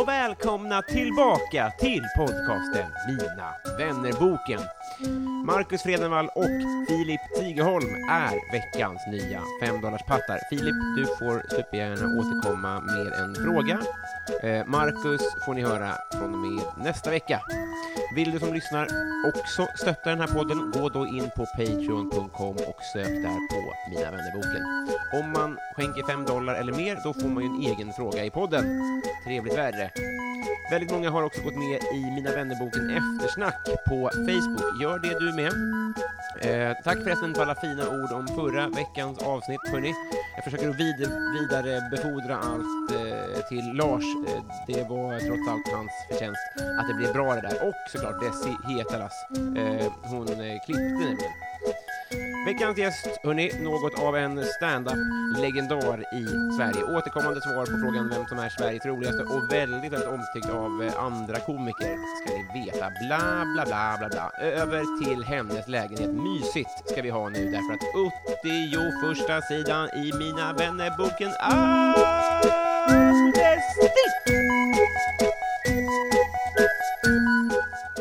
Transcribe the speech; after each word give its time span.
Och 0.00 0.08
välkomna 0.08 0.82
tillbaka 0.82 1.72
till 1.78 2.02
podcasten 2.16 2.90
Mina 3.08 3.54
vännerboken. 3.78 4.60
Marcus 5.44 5.82
Fredenvall 5.82 6.28
och 6.34 6.50
Filip 6.88 7.20
Tigerholm 7.36 7.94
är 8.10 8.52
veckans 8.52 9.06
nya 9.10 9.42
femdollarspattar. 9.60 10.38
Filip, 10.50 10.74
du 10.96 11.06
får 11.06 11.56
supergärna 11.56 12.18
återkomma 12.20 12.80
med 12.80 13.12
en 13.12 13.34
fråga. 13.34 13.78
Eh, 14.42 14.66
Marcus 14.66 15.22
får 15.46 15.54
ni 15.54 15.62
höra 15.62 15.94
från 16.12 16.34
och 16.34 16.38
med 16.38 16.84
nästa 16.84 17.10
vecka. 17.10 17.40
Vill 18.14 18.30
du 18.30 18.38
som 18.38 18.54
lyssnar 18.54 18.88
också 19.28 19.66
stötta 19.76 20.10
den 20.10 20.20
här 20.20 20.26
podden, 20.26 20.70
gå 20.70 20.88
då 20.88 21.06
in 21.06 21.30
på 21.36 21.46
patreon.com 21.46 22.56
och 22.56 22.82
sök 22.92 23.06
där 23.06 23.48
på 23.48 23.90
Mina 23.90 24.10
vännerboken. 24.10 24.62
Om 25.12 25.32
man 25.32 25.58
skänker 25.76 26.02
fem 26.06 26.24
dollar 26.24 26.54
eller 26.54 26.72
mer, 26.72 26.98
då 27.04 27.14
får 27.14 27.28
man 27.28 27.42
ju 27.42 27.48
en 27.48 27.72
egen 27.72 27.92
fråga 27.92 28.24
i 28.24 28.30
podden. 28.30 28.64
Trevligt 29.24 29.58
värre. 29.58 29.90
Väldigt 30.70 30.90
många 30.90 31.10
har 31.10 31.22
också 31.22 31.42
gått 31.42 31.56
med 31.56 31.82
i 31.94 32.10
Mina 32.14 32.30
vännerboken 32.30 32.90
Eftersnack 32.90 33.64
på 33.64 34.10
Facebook. 34.14 34.80
Gör 34.88 34.98
det 34.98 35.18
du 35.18 35.32
med. 35.32 35.52
Eh, 36.40 36.76
tack 36.84 36.98
förresten 37.04 37.34
för 37.34 37.42
alla 37.42 37.54
fina 37.54 37.88
ord 37.88 38.12
om 38.12 38.28
förra 38.28 38.68
veckans 38.68 39.18
avsnitt, 39.18 39.60
hörni. 39.72 39.94
Jag 40.34 40.44
försöker 40.44 40.68
att 40.68 40.80
vid 40.80 40.96
vidarebefordra 41.34 42.36
allt 42.36 42.90
eh, 42.92 43.48
till 43.48 43.72
Lars. 43.74 44.04
Eh, 44.28 44.42
det 44.66 44.82
var 44.82 45.18
trots 45.18 45.48
allt 45.48 45.68
hans 45.74 45.92
förtjänst 46.10 46.40
att 46.80 46.88
det 46.88 46.94
blev 46.94 47.12
bra 47.12 47.34
det 47.34 47.40
där. 47.40 47.68
Och 47.68 47.74
såklart 47.92 48.20
Desi 48.20 48.56
Hetalas. 48.68 49.26
Eh, 49.56 49.92
hon 50.02 50.28
eh, 50.28 50.58
klippte 50.64 50.82
nämligen. 50.82 51.32
Veckans 52.48 52.78
gäst, 52.78 53.08
hörni, 53.22 53.52
något 53.62 53.98
av 53.98 54.16
en 54.16 54.44
stand-up-legendar 54.44 56.00
i 56.00 56.26
Sverige. 56.56 56.82
Återkommande 56.98 57.40
svar 57.40 57.66
på 57.66 57.78
frågan 57.84 58.08
vem 58.08 58.26
som 58.26 58.38
är 58.38 58.48
Sveriges 58.48 58.86
roligaste 58.86 59.22
och 59.22 59.52
väldigt, 59.52 59.92
väldigt 59.92 60.08
omtyckt 60.08 60.50
av 60.50 60.82
eh, 60.82 61.04
andra 61.04 61.40
komiker, 61.40 61.96
ska 62.18 62.36
ni 62.36 62.64
veta. 62.64 62.90
Bla, 63.06 63.44
bla, 63.54 63.64
bla, 63.66 63.96
bla, 63.98 64.08
bla. 64.08 64.30
Över 64.40 65.04
till 65.04 65.24
hennes 65.24 65.68
lägenhet. 65.68 66.10
Mysigt 66.10 66.90
ska 66.90 67.02
vi 67.02 67.10
ha 67.10 67.28
nu, 67.28 67.44
därför 67.50 67.72
att 67.74 68.14
81 68.40 68.80
första 69.04 69.42
sidan 69.42 69.88
i 69.88 70.12
Mina 70.18 70.52
vännerboken 70.52 71.30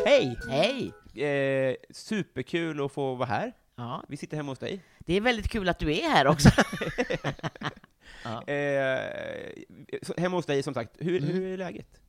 Hej! 0.06 0.40
Hej! 0.50 0.94
Eh, 1.26 1.76
superkul 1.92 2.86
att 2.86 2.92
få 2.92 3.16
vara 3.16 3.30
här. 3.30 3.54
Ja, 3.80 4.04
Vi 4.08 4.18
sitter 4.18 4.38
hemma 4.38 4.52
hos 4.52 4.60
dig. 4.60 4.84
det 5.00 5.14
är 5.14 5.22
väldigt 5.22 5.48
kul 5.50 5.70
att 5.70 5.80
du 5.80 5.98
är 5.98 6.10
här 6.10 6.28
också. 6.28 6.50
Eh, 8.48 9.64
så, 10.02 10.14
hemma 10.18 10.36
hos 10.38 10.46
dig, 10.46 10.64
som 10.64 10.74
sagt. 10.74 10.92
Hur, 11.00 11.18
Mm. 11.24 11.36
hur 11.36 11.48
är 11.54 11.58
läget? 11.58 12.00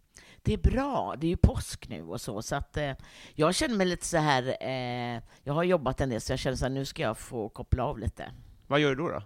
Det 0.42 0.52
är 0.52 0.58
bra, 0.58 1.14
det 1.18 1.26
är 1.26 1.28
ju 1.28 1.36
påsk 1.36 1.88
nu 1.88 2.02
och 2.02 2.20
så, 2.20 2.42
så 2.42 2.56
att 2.56 2.76
eh, 2.76 2.92
jag 3.34 3.54
känner 3.54 3.76
mig 3.76 3.86
lite 3.86 4.06
så 4.06 4.16
här, 4.16 4.56
eh, 4.60 5.22
jag 5.44 5.54
har 5.54 5.62
jobbat 5.64 6.00
en 6.00 6.08
del, 6.08 6.20
så 6.20 6.32
jag 6.32 6.38
känner 6.38 6.56
så 6.56 6.64
här, 6.64 6.70
nu 6.70 6.84
ska 6.84 7.02
jag 7.02 7.18
få 7.18 7.48
koppla 7.48 7.84
av 7.84 7.98
lite. 7.98 8.32
Vad 8.66 8.80
gör 8.80 8.90
du 8.90 8.96
då? 9.02 9.08
då? 9.08 9.22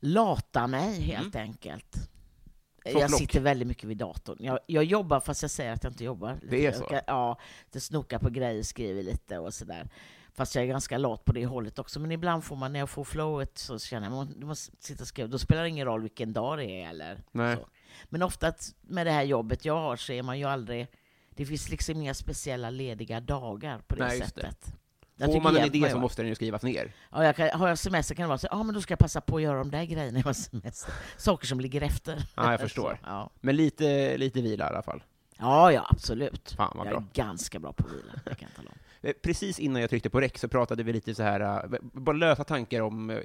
Lata 0.00 0.66
mig, 0.66 1.00
helt 1.00 1.36
enkelt. 1.36 1.96
Jag 2.84 3.08
Flock. 3.08 3.18
sitter 3.20 3.40
väldigt 3.40 3.68
mycket 3.68 3.84
vid 3.84 3.96
datorn. 3.96 4.36
Jag, 4.40 4.58
jag 4.66 4.84
jobbar 4.84 5.20
fast 5.20 5.42
jag 5.42 5.50
säger 5.50 5.72
att 5.72 5.84
jag 5.84 5.92
inte 5.92 6.04
jobbar. 6.04 6.38
Det 6.50 6.56
är 6.60 6.64
Jag 6.64 6.74
så? 6.76 6.84
ska- 6.84 7.00
Ja, 7.06 7.38
det 7.70 7.80
snokar 7.80 8.18
på 8.18 8.30
grejer, 8.30 8.62
skriver 8.62 9.02
lite 9.02 9.38
och 9.38 9.54
sådär. 9.54 9.88
Fast 10.38 10.54
jag 10.54 10.64
är 10.64 10.68
ganska 10.68 10.98
lat 10.98 11.24
på 11.24 11.32
det 11.32 11.46
hållet 11.46 11.78
också. 11.78 12.00
Men 12.00 12.12
ibland 12.12 12.44
får 12.44 12.56
man, 12.56 12.72
när 12.72 12.78
jag 12.78 12.90
får 12.90 13.04
flowet, 13.04 13.58
så 13.58 13.78
känner 13.78 14.10
jag 14.10 14.22
att 14.22 14.36
man 14.36 14.48
måste 14.48 14.72
sitta 14.78 15.02
och 15.02 15.08
skriva. 15.08 15.28
Då 15.28 15.38
spelar 15.38 15.62
det 15.62 15.68
ingen 15.68 15.86
roll 15.86 16.02
vilken 16.02 16.32
dag 16.32 16.58
det 16.58 16.64
är 16.64 16.88
eller 16.88 17.22
Nej. 17.30 17.56
så. 17.56 17.66
Men 18.04 18.22
ofta 18.22 18.52
med 18.80 19.06
det 19.06 19.10
här 19.10 19.22
jobbet 19.22 19.64
jag 19.64 19.74
har 19.74 19.96
så 19.96 20.12
är 20.12 20.22
man 20.22 20.38
ju 20.38 20.44
aldrig... 20.44 20.86
Det 21.30 21.46
finns 21.46 21.70
liksom 21.70 21.96
inga 21.96 22.14
speciella 22.14 22.70
lediga 22.70 23.20
dagar 23.20 23.78
på 23.86 23.94
det 23.94 24.04
Nej, 24.06 24.18
sättet. 24.18 24.74
Jag 25.16 25.32
Får 25.32 25.40
man 25.40 25.56
en 25.56 25.74
idé 25.74 25.90
så 25.90 25.98
måste 25.98 26.22
den 26.22 26.28
ju 26.28 26.34
skrivas 26.34 26.62
ner. 26.62 26.92
Ja, 27.12 27.24
jag 27.24 27.36
kan, 27.36 27.50
har 27.50 27.68
jag 27.68 27.78
semester 27.78 28.14
kan 28.14 28.22
det 28.22 28.28
vara 28.28 28.38
så 28.38 28.48
ja 28.50 28.62
men 28.62 28.74
då 28.74 28.80
ska 28.80 28.92
jag 28.92 28.98
passa 28.98 29.20
på 29.20 29.36
att 29.36 29.42
göra 29.42 29.58
de 29.58 29.70
där 29.70 29.84
grejerna 29.84 30.18
jag 30.18 30.24
har 30.24 30.32
semester. 30.32 30.92
Saker 31.16 31.46
som 31.46 31.60
ligger 31.60 31.82
efter. 31.82 32.22
Ja, 32.36 32.50
jag 32.50 32.60
förstår. 32.60 32.90
Så, 33.02 33.08
ja. 33.08 33.30
Men 33.40 33.56
lite, 33.56 34.16
lite 34.18 34.40
vila 34.40 34.64
i 34.64 34.68
alla 34.68 34.82
fall. 34.82 35.02
ja, 35.38 35.72
ja, 35.72 35.86
absolut. 35.90 36.50
Fan, 36.56 36.72
vad 36.76 36.86
jag 36.86 36.92
bra. 36.92 37.00
är 37.00 37.14
ganska 37.14 37.58
bra 37.58 37.72
på 37.72 37.86
att 37.86 37.92
vila, 37.92 38.12
det 38.24 38.34
kan 38.34 38.48
jag 38.48 38.56
tala 38.56 38.68
om. 38.68 38.78
Eh, 39.00 39.12
Precis 39.22 39.58
innan 39.58 39.80
jag 39.80 39.90
tryckte 39.90 40.10
på 40.10 40.20
rec 40.20 40.38
så 40.40 40.48
pratade 40.48 40.82
vi 40.82 40.92
lite 40.92 41.14
så 41.14 41.22
här, 41.22 41.40
eh, 41.40 41.78
bara 41.80 42.16
lösa 42.16 42.44
tankar 42.44 42.80
om, 42.80 43.10
eh, 43.10 43.18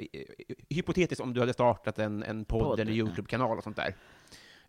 hypotetiskt 0.70 1.22
om 1.22 1.34
du 1.34 1.40
hade 1.40 1.54
startat 1.54 2.00
en, 2.00 2.24
en 2.24 2.46
podd, 2.46 2.62
Podd, 2.62 2.80
eller. 2.80 2.92
YouTube-kanal 2.92 3.58
och 3.58 3.64
sånt 3.64 3.76
där. 3.76 3.96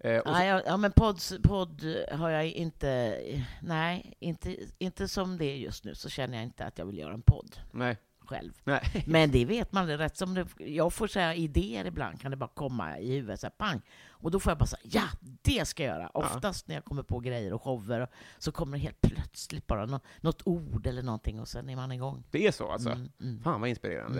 Eh, 0.00 0.22
så, 0.22 0.28
ja, 0.30 0.62
ja, 0.66 0.76
men 0.76 0.92
podd, 0.92 1.20
podd 1.42 1.84
har 2.12 2.30
jag 2.30 2.46
inte... 2.46 3.20
Nej, 3.62 4.12
inte, 4.18 4.56
inte 4.78 5.08
som 5.08 5.38
det 5.38 5.44
är 5.44 5.56
just 5.56 5.84
nu 5.84 5.94
så 5.94 6.08
känner 6.08 6.36
jag 6.36 6.44
inte 6.44 6.64
att 6.64 6.78
jag 6.78 6.86
vill 6.86 6.98
göra 6.98 7.14
en 7.14 7.22
podd 7.22 7.56
nej, 7.70 7.96
själv. 8.26 8.52
nej. 8.64 9.04
Men 9.06 9.30
det 9.30 9.44
vet 9.44 9.72
man, 9.72 9.86
det 9.86 9.98
rätt 9.98 10.16
som 10.16 10.34
det, 10.34 10.46
jag 10.58 10.92
får 10.92 11.06
säga 11.06 11.34
idéer 11.34 11.84
ibland, 11.84 12.20
kan 12.20 12.30
det 12.30 12.36
bara 12.36 12.50
komma 12.54 12.98
i 12.98 13.12
huvudet, 13.14 13.40
så 13.40 13.46
här, 13.46 13.50
pang. 13.50 13.80
Och 14.08 14.30
då 14.30 14.40
får 14.40 14.50
jag 14.50 14.58
bara 14.58 14.66
säga, 14.66 14.80
ja, 14.84 15.02
det 15.42 15.64
ska 15.64 15.82
jag 15.84 15.96
göra. 15.98 16.08
Oftast 16.08 16.68
när 16.68 16.74
jag 16.74 16.84
kommer 16.84 17.02
på 17.02 17.20
grejer 17.20 17.52
och 17.52 17.62
shower, 17.62 18.08
så 18.38 18.52
kommer 18.52 18.76
det 18.76 18.82
helt 18.82 19.00
plötsligt 19.00 19.66
bara 19.66 19.86
nå, 19.86 20.00
något 20.20 20.42
ord 20.44 20.86
eller 20.86 21.02
någonting, 21.02 21.40
och 21.40 21.48
sen 21.48 21.68
är 21.68 21.76
man 21.76 21.92
igång. 21.92 22.24
Det 22.30 22.46
är 22.46 22.52
så 22.52 22.70
alltså? 22.70 22.90
Mm, 22.90 23.08
mm. 23.20 23.42
Fan 23.42 23.60
vad 23.60 23.70
inspirerande. 23.70 24.18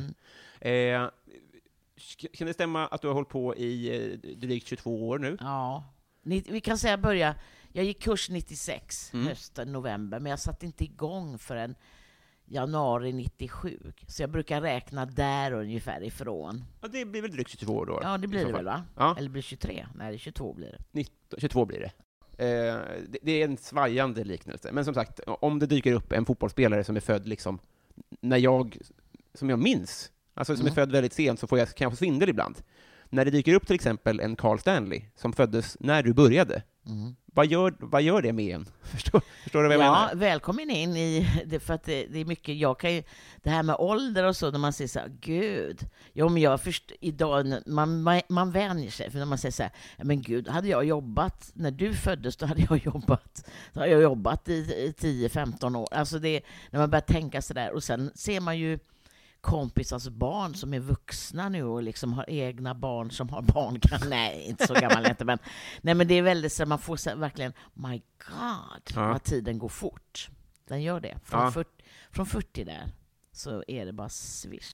Mm. 0.61 1.05
Eh, 1.05 1.11
kan 2.33 2.47
det 2.47 2.53
stämma 2.55 2.87
att 2.87 3.01
du 3.03 3.07
har 3.07 3.15
hållit 3.15 3.29
på 3.29 3.57
i 3.57 3.97
eh, 4.13 4.19
drygt 4.37 4.67
22 4.67 5.09
år 5.09 5.19
nu? 5.19 5.37
Ja. 5.41 5.85
Ni, 6.23 6.45
vi 6.49 6.61
kan 6.61 6.79
säga 6.79 6.99
börja, 6.99 7.35
jag 7.73 7.85
gick 7.85 8.03
kurs 8.03 8.31
96, 8.31 9.11
Mm. 9.15 9.27
hösten, 9.27 9.73
november, 9.73 10.21
men 10.21 10.31
jag 10.31 10.39
satte 10.39 10.67
inte 10.67 10.85
igång 10.85 11.39
förrän 11.39 11.75
januari 12.55 13.13
97. 13.13 13.79
Så 14.07 14.23
jag 14.23 14.31
brukar 14.31 14.61
räkna 14.61 15.07
där 15.07 15.53
ungefär 15.53 16.03
ifrån. 16.05 16.65
Ja, 16.81 16.89
det 16.89 17.05
blir 17.05 17.23
väl 17.23 17.31
drygt 17.33 17.51
22 17.51 17.73
år 17.77 17.87
då? 17.87 18.01
Ja, 18.03 18.19
det 18.19 18.29
blir 18.29 18.45
det 18.47 18.53
väl 18.53 18.65
va? 18.65 18.85
Ja. 18.97 19.15
Eller 19.19 19.29
blir 19.29 19.43
det 19.43 19.47
23? 19.47 19.87
Nej, 19.95 20.19
22 20.19 20.55
blir 20.55 20.67
det. 20.67 20.79
19, 20.93 21.41
22 21.41 21.65
blir 21.65 21.81
det. 21.81 21.91
Eh, 22.45 22.81
det. 23.09 23.19
Det 23.23 23.43
är 23.43 23.45
en 23.45 23.57
svajande 23.57 24.25
liknelse. 24.25 24.73
Men 24.73 24.85
som 24.85 24.95
sagt, 24.95 25.21
om 25.27 25.59
det 25.59 25.67
dyker 25.67 25.93
upp 25.93 26.13
en 26.13 26.25
fotbollsspelare 26.27 26.85
som 26.85 26.97
är 26.97 27.01
född 27.01 27.27
liksom 27.29 27.59
när 28.21 28.37
jag, 28.37 28.79
som 29.35 29.51
jag 29.51 29.59
minns, 29.59 30.11
alltså 30.35 30.57
som 30.57 30.67
är 30.67 30.71
Mm. 30.71 30.75
född 30.75 30.93
väldigt 30.93 31.13
sent, 31.13 31.41
så 31.41 31.47
får 31.47 31.59
jag 31.59 31.69
kanske 31.69 31.97
svindel 31.97 32.29
ibland. 32.29 32.57
När 33.11 33.25
det 33.25 33.31
dyker 33.31 33.55
upp 33.55 33.67
till 33.67 33.75
exempel 33.75 34.21
en 34.21 34.37
Carl 34.37 34.59
Stanley, 34.59 35.03
som 35.17 35.33
föddes 35.33 35.77
när 35.81 36.03
du 36.03 36.13
började, 36.15 36.63
Mm. 36.87 37.15
vad 37.25 37.47
gör, 37.47 37.75
vad 37.79 38.03
gör 38.03 38.23
det 38.23 38.33
med 38.33 38.55
en? 38.55 38.67
Förstår, 38.83 39.23
förstår 39.43 39.63
du 39.63 39.69
vad 39.69 39.77
jag 39.77 39.85
Ja, 39.85 39.93
menar? 39.93 40.15
välkommen 40.15 40.71
in 40.71 40.97
i 40.97 41.29
det, 41.47 41.61
för 41.61 41.75
att 41.75 41.85
det, 41.85 42.07
det 42.07 42.19
är 42.21 42.25
mycket, 42.25 42.57
jag 42.57 42.79
kan 42.79 42.95
ju, 42.95 43.03
det 43.43 43.51
här 43.51 43.63
med 43.63 43.77
ålder 43.79 44.25
och 44.25 44.37
så, 44.37 44.51
när 44.51 44.59
man 44.59 44.73
säger 44.73 44.89
så 44.89 44.99
här, 44.99 45.13
gud, 45.21 45.89
jo 46.13 46.29
men 46.29 46.43
jag 46.43 46.61
först, 46.61 46.93
idag, 47.01 47.55
man, 47.67 48.03
man, 48.03 48.21
man 48.29 48.51
vänjer 48.51 48.91
sig, 48.91 49.11
för 49.11 49.19
när 49.19 49.27
man 49.27 49.39
säger 49.39 49.53
så 49.53 49.63
här, 49.63 49.73
"Ja, 49.97 50.05
men 50.05 50.23
gud, 50.23 50.49
hade 50.49 50.69
jag 50.69 50.85
jobbat, 50.85 51.51
när 51.55 51.71
du 51.71 51.95
föddes, 51.95 52.37
då 52.37 52.47
hade 52.47 52.67
jag 52.71 52.85
jobbat, 52.85 53.45
då 53.73 53.81
hade 53.81 53.93
jag 53.93 54.03
jobbat 54.03 54.49
i, 54.49 54.53
i 54.53 54.95
10-15 54.99 55.77
år, 55.79 55.89
alltså 55.91 56.19
det, 56.19 56.41
när 56.71 56.81
man 56.81 56.91
börjar 56.91 57.01
tänka 57.03 57.43
så 57.43 57.55
där, 57.55 57.73
och 57.73 57.83
sen 57.85 58.11
ser 58.15 58.41
man 58.41 58.59
ju 58.59 58.79
kompisars 59.45 60.09
barn 60.09 60.55
som 60.55 60.75
är 60.75 60.81
vuxna 60.81 61.49
nu 61.49 61.65
och 61.65 61.83
liksom 61.83 62.13
har 62.13 62.25
egna 62.31 62.75
barn 62.75 63.11
som 63.11 63.29
har 63.29 63.43
barn. 63.43 63.81
Nej, 64.09 64.43
inte 64.45 64.67
så 64.67 64.75
gammal 64.75 65.07
inte, 65.07 65.25
men, 65.25 65.39
nej, 65.83 65.95
men 65.95 66.09
det 66.09 66.15
är 66.15 66.23
väldigt 66.23 66.53
så 66.53 66.67
man 66.67 66.79
får 66.79 66.97
så 66.97 67.17
verkligen, 67.17 67.53
my 67.75 68.03
God, 68.19 68.83
Ja. 68.95 69.09
vad 69.09 69.23
tiden 69.23 69.59
går 69.59 69.69
fort. 69.69 70.29
Den 70.69 70.83
gör 70.83 71.01
det. 71.01 71.19
Från, 71.25 71.41
Ja. 71.41 71.51
40, 71.51 71.71
från 72.11 72.27
40 72.27 72.65
där 72.65 72.89
så 73.33 73.65
är 73.69 73.87
det 73.87 73.93
bara 73.93 74.09
swish. 74.09 74.73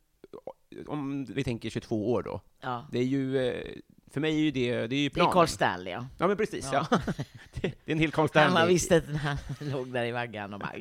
Om 0.87 1.25
vi 1.25 1.45
tänker 1.45 1.71
22 1.71 2.13
år 2.13 2.23
då. 2.23 2.41
Ja. 2.61 2.87
Det 2.93 2.99
är 2.99 3.05
ju, 3.05 3.49
eh, 3.49 3.65
för 4.13 4.21
mig 4.21 4.35
är 4.35 4.41
ju 4.41 4.51
det, 4.51 4.71
det 4.73 4.75
är 4.77 4.81
ju 4.83 4.87
Det 4.89 4.97
är 4.97 5.11
planen. 5.11 5.33
Carl 5.33 5.47
Stanley, 5.47 5.93
ja. 5.93 6.07
Ja, 6.19 6.27
men 6.27 6.37
precis, 6.37 6.69
ja. 6.73 6.87
Ja. 6.91 6.99
det, 7.53 7.61
det 7.85 7.93
är 7.93 7.93
en 7.93 7.99
hel 7.99 8.11
Carl 8.13 8.23
Han 8.23 8.29
Stanley. 8.29 8.55
man 8.55 8.69
visste 8.69 8.97
att 8.97 9.05
han 9.17 9.37
låg 9.61 9.93
där 9.93 10.05
i 10.05 10.13
vaggan 10.13 10.55
och 10.55 10.61
bara... 10.61 10.73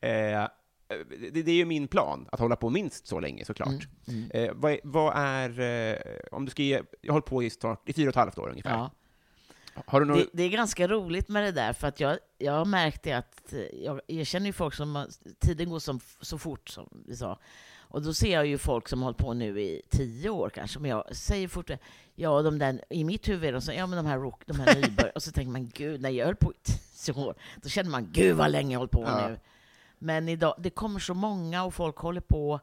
Eh, 0.00 0.48
det, 1.32 1.42
det 1.42 1.50
är 1.50 1.54
ju 1.56 1.64
min 1.64 1.88
plan, 1.88 2.28
att 2.32 2.40
hålla 2.40 2.56
på 2.56 2.70
minst 2.70 3.06
så 3.06 3.20
länge 3.20 3.44
såklart. 3.44 3.88
Mm, 4.08 4.30
Eh, 4.34 4.50
vad, 4.54 4.72
är, 4.72 4.80
vad 4.84 5.12
är, 5.16 5.60
eh, 5.60 5.98
om 6.32 6.44
du 6.44 6.50
ska 6.50 6.62
ge, 6.62 6.82
jag 7.00 7.08
har 7.08 7.12
hållit 7.12 7.26
på 7.26 7.42
i, 7.42 7.50
snart, 7.50 7.88
i 7.88 7.92
fyra 7.92 8.06
och 8.08 8.12
ett 8.12 8.16
halvt 8.16 8.38
år 8.38 8.48
ungefär. 8.50 8.70
Ja. 8.70 8.90
Har 9.86 10.00
du 10.00 10.06
någon, 10.06 10.16
Det, 10.16 10.26
det 10.32 10.42
är 10.42 10.48
ganska 10.48 10.88
roligt 10.88 11.28
med 11.28 11.42
det 11.44 11.52
där, 11.52 11.72
för 11.72 11.88
att 11.88 12.00
jag, 12.00 12.18
jag 12.38 12.52
har 12.52 12.64
märkt 12.64 13.02
det 13.02 13.12
att 13.12 13.52
eh, 13.52 13.60
jag, 13.60 14.00
jag 14.06 14.26
känner 14.26 14.46
ju 14.46 14.52
folk 14.52 14.74
som, 14.74 15.06
tiden 15.38 15.70
går 15.70 15.78
som, 15.78 16.00
så 16.20 16.38
fort 16.38 16.68
som 16.68 16.88
vi 17.06 17.16
sa. 17.16 17.38
Och 17.76 18.02
då 18.02 18.14
ser 18.14 18.32
jag 18.32 18.46
ju 18.46 18.58
folk 18.58 18.88
som 18.88 18.98
har 18.98 19.04
hållit 19.06 19.18
på 19.18 19.34
nu 19.34 19.60
i 19.60 19.82
tio 19.90 20.30
år 20.30 20.50
kanske, 20.50 20.78
men 20.78 20.90
jag 20.90 21.16
säger 21.16 21.48
fort 21.48 21.70
ja, 22.14 22.42
de 22.42 22.58
där, 22.58 22.84
i 22.90 23.04
mitt 23.04 23.28
huvud 23.28 23.44
är 23.48 23.52
de 23.52 23.60
så, 23.60 23.72
ja 23.72 23.86
men 23.86 23.96
de 23.96 24.06
här, 24.06 24.18
rock, 24.18 24.42
de 24.46 24.60
här 24.60 24.74
nybörjarna, 24.74 25.12
och 25.14 25.22
så 25.22 25.32
tänker 25.32 25.52
man, 25.52 25.70
gud, 25.74 26.00
när 26.00 26.10
jag 26.10 26.26
höll 26.26 26.36
på 26.36 26.52
i 26.52 26.56
tio 26.62 27.14
år, 27.14 27.34
då 27.62 27.68
känner 27.68 27.90
man, 27.90 28.08
gud 28.12 28.36
vad 28.36 28.50
länge 28.50 28.72
jag 28.72 28.78
har 28.78 28.80
hållit 28.80 28.92
på 28.92 29.02
Ja. 29.06 29.28
nu. 29.28 29.38
Men 29.98 30.28
idag, 30.28 30.54
det 30.58 30.70
kommer 30.70 31.00
så 31.00 31.14
många 31.14 31.64
och 31.64 31.74
folk 31.74 31.96
håller 31.96 32.20
på 32.20 32.60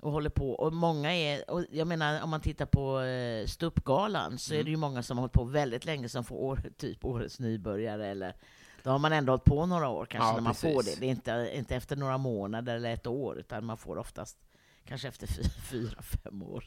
och 0.00 0.12
håller 0.12 0.30
på. 0.30 0.50
Och 0.52 0.72
många 0.72 1.12
är, 1.14 1.50
och 1.50 1.64
jag 1.70 1.86
menar 1.86 2.22
om 2.22 2.30
man 2.30 2.40
tittar 2.40 2.66
på 2.66 3.00
eh, 3.00 3.46
ståuppgalan 3.46 4.38
så 4.38 4.52
Mm. 4.54 4.60
är 4.60 4.64
det 4.64 4.70
ju 4.70 4.76
många 4.76 5.02
som 5.02 5.18
har 5.18 5.22
hållit 5.22 5.32
på 5.32 5.44
väldigt 5.44 5.84
länge 5.84 6.08
som 6.08 6.24
får 6.24 6.36
år, 6.36 6.62
typ 6.78 7.04
årets 7.04 7.38
nybörjare 7.40 8.06
eller 8.06 8.34
då 8.82 8.90
har 8.90 8.98
man 8.98 9.12
ändå 9.12 9.32
hållit 9.32 9.44
på 9.44 9.66
några 9.66 9.88
år 9.88 10.06
kanske 10.06 10.28
Ja, 10.28 10.34
när 10.34 10.40
man 10.40 10.54
får 10.54 10.74
precis. 10.76 10.94
det. 10.94 11.00
Det 11.00 11.06
är 11.06 11.10
inte, 11.10 11.50
inte 11.54 11.76
efter 11.76 11.96
några 11.96 12.18
månader 12.18 12.76
eller 12.76 12.92
ett 12.94 13.06
år 13.06 13.38
utan 13.38 13.64
man 13.64 13.76
får 13.76 13.98
oftast 13.98 14.38
kanske 14.84 15.08
efter 15.08 15.26
fy- 15.26 15.42
fyra, 15.70 16.02
fem 16.02 16.42
år. 16.42 16.64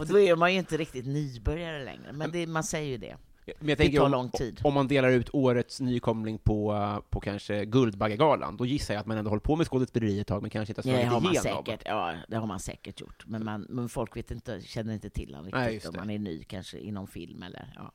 Och 0.00 0.06
då 0.06 0.18
är 0.20 0.36
man 0.36 0.52
ju 0.52 0.58
inte 0.58 0.76
riktigt 0.76 1.06
nybörjare 1.06 1.84
längre, 1.84 2.12
men 2.12 2.30
det, 2.30 2.46
man 2.46 2.64
säger 2.64 2.88
ju 2.90 2.96
det. 2.98 3.16
Men 3.46 3.54
jag 3.58 3.66
Det 3.66 3.76
tänker 3.76 3.98
tar 3.98 4.04
om, 4.06 4.12
lång 4.12 4.30
tid. 4.30 4.60
om 4.64 4.74
man 4.74 4.88
delar 4.88 5.08
ut 5.10 5.30
årets 5.32 5.80
nykomling 5.80 6.38
på, 6.38 6.76
på 7.10 7.20
kanske 7.20 7.64
Guldbaggegalan, 7.64 8.56
då 8.56 8.66
gissar 8.66 8.94
jag 8.94 9.00
att 9.00 9.06
man 9.06 9.16
ändå 9.18 9.30
håller 9.30 9.40
på 9.40 9.56
med 9.56 9.66
skådespeleri 9.66 10.20
ett 10.20 10.26
tag, 10.26 10.42
men 10.42 10.50
kanske 10.50 10.70
inte 10.76 10.88
har 10.90 10.96
Det 10.96 11.04
har 11.04 11.20
slagit 11.20 11.22
man 11.24 11.32
igenom. 11.44 11.64
säkert, 11.64 11.82
ja, 11.84 12.14
det 12.28 12.36
har 12.36 12.46
man 12.46 12.60
säkert 12.60 13.00
gjort. 13.00 13.24
Men, 13.26 13.44
man, 13.44 13.66
men 13.68 13.88
folk 13.88 14.16
vet 14.16 14.30
inte, 14.30 14.60
känner 14.60 14.94
inte 14.94 15.10
till 15.10 15.34
honom 15.34 15.50
Nej, 15.54 15.60
riktigt 15.62 15.74
just 15.74 15.86
om 15.86 15.92
det. 15.92 15.98
man 15.98 16.10
är 16.10 16.18
ny 16.18 16.42
kanske 16.44 16.78
inom 16.78 17.06
film 17.06 17.42
eller 17.42 17.72
ja. 17.76 17.92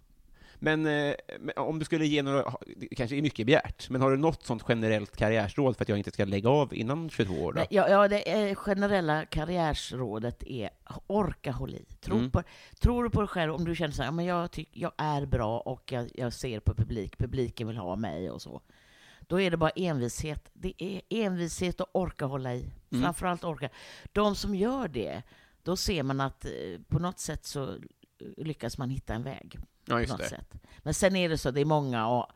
Men, 0.59 0.85
eh, 0.85 1.13
om 1.55 1.79
du 1.79 1.85
skulle 1.85 2.05
ge 2.05 2.21
några, 2.21 2.53
det 2.77 2.95
kanske 2.95 3.15
är 3.15 3.21
mycket 3.21 3.45
begärt, 3.45 3.89
men 3.89 4.01
har 4.01 4.11
du 4.11 4.17
något 4.17 4.45
sånt 4.45 4.63
generellt 4.67 5.15
karriärsråd 5.17 5.77
för 5.77 5.83
att 5.85 5.89
jag 5.89 5.97
inte 5.97 6.11
ska 6.11 6.25
lägga 6.25 6.49
av 6.49 6.73
innan 6.73 7.09
22 7.09 7.33
år? 7.43 7.53
Då? 7.53 7.61
Ja, 7.69 7.89
ja, 7.89 8.07
det 8.07 8.55
generella 8.55 9.25
karriärsrådet 9.25 10.43
är 10.43 10.69
orka 11.07 11.51
håll 11.51 11.75
i. 11.75 11.85
Tro 12.01 12.17
Mm. 12.17 12.31
på, 12.31 12.43
tror 12.79 13.03
du 13.03 13.09
på 13.09 13.21
dig 13.21 13.27
själv, 13.27 13.53
om 13.53 13.65
du 13.65 13.75
känner 13.75 13.93
så 13.93 14.01
här, 14.01 14.07
"Ja, 14.07 14.11
men 14.11 14.25
jag, 14.25 14.51
tyck, 14.51 14.69
jag 14.71 14.91
är 14.97 15.25
bra 15.25 15.59
och 15.59 15.91
jag, 15.91 16.09
jag 16.15 16.33
ser 16.33 16.59
på 16.59 16.73
publik, 16.75 17.17
publiken 17.17 17.67
vill 17.67 17.77
ha 17.77 17.95
mig 17.95 18.29
och 18.31 18.41
så. 18.41 18.61
Då 19.27 19.41
är 19.41 19.51
det 19.51 19.57
bara 19.57 19.69
envishet. 19.69 20.49
Det 20.53 20.73
är 20.83 21.01
envishet 21.09 21.81
och 21.81 21.87
orka 21.91 22.25
hålla 22.25 22.53
i. 22.55 22.69
Mm. 22.91 23.03
Framförallt 23.03 23.43
orka. 23.43 23.69
De 24.13 24.35
som 24.35 24.55
gör 24.55 24.87
det, 24.87 25.21
då 25.63 25.75
ser 25.77 26.03
man 26.03 26.21
att 26.21 26.45
eh, 26.45 26.51
på 26.87 26.99
något 26.99 27.19
sätt 27.19 27.45
så 27.45 27.75
lyckas 28.37 28.77
man 28.77 28.89
hitta 28.89 29.13
en 29.13 29.23
väg. 29.23 29.57
Ja, 29.87 29.99
just 29.99 30.17
det. 30.17 30.29
sätt. 30.29 30.53
Men 30.77 30.93
sen 30.93 31.15
är 31.15 31.29
det 31.29 31.37
så, 31.37 31.51
det 31.51 31.61
är 31.61 31.65
många 31.65 32.07
och, 32.07 32.27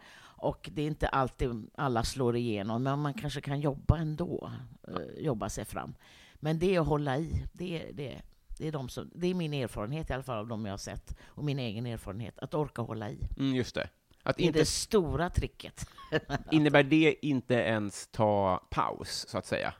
och 0.42 0.69
det 0.74 0.81
är 0.81 0.88
inte 0.88 1.07
alltid 1.07 1.69
alla 1.75 2.03
slår 2.03 2.36
igenom, 2.36 2.83
men 2.83 3.00
man 3.00 3.13
kanske 3.13 3.42
kan 3.42 3.59
jobba 3.59 3.98
ändå, 3.98 4.51
eh, 4.88 5.24
jobba 5.24 5.50
sig 5.50 5.65
fram. 5.65 5.95
Men 6.36 6.59
det 6.59 6.75
är 6.75 6.80
att 6.80 6.88
hålla 6.88 7.18
i. 7.18 7.45
Det 7.53 7.81
är, 7.81 7.94
det, 7.94 8.21
det, 8.57 8.68
är 8.68 8.71
de 8.71 8.89
som, 8.89 9.12
det 9.15 9.27
är 9.27 9.33
min 9.33 9.53
erfarenhet 9.53 10.09
i 10.09 10.13
alla 10.13 10.24
fall 10.24 10.38
av 10.38 10.48
de 10.48 10.65
jag 10.65 10.74
har 10.74 10.77
sett, 10.77 11.18
och 11.25 11.44
min 11.44 11.59
egen 11.59 11.86
erfarenhet, 11.86 12.39
att 12.39 12.53
orka 12.53 12.81
hålla 12.81 13.09
i. 13.09 13.27
Mm, 13.38 13.56
just 13.56 13.75
det. 13.75 13.89
Att 14.24 14.38
Det 14.38 14.44
är 14.44 14.48
inte, 14.48 14.59
det 14.59 14.65
stora 14.65 15.30
tricket. 15.30 15.89
innebär 16.51 16.83
det 16.83 17.25
inte 17.25 17.53
ens 17.53 18.07
ta 18.07 18.68
paus, 18.69 19.25
så 19.30 19.38
att 19.38 19.45
säga? 19.45 19.74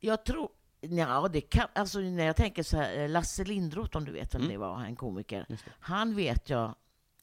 Jag 0.00 0.24
tror, 0.24 0.48
ja, 0.80 1.28
det 1.32 1.40
kan, 1.40 1.68
alltså 1.74 1.98
när 1.98 2.24
jag 2.24 2.36
tänker 2.36 2.62
så 2.62 2.76
här, 2.76 2.98
eh, 2.98 3.08
Lasse 3.08 3.44
Lindroth 3.44 3.96
om 3.96 4.04
du 4.04 4.12
vet 4.12 4.34
vem 4.34 4.40
Mm. 4.42 4.52
det 4.52 4.58
var, 4.58 4.80
en 4.84 4.96
komiker. 4.96 5.46
Han 5.68 6.14
vet 6.14 6.50
jag, 6.50 6.74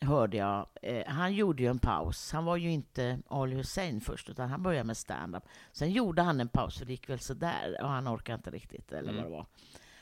hörde 0.01 0.37
jag, 0.37 0.67
eh, 0.81 1.03
han 1.07 1.33
gjorde 1.33 1.63
ju 1.63 1.69
en 1.69 1.79
paus. 1.79 2.31
Han 2.31 2.45
var 2.45 2.57
ju 2.57 2.71
inte 2.71 3.19
Ali 3.27 3.55
Hussein 3.55 4.01
först, 4.01 4.29
utan 4.29 4.49
han 4.49 4.63
började 4.63 4.83
med 4.83 4.97
stand-up. 4.97 5.43
Sen 5.71 5.91
gjorde 5.91 6.21
han 6.21 6.39
en 6.39 6.47
paus, 6.49 6.77
för 6.77 6.85
det 6.85 6.91
gick 6.91 7.09
väl 7.09 7.19
sådär, 7.19 7.77
och 7.81 7.89
han 7.89 8.07
orkade 8.07 8.35
inte 8.35 8.49
riktigt, 8.51 8.91
eller 8.91 9.09
Mm. 9.11 9.15
vad 9.15 9.31
det 9.31 9.35
var. 9.37 9.45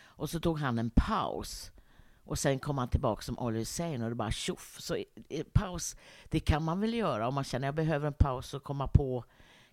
Och 0.04 0.30
så 0.30 0.40
tog 0.40 0.60
han 0.60 0.80
en 0.80 0.90
paus. 0.90 1.72
Och 2.26 2.40
sen 2.40 2.60
kom 2.60 2.78
han 2.78 2.90
tillbaka 2.90 3.22
som 3.22 3.40
Ali 3.40 3.60
Hussein 3.60 4.02
och 4.02 4.10
det 4.10 4.16
bara 4.16 4.32
tjoff. 4.32 4.76
Så 4.80 4.96
i- 4.96 5.06
i- 5.30 5.44
paus, 5.44 5.96
det 6.30 6.40
kan 6.40 6.64
man 6.64 6.80
väl 6.82 6.94
göra 6.94 7.28
om 7.28 7.34
man 7.34 7.44
känner 7.44 7.68
jag 7.68 7.76
behöver 7.76 8.08
en 8.08 8.14
paus 8.14 8.54
och 8.54 8.64
komma 8.64 8.88
på 8.88 9.24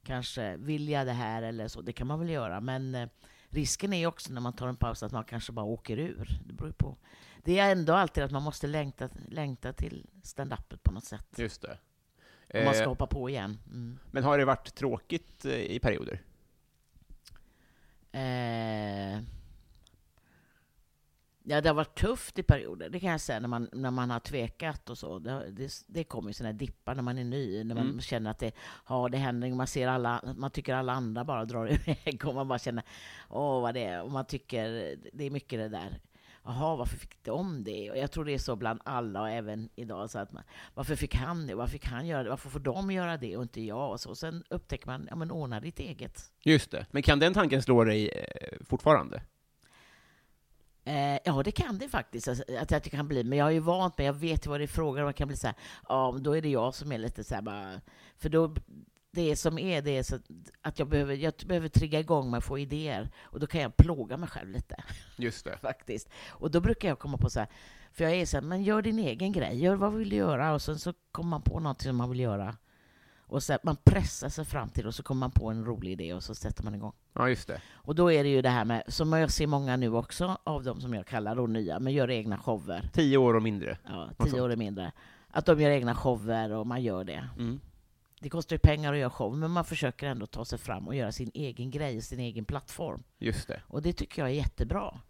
kanske, 0.04 0.56
vill 0.56 0.88
jag 0.88 1.06
det 1.06 1.12
här 1.12 1.42
eller 1.42 1.69
så. 1.69 1.81
Det 1.81 1.92
kan 1.92 2.06
man 2.06 2.19
väl 2.19 2.28
göra. 2.31 2.60
Men 2.60 2.94
eh, 2.94 3.08
risken 3.50 3.92
är 3.92 4.06
också 4.06 4.32
när 4.32 4.40
man 4.40 4.52
tar 4.52 4.68
en 4.68 4.76
paus 4.76 5.02
att 5.02 5.12
man 5.12 5.24
kanske 5.24 5.52
bara 5.52 5.66
åker 5.66 5.98
ur. 5.98 6.40
Det 6.46 6.52
beror 6.52 6.72
på. 6.72 6.96
Det 7.44 7.58
är 7.58 7.72
ändå 7.72 7.92
alltid 7.92 8.24
att 8.24 8.30
man 8.30 8.42
måste 8.42 8.66
längta, 8.66 9.08
längta 9.28 9.72
till 9.72 10.06
stand-upet 10.22 10.82
på 10.82 10.92
något 10.92 11.04
sätt. 11.04 11.26
Just 11.36 11.62
det. 11.62 11.78
Om 12.54 12.64
man 12.64 12.74
ska 12.74 12.82
Eh, 12.82 12.88
hoppa 12.88 13.06
på 13.06 13.30
igen. 13.30 13.58
Mm. 13.66 13.98
men 14.10 14.24
har 14.24 14.38
det 14.38 14.44
varit 14.44 14.74
tråkigt 14.74 15.44
eh, 15.44 15.52
i 15.52 15.78
perioder? 15.78 16.22
Eh, 18.12 19.22
ja, 21.48 21.60
det 21.60 21.68
har 21.68 21.74
varit 21.74 21.98
tufft 21.98 22.38
i 22.38 22.42
perioder, 22.42 22.88
det 22.88 23.00
kan 23.00 23.10
jag 23.10 23.20
säga, 23.20 23.40
när 23.40 23.48
man, 23.48 23.68
när 23.72 23.90
man 23.90 24.10
har 24.10 24.20
tvekat 24.20 24.90
och 24.90 24.98
så. 24.98 25.18
Det, 25.18 25.50
det, 25.50 25.72
det 25.86 26.04
kommer 26.04 26.28
ju 26.30 26.32
sådana 26.34 26.52
dippar 26.52 26.94
när 26.94 27.02
man 27.02 27.18
är 27.18 27.24
ny, 27.24 27.64
när 27.64 27.74
man 27.74 27.84
Mm. 27.86 28.00
känner 28.00 28.30
att 28.30 28.38
det, 28.38 28.52
ja, 28.88 29.08
det 29.08 29.18
händer, 29.18 29.50
man 29.50 29.66
ser 29.66 29.88
alla, 29.88 30.22
man 30.36 30.50
tycker 30.50 30.74
alla 30.74 30.92
andra 30.92 31.24
bara 31.24 31.44
drar 31.44 31.72
iväg 31.88 32.24
och 32.26 32.34
man 32.34 32.48
bara 32.48 32.58
känner, 32.58 32.84
åh 33.30 33.60
vad 33.62 33.74
det 33.74 33.84
är, 33.84 34.02
och 34.02 34.10
man 34.10 34.24
tycker, 34.24 34.96
det 35.12 35.24
är 35.24 35.31
mycket 35.31 35.58
det 35.58 35.69
där. 35.69 36.00
Jaha, 36.44 36.76
varför 36.76 36.96
fick 36.96 37.24
de 37.24 37.64
det? 37.64 37.90
Och 37.90 37.98
jag 37.98 38.12
tror 38.12 38.24
det 38.24 38.34
är 38.34 38.38
så 38.38 38.56
bland 38.56 38.81
alla 38.84 39.20
och 39.20 39.31
även 39.31 39.69
idag. 39.74 40.10
Så 40.10 40.19
att 40.19 40.32
man, 40.32 40.43
varför 40.74 40.96
fick 40.96 41.14
han 41.14 41.46
det? 41.46 41.55
Varför 41.55 41.72
fick 41.72 41.84
han 41.86 42.06
göra 42.06 42.22
det? 42.22 42.31
Varför 42.31 42.50
får 42.50 42.60
de 42.60 42.90
göra 42.90 43.17
det 43.17 43.36
och 43.36 43.43
inte 43.43 43.60
jag? 43.62 43.90
Och 43.90 44.00
så. 44.00 44.14
Sen 44.14 44.44
upptäcker 44.50 44.86
man, 44.86 45.06
ja 45.10 45.17
men 45.17 45.31
ordna 45.31 45.60
ditt 45.60 45.78
eget. 45.78 46.32
Just 46.43 46.70
det. 46.70 46.86
Men 46.90 47.02
kan 47.02 47.19
den 47.19 47.34
tanken 47.34 47.62
slå 47.62 47.84
dig 47.84 48.08
eh, 48.08 48.58
fortfarande? 48.64 49.22
Eh, 50.88 51.18
ja, 51.24 51.42
det 51.42 51.50
kan 51.52 51.78
det 51.78 51.88
faktiskt. 51.88 52.28
Alltså, 52.28 52.44
att, 52.58 52.72
att 52.72 52.84
det 52.84 52.90
kan 52.90 53.08
bli. 53.08 53.24
Men 53.24 53.38
jag 53.38 53.48
är 53.48 53.52
ju 53.52 53.60
vant 53.60 53.98
mig, 53.98 54.06
jag 54.06 54.12
vet 54.12 54.46
ju 54.46 54.50
vad 54.50 54.60
det 54.60 54.64
är 54.64 54.66
frågan 54.66 55.02
om. 55.02 55.06
Man 55.06 55.14
kan 55.14 55.28
bli 55.28 55.36
så 55.36 55.46
här, 55.46 55.56
ja, 55.88 56.16
då 56.20 56.36
är 56.36 56.42
det 56.42 56.48
jag 56.48 56.74
som 56.74 56.92
är 56.92 56.98
lite 56.98 57.24
så 57.24 57.34
här 57.34 57.42
bara... 57.42 57.80
För 58.16 58.28
då, 58.28 58.54
det 59.10 59.36
som 59.36 59.58
är, 59.58 59.82
det 59.82 59.98
är 59.98 60.02
så 60.02 60.18
att 60.62 60.78
jag 60.78 60.88
behöver, 60.88 61.14
jag 61.14 61.32
behöver 61.46 61.68
trigga 61.68 62.00
igång 62.00 62.30
mig 62.30 62.38
och 62.38 62.44
få 62.44 62.58
idéer. 62.58 63.10
Och 63.20 63.40
då 63.40 63.46
kan 63.46 63.60
jag 63.60 63.76
plåga 63.76 64.16
mig 64.16 64.28
själv 64.28 64.50
lite, 64.50 64.84
Just 65.16 65.44
det. 65.44 65.58
faktiskt. 65.62 66.08
Och 66.28 66.50
då 66.50 66.60
brukar 66.60 66.88
jag 66.88 66.98
komma 66.98 67.18
på 67.18 67.30
så 67.30 67.40
här, 67.40 67.48
för 67.92 68.04
jag 68.04 68.14
är 68.14 68.26
så 68.26 68.36
här, 68.36 68.44
men 68.44 68.62
gör 68.62 68.82
din 68.82 68.98
egen 68.98 69.32
grej. 69.32 69.62
Gör 69.62 69.74
vad 69.74 69.92
vill 69.92 70.08
du 70.08 70.16
göra? 70.16 70.54
Och 70.54 70.62
sen 70.62 70.78
så 70.78 70.92
kommer 71.12 71.30
man 71.30 71.42
på 71.42 71.60
något 71.60 71.82
som 71.82 71.96
man 71.96 72.10
vill 72.10 72.20
göra. 72.20 72.56
Och 73.29 73.43
så 73.43 73.53
här, 73.53 73.61
man 73.63 73.77
pressar 73.85 74.29
sig 74.29 74.44
fram 74.44 74.69
till 74.69 74.87
och 74.87 74.94
så 74.94 75.03
kommer 75.03 75.20
man 75.20 75.31
på 75.31 75.51
en 75.51 75.65
rolig 75.65 75.93
idé 75.93 76.15
och 76.15 76.23
så 76.23 76.35
sätter 76.35 76.65
man 76.65 76.75
igång. 76.75 76.93
Ja, 77.13 77.29
just 77.29 77.49
det. 77.49 77.61
Och 77.73 77.94
då 77.94 78.13
är 78.13 78.25
det 78.25 78.31
ju 78.31 78.43
det 78.43 78.49
här 78.49 78.65
med, 78.65 78.82
som 78.89 79.13
jag 79.13 79.31
ser 79.31 79.47
många 79.47 79.77
nu 79.77 79.94
också, 79.94 80.39
av 80.44 80.65
de 80.65 80.81
som 80.81 80.94
jag 80.94 81.06
kallar 81.06 81.37
då 81.37 81.47
nya, 81.47 81.79
men 81.79 81.93
gör 81.93 82.11
egna 82.11 82.39
shower. 82.39 82.91
Tio 82.93 83.17
år 83.19 83.35
och 83.35 83.43
mindre. 83.43 83.79
Ja, 83.85 84.11
tio 84.25 84.41
år 84.41 84.53
är 84.53 84.56
mindre. 84.56 84.93
Att 85.31 85.47
de 85.47 85.61
gör 85.61 85.70
egna 85.70 85.94
shower 85.94 86.53
och 86.53 86.67
man 86.67 86.82
gör 86.82 87.05
det. 87.05 87.29
Mm. 87.39 87.61
Det 88.20 88.29
kostar 88.29 88.56
ju 88.56 88.61
pengar 88.61 88.93
att 88.93 88.99
göra 88.99 89.11
show, 89.11 89.37
men 89.37 89.51
man 89.51 89.65
försöker 89.65 90.06
ändå 90.06 90.27
ta 90.27 90.44
sig 90.44 90.58
fram 90.58 90.89
och 90.89 90.94
göra 90.94 91.13
sin 91.13 91.31
egen 91.35 91.70
grej, 91.70 92.03
sin 92.03 92.20
egen 92.20 92.44
plattform. 92.44 93.03
Just 93.19 93.49
det. 93.49 93.63
Och 93.67 93.82
det 93.82 93.93
tycker 93.93 94.23
jag 94.23 94.31
är 94.31 94.35
jättebra. 94.35 95.01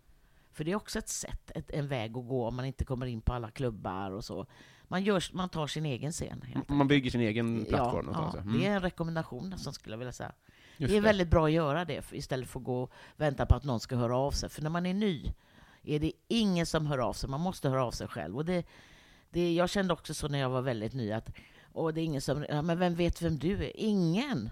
För 0.58 0.64
det 0.64 0.72
är 0.72 0.76
också 0.76 0.98
ett 0.98 1.08
sätt, 1.08 1.50
ett, 1.54 1.70
en 1.70 1.88
väg 1.88 2.16
att 2.16 2.26
gå 2.28 2.48
om 2.48 2.56
man 2.56 2.64
inte 2.64 2.84
kommer 2.84 3.06
in 3.06 3.20
på 3.20 3.32
alla 3.32 3.50
klubbar 3.50 4.10
och 4.10 4.24
så. 4.24 4.46
Man, 4.82 5.04
gör, 5.04 5.24
man 5.32 5.48
tar 5.48 5.66
sin 5.66 5.86
egen 5.86 6.12
scen. 6.12 6.44
Man 6.66 6.88
bygger 6.88 7.10
sin 7.10 7.20
egen 7.20 7.64
plattform 7.64 8.10
Ja, 8.12 8.30
ja, 8.34 8.40
Mm. 8.40 8.58
det 8.58 8.66
är 8.66 8.70
en 8.70 8.80
rekommendation 8.82 9.50
nästan 9.50 9.72
skulle 9.72 9.92
jag 9.92 9.98
vilja 9.98 10.12
säga. 10.12 10.32
Just 10.76 10.90
det 10.92 10.96
är 10.96 11.00
väldigt 11.00 11.28
bra 11.28 11.44
att 11.46 11.52
göra 11.52 11.84
det 11.84 12.12
istället 12.12 12.48
för 12.48 12.60
att 12.60 12.64
gå 12.64 12.82
och 12.82 12.92
vänta 13.16 13.46
på 13.46 13.54
att 13.54 13.64
någon 13.64 13.80
ska 13.80 13.96
höra 13.96 14.16
av 14.16 14.30
sig. 14.30 14.48
För 14.48 14.62
när 14.62 14.70
man 14.70 14.86
är 14.86 14.94
ny 14.94 15.32
är 15.82 16.00
det 16.00 16.12
ingen 16.28 16.66
som 16.66 16.86
hör 16.86 16.98
av 16.98 17.12
sig. 17.12 17.30
Man 17.30 17.40
måste 17.40 17.68
höra 17.68 17.84
av 17.84 17.90
sig 17.90 18.08
själv. 18.08 18.36
Och 18.36 18.44
det, 18.44 18.66
det, 19.30 19.54
jag 19.54 19.70
kände 19.70 19.92
också 19.92 20.14
så 20.14 20.28
när 20.28 20.38
jag 20.38 20.50
var 20.50 20.62
väldigt 20.62 20.94
ny 20.94 21.12
att 21.12 21.28
och 21.72 21.94
det 21.94 22.00
är 22.00 22.04
ingen 22.04 22.20
som, 22.22 22.46
ja, 22.48 22.62
men 22.62 22.78
vem 22.78 22.94
vet 22.94 23.22
vem 23.22 23.38
du 23.38 23.64
är? 23.64 23.76
Ingen! 23.76 24.50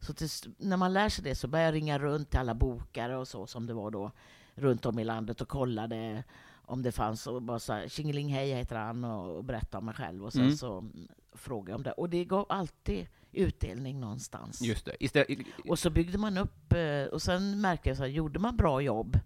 Så 0.00 0.14
till, 0.14 0.28
när 0.58 0.76
man 0.76 0.92
lär 0.92 1.08
sig 1.08 1.24
det 1.24 1.34
så 1.34 1.48
börjar 1.48 1.64
jag 1.64 1.74
ringa 1.74 1.98
runt 1.98 2.30
till 2.30 2.38
alla 2.38 2.54
bokare 2.54 3.16
och 3.16 3.28
så 3.28 3.46
som 3.46 3.66
det 3.66 3.74
var 3.74 3.90
då 3.90 4.12
runt 4.58 4.86
om 4.86 4.98
i 4.98 5.04
landet 5.04 5.40
och 5.40 5.48
kollade 5.48 6.24
om 6.64 6.82
det 6.82 6.92
fanns 6.92 7.26
och 7.26 7.42
bara 7.42 7.58
så 7.58 7.72
här, 7.72 7.88
Tjingeling 7.88 8.28
hej 8.28 8.52
heter 8.54 8.76
han 8.76 9.04
och, 9.04 9.36
och 9.36 9.44
berättade 9.44 9.78
om 9.78 9.84
mig 9.84 9.94
själv 9.94 10.24
och 10.24 10.32
sen 10.32 10.42
Mm. 10.42 10.56
så 10.56 10.84
frågade 11.32 11.70
jag 11.70 11.76
om 11.76 11.82
det. 11.82 11.92
Och 11.92 12.10
det 12.10 12.24
gav 12.24 12.46
alltid 12.48 13.06
utdelning 13.32 14.00
någonstans. 14.00 14.62
Just 14.62 14.84
det. 14.84 15.04
Istället, 15.04 15.38
Och 15.68 15.78
så 15.78 15.90
byggde 15.90 16.18
man 16.18 16.38
upp, 16.38 16.72
eh, 16.72 17.02
och 17.12 17.22
sen 17.22 17.60
märkte 17.60 17.88
jag 17.88 17.96
så 17.96 18.02
här, 18.02 18.10
gjorde 18.10 18.38
man 18.38 18.56
bra 18.56 18.80
jobb, 18.80 19.18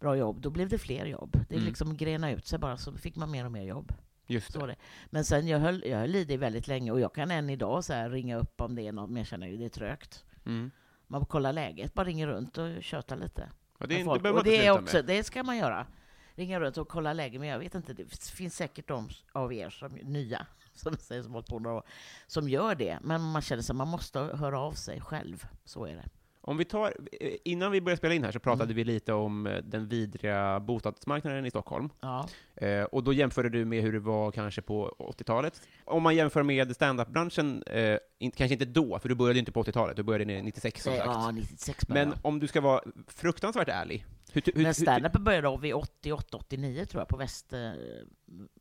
bra 0.00 0.16
jobb, 0.16 0.40
då 0.40 0.50
blev 0.50 0.68
det 0.68 0.78
fler 0.78 1.06
jobb. 1.06 1.32
Det 1.48 1.54
Mm. 1.54 1.66
liksom 1.66 1.96
grena 1.96 2.30
ut 2.30 2.46
sig 2.46 2.58
bara, 2.58 2.76
så 2.76 2.92
fick 2.92 3.16
man 3.16 3.30
mer 3.30 3.44
och 3.44 3.52
mer 3.52 3.62
jobb. 3.64 3.92
just 4.26 4.52
det. 4.52 4.66
det. 4.66 4.76
Men 5.10 5.24
sen, 5.24 5.48
jag 5.48 5.58
höll, 5.58 5.84
jag 5.86 5.98
höll 5.98 6.14
i 6.16 6.24
det 6.24 6.36
väldigt 6.36 6.68
länge, 6.68 6.90
och 6.92 7.00
jag 7.00 7.14
kan 7.14 7.30
än 7.30 7.50
idag 7.50 7.84
så 7.84 7.92
här 7.92 8.10
ringa 8.10 8.36
upp 8.36 8.60
om 8.60 8.74
det 8.74 8.82
är 8.86 8.92
något, 8.92 9.10
men 9.10 9.16
jag 9.16 9.26
känner 9.26 9.46
ju 9.46 9.56
det 9.56 9.64
är 9.64 9.68
trögt. 9.68 10.24
Mm. 10.46 10.70
Man 11.06 11.24
kollar 11.24 11.52
läget, 11.52 11.94
bara 11.94 12.06
ringer 12.06 12.26
runt 12.26 12.58
och 12.58 12.82
tjötar 12.82 13.16
lite. 13.16 13.48
Det, 13.78 13.86
det 13.86 14.04
folk. 14.04 14.22
man 14.22 14.34
och 14.34 14.44
det, 14.44 14.66
är 14.66 14.70
också, 14.70 14.96
med. 14.96 15.04
det 15.04 15.24
ska 15.24 15.42
man 15.42 15.56
göra. 15.56 15.86
Ringa 16.34 16.60
runt 16.60 16.78
och 16.78 16.88
kolla 16.88 17.12
läget, 17.12 17.40
men 17.40 17.48
jag 17.48 17.58
vet 17.58 17.74
inte, 17.74 17.92
det 17.92 18.14
finns 18.14 18.56
säkert 18.56 18.88
de 18.88 19.08
av 19.32 19.52
er 19.52 19.70
som 19.70 19.92
nya, 19.92 20.46
som 20.72 20.96
säger 20.96 21.22
som 21.22 21.32
hållit 21.32 21.48
på 21.48 21.58
några 21.58 21.76
år, 21.76 21.84
som 22.26 22.48
gör 22.48 22.74
det. 22.74 22.98
Men 23.02 23.22
man 23.22 23.42
känner 23.42 23.62
sig 23.62 23.74
man 23.74 23.88
måste 23.88 24.18
höra 24.18 24.60
av 24.60 24.72
sig 24.72 25.00
själv. 25.00 25.46
Så 25.64 25.86
är 25.86 25.94
det. 25.94 26.08
Om 26.48 26.56
vi 26.56 26.64
tar, 26.64 26.92
eh, 27.20 27.32
innan 27.44 27.72
vi 27.72 27.80
började 27.80 27.96
spela 27.98 28.14
in 28.14 28.24
här 28.24 28.32
så 28.32 28.38
pratade 28.38 28.64
Mm. 28.64 28.76
vi 28.76 28.84
lite 28.84 29.12
om 29.12 29.46
eh, 29.46 29.56
den 29.64 29.88
vidriga 29.88 30.60
bostadsmarknaden 30.60 31.46
i 31.46 31.50
Stockholm. 31.50 31.88
Ja. 32.00 32.28
Eh, 32.56 32.82
och 32.84 33.04
då 33.04 33.12
jämförde 33.12 33.48
du 33.48 33.64
med 33.64 33.82
hur 33.82 33.92
det 33.92 33.98
var 33.98 34.30
kanske 34.30 34.62
på 34.62 34.94
80-talet. 34.98 35.62
Om 35.84 36.02
man 36.02 36.14
jämför 36.16 36.42
med 36.42 36.74
standup-branschen, 36.76 37.62
eh, 37.66 37.98
inte, 38.18 38.36
kanske 38.38 38.52
inte 38.54 38.64
då, 38.64 38.98
för 38.98 39.08
du 39.08 39.14
började 39.14 39.38
inte 39.38 39.52
på 39.52 39.62
80-talet, 39.62 39.96
du 39.96 40.02
började 40.02 40.42
96 40.42 40.82
som 40.82 40.92
sagt. 40.92 41.06
Ja, 41.06 41.30
96 41.30 41.86
började 41.86 42.10
Men 42.10 42.18
om 42.22 42.38
du 42.40 42.46
ska 42.46 42.60
vara 42.60 42.80
fruktansvärt 43.08 43.68
ärlig, 43.68 44.04
hur, 44.44 44.52
hur, 44.54 44.62
Men 44.62 44.74
standupen 44.74 45.24
började 45.24 45.48
av 45.48 45.60
vid 45.60 45.74
88, 45.74 46.36
89 46.36 46.84
tror 46.84 47.00
jag, 47.00 47.08
på 47.08 47.16
Väster... 47.16 48.04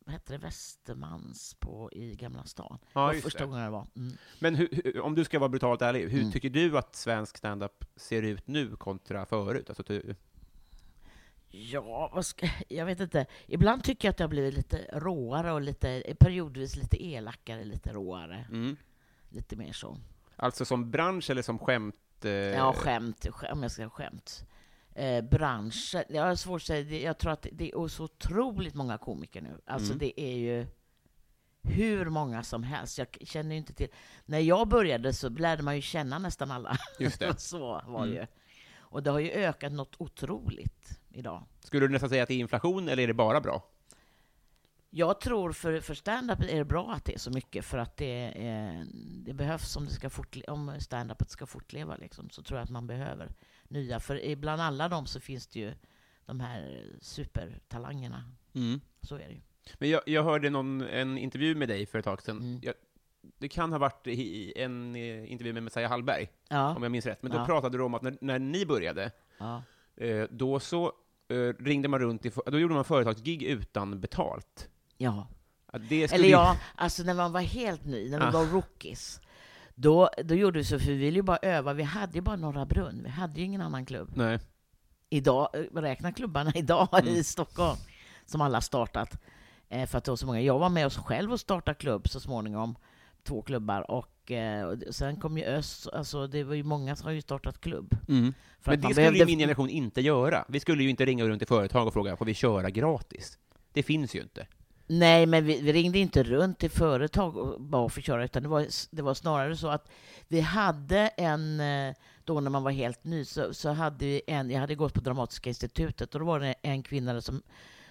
Vad 0.06 0.14
hette 0.14 0.34
det? 0.34 0.38
Västermans 0.38 1.54
på, 1.60 1.90
i 1.94 2.16
Gamla 2.16 2.44
stan. 2.44 2.78
det 2.82 2.88
ja, 2.94 3.02
var 3.06 3.14
just 3.14 3.24
första 3.24 3.40
det. 3.40 3.46
gången 3.46 3.64
jag 3.64 3.72
var. 3.72 3.88
Mm. 3.96 4.14
Men 4.40 4.56
hur, 4.56 5.00
om 5.02 5.16
du 5.16 5.24
ska 5.24 5.40
vara 5.40 5.50
brutalt 5.50 5.82
ärlig, 5.82 6.10
hur 6.10 6.20
Mm. 6.20 6.32
tycker 6.32 6.50
du 6.50 6.78
att 6.78 6.96
svensk 6.96 7.38
standup 7.38 7.86
ser 7.96 8.22
ut 8.24 8.48
nu 8.48 8.76
kontra 8.76 9.26
förut? 9.26 9.70
Alltså, 9.70 9.84
du, 9.88 10.16
Ja, 11.50 12.12
vad 12.14 12.26
ska, 12.26 12.48
jag 12.68 12.86
vet 12.86 13.00
inte. 13.00 13.26
Ibland 13.48 13.84
tycker 13.84 14.08
jag 14.08 14.12
att 14.12 14.18
det 14.18 14.24
har 14.24 14.30
blivit 14.30 14.54
lite 14.54 14.78
råare 14.94 15.52
och 15.52 15.62
lite, 15.62 16.16
periodvis 16.20 16.76
lite 16.76 17.04
elakare, 17.06 17.64
lite 17.64 17.94
råare. 17.94 18.46
mm. 18.50 18.76
Lite 19.30 19.56
mer 19.56 19.74
så. 19.74 19.98
Alltså 20.36 20.66
som 20.66 20.92
bransch 20.92 21.30
eller 21.30 21.42
som 21.42 21.60
skämt? 21.60 21.96
Eh, 22.26 22.32
Ja, 22.32 22.74
skämt, 22.74 23.26
skämt 23.30 23.54
om 23.54 23.62
jag 23.62 23.72
ska 23.72 23.80
säga 23.80 23.90
skämt. 23.90 24.46
Eh, 24.96 25.22
branschen, 25.24 26.04
jag 26.10 26.24
har 26.24 26.36
svårt 26.36 26.62
att 26.62 26.66
säga, 26.68 26.84
det- 26.84 27.02
jag 27.02 27.18
tror 27.18 27.32
att 27.32 27.48
det 27.52 27.72
är 27.72 27.88
så 27.88 28.04
otroligt 28.04 28.76
många 28.76 28.98
komiker 28.98 29.42
nu. 29.42 29.62
Alltså 29.66 29.94
Mm. 29.94 29.98
det 30.00 30.22
är 30.22 30.38
ju 30.38 30.68
hur 31.64 32.06
många 32.10 32.44
som 32.44 32.64
helst. 32.64 32.98
Jag 32.98 33.08
känner 33.22 33.52
ju 33.52 33.58
inte 33.58 33.74
till... 33.74 33.88
När 34.26 34.40
jag 34.40 34.68
började 34.68 35.14
så 35.14 35.30
lärde 35.30 35.64
man 35.64 35.76
ju 35.76 35.82
känna 35.82 36.20
nästan 36.20 36.52
alla. 36.52 36.78
Just 37.00 37.20
det. 37.20 37.36
så 37.40 37.60
var 37.88 38.04
Mm. 38.04 38.14
ju. 38.16 38.26
Och 38.78 39.04
det 39.04 39.12
har 39.12 39.20
ju 39.20 39.32
ökat 39.32 39.72
något 39.72 39.96
otroligt 39.98 41.00
idag. 41.12 41.44
Skulle 41.60 41.88
du 41.88 41.92
nästan 41.94 42.10
säga 42.10 42.24
att 42.24 42.28
det 42.30 42.34
är 42.34 42.40
inflation, 42.40 42.90
eller 42.90 43.04
är 43.04 43.08
det 43.08 43.14
bara 43.14 43.42
bra? 43.42 43.64
Jag 44.90 45.20
tror 45.22 45.52
för, 45.52 45.80
för 45.80 45.94
stand-up 45.94 46.40
är 46.42 46.58
det 46.58 46.66
bra 46.66 46.92
att 46.92 47.06
det 47.06 47.14
är 47.14 47.20
så 47.20 47.32
mycket, 47.32 47.66
för 47.66 47.78
att 47.78 47.98
det, 47.98 48.34
är, 48.48 48.86
det 49.26 49.34
behövs 49.34 49.76
om, 49.76 49.86
det 49.86 49.92
ska 49.92 50.08
fortle- 50.10 50.50
om 50.50 50.72
stand-upet 50.80 51.30
ska 51.30 51.46
fortleva. 51.46 51.96
Liksom, 51.96 52.30
så 52.30 52.44
tror 52.44 52.60
jag 52.60 52.64
att 52.64 52.70
man 52.70 52.88
behöver 52.88 53.32
nya. 53.76 54.00
För 54.00 54.36
bland 54.36 54.62
alla 54.62 54.90
dem 54.90 55.06
så 55.06 55.20
finns 55.20 55.48
det 55.48 55.60
ju 55.60 55.74
de 56.26 56.40
här 56.40 56.86
supertalangerna. 57.02 58.24
Så 59.02 59.16
är 59.16 59.20
det 59.28 59.34
ju. 59.34 59.42
Men 59.80 59.90
jag, 59.90 60.02
jag 60.06 60.24
hörde 60.24 60.50
någon, 60.50 60.82
en 60.82 61.18
intervju 61.18 61.56
med 61.56 61.68
dig 61.70 61.86
för 61.86 62.00
ett 62.00 62.06
tag 62.06 62.22
sedan. 62.22 62.38
Mm. 62.38 62.60
Jag, 62.64 62.74
det 63.38 63.48
kan 63.50 63.72
ha 63.72 63.80
varit 63.80 64.08
i 64.08 64.54
en 64.56 64.96
eh, 64.96 65.32
intervju 65.32 65.54
med 65.54 65.64
Messiah 65.64 65.90
Hallberg, 65.90 66.28
Ja, 66.50 66.76
om 66.76 66.84
jag 66.84 66.92
minns 66.92 67.06
rätt. 67.06 67.24
Men 67.24 67.32
då 67.32 67.38
Ja. 67.38 67.46
pratade 67.46 67.78
du 67.78 67.84
om 67.84 67.94
att 67.94 68.02
när, 68.02 68.18
när 68.22 68.40
ni 68.40 68.66
började, 68.66 69.12
ja. 69.38 69.64
eh, 69.96 70.24
då 70.30 70.60
så 70.60 70.86
eh, 71.28 71.64
ringde 71.64 71.88
man 71.88 72.00
runt, 72.00 72.26
i, 72.26 72.32
då 72.46 72.60
gjorde 72.60 72.74
man 72.74 72.84
företagsgig 72.86 73.44
utan 73.44 74.00
betalt. 74.02 74.70
ja. 74.98 75.28
Eller 75.90 76.30
ja, 76.30 76.58
alltså 76.76 77.04
när 77.04 77.14
man 77.14 77.32
var 77.32 77.42
helt 77.42 77.86
ny, 77.86 78.10
när 78.10 78.20
vi 78.20 78.26
Ah. 78.26 78.32
var 78.32 78.46
rookies. 78.46 79.22
Då, 79.76 80.10
då 80.24 80.36
gjorde 80.36 80.60
vi 80.60 80.66
så, 80.66 80.80
för 80.80 80.86
vi 80.88 80.98
ville 80.98 81.16
ju 81.18 81.22
bara 81.22 81.38
öva. 81.42 81.74
Vi 81.74 81.84
hade 81.84 82.14
ju 82.14 82.22
bara 82.22 82.36
Norra 82.36 82.66
Brunn. 82.66 83.02
Vi 83.04 83.10
hade 83.10 83.40
ju 83.40 83.46
ingen 83.46 83.62
annan 83.62 83.86
klubb. 83.86 84.12
Nej. 84.16 84.40
idag, 85.10 85.50
eh, 85.54 85.82
räkna 85.82 86.12
klubbarna 86.12 86.52
idag 86.56 86.88
Mm. 86.94 87.14
i 87.16 87.24
Stockholm, 87.24 87.78
som 88.26 88.42
alla 88.42 88.62
startat. 88.62 89.22
Eh, 89.70 89.86
för 89.88 89.98
att 89.98 90.04
det 90.04 90.12
var 90.12 90.16
så 90.16 90.26
många. 90.26 90.42
Jag 90.42 90.60
var 90.60 90.70
med 90.70 90.86
oss 90.86 90.98
själv 90.98 91.32
och 91.34 91.40
startade 91.40 91.76
klubb 91.76 92.10
så 92.10 92.20
småningom, 92.20 92.76
två 93.24 93.42
klubbar. 93.42 93.92
Och, 93.92 94.32
eh, 94.32 94.66
och 94.68 94.96
sen 94.96 95.16
kom 95.20 95.38
ju 95.38 95.44
Öst, 95.44 95.88
alltså 95.94 96.28
det 96.28 96.44
var 96.44 96.56
ju 96.56 96.64
många 96.64 96.96
som 96.96 97.06
har 97.06 97.12
ju 97.14 97.22
startat 97.22 97.62
klubb. 97.62 97.98
För 98.08 98.72
Men 98.72 98.82
det 98.82 98.88
skulle 98.88 98.88
ju 98.90 98.94
behövde- 98.96 99.26
min 99.26 99.40
generation 99.40 99.70
inte 99.70 100.02
göra. 100.02 100.46
Vi 100.48 100.60
skulle 100.60 100.84
ju 100.84 100.90
inte 100.90 101.06
ringa 101.06 101.26
runt 101.26 101.40
till 101.40 101.48
företag 101.48 101.88
och 101.88 101.94
fråga, 101.94 102.16
får 102.18 102.26
vi 102.26 102.34
köra 102.34 102.70
gratis? 102.70 103.38
Det 103.74 103.84
finns 103.84 104.16
ju 104.16 104.22
inte. 104.22 104.48
Nej, 104.88 105.26
men 105.26 105.46
vi, 105.46 105.62
vi 105.62 105.74
ringde 105.74 106.00
inte 106.00 106.24
runt 106.24 106.60
till 106.60 106.70
företag 106.70 107.38
och 107.38 107.62
bara 107.62 107.90
för 107.90 108.02
att 108.02 108.06
köra, 108.06 108.26
utan 108.26 108.44
det 108.44 108.50
var, 108.50 108.68
det 108.92 109.02
var 109.02 109.14
snarare 109.14 109.58
så 109.58 109.68
att 109.68 109.90
vi 110.28 110.42
hade 110.42 111.00
en, 111.08 111.60
eh, 111.60 111.96
då 112.24 112.40
när 112.40 112.50
man 112.52 112.64
var 112.64 112.72
helt 112.72 113.04
ny, 113.04 113.26
så, 113.26 113.54
så 113.54 113.70
hade 113.70 114.06
vi 114.06 114.22
en, 114.28 114.50
jag 114.50 114.60
hade 114.60 114.76
gått 114.76 114.94
på 114.94 115.02
Dramatiska 115.02 115.50
institutet 115.50 116.14
och 116.14 116.20
då 116.20 116.26
var 116.26 116.40
det 116.40 116.56
en 116.62 116.84
kvinna 116.84 117.22
som 117.22 117.42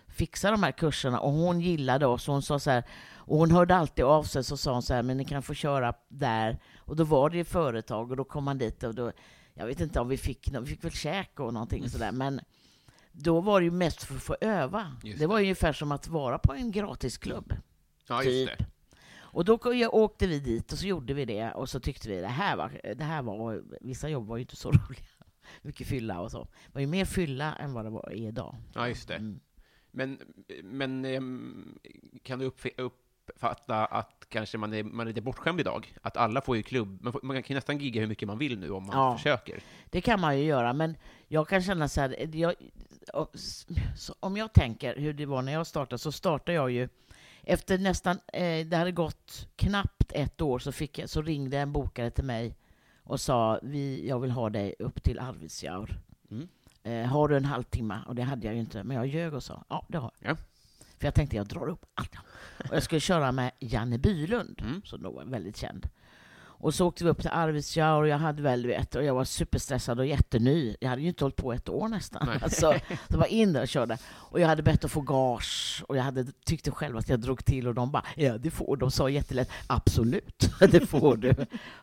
fixade 0.08 0.52
de 0.52 0.62
här 0.62 0.72
kurserna 0.72 1.20
och 1.20 1.32
hon 1.32 1.60
gillade 1.60 2.06
oss 2.06 2.28
och 2.28 2.34
hon 2.34 2.42
sa 2.42 2.58
så 2.58 2.70
här, 2.70 2.84
och 3.14 3.38
hon 3.38 3.50
hörde 3.50 3.76
alltid 3.76 4.04
av 4.04 4.22
sig, 4.22 4.44
så 4.44 4.56
sa 4.56 4.72
hon 4.72 4.82
så 4.82 4.94
här, 4.94 5.02
men 5.02 5.16
ni 5.16 5.24
kan 5.24 5.42
få 5.42 5.54
köra 5.54 5.94
där. 6.08 6.58
Och 6.78 6.96
då 6.96 7.04
var 7.04 7.30
det 7.30 7.36
ju 7.36 7.44
företag 7.44 8.10
och 8.10 8.16
då 8.16 8.24
kom 8.24 8.44
man 8.44 8.58
dit 8.58 8.82
och 8.82 8.94
då, 8.94 9.12
jag 9.54 9.66
vet 9.66 9.80
inte 9.80 10.00
om 10.00 10.08
vi 10.08 10.16
fick, 10.16 10.48
vi 10.60 10.66
fick 10.66 10.84
väl 10.84 10.92
käk 10.92 11.40
och 11.40 11.52
någonting 11.54 11.90
sådär, 11.90 12.12
men 12.12 12.40
då 13.16 13.40
var 13.40 13.60
det 13.60 13.64
ju 13.64 13.70
mest 13.70 14.02
för 14.04 14.14
att 14.14 14.22
få 14.22 14.36
öva. 14.40 14.96
Just 15.02 15.18
det 15.18 15.26
var 15.26 15.38
ju 15.38 15.42
ungefär 15.44 15.72
som 15.72 15.92
att 15.92 16.08
vara 16.08 16.38
på 16.38 16.52
en 16.52 16.70
gratisklubb. 16.72 17.54
Ja, 18.08 18.20
Typ. 18.22 18.32
just 18.32 18.58
det. 18.58 18.66
Och 19.16 19.44
då 19.44 19.58
åkte 19.92 20.26
vi 20.26 20.40
dit 20.40 20.72
och 20.72 20.78
så 20.78 20.86
gjorde 20.86 21.14
vi 21.14 21.24
det 21.24 21.52
och 21.52 21.68
så 21.68 21.80
tyckte 21.80 22.08
vi 22.08 22.20
det 22.20 22.26
här 22.26 22.56
var, 22.56 22.80
det 22.96 23.04
här 23.04 23.22
var 23.22 23.62
vissa 23.80 24.08
jobb 24.08 24.26
var 24.26 24.36
ju 24.36 24.42
inte 24.42 24.56
så 24.56 24.68
roliga. 24.70 25.04
Mycket 25.62 25.86
fylla 25.86 26.20
och 26.20 26.30
så. 26.30 26.44
Det 26.44 26.72
var 26.74 26.80
ju 26.80 26.86
mer 26.86 27.04
fylla 27.04 27.54
än 27.54 27.72
vad 27.72 27.84
det 27.84 27.90
var 27.90 28.10
är 28.12 28.28
idag. 28.28 28.56
Ja, 28.74 28.88
just 28.88 29.08
det. 29.08 29.14
Mm. 29.14 29.40
Men, 29.90 30.18
men 30.62 31.04
ehm, 31.04 31.78
kan 32.22 32.38
du 32.38 32.48
uppf- 32.50 32.74
uppfatta 33.26 33.84
att 33.86 34.26
kanske 34.28 34.58
man 34.58 34.74
är, 34.74 34.82
man 34.82 35.06
är 35.06 35.10
lite 35.10 35.20
bortskämd 35.20 35.60
idag? 35.60 35.94
Att 36.02 36.16
alla 36.16 36.40
får 36.40 36.56
ju 36.56 36.62
klubb, 36.62 37.02
man, 37.02 37.12
får, 37.12 37.20
man 37.22 37.42
kan 37.42 37.54
ju 37.54 37.54
nästan 37.54 37.78
gigga 37.78 38.00
hur 38.00 38.08
mycket 38.08 38.26
man 38.28 38.38
vill 38.38 38.58
nu 38.58 38.70
om 38.70 38.86
man 38.86 38.96
Ja. 38.96 39.16
försöker. 39.16 39.62
Det 39.90 40.00
kan 40.00 40.20
man 40.20 40.38
ju 40.38 40.44
göra, 40.44 40.72
men 40.72 40.96
jag 41.28 41.48
kan 41.48 41.62
känna 41.62 41.88
så 41.88 42.00
här, 42.00 42.36
jag, 42.36 42.54
om 44.20 44.36
jag 44.36 44.52
tänker 44.52 44.96
hur 44.96 45.12
det 45.12 45.26
var 45.26 45.42
när 45.42 45.52
jag 45.52 45.66
startade, 45.66 45.98
så 45.98 46.12
startade 46.12 46.52
jag 46.56 46.70
ju 46.70 46.88
efter 47.42 47.78
nästan, 47.78 48.18
eh, 48.32 48.66
det 48.66 48.76
hade 48.76 48.92
gått 48.92 49.48
knappt 49.56 50.12
ett 50.12 50.40
år, 50.40 50.58
så, 50.58 50.72
fick 50.72 50.98
jag, 50.98 51.08
så 51.10 51.22
ringde 51.22 51.58
en 51.58 51.72
bokare 51.72 52.10
till 52.10 52.24
mig 52.24 52.54
och 53.02 53.20
sa, 53.20 53.58
vi, 53.62 54.08
jag 54.08 54.20
vill 54.20 54.30
ha 54.30 54.50
dig 54.50 54.74
upp 54.78 55.02
till 55.02 55.18
Arvidsjaur. 55.18 55.98
Mm. 56.30 56.48
Eh, 56.82 57.06
har 57.10 57.28
du 57.28 57.36
en 57.36 57.44
halvtimme? 57.44 57.98
Och 58.06 58.14
det 58.14 58.22
hade 58.22 58.46
jag 58.46 58.54
ju 58.54 58.60
inte, 58.60 58.84
men 58.84 58.96
jag 58.96 59.06
ljög 59.06 59.34
och 59.34 59.42
sa, 59.42 59.64
ja 59.68 59.84
det 59.88 59.98
har 59.98 60.10
jag. 60.18 60.30
Ja. 60.30 60.36
För 60.98 61.06
jag 61.06 61.14
tänkte, 61.14 61.36
jag 61.36 61.46
drar 61.46 61.68
upp 61.68 61.86
allt. 61.94 62.10
Och 62.70 62.76
jag 62.76 62.82
skulle 62.82 63.00
köra 63.00 63.32
med 63.32 63.50
Janne 63.58 63.98
Bylund, 63.98 64.62
Mm. 64.66 64.82
som 64.84 65.02
då 65.02 65.10
var 65.10 65.24
väldigt 65.24 65.56
känd. 65.56 65.88
Och 66.56 66.74
så 66.74 66.86
åkte 66.86 67.04
vi 67.04 67.10
upp 67.10 67.20
till 67.20 67.30
Arvidsjaur 67.32 68.02
och 68.02 68.08
jag 68.08 68.18
hade 68.18 68.42
väl, 68.42 68.66
vet, 68.66 68.94
och 68.94 69.04
jag 69.04 69.14
var 69.14 69.24
superstressad 69.24 69.98
och 69.98 70.06
jätteny. 70.06 70.76
Jag 70.80 70.88
hade 70.88 71.02
ju 71.02 71.08
inte 71.08 71.24
hållit 71.24 71.36
på 71.36 71.52
ett 71.52 71.68
år 71.68 71.88
nästan. 71.88 72.26
Nej. 72.26 72.38
Alltså, 72.42 72.74
så 73.10 73.18
var 73.18 73.26
in 73.26 73.52
där 73.52 73.62
och 73.62 73.68
körde. 73.68 73.98
Och 74.12 74.40
jag 74.40 74.48
hade 74.48 74.62
bett 74.62 74.84
att 74.84 74.90
få 74.90 75.00
gage 75.00 75.84
och 75.88 75.96
jag 75.96 76.02
hade, 76.02 76.26
tyckte 76.44 76.70
själv 76.70 76.96
att 76.96 77.08
jag 77.08 77.20
drog 77.20 77.44
till 77.44 77.68
och 77.68 77.74
de 77.74 77.90
bara, 77.92 78.04
ja 78.16 78.38
det 78.38 78.50
får 78.50 78.76
De 78.76 78.90
sa 78.90 79.08
jättelätt, 79.08 79.50
absolut, 79.66 80.50
det 80.70 80.86
får 80.86 81.16
du. 81.16 81.34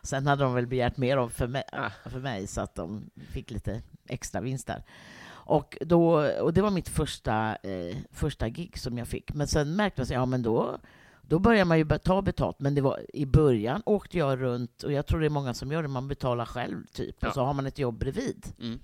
Sen 0.02 0.26
hade 0.26 0.44
de 0.44 0.54
väl 0.54 0.66
begärt 0.66 0.96
mer 0.96 1.16
av 1.16 1.28
för 1.28 1.46
mig, 1.46 1.62
Ah. 1.72 1.90
för 2.10 2.18
mig 2.20 2.46
så 2.46 2.60
att 2.60 2.74
de 2.74 3.10
fick 3.30 3.50
lite 3.50 3.82
extra 4.08 4.40
vinst 4.40 4.66
där. 4.66 4.82
Och, 5.44 5.78
då, 5.80 6.20
och 6.40 6.52
det 6.54 6.62
var 6.62 6.70
mitt 6.70 6.88
första, 6.88 7.56
eh, 7.62 7.96
första 8.12 8.48
gig 8.48 8.78
som 8.78 8.98
jag 8.98 9.08
fick. 9.08 9.34
Men 9.34 9.46
sen 9.46 9.76
märkte 9.76 10.00
man 10.00 10.06
sig, 10.06 10.14
ja 10.14 10.26
men 10.26 10.42
då, 10.42 10.78
då 11.22 11.38
börjar 11.38 11.64
man 11.64 11.78
ju 11.78 11.84
ta 11.84 12.22
betalt. 12.22 12.60
Men 12.60 12.74
det 12.74 12.80
var, 12.80 13.00
i 13.14 13.26
början 13.26 13.82
åkte 13.86 14.18
jag 14.18 14.40
runt, 14.40 14.82
och 14.82 14.92
jag 14.92 15.06
tror 15.06 15.20
det 15.20 15.26
är 15.26 15.30
många 15.30 15.54
som 15.54 15.72
gör 15.72 15.82
det, 15.82 15.88
man 15.88 16.08
betalar 16.08 16.44
själv 16.44 16.86
typ. 16.86 17.16
Ja. 17.20 17.28
Och 17.28 17.34
så 17.34 17.44
har 17.44 17.54
man 17.54 17.66
ett 17.66 17.78
jobb 17.78 17.98
bredvid. 17.98 18.46
Mm. 18.60 18.80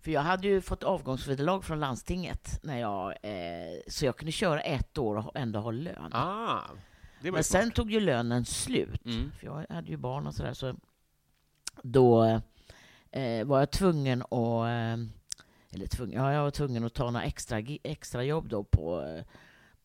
För 0.00 0.10
jag 0.10 0.20
hade 0.20 0.48
ju 0.48 0.60
fått 0.60 0.82
avgångsvederlag 0.82 1.60
från 1.62 1.80
landstinget, 1.80 2.60
när 2.62 2.78
jag, 2.78 3.10
eh, 3.22 3.80
så 3.86 4.04
jag 4.06 4.16
kunde 4.16 4.32
köra 4.32 4.60
ett 4.60 4.98
år 4.98 5.16
och 5.16 5.36
ändå 5.36 5.58
ha 5.58 5.70
lön. 5.70 6.10
Ah, 6.12 6.60
Men 7.20 7.44
sen 7.44 7.62
smart. 7.62 7.74
tog 7.74 7.92
ju 7.92 8.00
lönen 8.00 8.44
slut. 8.44 9.04
Mm. 9.04 9.32
För 9.38 9.46
jag 9.46 9.66
hade 9.74 9.90
ju 9.90 9.96
barn 9.96 10.26
och 10.26 10.34
sådär. 10.34 10.54
Så 10.54 10.74
då 11.82 12.24
eh, 13.10 13.44
var 13.44 13.58
jag 13.58 13.70
tvungen 13.70 14.22
att 14.22 14.66
eh, 14.68 15.06
eller 15.74 15.86
tvungen, 15.86 16.22
ja, 16.22 16.32
jag 16.32 16.42
var 16.42 16.50
tvungen 16.50 16.84
att 16.84 16.94
ta 16.94 17.10
några 17.10 17.24
extra, 17.24 17.58
extra 17.82 18.24
jobb 18.24 18.48
då 18.48 18.64
på, 18.64 19.02
eh, 19.02 19.24
på 19.24 19.26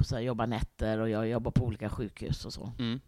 så 0.05 0.15
här, 0.15 0.21
jobba 0.21 0.45
nätter 0.45 0.97
och 0.99 1.09
jag 1.09 1.27
jobbar 1.27 1.51
på 1.51 1.65
olika 1.65 1.89
sjukhus 1.89 2.45
och 2.45 2.53
så. 2.53 2.71
Mm. 2.79 2.99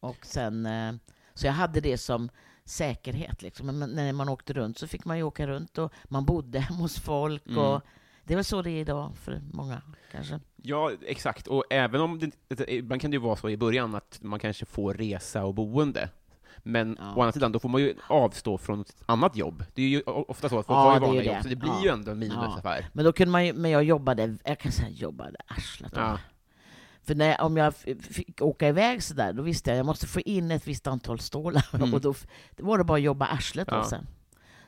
Och 0.00 0.26
sen, 0.26 0.66
eh, 0.66 0.92
så 1.34 1.46
jag 1.46 1.52
hade 1.52 1.80
det 1.80 1.98
som 1.98 2.28
säkerhet. 2.64 3.42
Liksom. 3.42 3.66
Men 3.78 3.90
när 3.90 4.12
man 4.12 4.28
åkte 4.28 4.52
runt 4.52 4.78
så 4.78 4.86
fick 4.86 5.04
man 5.04 5.16
ju 5.16 5.22
åka 5.22 5.46
runt 5.46 5.78
och 5.78 5.92
man 6.04 6.24
bodde 6.24 6.58
hemma 6.60 6.78
hos 6.80 6.98
folk. 6.98 7.46
Mm. 7.46 7.58
Och 7.58 7.82
det 8.24 8.34
är 8.34 8.36
väl 8.36 8.44
så 8.44 8.62
det 8.62 8.70
är 8.70 8.80
idag 8.80 9.12
för 9.16 9.40
många 9.52 9.82
kanske. 10.12 10.40
Ja, 10.56 10.90
exakt. 11.06 11.46
Och 11.46 11.64
även 11.70 12.00
om 12.00 12.18
det- 12.48 12.72
ibland 12.72 13.00
kan 13.00 13.10
det 13.10 13.14
ju 13.14 13.20
vara 13.20 13.36
så 13.36 13.48
i 13.48 13.56
början 13.56 13.94
att 13.94 14.18
man 14.22 14.38
kanske 14.38 14.64
får 14.64 14.94
resa 14.94 15.44
och 15.44 15.54
boende. 15.54 16.08
Men 16.62 16.96
Ja. 17.00 17.14
å 17.16 17.20
andra 17.20 17.32
sidan, 17.32 17.52
då 17.52 17.58
får 17.58 17.68
man 17.68 17.80
ju 17.80 17.94
avstå 18.08 18.58
från 18.58 18.80
ett 18.80 18.94
annat 19.06 19.36
jobb. 19.36 19.64
Det 19.74 19.82
är 19.82 19.88
ju 19.88 20.02
ofta 20.02 20.48
så 20.48 20.58
att 20.58 20.66
folk 20.66 20.76
Ja, 20.76 20.82
har 20.82 20.94
ju 20.94 21.00
vanliga 21.00 21.34
jobb, 21.34 21.42
så 21.42 21.48
det 21.48 21.56
blir 21.56 21.70
Ja. 21.70 21.80
ju 21.84 21.88
ändå 21.90 22.10
en 22.10 22.18
minusaffär. 22.18 22.86
Men 22.92 23.04
då 23.04 23.12
kunde 23.12 23.32
man 23.32 23.46
ju, 23.46 23.52
men 23.52 23.70
jag 23.70 23.84
jobbade, 23.84 24.36
jag 24.44 24.58
kan 24.58 24.72
säga 24.72 24.88
jobbade 24.90 25.36
arslet 25.46 25.92
Ja. 25.96 26.18
För 27.04 27.14
när, 27.14 27.40
om 27.40 27.56
jag 27.56 27.74
fick 28.00 28.42
åka 28.42 28.68
iväg 28.68 29.02
så 29.02 29.14
där, 29.14 29.32
då 29.32 29.42
visste 29.42 29.70
jag 29.70 29.74
att 29.74 29.78
jag 29.78 29.86
måste 29.86 30.06
få 30.06 30.20
in 30.20 30.50
ett 30.50 30.66
visst 30.66 30.86
antal 30.86 31.18
stålar. 31.18 31.66
Mm. 31.72 31.94
Och 31.94 32.00
då, 32.00 32.14
var 32.58 32.78
det 32.78 32.84
bara 32.84 32.96
att 32.98 33.02
jobba 33.02 33.26
arslet 33.26 33.68
Ja. 33.70 33.84
sen. 33.84 34.06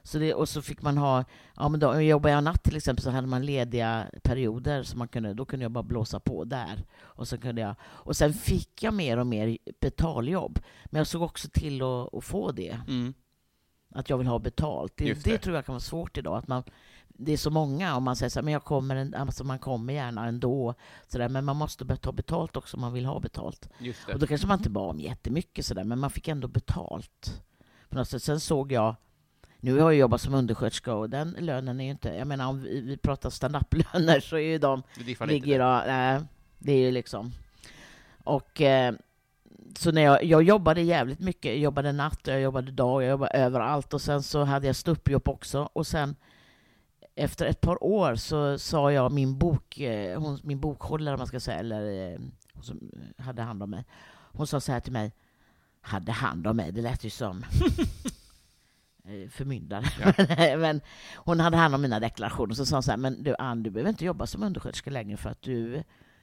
Så 0.06 0.18
det, 0.18 0.34
och 0.34 0.49
så 0.49 0.62
fick 0.62 0.82
man 0.82 0.99
ha, 0.99 1.25
ja 1.56 1.68
men 1.68 1.80
då 1.80 2.00
jobbade 2.00 2.34
jag 2.34 2.44
natt 2.44 2.62
till 2.62 2.76
exempel 2.76 3.02
så 3.04 3.11
hade 3.11 3.26
man 3.26 3.46
lediga 3.46 4.06
perioder 4.23 4.82
så 4.82 4.96
man 4.99 5.08
kunde, 5.08 5.34
då 5.34 5.44
kunde 5.44 5.64
jag 5.64 5.73
bara 5.73 5.82
blåsa 5.84 6.20
på 6.20 6.44
där. 6.44 6.84
Och, 7.00 7.28
så 7.28 7.38
kunde 7.38 7.61
jag, 7.62 7.75
och 7.82 8.16
sen 8.16 8.32
fick 8.34 8.82
jag 8.82 8.94
mer 8.94 9.16
och 9.18 9.26
mer 9.26 9.58
betaljobb. 9.80 10.58
Men 10.84 10.99
jag 10.99 11.06
såg 11.06 11.23
också 11.23 11.49
till 11.52 11.82
att, 11.82 12.14
att 12.14 12.25
få 12.25 12.52
det 12.52 12.78
Mm. 12.88 13.14
att 13.94 14.11
jag 14.11 14.18
vill 14.18 14.26
ha 14.26 14.38
betalt. 14.38 14.92
Det, 14.96 15.04
det. 15.14 15.25
det. 15.25 15.38
tror 15.38 15.56
jag 15.56 15.66
kan 15.66 15.73
vara 15.73 15.80
svårt 15.80 16.18
idag. 16.18 16.37
Att 16.38 16.49
man, 16.49 16.62
det 17.08 17.32
är 17.32 17.37
så 17.37 17.50
många, 17.50 17.96
om 17.96 18.02
man 18.04 18.16
säger 18.16 18.30
så 18.30 18.38
här, 18.38 18.44
men 18.44 18.52
jag 18.52 18.64
kommer, 18.64 18.96
en, 18.96 19.14
alltså 19.14 19.44
man 19.44 19.58
kommer 19.58 19.92
gärna 19.92 20.26
ändå. 20.26 20.75
Så 21.08 21.18
där, 21.18 21.28
men 21.28 21.44
man 21.44 21.56
måste 21.56 21.84
be- 21.84 21.96
ta 21.96 22.12
betalt 22.12 22.56
också 22.56 22.76
om 22.76 22.80
man 22.80 22.92
vill 22.92 23.04
ha 23.06 23.20
betalt. 23.20 23.68
Just 23.78 24.08
Och 24.08 24.18
då 24.18 24.26
kanske 24.26 24.46
man 24.46 24.58
inte 24.58 24.70
bad 24.70 24.90
om 24.90 25.00
jättemycket, 25.00 25.66
så 25.66 25.75
där, 25.75 25.84
men 25.84 25.99
man 25.99 26.11
fick 26.11 26.28
ändå 26.28 26.49
betalt. 26.49 27.42
På 27.88 27.99
något 27.99 28.08
sätt. 28.08 28.23
Sen 28.23 28.40
såg 28.40 28.73
jag, 28.73 28.94
nu 29.64 29.80
har 29.80 29.90
jag 29.90 29.99
jobbat 29.99 30.21
som 30.21 30.35
undersköterska 30.35 30.94
och 30.94 31.11
den 31.11 31.37
lönen 31.38 31.80
är 31.80 31.85
ju 31.85 31.90
inte, 31.90 32.09
jag 32.09 32.26
menar 32.26 32.47
om 32.47 32.62
vi, 32.62 32.80
vi 32.80 32.97
pratar 32.97 33.30
stand-up-löner 33.30 34.21
så 34.21 34.37
är 34.37 34.40
ju 34.40 34.59
de 34.59 34.83
Det 34.99 35.26
ligger 35.26 35.59
då, 35.59 35.83
nej, 35.87 36.21
det 36.59 36.73
är 36.73 36.78
ju 36.78 36.90
liksom... 36.90 37.33
Och 38.25 38.61
eh, 38.61 38.94
så 39.76 39.92
när 39.92 40.02
jag, 40.02 40.25
jag 40.25 40.42
jobbade 40.42 40.83
jävligt 40.83 41.21
mycket, 41.21 41.44
jag 41.44 41.59
jobbade 41.59 41.92
natt, 41.92 42.21
jag 42.25 42.40
jobbade 42.40 42.73
dag, 42.73 43.02
jag 43.02 43.11
jobbade 43.11 43.30
överallt 43.30 43.94
och 43.94 44.00
sen 44.00 44.23
så 44.23 44.44
hade 44.44 44.66
jag 44.66 44.76
ståuppjobb 44.76 45.28
också 45.28 45.68
och 45.73 45.87
sen 45.87 46.16
efter 47.14 47.47
ett 47.47 47.61
par 47.61 47.85
år 47.85 48.14
så 48.14 48.59
sa 48.59 48.92
jag 48.92 49.12
min 49.12 49.38
bok, 49.38 49.80
eh, 49.80 50.21
hon, 50.21 50.40
min 50.42 50.61
bokhållare 50.61 51.14
om 51.14 51.18
man 51.18 51.26
ska 51.26 51.40
säga, 51.40 51.59
eller 51.59 52.12
eh, 52.12 52.18
hon 52.52 52.62
som 52.62 52.90
hade 53.18 53.42
hand 53.42 53.62
om 53.62 53.71
mig, 53.71 53.85
hon 54.33 54.47
sa 54.47 54.61
så 54.61 54.73
här 54.73 54.80
till 54.80 54.92
mig, 54.92 55.12
hade 55.80 56.12
hand 56.12 56.47
om 56.47 56.56
mig, 56.56 56.73
det 56.73 56.83
lät 56.83 57.04
ju 57.04 57.11
som 57.11 57.44
Eh, 59.08 59.28
förmyndare. 59.28 59.84
Ja. 60.00 60.56
men 60.56 60.80
hon 61.16 61.40
hade 61.40 61.56
hand 61.56 61.75
om 61.75 61.82
mina 61.82 62.00
deklarationer. 62.00 62.54
Så 62.54 62.66
sa 62.66 62.76
hon 62.76 62.82
så 62.82 62.90
här, 62.90 62.99
men 62.99 63.23
du 63.23 63.34
Ann, 63.38 63.62
du 63.62 63.70
behöver 63.70 63.90
inte 63.90 64.04
jobba 64.04 64.26
som 64.26 64.42
undersköterska 64.42 64.90
längre 64.90 65.16
för 65.16 65.30
att 65.30 65.42
du 65.42 65.82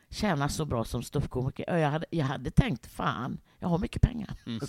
tjänar 0.09 0.47
så 0.47 0.65
bra 0.65 0.83
som 0.83 1.03
ståuppkomiker. 1.03 1.77
Jag 1.77 1.89
hade, 1.89 2.05
jag 2.09 2.25
hade 2.25 2.51
tänkt, 2.51 2.87
fan, 2.87 3.39
jag 3.59 3.67
har 3.67 3.77
mycket 3.77 4.01
pengar. 4.01 4.35
Mm. 4.45 4.59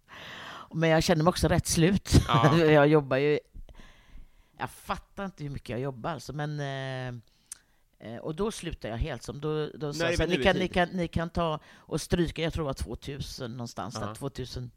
men 0.74 0.90
jag 0.90 1.02
kände 1.02 1.24
mig 1.24 1.28
också 1.28 1.48
rätt 1.48 1.66
slut. 1.66 2.10
Ja. 2.28 2.58
jag 2.70 2.88
jobbar 2.88 3.16
ju... 3.16 3.38
Jag 4.58 4.70
fattar 4.70 5.24
inte 5.24 5.42
hur 5.42 5.50
mycket 5.50 5.68
jag 5.68 5.80
jobbar 5.80 6.10
alltså, 6.10 6.32
men... 6.32 6.60
Eh, 6.60 7.20
eh 8.08 8.18
och 8.18 8.34
då 8.34 8.50
slutade 8.50 8.94
jag 8.94 8.98
helt. 8.98 9.22
Som 9.22 9.40
då, 9.40 9.70
då 9.74 9.86
Nej, 9.86 10.16
sa 10.16 10.26
ni, 10.26 10.42
kan, 10.42 10.56
ni, 10.56 10.68
kan, 10.68 10.88
ni 10.88 11.08
kan 11.08 11.30
ta 11.30 11.60
och 11.74 12.00
stryka, 12.00 12.42
jag 12.42 12.52
tror 12.52 12.64
det 12.64 12.66
var 12.66 12.74
2000 12.74 13.52
någonstans, 13.52 13.96
uh 13.96 14.02
-huh. 14.02 14.14
2000 14.14 14.70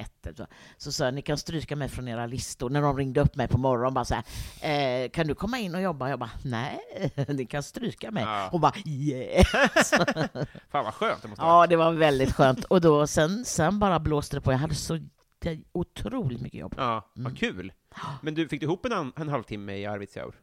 ett 0.00 0.26
eller 0.26 0.46
så. 0.78 0.92
Sa 0.92 1.04
jag, 1.04 1.14
ni 1.14 1.22
kan 1.22 1.38
stryka 1.38 1.76
mig 1.76 1.88
från 1.88 2.08
era 2.08 2.26
listor. 2.26 2.70
När 2.70 2.82
de 2.82 2.96
ringde 2.96 3.20
upp 3.20 3.36
mig 3.36 3.48
på 3.48 3.58
morgonen 3.58 3.94
bara 3.94 4.04
så 4.04 4.14
här, 4.14 5.04
eh, 5.04 5.10
kan 5.10 5.26
du 5.26 5.34
komma 5.34 5.58
in 5.58 5.74
och 5.74 5.82
jobba? 5.82 6.08
Jag 6.08 6.18
bara, 6.18 6.30
nej, 6.44 6.80
ni 7.28 7.46
kan 7.46 7.62
stryka 7.62 8.10
mig. 8.10 8.22
Ja. 8.22 8.48
Hon 8.52 8.60
bara, 8.60 8.74
yes! 8.86 9.90
Fan 10.70 10.84
vad 10.84 10.94
skönt 10.94 11.22
det 11.22 11.28
måste 11.28 11.44
Ja, 11.44 11.66
det 11.66 11.76
var 11.76 11.92
väldigt 11.92 12.32
skönt. 12.34 12.64
Och 12.64 12.80
då, 12.80 13.06
sen, 13.06 13.44
sen 13.44 13.78
bara 13.78 14.00
blåste 14.00 14.36
det 14.36 14.40
på. 14.40 14.52
Jag 14.52 14.58
hade 14.58 14.74
så 14.74 14.98
otroligt 15.72 16.40
mycket 16.40 16.60
jobb. 16.60 16.74
Ja, 16.76 17.10
vad 17.14 17.26
mm. 17.26 17.36
kul. 17.36 17.72
Men 18.22 18.34
du, 18.34 18.48
fick 18.48 18.60
du 18.60 18.66
ihop 18.66 18.86
en, 18.86 19.12
en 19.16 19.28
halvtimme 19.28 19.76
i 19.76 19.86
Arvidsjaur? 19.86 20.34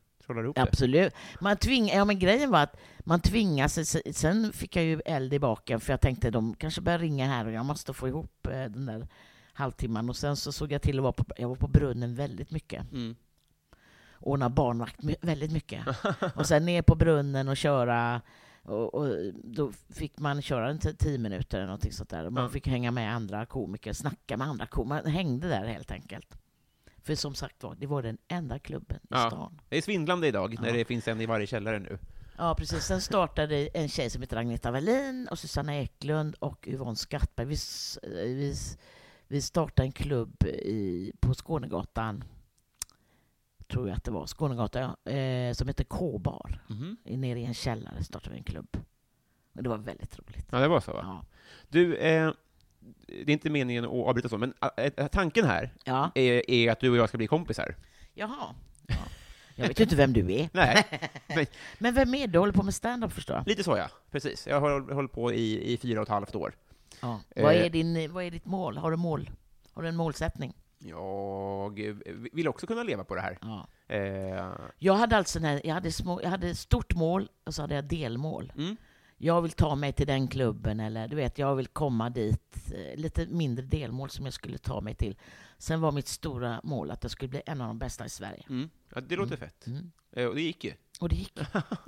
Absolut. 0.56 1.14
Man 1.40 1.58
tving, 1.58 1.88
ja, 1.88 2.06
men 2.06 2.20
grejen 2.20 2.52
var 2.52 2.60
att 2.60 2.78
man 3.00 3.20
tvingas. 3.20 3.98
Sen 4.12 4.54
fick 4.54 4.76
jag 4.76 4.86
ju 4.86 5.02
eld 5.06 5.34
i 5.34 5.40
baken, 5.40 5.80
för 5.80 5.94
jag 5.94 6.02
tänkte 6.02 6.32
de 6.32 6.56
kanske 6.56 6.82
börjar 6.82 7.00
ringa 7.00 7.28
här 7.28 7.46
och 7.46 7.52
jag 7.52 7.66
måste 7.66 7.94
få 7.94 8.08
ihop 8.08 8.48
eh, 8.48 8.52
den 8.52 8.86
där 8.86 9.08
halvtimman. 9.58 10.10
Och 10.10 10.16
sen 10.16 10.36
så 10.36 10.52
såg 10.52 10.72
jag 10.72 10.82
till 10.82 10.98
att 11.00 11.04
vara 11.04 11.14
på, 11.14 11.26
jag 11.38 11.50
var 11.50 11.56
på 11.56 11.68
brunnen 11.68 12.16
väldigt 12.16 12.52
mycket. 12.52 12.92
Mm. 12.92 13.16
Ordna 14.20 14.50
barnvakt 14.50 15.00
väldigt 15.22 15.52
mycket. 15.52 15.86
Och 16.36 16.46
sen 16.48 16.66
ner 16.66 16.82
på 16.82 16.96
brunnen 16.96 17.48
och 17.48 17.58
köra. 17.58 18.22
Och, 18.64 18.94
och 18.96 19.16
då 19.44 19.72
fick 19.90 20.20
man 20.20 20.42
köra 20.42 20.70
en 20.70 20.80
tio 20.80 21.18
minuter 21.18 21.58
eller 21.58 21.68
någonting 21.68 21.92
sånt 21.92 22.10
där. 22.10 22.26
Och 22.26 22.34
man 22.34 22.44
Ja. 22.44 22.50
fick 22.50 22.68
hänga 22.68 22.92
med 22.92 23.14
andra 23.16 23.46
komiker, 23.46 23.94
snacka 23.94 24.38
med 24.38 24.48
andra 24.48 24.66
komiker. 24.68 25.04
Man 25.04 25.14
hängde 25.14 25.48
där 25.48 25.66
helt 25.66 25.92
enkelt. 25.92 26.38
För 27.04 27.16
som 27.16 27.36
sagt 27.36 27.64
var, 27.64 27.76
det 27.76 27.88
var 27.88 28.02
den 28.04 28.18
enda 28.28 28.60
klubben 28.60 28.98
i 28.98 29.08
Ja. 29.10 29.30
stan. 29.30 29.60
Det 29.70 29.78
är 29.78 29.82
svindlande 29.82 30.28
idag, 30.28 30.56
när 30.62 30.68
Ja. 30.68 30.74
det 30.74 30.86
finns 30.86 31.08
en 31.08 31.22
i 31.22 31.26
varje 31.26 31.48
källare 31.48 31.80
nu. 31.80 32.00
Ja, 32.38 32.56
precis. 32.56 32.84
Sen 32.84 33.02
startade 33.02 33.68
en 33.74 33.90
tjej 33.90 34.10
som 34.10 34.22
heter 34.22 34.38
Agneta 34.38 34.72
Wallin 34.72 35.28
och 35.32 35.40
Susanna 35.40 35.76
Eklund 35.78 36.36
och 36.40 36.68
Yvonne 36.68 36.96
Skattberg. 36.96 37.48
Vi, 37.48 37.56
vi, 38.34 38.56
vi 39.28 39.42
startade 39.42 39.86
en 39.88 39.92
klubb 39.92 40.44
i, 40.44 41.12
på 41.20 41.34
Skånegatan, 41.34 42.24
tror 43.68 43.88
jag 43.88 43.98
att 43.98 44.04
det 44.04 44.12
var, 44.12 44.28
Skånegatan, 44.28 44.96
ja, 45.04 45.12
eh, 45.12 45.54
som 45.54 45.68
heter 45.68 45.84
K-bar. 45.84 46.64
Mhm. 46.68 46.98
Nere 47.04 47.40
i 47.40 47.46
en 47.46 47.54
källare 47.54 48.04
startade 48.04 48.34
vi 48.34 48.38
en 48.38 48.44
klubb. 48.44 48.78
Och 49.56 49.64
det 49.64 49.70
var 49.70 49.78
väldigt 49.78 50.20
roligt. 50.20 50.48
Ja, 50.50 50.60
det 50.60 50.68
var 50.68 50.80
så 50.80 50.94
va? 50.94 51.02
Ja. 51.04 51.26
Du, 51.70 51.96
eh, 51.96 52.32
det 53.08 53.22
är 53.22 53.30
inte 53.30 53.50
meningen 53.50 53.86
att 53.86 53.92
avbryta 53.92 54.30
så, 54.30 54.38
men 54.38 54.54
eh, 54.78 54.84
eh, 54.98 55.08
tanken 55.08 55.46
här 55.46 55.74
ja. 55.84 56.12
är, 56.16 56.52
är 56.52 56.72
att 56.72 56.80
du 56.80 56.90
och 56.90 56.98
jag 56.98 57.10
ska 57.10 57.18
bli 57.18 57.28
kompisar. 57.28 57.76
Jaha. 58.14 58.56
Ja. 58.88 58.96
Jag 59.56 59.68
vet 59.68 59.80
ju 59.80 59.84
inte 59.84 59.96
vem 59.96 60.14
du 60.14 60.34
är. 60.34 60.50
Nej, 60.54 60.86
Men 61.78 61.94
vem 61.94 62.16
är 62.16 62.28
du? 62.28 62.32
Du 62.34 62.40
håller 62.40 62.54
på 62.54 62.64
med 62.64 62.74
stand-up 62.74 63.12
förstår 63.12 63.36
jag. 63.36 63.48
lite 63.48 63.64
så 63.64 63.78
ja. 63.78 63.90
Precis. 64.12 64.48
Jag 64.48 64.62
har 64.62 64.94
hållit 64.94 65.12
på 65.12 65.34
i, 65.34 65.74
i 65.74 65.78
fyra 65.78 66.00
och 66.00 66.04
ett 66.04 66.10
halvt 66.10 66.36
år. 66.36 66.54
Ja. 67.02 67.20
Vad, 67.36 67.56
Eh. 67.56 67.66
är 67.66 67.70
din, 67.70 68.14
vad 68.14 68.24
är 68.24 68.32
ditt 68.32 68.46
mål? 68.46 68.78
Har 68.78 68.92
du 68.92 68.98
mål? 68.98 69.30
Har 69.74 69.82
du 69.84 69.88
en 69.90 69.96
målsättning? 69.96 70.54
Jag 70.80 71.80
vill 72.34 72.48
också 72.48 72.68
kunna 72.68 72.84
leva 72.84 73.04
på 73.04 73.16
det 73.16 73.22
här. 73.22 73.38
Ja. 73.42 73.68
Eh, 73.96 74.50
Jag 74.80 74.94
hade 74.94 75.18
alltså 75.18 75.40
när 75.40 75.62
jag 75.68 75.74
hade, 75.74 75.92
små, 75.92 76.22
jag 76.24 76.30
hade 76.30 76.56
stort 76.56 76.96
mål 76.96 77.30
och 77.46 77.54
så 77.54 77.62
hade 77.62 77.76
jag 77.76 77.84
delmål. 77.84 78.54
mm. 78.58 78.78
Jag 79.20 79.42
vill 79.42 79.52
ta 79.52 79.76
mig 79.76 79.94
till 79.94 80.08
den 80.08 80.28
klubben 80.28 80.80
eller 80.80 81.08
du 81.08 81.16
vet, 81.16 81.38
jag 81.38 81.56
vill 81.56 81.68
komma 81.68 82.10
dit. 82.10 82.56
Eh, 82.76 83.00
Lite 83.00 83.26
mindre 83.26 83.66
delmål 83.66 84.10
som 84.10 84.26
jag 84.26 84.34
skulle 84.34 84.58
ta 84.58 84.82
mig 84.82 84.96
till. 84.96 85.16
Sen 85.58 85.82
var 85.82 85.92
mitt 85.92 86.08
stora 86.08 86.62
mål 86.64 86.92
att 86.92 87.04
jag 87.04 87.12
skulle 87.12 87.30
bli 87.30 87.42
en 87.46 87.62
av 87.62 87.68
de 87.68 87.80
bästa 87.80 88.06
i 88.06 88.10
Sverige. 88.10 88.44
Mm. 88.50 88.70
Ja, 88.96 89.02
det 89.02 89.16
låter 89.16 89.36
fett. 89.38 89.68
Mm. 89.68 89.92
Eh, 90.12 90.26
och 90.26 90.36
det 90.36 90.42
gick 90.42 90.64
ju. 90.64 90.74
Och 91.00 91.10
det 91.10 91.16
gick. 91.16 91.40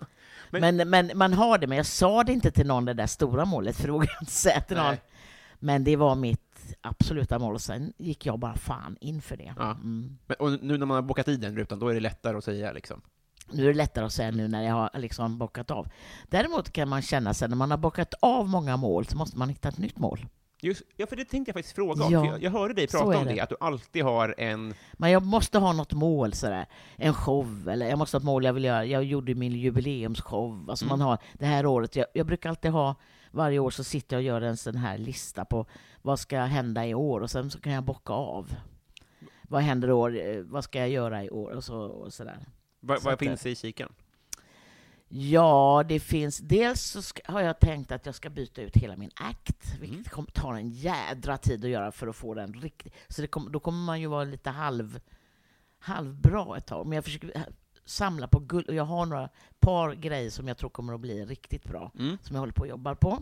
Men- 0.49 0.75
men, 0.77 0.89
men, 0.89 1.11
man 1.17 1.33
har 1.33 1.57
det, 1.57 1.67
men 1.67 1.77
jag 1.77 1.85
sa 1.85 2.23
det 2.23 2.33
inte 2.33 2.51
till 2.51 2.67
någon 2.67 2.85
det 2.85 2.93
där 2.93 3.07
stora 3.07 3.45
målet, 3.45 3.75
för 3.75 3.87
jag 3.87 4.05
inte 4.21 4.31
säga 4.31 4.61
till 4.61 4.77
någon. 4.77 4.95
Men 5.59 5.83
det 5.83 5.95
var 5.95 6.15
mitt 6.15 6.75
absoluta 6.81 7.39
mål 7.39 7.53
och 7.55 7.61
sen 7.61 7.93
gick 7.97 8.25
jag 8.25 8.39
bara 8.39 8.55
fan 8.55 8.97
in 9.01 9.21
för 9.21 9.37
det. 9.37 9.53
Ja. 9.57 9.71
Mm. 9.71 10.17
Men, 10.27 10.37
och 10.39 10.63
nu 10.63 10.77
när 10.77 10.85
man 10.85 10.95
har 10.95 11.01
bokat 11.01 11.27
i 11.27 11.35
den 11.35 11.55
rutan, 11.57 11.79
då 11.79 11.87
är 11.87 11.93
det 11.93 11.99
lättare 11.99 12.37
att 12.37 12.43
säga 12.43 12.71
liksom. 12.71 13.01
Nu 13.51 13.63
är 13.63 13.67
det 13.67 13.73
lättare 13.77 14.05
att 14.05 14.13
säga 14.13 14.31
nu 14.31 14.47
när 14.47 14.63
jag 14.63 14.73
har 14.73 14.89
liksom 14.93 15.37
bockat 15.37 15.71
av. 15.71 15.87
Däremot 16.29 16.71
kan 16.71 16.89
man 16.89 17.01
känna 17.01 17.33
sig 17.33 17.49
när 17.49 17.55
man 17.55 17.71
har 17.71 17.77
bockat 17.77 18.13
av 18.19 18.49
många 18.49 18.77
mål 18.77 19.05
så 19.05 19.17
måste 19.17 19.37
man 19.37 19.49
hitta 19.49 19.69
ett 19.69 19.77
nytt 19.77 19.97
mål. 19.99 20.25
Just, 20.61 20.81
ja, 20.95 21.07
för 21.07 21.15
det 21.15 21.25
tänkte 21.25 21.49
jag 21.49 21.55
faktiskt 21.55 21.75
fråga 21.75 22.03
om. 22.05 22.11
Ja, 22.13 22.25
Jag, 22.25 22.43
jag 22.43 22.51
hörde 22.51 22.73
dig 22.73 22.87
prata 22.87 23.17
om 23.17 23.25
det. 23.25 23.33
det. 23.33 23.39
att 23.39 23.49
du 23.49 23.55
alltid 23.59 24.03
har 24.03 24.35
en... 24.37 24.73
Men 24.93 25.11
jag 25.11 25.23
måste 25.25 25.59
ha 25.59 25.73
något 25.73 25.93
mål, 25.93 26.33
sådär. 26.33 26.65
en 26.95 27.13
show, 27.13 27.69
eller 27.69 27.89
jag 27.89 27.97
måste 27.97 28.17
ha 28.17 28.19
ett 28.19 28.25
mål 28.25 28.43
jag 28.45 28.53
vill 28.53 28.63
göra. 28.63 28.85
Jag 28.85 29.03
gjorde 29.03 29.35
min 29.35 29.51
jubileumsshow. 29.51 30.65
Alltså 30.69 30.85
Mm. 30.85 30.99
man 30.99 31.07
har 31.07 31.17
det 31.33 31.45
här 31.45 31.65
året. 31.65 31.95
Jag, 31.95 32.05
jag 32.13 32.25
brukar 32.25 32.49
alltid 32.49 32.71
ha, 32.71 32.95
varje 33.31 33.59
år 33.59 33.69
så 33.69 33.83
sitter 33.83 34.15
jag 34.15 34.19
och 34.19 34.23
gör 34.25 34.41
en 34.41 34.57
sån 34.57 34.75
här 34.75 34.97
lista 34.97 35.45
på 35.45 35.65
vad 36.01 36.19
ska 36.19 36.39
hända 36.39 36.85
i 36.87 36.93
år 36.93 37.21
och 37.21 37.31
sen 37.31 37.51
så 37.51 37.59
kan 37.59 37.73
jag 37.73 37.83
bocka 37.83 38.13
av. 38.13 38.55
Vad 39.41 39.61
händer 39.61 39.87
i 39.87 39.91
år? 39.91 40.17
Eh, 40.27 40.37
Vad 40.41 40.63
ska 40.63 40.79
jag 40.79 40.89
göra 40.89 41.23
i 41.23 41.29
år? 41.29 41.51
Och 41.51 41.63
så 41.63 41.77
och 41.81 42.13
sådär. 42.13 42.39
Vad, 42.79 43.03
vad 43.03 43.19
finns 43.19 43.45
i 43.45 43.55
kikan? 43.55 43.93
Ja, 45.11 45.83
det 45.87 45.99
finns... 45.99 46.37
Dels 46.37 46.81
så 46.81 47.01
ska, 47.01 47.21
har 47.31 47.41
jag 47.41 47.59
tänkt 47.59 47.91
att 47.91 48.05
jag 48.05 48.15
ska 48.15 48.29
byta 48.29 48.61
ut 48.61 48.77
hela 48.77 48.95
min 48.97 49.11
act, 49.15 49.77
vilket 49.79 50.09
kommer 50.09 50.31
ta 50.31 50.57
en 50.57 50.69
jädra 50.69 51.37
tid 51.37 51.63
att 51.65 51.69
göra 51.69 51.91
för 51.91 52.07
att 52.07 52.15
få 52.15 52.33
den 52.33 52.53
riktigt... 52.53 52.93
Så 53.07 53.21
det 53.21 53.27
kom, 53.27 53.51
då 53.51 53.59
kommer 53.59 53.85
man 53.85 54.01
ju 54.01 54.07
vara 54.07 54.23
lite 54.23 54.49
halv, 54.49 54.99
halvbra 55.79 56.57
ett 56.57 56.65
tag. 56.65 56.85
Men 56.87 56.95
jag 56.95 57.03
försöker 57.03 57.37
eh, 57.37 57.41
samla 57.85 58.27
på 58.27 58.39
guld, 58.39 58.67
och 58.69 58.75
jag 58.75 58.83
har 58.85 59.05
några 59.05 59.29
par 59.59 59.93
grejer 59.93 60.29
som 60.29 60.47
jag 60.47 60.57
tror 60.57 60.69
kommer 60.69 60.93
att 60.93 60.99
bli 60.99 61.25
riktigt 61.25 61.63
bra, 61.63 61.91
Mm. 61.99 62.17
som 62.21 62.35
jag 62.35 62.39
håller 62.39 62.53
på 62.53 62.61
och 62.61 62.67
jobbar 62.67 62.95
på. 62.95 63.19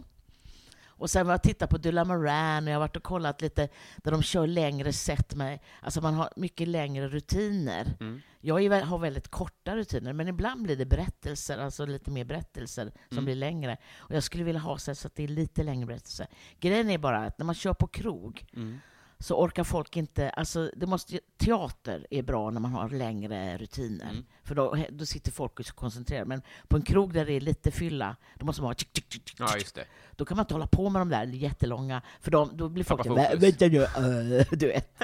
Och 0.97 1.09
sen 1.09 1.25
har 1.25 1.33
jag 1.33 1.43
tittat 1.43 1.69
på 1.69 1.77
Dula 1.77 2.05
Moran 2.05 2.63
och 2.63 2.69
jag 2.69 2.75
har 2.75 2.79
varit 2.79 2.95
och 2.95 3.03
kollat 3.03 3.41
lite 3.41 3.69
där 3.97 4.11
de 4.11 4.23
kör 4.23 4.47
längre 4.47 4.93
set 4.93 5.35
med, 5.35 5.59
alltså 5.81 6.01
man 6.01 6.13
har 6.13 6.29
mycket 6.35 6.67
längre 6.67 7.07
rutiner. 7.07 7.93
Mm. 7.99 8.21
Jag 8.41 8.63
är, 8.65 8.81
har 8.81 8.97
väldigt 8.99 9.27
korta 9.27 9.75
rutiner, 9.75 10.13
men 10.13 10.27
ibland 10.27 10.63
blir 10.63 10.75
det 10.75 10.85
berättelser, 10.85 11.57
alltså 11.57 11.85
lite 11.85 12.11
mer 12.11 12.25
berättelser 12.25 12.91
som 13.09 13.17
Mm. 13.17 13.25
blir 13.25 13.35
längre. 13.35 13.77
Och 13.97 14.15
jag 14.15 14.23
skulle 14.23 14.43
vilja 14.43 14.61
ha 14.61 14.77
så 14.77 14.95
så 14.95 15.07
att 15.07 15.15
det 15.15 15.23
är 15.23 15.27
lite 15.27 15.63
längre 15.63 15.85
berättelser. 15.85 16.27
Grejen 16.59 16.89
är 16.89 16.97
bara 16.97 17.17
att 17.25 17.37
när 17.39 17.45
man 17.45 17.55
kör 17.55 17.73
på 17.73 17.87
krog 17.87 18.45
Mm. 18.53 18.79
Så 19.19 19.35
orkar 19.35 19.63
folk 19.63 19.97
inte, 19.97 20.29
alltså 20.29 20.71
det 20.75 20.85
måste, 20.85 21.19
teater 21.37 22.07
är 22.09 22.21
bra 22.23 22.49
när 22.49 22.59
man 22.59 22.71
har 22.71 22.89
längre 22.89 23.57
rutiner. 23.57 24.09
Mm. 24.09 24.25
För 24.43 24.55
då, 24.55 24.77
då 24.89 25.05
sitter 25.05 25.31
folk 25.31 25.59
och 25.59 25.65
koncentrerade. 25.65 26.25
Men 26.25 26.41
på 26.67 26.75
en 26.75 26.81
krog 26.81 27.13
där 27.13 27.25
det 27.25 27.33
är 27.33 27.41
lite 27.41 27.71
fylla, 27.71 28.15
då 28.35 28.45
måste 28.45 28.61
man 28.61 28.69
ha 28.69 28.73
tsk, 28.73 28.93
tsk, 28.93 29.25
tsk, 29.25 29.35
Ja, 29.39 29.55
just 29.55 29.75
det. 29.75 29.85
då 30.15 30.25
kan 30.25 30.37
man 30.37 30.43
inte 30.43 30.53
hålla 30.53 30.67
på 30.67 30.89
med 30.89 31.01
de 31.01 31.09
där 31.09 31.25
jättelånga, 31.25 32.01
för 32.21 32.31
de, 32.31 32.57
då 32.57 32.69
blir 32.69 32.83
folk... 32.83 33.05
Vänta 33.37 33.67
nu, 33.67 33.83
äh, 33.83 34.47
du 34.51 34.67
vet. 34.67 35.01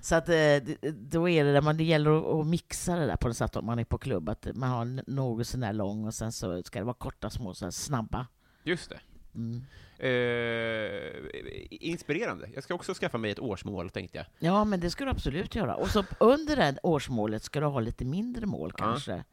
Så 0.00 0.14
att, 0.14 0.28
eh, 0.28 0.56
då 0.92 1.28
är 1.28 1.44
det 1.44 1.52
där, 1.52 1.60
man, 1.60 1.76
det 1.76 1.84
gäller 1.84 2.40
att, 2.40 2.46
mixa 2.46 2.96
det 2.96 3.06
där 3.06 3.16
på 3.16 3.28
något 3.28 3.36
sätt 3.36 3.56
om 3.56 3.66
man 3.66 3.78
är 3.78 3.84
på 3.84 3.98
klubb, 3.98 4.28
att 4.28 4.46
man 4.54 4.70
har 4.70 5.10
något 5.10 5.46
sån 5.46 5.60
där 5.60 5.72
lång 5.72 6.04
och 6.04 6.14
sen 6.14 6.32
så 6.32 6.62
ska 6.62 6.78
det 6.78 6.84
vara 6.84 6.94
korta, 6.94 7.30
små, 7.30 7.54
så 7.54 7.72
snabba. 7.72 8.26
Just 8.64 8.90
det. 8.90 9.00
Mm. 9.36 9.64
Eh, 9.98 11.12
inspirerande. 11.70 12.48
Jag 12.54 12.64
ska 12.64 12.74
också 12.74 12.94
skaffa 12.94 13.18
mig 13.18 13.30
ett 13.30 13.38
årsmål, 13.38 13.90
tänkte 13.90 14.18
jag. 14.18 14.26
Ja, 14.38 14.64
men 14.64 14.80
det 14.80 14.90
ska 14.90 15.04
du 15.04 15.10
absolut 15.10 15.54
göra. 15.54 15.74
Och 15.74 15.88
så 15.88 16.04
under 16.20 16.56
det 16.56 16.78
årsmålet 16.82 17.42
ska 17.42 17.60
du 17.60 17.66
ha 17.66 17.80
lite 17.80 18.04
mindre 18.04 18.46
mål 18.46 18.72
Ja. 18.78 18.84
kanske. 18.84 19.24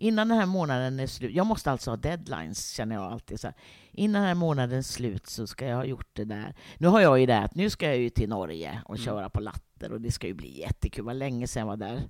Innan 0.00 0.28
den 0.28 0.38
här 0.38 0.46
månaden 0.46 1.00
är 1.00 1.06
slut. 1.06 1.32
Jag 1.34 1.46
måste 1.46 1.70
alltså 1.70 1.90
ha 1.90 1.96
deadlines, 1.96 2.70
känner 2.70 2.94
jag 2.94 3.04
alltid. 3.12 3.40
Så 3.40 3.46
här. 3.46 3.56
Innan 3.92 4.20
den 4.22 4.28
här 4.28 4.34
månaden 4.34 4.78
är 4.78 4.82
slut 4.82 5.26
så 5.26 5.46
ska 5.46 5.66
jag 5.66 5.76
ha 5.76 5.84
gjort 5.84 6.08
det 6.12 6.24
där. 6.24 6.54
Nu 6.78 6.86
har 6.88 7.00
jag 7.00 7.20
ju 7.20 7.26
det 7.26 7.38
att 7.38 7.54
nu 7.54 7.70
ska 7.70 7.86
jag 7.86 7.96
ju 7.98 8.10
till 8.10 8.28
Norge 8.28 8.82
och 8.84 8.94
Mm. 8.96 9.04
köra 9.04 9.30
på 9.30 9.40
latter 9.40 9.92
och 9.92 10.00
det 10.00 10.10
ska 10.10 10.26
ju 10.26 10.34
bli 10.34 10.60
jättekul. 10.60 11.04
Var 11.04 11.14
länge 11.14 11.46
sedan 11.46 11.60
jag 11.60 11.66
var 11.66 11.76
där. 11.76 12.02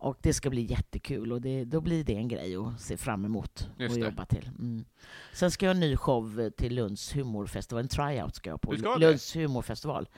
Och 0.00 0.16
det 0.22 0.32
ska 0.34 0.50
bli 0.50 0.62
jättekul 0.62 1.32
och 1.32 1.40
det, 1.40 1.64
då 1.64 1.80
blir 1.80 2.04
det 2.04 2.14
en 2.16 2.28
grej 2.28 2.56
att 2.56 2.80
se 2.80 2.96
fram 2.96 3.24
emot 3.24 3.68
Just 3.78 3.92
och 3.92 3.98
det. 4.00 4.04
jobba 4.06 4.24
till. 4.24 4.50
Mm. 4.58 4.84
Sen 5.32 5.50
ska 5.50 5.66
jag 5.66 5.70
ha 5.70 5.74
en 5.74 5.80
ny 5.80 5.96
show 5.96 6.50
till 6.58 6.74
Lunds 6.74 7.16
humorfestival, 7.16 7.82
en 7.82 7.88
tryout 7.88 8.34
ska 8.34 8.50
jag 8.50 8.60
på. 8.60 8.72
Du 8.72 8.78
ska 8.78 8.92
det? 8.94 8.98
Lunds 9.06 9.36
humorfestival. 9.36 10.08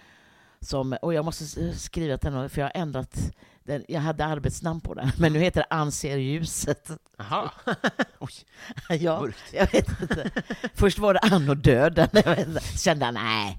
Som, 0.61 0.97
och 1.03 1.15
jag 1.15 1.25
måste 1.25 1.45
s- 1.45 1.83
skriva 1.83 2.19
till 2.19 2.33
den, 2.33 2.51
för 2.51 2.61
jag 2.61 2.67
har 2.67 2.81
ändrat 2.83 3.19
den. 3.65 3.85
Jag 3.89 4.01
hade 4.01 4.25
arbetsnamn 4.25 4.81
på 4.81 4.95
den, 4.95 5.11
men 5.19 5.33
nu 5.33 5.39
heter 5.39 5.61
det 5.61 5.67
Anser 5.75 6.17
ljuset. 6.17 6.91
Aha. 7.19 7.53
Oj, 8.19 8.33
ja, 9.01 9.21
mörkt. 9.21 9.39
jag 9.53 9.73
vet 9.73 10.01
inte. 10.03 10.31
Först 10.75 10.99
var 10.99 11.15
det 11.15 11.21
Ann 11.21 11.49
och 11.49 11.57
döden. 11.57 12.09
Jag 12.13 12.63
kände 12.63 13.11
nej. 13.11 13.59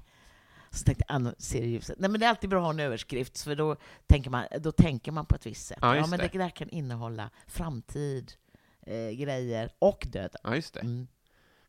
Så 0.74 0.84
tänkte 0.84 1.04
jag, 1.08 1.14
Ann 1.14 1.34
ser 1.38 1.62
ljuset. 1.62 1.98
Nej, 1.98 2.10
men 2.10 2.20
det 2.20 2.26
är 2.26 2.30
alltid 2.30 2.50
bra 2.50 2.58
att 2.58 2.64
ha 2.64 2.70
en 2.70 2.80
överskrift, 2.80 3.42
för 3.42 3.54
då 3.56 3.76
tänker 4.06 4.30
man, 4.30 4.44
då 4.60 4.72
tänker 4.72 5.12
man 5.12 5.26
på 5.26 5.34
ett 5.34 5.46
visst 5.46 5.66
sätt. 5.66 5.78
Ja, 5.82 5.96
just 5.96 6.10
men 6.10 6.18
det. 6.18 6.28
det 6.32 6.38
där 6.38 6.50
kan 6.50 6.68
innehålla 6.68 7.30
framtid, 7.46 8.32
eh, 8.86 9.10
grejer 9.10 9.70
och 9.78 10.06
döden. 10.10 10.40
Ja, 10.42 10.54
just 10.56 10.74
det. 10.74 10.80
Mm. 10.80 11.06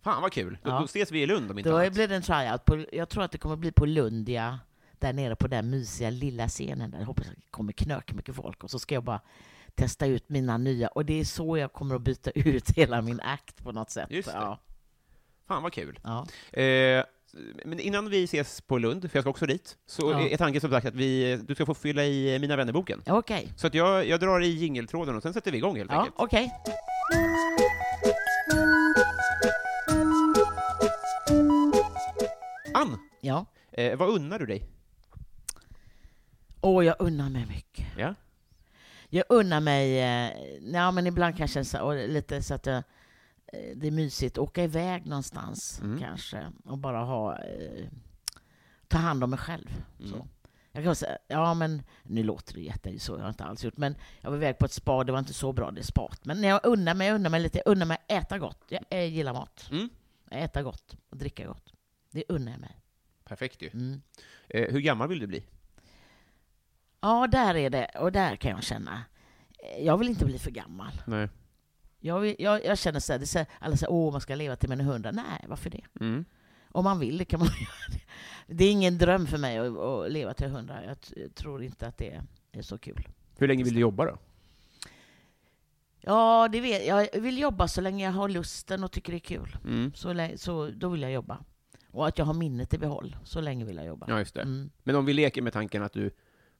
Fan 0.01 0.21
vad 0.21 0.31
kul. 0.31 0.57
Då, 0.63 0.69
Ja. 0.69 0.79
då 0.79 0.85
ses 0.85 1.11
vi 1.11 1.21
i 1.21 1.25
Lund 1.25 1.51
om 1.51 1.57
inte 1.57 1.69
Då 1.69 1.77
annat. 1.77 1.93
blir 1.93 2.07
det 2.07 2.15
en 2.15 2.21
tryout. 2.21 2.65
På, 2.65 2.85
jag 2.91 3.09
tror 3.09 3.23
att 3.23 3.31
det 3.31 3.37
kommer 3.37 3.55
bli 3.55 3.71
på 3.71 3.85
Lundia, 3.85 4.59
där 4.99 5.13
nere 5.13 5.35
på 5.35 5.47
den 5.47 5.69
mysiga 5.69 6.09
lilla 6.09 6.47
scenen. 6.47 6.91
Där 6.91 6.99
jag 6.99 7.05
hoppas 7.05 7.27
att 7.27 7.35
det 7.35 7.41
kommer 7.51 7.73
knök 7.73 8.13
mycket 8.13 8.35
folk. 8.35 8.63
Och 8.63 8.71
så 8.71 8.79
ska 8.79 8.93
jag 8.95 9.03
bara 9.03 9.21
testa 9.75 10.05
ut 10.05 10.29
mina 10.29 10.57
nya. 10.57 10.87
Och 10.87 11.05
det 11.05 11.19
är 11.19 11.25
så 11.25 11.57
jag 11.57 11.73
kommer 11.73 11.95
att 11.95 12.01
byta 12.01 12.31
ut 12.35 12.69
hela 12.69 13.01
min 13.01 13.19
act 13.19 13.63
på 13.63 13.71
något 13.71 13.89
sätt. 13.89 14.11
Just 14.11 14.27
det. 14.31 14.35
Ja. 14.37 14.59
Fan 15.47 15.63
vad 15.63 15.73
kul. 15.73 15.99
Ja. 16.03 16.27
Eh, 16.61 17.03
men 17.65 17.79
innan 17.79 18.09
vi 18.09 18.23
ses 18.23 18.61
på 18.61 18.77
Lund, 18.77 19.11
för 19.11 19.17
jag 19.17 19.23
ska 19.23 19.29
också 19.29 19.45
dit, 19.45 19.77
så 19.85 20.11
Ja. 20.11 20.21
är 20.29 20.37
tanken 20.37 20.61
som 20.61 20.71
sagt 20.71 20.85
att 20.87 20.95
vi, 20.95 21.39
du 21.47 21.55
ska 21.55 21.65
få 21.65 21.73
fylla 21.73 22.05
i 22.05 22.39
Mina 22.39 22.55
vännerboken. 22.55 23.01
Okej. 23.07 23.47
Så 23.57 23.67
att 23.67 23.73
jag, 23.73 24.07
jag 24.07 24.19
drar 24.19 24.39
i 24.43 24.47
jingeltråden 24.47 25.15
och 25.15 25.23
sen 25.23 25.33
sätter 25.33 25.51
vi 25.51 25.57
igång 25.57 25.77
helt 25.77 25.91
Ja, 25.91 25.97
enkelt. 25.99 26.15
okej. 26.17 26.51
Ann, 32.73 32.97
Ja. 33.21 33.45
eh, 33.71 33.95
vad 33.97 34.09
unnar 34.09 34.39
du 34.39 34.45
dig? 34.45 34.63
Åh, 36.61 36.85
jag 36.85 36.95
unnar 36.99 37.29
mig 37.29 37.45
mycket. 37.45 37.85
Ja? 37.97 38.15
Jag 39.09 39.23
unnar 39.29 39.59
mig, 39.59 39.99
eh, 40.03 40.31
ja 40.73 40.91
men 40.91 41.07
ibland 41.07 41.37
kanske 41.37 41.65
så, 41.65 41.93
lite 41.93 42.41
så 42.41 42.53
att 42.53 42.65
jag, 42.65 42.83
det 43.75 43.87
är 43.87 43.91
mysigt 43.91 44.37
att 44.37 44.43
åka 44.43 44.63
iväg 44.63 45.05
någonstans 45.05 45.79
Mm. 45.83 45.99
kanske 45.99 46.51
och 46.65 46.77
bara 46.77 47.03
ha, 47.03 47.37
eh, 47.43 47.87
ta 48.87 48.97
hand 48.97 49.23
om 49.23 49.29
mig 49.29 49.39
själv. 49.39 49.83
Mm. 49.99 50.11
Så. 50.11 50.27
Jag 50.71 50.83
kan 50.83 50.95
säga, 50.95 51.17
ja 51.27 51.53
men 51.53 51.81
nu 52.03 52.23
låter 52.23 52.53
det 52.53 52.61
jätte 52.61 52.99
så, 52.99 53.13
jag 53.13 53.21
har 53.21 53.29
inte 53.29 53.43
alls 53.43 53.63
gjort, 53.63 53.77
men 53.77 53.95
jag 54.21 54.29
var 54.29 54.37
iväg 54.37 54.57
på 54.57 54.65
ett 54.65 54.71
spa, 54.71 55.03
det 55.03 55.11
var 55.11 55.19
inte 55.19 55.33
så 55.33 55.53
bra 55.53 55.71
det 55.71 55.83
spat. 55.83 56.25
Men 56.25 56.43
jag 56.43 56.59
unnar 56.65 56.93
mig, 56.93 57.07
jag 57.07 57.15
unnar 57.15 57.29
mig 57.29 57.39
lite, 57.41 57.57
jag 57.65 57.71
unnar 57.71 57.85
mig 57.85 57.97
äta 58.07 58.39
gott. 58.39 58.63
Jag 58.69 58.81
eh, 58.89 59.03
gillar 59.13 59.33
mat. 59.33 59.67
Mm. 59.71 59.89
Äta 60.31 60.63
gott 60.63 60.95
och 61.09 61.17
dricka 61.17 61.47
gott. 61.47 61.73
Det 62.11 62.23
unnar 62.29 62.51
jag 62.51 62.61
mig. 62.61 62.81
Perfekt 63.23 63.61
ju. 63.61 63.69
Mm. 63.73 64.01
Eh, 64.49 64.71
hur 64.73 64.79
gammal 64.79 65.07
vill 65.09 65.19
du 65.19 65.27
bli? 65.27 65.45
Ja, 67.01 67.27
där 67.27 67.55
är 67.55 67.69
det, 67.69 67.85
och 67.99 68.11
där 68.11 68.35
kan 68.35 68.51
jag 68.51 68.63
känna, 68.63 69.03
eh, 69.59 69.83
jag 69.85 69.97
vill 69.97 70.09
inte 70.09 70.25
bli 70.25 70.39
för 70.39 70.51
gammal. 70.51 71.01
Nej. 71.07 71.29
Jag, 71.99 72.41
jag, 72.41 72.65
jag 72.65 72.77
känner 72.77 72.99
så 72.99 73.13
här, 73.13 73.19
det 73.19 73.25
säger, 73.25 73.47
alla 73.59 73.77
säger 73.77 73.91
åh 73.91 74.11
man 74.11 74.21
ska 74.21 74.35
leva 74.35 74.55
till 74.55 74.69
man 74.69 74.79
är 74.79 74.83
hundra. 74.83 75.11
Nej, 75.11 75.45
varför 75.47 75.69
det? 75.69 75.81
Mm. 75.99 76.25
Om 76.71 76.83
man 76.83 76.99
vill 76.99 77.17
det 77.17 77.25
kan 77.25 77.39
man 77.39 77.47
göra 77.59 77.97
det. 77.97 78.01
Det 78.55 78.65
är 78.65 78.71
ingen 78.71 78.97
dröm 78.97 79.27
för 79.27 79.37
mig 79.37 79.57
att, 79.57 79.77
att 79.77 80.11
leva 80.11 80.33
till 80.33 80.47
hundra. 80.47 80.85
Jag, 80.85 80.97
jag 81.15 81.35
tror 81.35 81.63
inte 81.63 81.87
att 81.87 81.97
det 81.97 82.21
är 82.51 82.61
så 82.61 82.77
kul. 82.77 83.07
Hur 83.37 83.47
länge 83.47 83.63
vill 83.63 83.73
du 83.73 83.79
jobba 83.79 84.05
då? 84.05 84.17
Ja, 86.01 86.47
det 86.51 86.61
vet 86.61 86.87
jag. 86.87 87.07
vill 87.21 87.37
jobba 87.39 87.67
så 87.67 87.81
länge 87.81 88.05
jag 88.05 88.11
har 88.11 88.29
lusten 88.29 88.83
och 88.83 88.91
tycker 88.91 89.11
det 89.11 89.17
är 89.17 89.19
kul. 89.19 89.57
Mm. 89.63 89.93
Så, 89.95 90.29
så 90.35 90.69
då 90.69 90.89
vill 90.89 91.01
jag 91.01 91.11
jobba. 91.11 91.37
Och 91.91 92.07
att 92.07 92.17
jag 92.17 92.25
har 92.25 92.33
minnet 92.33 92.73
i 92.73 92.77
behåll. 92.77 93.17
Så 93.23 93.41
länge 93.41 93.65
vill 93.65 93.75
jag 93.75 93.85
jobba. 93.85 94.05
Ja, 94.09 94.19
just 94.19 94.35
det. 94.35 94.41
Mm. 94.41 94.69
Men 94.83 94.95
om 94.95 95.05
vi 95.05 95.13
leker 95.13 95.41
med 95.41 95.53
tanken 95.53 95.83
att 95.83 95.93
du 95.93 96.11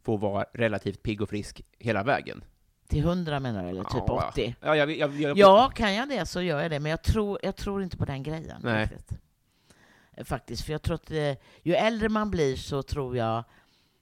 får 0.04 0.18
vara 0.18 0.46
relativt 0.54 1.04
pigg 1.04 1.22
och 1.22 1.30
frisk 1.30 1.62
hela 1.80 2.04
vägen? 2.04 2.44
Till 2.88 3.04
hundra 3.04 3.40
menar 3.40 3.64
du, 3.64 3.70
eller 3.70 3.84
typ 3.84 4.04
Ja. 4.08 4.30
80? 4.30 4.56
Ja, 4.62 4.76
jag, 4.76 4.92
jag, 4.98 5.16
jag, 5.22 5.38
Ja, 5.38 5.72
kan 5.76 5.94
jag 5.96 6.10
det 6.10 6.26
så 6.26 6.42
gör 6.42 6.62
jag 6.62 6.72
det. 6.72 6.80
Men 6.80 6.90
jag 6.90 7.04
tror, 7.04 7.40
jag 7.44 7.56
tror 7.56 7.84
inte 7.84 7.98
på 7.98 8.06
den 8.06 8.24
grejen. 8.24 8.62
Nej. 8.64 8.82
Riktigt. 8.86 9.12
Eh, 10.14 10.24
Faktiskt, 10.26 10.66
för 10.66 10.72
jag 10.72 10.82
tror 10.82 10.96
att 10.96 11.12
eh, 11.12 11.34
ju 11.64 11.74
äldre 11.76 12.10
man 12.10 12.32
blir 12.32 12.56
så 12.56 12.84
tror 12.84 13.18
jag 13.18 13.44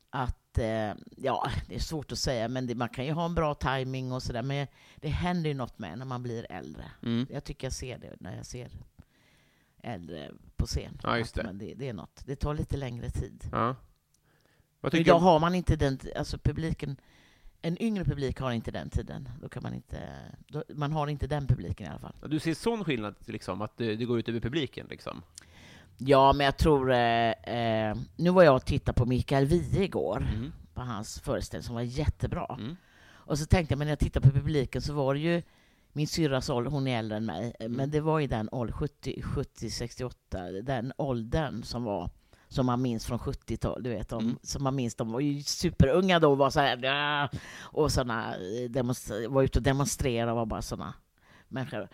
att, 0.10 0.58
eh, 0.58 0.92
ja, 1.18 1.50
det 1.68 1.76
är 1.76 1.80
svårt 1.80 2.12
att 2.12 2.20
säga, 2.20 2.48
men 2.48 2.68
det, 2.68 2.76
man 2.76 2.90
kan 2.90 3.06
ju 3.06 3.12
ha 3.12 3.26
en 3.26 3.36
bra 3.36 3.54
timing 3.56 4.12
och 4.12 4.24
sådär, 4.24 4.42
men 4.44 4.68
det 4.96 5.10
händer 5.10 5.50
ju 5.50 5.54
något 5.54 5.80
med 5.80 5.98
när 5.98 6.06
man 6.06 6.24
blir 6.24 6.46
äldre. 6.52 6.84
Mm. 7.04 7.28
Jag 7.30 7.44
tycker 7.44 7.66
jag 7.68 7.74
ser 7.74 7.98
det 7.98 8.16
när 8.20 8.36
jag 8.38 8.46
ser 8.46 8.70
äldre 9.84 10.32
på 10.56 10.66
scen. 10.66 11.00
Ja, 11.04 11.18
just 11.18 11.36
det. 11.36 11.44
man- 11.44 11.58
det. 11.58 11.74
Det 11.74 11.90
är 11.90 11.94
något. 11.94 12.24
Det 12.26 12.36
tar 12.36 12.54
lite 12.54 12.78
längre 12.78 13.10
tid. 13.10 13.44
Ja. 13.52 13.76
Idag 14.92 15.20
har 15.20 15.40
man 15.40 15.56
inte 15.56 15.76
den, 15.76 16.00
alltså 16.16 16.38
publiken, 16.38 16.98
en 17.66 17.82
yngre 17.84 18.04
publik 18.06 18.40
har 18.40 18.52
inte 18.52 18.72
den 18.72 18.90
tiden. 18.90 19.30
Då 19.42 19.50
kan 19.50 19.64
man 19.64 19.74
inte, 19.74 19.98
då, 20.48 20.64
man 20.70 20.92
har 20.92 21.08
inte 21.08 21.28
den 21.28 21.48
publiken 21.48 21.86
i 21.88 21.90
alla 21.90 22.00
fall. 22.00 22.14
Du 22.30 22.40
ser 22.40 22.54
sån 22.54 22.84
skillnad, 22.84 23.16
liksom, 23.26 23.62
att 23.62 23.78
det, 23.78 23.96
det 23.96 24.06
går 24.06 24.20
ut 24.20 24.30
över 24.30 24.40
publiken? 24.40 24.88
Liksom. 24.90 25.22
Ja, 25.98 26.34
men 26.34 26.46
jag 26.46 26.58
tror... 26.58 26.92
Eh, 26.92 27.32
eh, 27.32 27.98
nu 28.16 28.30
var 28.30 28.44
jag 28.44 28.56
och 28.56 28.66
tittade 28.66 28.96
på 29.00 29.06
Mikael 29.06 29.46
Wiehe 29.46 29.84
igår, 29.84 30.28
Mm. 30.36 30.52
på 30.74 30.82
hans 30.82 31.20
föreställning 31.20 31.64
som 31.64 31.76
var 31.76 31.82
jättebra. 31.82 32.58
Mm. 32.60 32.76
Och 33.12 33.40
så 33.40 33.46
tänkte 33.46 33.72
jag, 33.74 33.78
men 33.78 33.86
när 33.88 33.92
jag 33.92 34.00
tittade 34.00 34.28
på 34.30 34.34
publiken 34.40 34.82
så 34.82 34.94
var 34.94 35.14
det 35.14 35.20
ju 35.20 35.42
min 35.94 36.08
syrras 36.08 36.50
ålder, 36.50 36.72
hon 36.72 36.88
är 36.88 37.00
äldre 37.00 37.18
än 37.18 37.26
mig, 37.26 37.54
eh, 37.60 37.70
men 37.70 37.92
det 37.92 38.02
var 38.02 38.20
ju 38.20 38.28
den 38.28 38.50
åldern, 38.52 38.78
70, 38.78 39.22
70, 39.22 39.70
68, 39.70 40.52
den 40.52 40.94
åldern 40.98 41.64
som 41.64 41.84
var 41.84 42.10
som 42.54 42.66
man 42.66 42.82
minns 42.82 43.06
från 43.06 43.20
70-tal, 43.20 43.84
du 43.84 43.90
vet, 43.90 44.10
de, 44.10 44.24
Mm. 44.24 44.38
som 44.44 44.64
man 44.64 44.76
minns, 44.76 44.96
de 44.96 45.12
var 45.12 45.20
ju 45.20 45.44
superunga 45.44 46.20
då 46.20 46.32
och 46.32 46.38
var 46.38 46.50
så 46.50 46.60
här, 46.60 47.30
och 47.62 47.92
såna, 47.92 48.36
eh, 48.36 49.30
var 49.30 49.44
ute 49.44 49.60
och 49.60 49.64
demonstrerade 49.64 50.32
och 50.32 50.38
var 50.38 50.46
bara 50.46 50.62
såna 50.62 50.94
människor. 51.48 51.88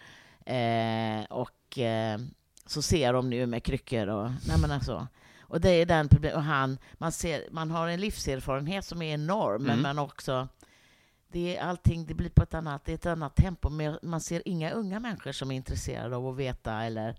Eh, 0.45 1.23
och 1.29 1.77
eh, 1.79 2.19
så 2.65 2.81
ser 2.81 3.13
de 3.13 3.29
nu 3.29 3.45
med 3.45 3.63
kryckor 3.63 4.07
och, 4.07 4.29
nej 4.47 4.57
men 4.61 4.71
alltså, 4.71 5.07
och 5.41 5.61
det 5.61 5.69
är 5.69 5.85
den 5.85 6.09
och 6.35 6.43
han, 6.43 6.77
man 6.93 7.11
ser, 7.11 7.41
man 7.51 7.71
har 7.71 7.87
en 7.87 7.99
livserfarenhet 8.01 8.85
som 8.85 9.01
är 9.01 9.13
enorm, 9.13 9.63
men 9.63 9.71
Mm. 9.79 9.81
man 9.83 9.99
också 9.99 10.47
Det 11.31 11.57
är 11.57 11.63
allting, 11.63 12.05
det 12.05 12.13
blir 12.13 12.29
på 12.29 12.43
ett 12.43 12.53
annat, 12.53 12.85
det 12.85 12.91
är 12.91 12.95
ett 12.95 13.05
annat 13.05 13.35
tempo, 13.35 13.69
men 13.69 13.99
man 14.01 14.21
ser 14.21 14.41
inga 14.45 14.71
unga 14.71 14.99
människor 14.99 15.31
som 15.31 15.51
är 15.51 15.55
intresserade 15.55 16.15
av 16.15 16.27
att 16.27 16.35
veta 16.37 16.83
eller 16.83 17.15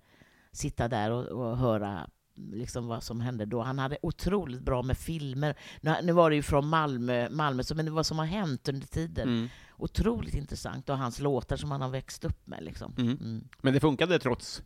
sitta 0.52 0.88
där 0.88 1.10
och, 1.10 1.24
och 1.26 1.56
höra 1.58 2.10
liksom 2.52 2.86
vad 2.86 3.02
som 3.02 3.20
hände 3.20 3.44
då. 3.46 3.62
Han 3.62 3.78
hade 3.78 3.98
otroligt 4.02 4.60
bra 4.60 4.82
med 4.82 4.98
filmer. 4.98 5.56
Nu, 6.02 6.12
var 6.12 6.30
det 6.30 6.36
ju 6.36 6.42
från 6.42 6.66
Malmö, 6.68 7.28
Malmö 7.30 7.62
så, 7.62 7.74
men 7.74 7.84
det 7.84 7.90
vad 7.90 8.06
som 8.06 8.18
har 8.18 8.26
hänt 8.26 8.68
under 8.68 8.86
tiden. 8.86 9.28
Mm. 9.28 9.48
Otroligt 9.76 10.34
intressant. 10.34 10.88
Och 10.88 10.98
hans 10.98 11.20
låtar 11.20 11.56
som 11.56 11.70
han 11.70 11.80
har 11.80 11.88
växt 11.88 12.24
upp 12.24 12.46
med. 12.46 12.62
Liksom. 12.62 12.94
Mm. 12.98 13.12
Mm. 13.12 13.48
Men 13.62 13.74
det 13.74 13.80
funkade 13.80 14.18
trots, 14.18 14.62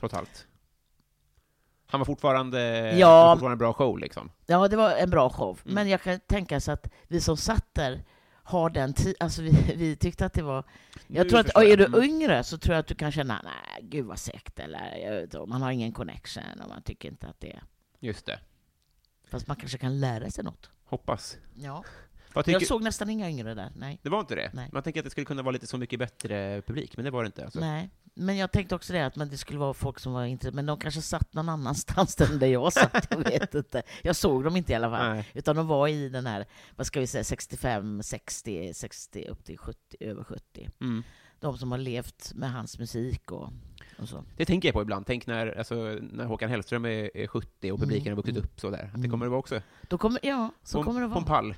trots 0.00 0.14
allt? 0.14 0.46
Han 1.86 2.00
var 2.00 2.04
fortfarande, 2.04 2.60
Ja. 2.98 3.24
var 3.26 3.34
fortfarande 3.34 3.54
en 3.54 3.58
bra 3.58 3.72
show 3.72 3.98
liksom? 3.98 4.30
Ja, 4.46 4.68
det 4.68 4.76
var 4.76 4.90
en 4.96 5.10
bra 5.10 5.30
show. 5.30 5.60
Mm. 5.64 5.74
Men 5.74 5.88
jag 5.88 6.02
kan 6.02 6.20
tänka 6.20 6.60
sig 6.60 6.74
att 6.74 6.88
vi 7.08 7.20
som 7.20 7.36
satt 7.36 7.74
där 7.74 8.04
har 8.46 8.70
den 8.70 8.94
tiden, 8.94 9.14
alltså 9.20 9.42
vi, 9.42 9.50
vi 9.76 9.96
tyckte 9.96 10.26
att 10.26 10.32
det 10.32 10.42
var... 10.42 10.64
Jag 11.06 11.24
Nu 11.24 11.30
tror 11.30 11.40
att, 11.40 11.50
och 11.50 11.62
är 11.64 11.68
jag. 11.68 11.78
du 11.78 11.84
Mm. 11.86 12.02
yngre 12.02 12.44
så 12.44 12.58
tror 12.58 12.74
jag 12.74 12.80
att 12.80 12.86
du 12.86 12.94
kan 12.94 13.12
känna, 13.12 13.40
nej, 13.44 13.82
gud 13.88 14.04
vad 14.06 14.18
segt, 14.18 14.58
eller 14.58 14.96
jag 14.96 15.12
vet 15.14 15.22
inte, 15.22 15.38
man 15.46 15.62
har 15.62 15.70
ingen 15.70 15.92
connection 15.92 16.60
och 16.62 16.68
man 16.68 16.82
tycker 16.82 17.08
inte 17.08 17.26
att 17.26 17.40
det 17.40 17.52
är... 17.52 17.62
Just 18.00 18.26
det. 18.26 18.38
Fast 19.24 19.46
man 19.48 19.56
kanske 19.56 19.78
kan 19.78 20.00
lära 20.00 20.30
sig 20.30 20.44
något. 20.44 20.70
Hoppas. 20.84 21.36
Ja. 21.54 21.84
Vad 22.34 22.44
tycker... 22.44 22.60
Jag 22.60 22.66
såg 22.66 22.82
nästan 22.82 23.10
inga 23.10 23.28
yngre 23.30 23.54
där, 23.54 23.72
nej. 23.76 23.98
Det 24.02 24.08
var 24.08 24.20
inte 24.20 24.34
det? 24.34 24.50
Nej. 24.54 24.68
Man 24.72 24.82
tänker 24.82 25.00
att 25.00 25.04
det 25.04 25.10
skulle 25.10 25.24
kunna 25.24 25.42
vara 25.42 25.52
lite 25.52 25.66
så 25.66 25.78
mycket 25.78 25.98
bättre 25.98 26.62
publik, 26.62 26.96
men 26.96 27.04
det 27.04 27.10
var 27.10 27.22
det 27.22 27.26
inte 27.26 27.44
alltså? 27.44 27.60
Nej. 27.60 27.90
Men 28.16 28.36
jag 28.36 28.52
tänkte 28.52 28.74
också 28.74 28.92
det, 28.92 29.06
att 29.06 29.16
men 29.16 29.28
det 29.28 29.36
skulle 29.36 29.58
vara 29.58 29.74
folk 29.74 29.98
som 29.98 30.12
var 30.12 30.24
intresserade, 30.24 30.54
men 30.56 30.66
de 30.66 30.78
kanske 30.78 31.02
satt 31.02 31.34
någon 31.34 31.48
annanstans 31.48 32.20
än 32.30 32.38
där 32.38 32.46
jag 32.46 32.72
satt, 32.72 33.06
jag 33.10 33.18
vet 33.18 33.54
inte. 33.54 33.82
Jag 34.02 34.16
såg 34.16 34.44
dem 34.44 34.56
inte 34.56 34.72
i 34.72 34.74
alla 34.74 34.90
fall. 34.90 35.14
Nej. 35.14 35.28
Utan 35.34 35.56
de 35.56 35.66
var 35.66 35.88
i 35.88 36.08
den 36.08 36.26
här, 36.26 36.46
vad 36.76 36.86
ska 36.86 37.00
vi 37.00 37.06
säga, 37.06 37.24
65, 37.24 38.02
60, 38.02 38.74
60 38.74 39.26
upp 39.28 39.44
till 39.44 39.58
70, 39.58 39.78
över 40.00 40.24
70. 40.24 40.68
Mm. 40.80 41.02
De 41.40 41.58
som 41.58 41.70
har 41.70 41.78
levt 41.78 42.32
med 42.34 42.52
hans 42.52 42.78
musik 42.78 43.32
och, 43.32 43.52
och 43.98 44.08
så. 44.08 44.24
Det 44.36 44.44
tänker 44.44 44.68
jag 44.68 44.74
på 44.74 44.82
ibland. 44.82 45.06
Tänk 45.06 45.26
när, 45.26 45.58
alltså, 45.58 45.74
när 46.00 46.24
Håkan 46.24 46.50
Hellström 46.50 46.84
är, 46.84 47.16
är 47.16 47.26
70 47.26 47.72
och 47.72 47.80
publiken 47.80 48.06
Mm, 48.06 48.16
har 48.16 48.22
vuxit 48.22 48.44
upp 48.44 48.60
så 48.60 48.70
där. 48.70 48.78
Att 48.84 48.92
det 48.92 48.98
Mm. 48.98 49.10
kommer 49.10 49.26
att 49.26 49.30
vara 49.30 49.38
också 49.38 49.60
Då 49.88 49.98
kommer, 49.98 50.20
ja, 50.22 50.50
så 50.62 50.78
på, 50.78 50.84
kommer 50.84 51.00
det 51.00 51.08
på 51.08 51.18
en 51.18 51.24
vara. 51.24 51.40
pall. 51.40 51.54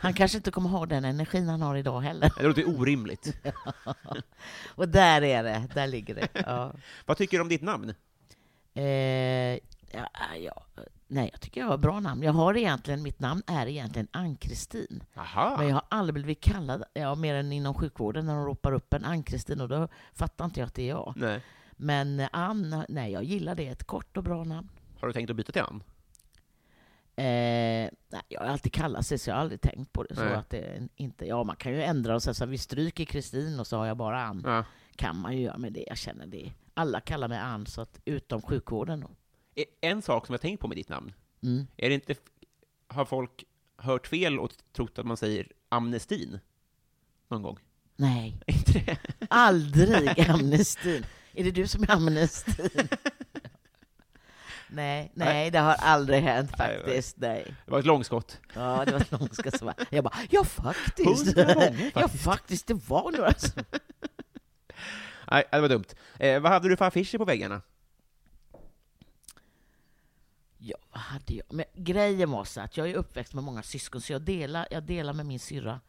Han 0.00 0.14
kanske 0.14 0.38
inte 0.38 0.50
kommer 0.50 0.68
ha 0.68 0.86
den 0.86 1.04
energin 1.04 1.48
han 1.48 1.62
har 1.62 1.76
idag 1.76 2.00
heller. 2.00 2.32
Det 2.36 2.42
låter 2.42 2.68
orimligt. 2.68 3.36
Och 4.74 4.88
där 4.88 5.22
är 5.22 5.42
det, 5.42 5.68
där 5.74 5.86
ligger 5.86 6.14
det. 6.14 6.28
Ja. 6.32 6.72
Vad 7.06 7.16
tycker 7.16 7.36
du 7.36 7.42
om 7.42 7.48
ditt 7.48 7.62
namn? 7.62 7.94
Eh, 8.74 8.84
ja, 9.92 10.08
ja, 10.40 10.62
nej, 11.08 11.28
jag 11.32 11.40
tycker 11.40 11.60
jag 11.60 11.68
har 11.68 11.74
ett 11.74 11.80
bra 11.80 12.00
namn. 12.00 12.22
Jag 12.22 12.32
har 12.32 12.56
egentligen, 12.56 13.02
mitt 13.02 13.20
namn 13.20 13.42
är 13.46 13.66
egentligen 13.66 14.08
Ann-Kristin. 14.10 15.04
Men 15.58 15.68
jag 15.68 15.74
har 15.74 15.84
aldrig 15.88 16.14
blivit 16.14 16.40
kallad, 16.40 16.84
ja, 16.94 17.14
mer 17.14 17.34
än 17.34 17.52
inom 17.52 17.74
sjukvården, 17.74 18.26
när 18.26 18.34
de 18.34 18.44
ropar 18.44 18.72
upp 18.72 18.94
en 18.94 19.04
Ann-Kristin, 19.04 19.60
och 19.60 19.68
då 19.68 19.88
fattar 20.14 20.44
inte 20.44 20.60
jag 20.60 20.66
att 20.66 20.74
det 20.74 20.82
är 20.82 20.88
jag. 20.88 21.12
Nej. 21.16 21.40
Men 21.76 22.20
eh, 22.20 22.28
Ann, 22.32 22.84
nej, 22.88 23.12
jag 23.12 23.24
gillar 23.24 23.54
det. 23.54 23.68
Ett 23.68 23.84
kort 23.84 24.16
och 24.16 24.22
bra 24.22 24.44
namn. 24.44 24.68
Har 25.00 25.08
du 25.08 25.12
tänkt 25.12 25.30
att 25.30 25.36
byta 25.36 25.52
till 25.52 25.62
Ann? 25.62 25.82
Eh, 27.18 27.90
nej, 28.08 28.22
jag 28.28 28.40
har 28.40 28.46
alltid 28.46 28.72
kallat 28.72 29.06
sig, 29.06 29.18
så 29.18 29.30
jag 29.30 29.34
har 29.34 29.40
aldrig 29.40 29.60
tänkt 29.60 29.92
på 29.92 30.02
det. 30.02 30.14
Så 30.14 30.24
Nej. 30.24 30.34
att 30.34 30.50
det 30.50 30.88
inte, 30.96 31.26
ja, 31.26 31.44
man 31.44 31.56
kan 31.56 31.72
ju 31.72 31.82
ändra 31.82 32.14
och 32.14 32.22
säga 32.22 32.34
så 32.34 32.44
här, 32.44 32.50
vi 32.50 32.58
stryker 32.58 33.04
Kristin 33.04 33.60
och 33.60 33.66
så 33.66 33.76
har 33.76 33.86
jag 33.86 33.96
bara 33.96 34.22
Ann. 34.22 34.42
Ja. 34.46 34.64
Kan 34.96 35.16
man 35.16 35.36
ju 35.36 35.42
göra 35.42 35.58
med 35.58 35.72
det, 35.72 35.84
jag 35.86 35.98
känner 35.98 36.26
det. 36.26 36.52
Alla 36.74 37.00
kallar 37.00 37.28
mig 37.28 37.38
Ann, 37.38 37.66
så 37.66 37.80
att, 37.80 38.00
utom 38.04 38.42
sjukvården 38.42 39.00
då. 39.00 39.10
En 39.80 40.02
sak 40.02 40.26
som 40.26 40.32
jag 40.32 40.40
tänkt 40.40 40.60
på 40.60 40.68
med 40.68 40.76
ditt 40.76 40.88
namn, 40.88 41.12
Mm. 41.42 41.66
är 41.76 41.88
det 41.88 41.94
inte, 41.94 42.14
har 42.88 43.04
folk 43.04 43.44
hört 43.76 44.06
fel 44.06 44.38
och 44.38 44.52
trott 44.72 44.98
att 44.98 45.06
man 45.06 45.16
säger 45.16 45.48
amnestin? 45.68 46.38
Någon 47.28 47.42
gång? 47.42 47.58
Nej, 47.96 48.40
aldrig 49.30 50.20
amnestin. 50.30 51.04
Är 51.34 51.44
det 51.44 51.50
du 51.50 51.66
som 51.66 51.82
är 51.82 51.90
amnestin? 51.90 52.88
nej, 54.70 55.12
nej, 55.14 55.50
det 55.50 55.58
har 55.58 55.74
aldrig 55.74 56.22
hänt 56.22 56.56
faktiskt. 56.56 57.16
Nej. 57.18 57.54
Det 57.64 57.70
var 57.70 57.78
ett 57.78 57.86
långskott. 57.86 58.40
Ja, 58.54 58.84
det 58.84 58.92
var 58.92 59.00
ett 59.00 59.12
långskott 59.12 59.58
som 59.58 59.66
var... 59.66 59.74
Jag 59.90 60.04
bara, 60.04 60.14
ja 60.30 60.44
faktiskt. 60.44 61.34
Gånger 61.34 61.90
Ja 61.94 62.08
faktiskt. 62.08 62.66
det 62.66 62.74
var 62.74 63.12
några 63.12 63.34
som... 63.34 63.62
Nej, 65.30 65.44
det 65.50 65.60
var 65.60 65.68
dumt. 65.68 65.84
Eh, 66.18 66.40
vad 66.40 66.52
hade 66.52 66.68
du 66.68 66.76
för 66.76 66.84
affischer 66.84 67.18
på 67.18 67.24
väggarna? 67.24 67.62
Ja, 70.58 70.76
vad 70.90 71.00
hade 71.00 71.34
jag? 71.34 71.44
Men 71.52 71.64
grejen 71.74 72.30
var 72.30 72.44
så 72.44 72.60
att 72.60 72.76
jag 72.76 72.90
är 72.90 72.94
uppväxt 72.94 73.34
med 73.34 73.44
många 73.44 73.62
syskon, 73.62 74.00
så 74.00 74.12
jag 74.12 74.22
delar, 74.22 74.68
jag 74.70 74.82
delar 74.82 75.12
med 75.12 75.26
min 75.26 75.40
syrra. 75.40 75.80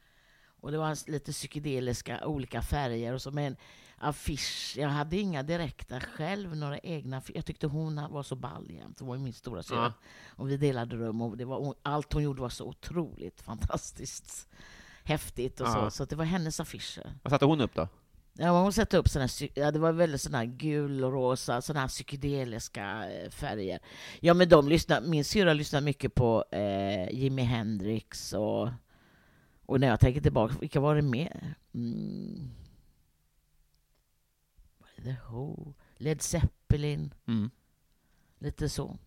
Och 0.61 0.71
det 0.71 0.77
var 0.77 1.09
lite 1.11 1.31
psykedeliska, 1.31 2.25
olika 2.25 2.61
färger 2.61 3.13
och 3.13 3.21
så 3.21 3.31
med 3.31 3.47
en 3.47 3.55
affisch. 4.01 4.73
Jag 4.77 4.89
hade 4.89 5.17
inga 5.17 5.43
direkta 5.43 5.99
själv, 5.99 6.55
några 6.55 6.77
egna. 6.79 7.21
Jag 7.33 7.45
tyckte 7.45 7.67
hon 7.67 8.11
var 8.11 8.23
så 8.23 8.35
ball 8.35 8.71
jämt. 8.71 8.99
Hon 8.99 9.07
var 9.07 9.15
ju 9.15 9.21
min 9.21 9.33
stora 9.33 9.63
syrra. 9.63 9.79
Ja. 9.83 9.93
Och 10.29 10.49
vi 10.49 10.57
delade 10.57 10.95
rum 10.95 11.21
och 11.21 11.37
det 11.37 11.45
var, 11.45 11.75
allt 11.83 12.13
hon 12.13 12.23
gjorde 12.23 12.41
var 12.41 12.49
så 12.49 12.65
otroligt 12.65 13.41
fantastiskt 13.41 14.47
häftigt 15.03 15.61
och 15.61 15.67
Ja. 15.67 15.73
så. 15.73 15.91
Så 15.91 16.05
det 16.05 16.15
var 16.15 16.25
hennes 16.25 16.59
affischer. 16.59 17.13
Vad 17.23 17.31
satte 17.31 17.45
hon 17.45 17.61
upp 17.61 17.75
då? 17.75 17.87
Ja, 18.33 18.61
hon 18.61 18.73
satte 18.73 18.97
upp 18.97 19.07
såna, 19.09 19.27
ja, 19.53 19.71
det 19.71 19.79
var 19.79 19.91
väldigt 19.91 20.21
såna 20.21 20.37
här 20.37 20.45
gul 20.45 21.03
och 21.03 21.11
rosa, 21.13 21.61
såna 21.61 21.79
här 21.79 21.87
psykedeliska 21.87 23.11
eh, 23.11 23.29
färger. 23.29 23.79
Ja, 24.19 24.33
men 24.33 24.49
de 24.49 24.67
lyssnar, 24.69 25.01
min 25.01 25.25
syrra 25.25 25.53
lyssnar 25.53 25.81
mycket 25.81 26.15
på 26.15 26.45
eh, 26.51 27.09
Jimi 27.19 27.41
Hendrix 27.41 28.33
och, 28.33 28.69
och 29.65 29.79
när 29.79 29.87
jag 29.87 29.99
tänker 29.99 30.21
tillbaka, 30.21 30.55
vilka 30.59 30.79
var 30.79 30.95
det 30.95 31.01
mer? 31.01 31.55
Mm. 31.73 32.49
The 34.99 35.15
Who, 35.29 35.73
Led 35.97 36.21
Zeppelin, 36.21 37.13
Mm. 37.27 37.49
lite 38.39 38.69
så. 38.69 38.97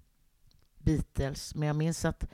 Beatles, 0.78 1.54
men 1.54 1.66
jag 1.66 1.76
minns 1.76 2.04
att 2.04 2.24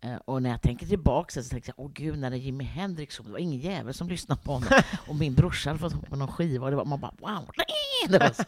eh, 0.00 0.16
och 0.16 0.42
när 0.42 0.50
jag 0.50 0.62
tänker 0.62 0.86
tillbaka 0.86 1.42
så 1.42 1.48
tänker 1.48 1.74
jag, 1.76 1.84
åh 1.86 1.90
gud, 1.94 2.18
när 2.18 2.30
det 2.30 2.36
är 2.36 2.38
Jimi 2.38 2.64
Hendrix, 2.64 3.18
det 3.18 3.30
var 3.30 3.38
ingen 3.38 3.60
jävel 3.60 3.94
som 3.94 4.08
lyssnade 4.08 4.40
på 4.42 4.52
honom. 4.52 4.68
och 5.08 5.16
min 5.16 5.34
brorsa 5.34 5.70
hade 5.70 5.80
fått 5.80 6.06
på 6.06 6.16
någon 6.16 6.28
skiva 6.32 6.64
och 6.64 6.70
det 6.70 6.76
var, 6.76 6.84
man 6.84 7.00
bara 7.00 7.14
wow. 7.18 7.50
Det 8.08 8.18
var 8.18 8.32
så. 8.32 8.42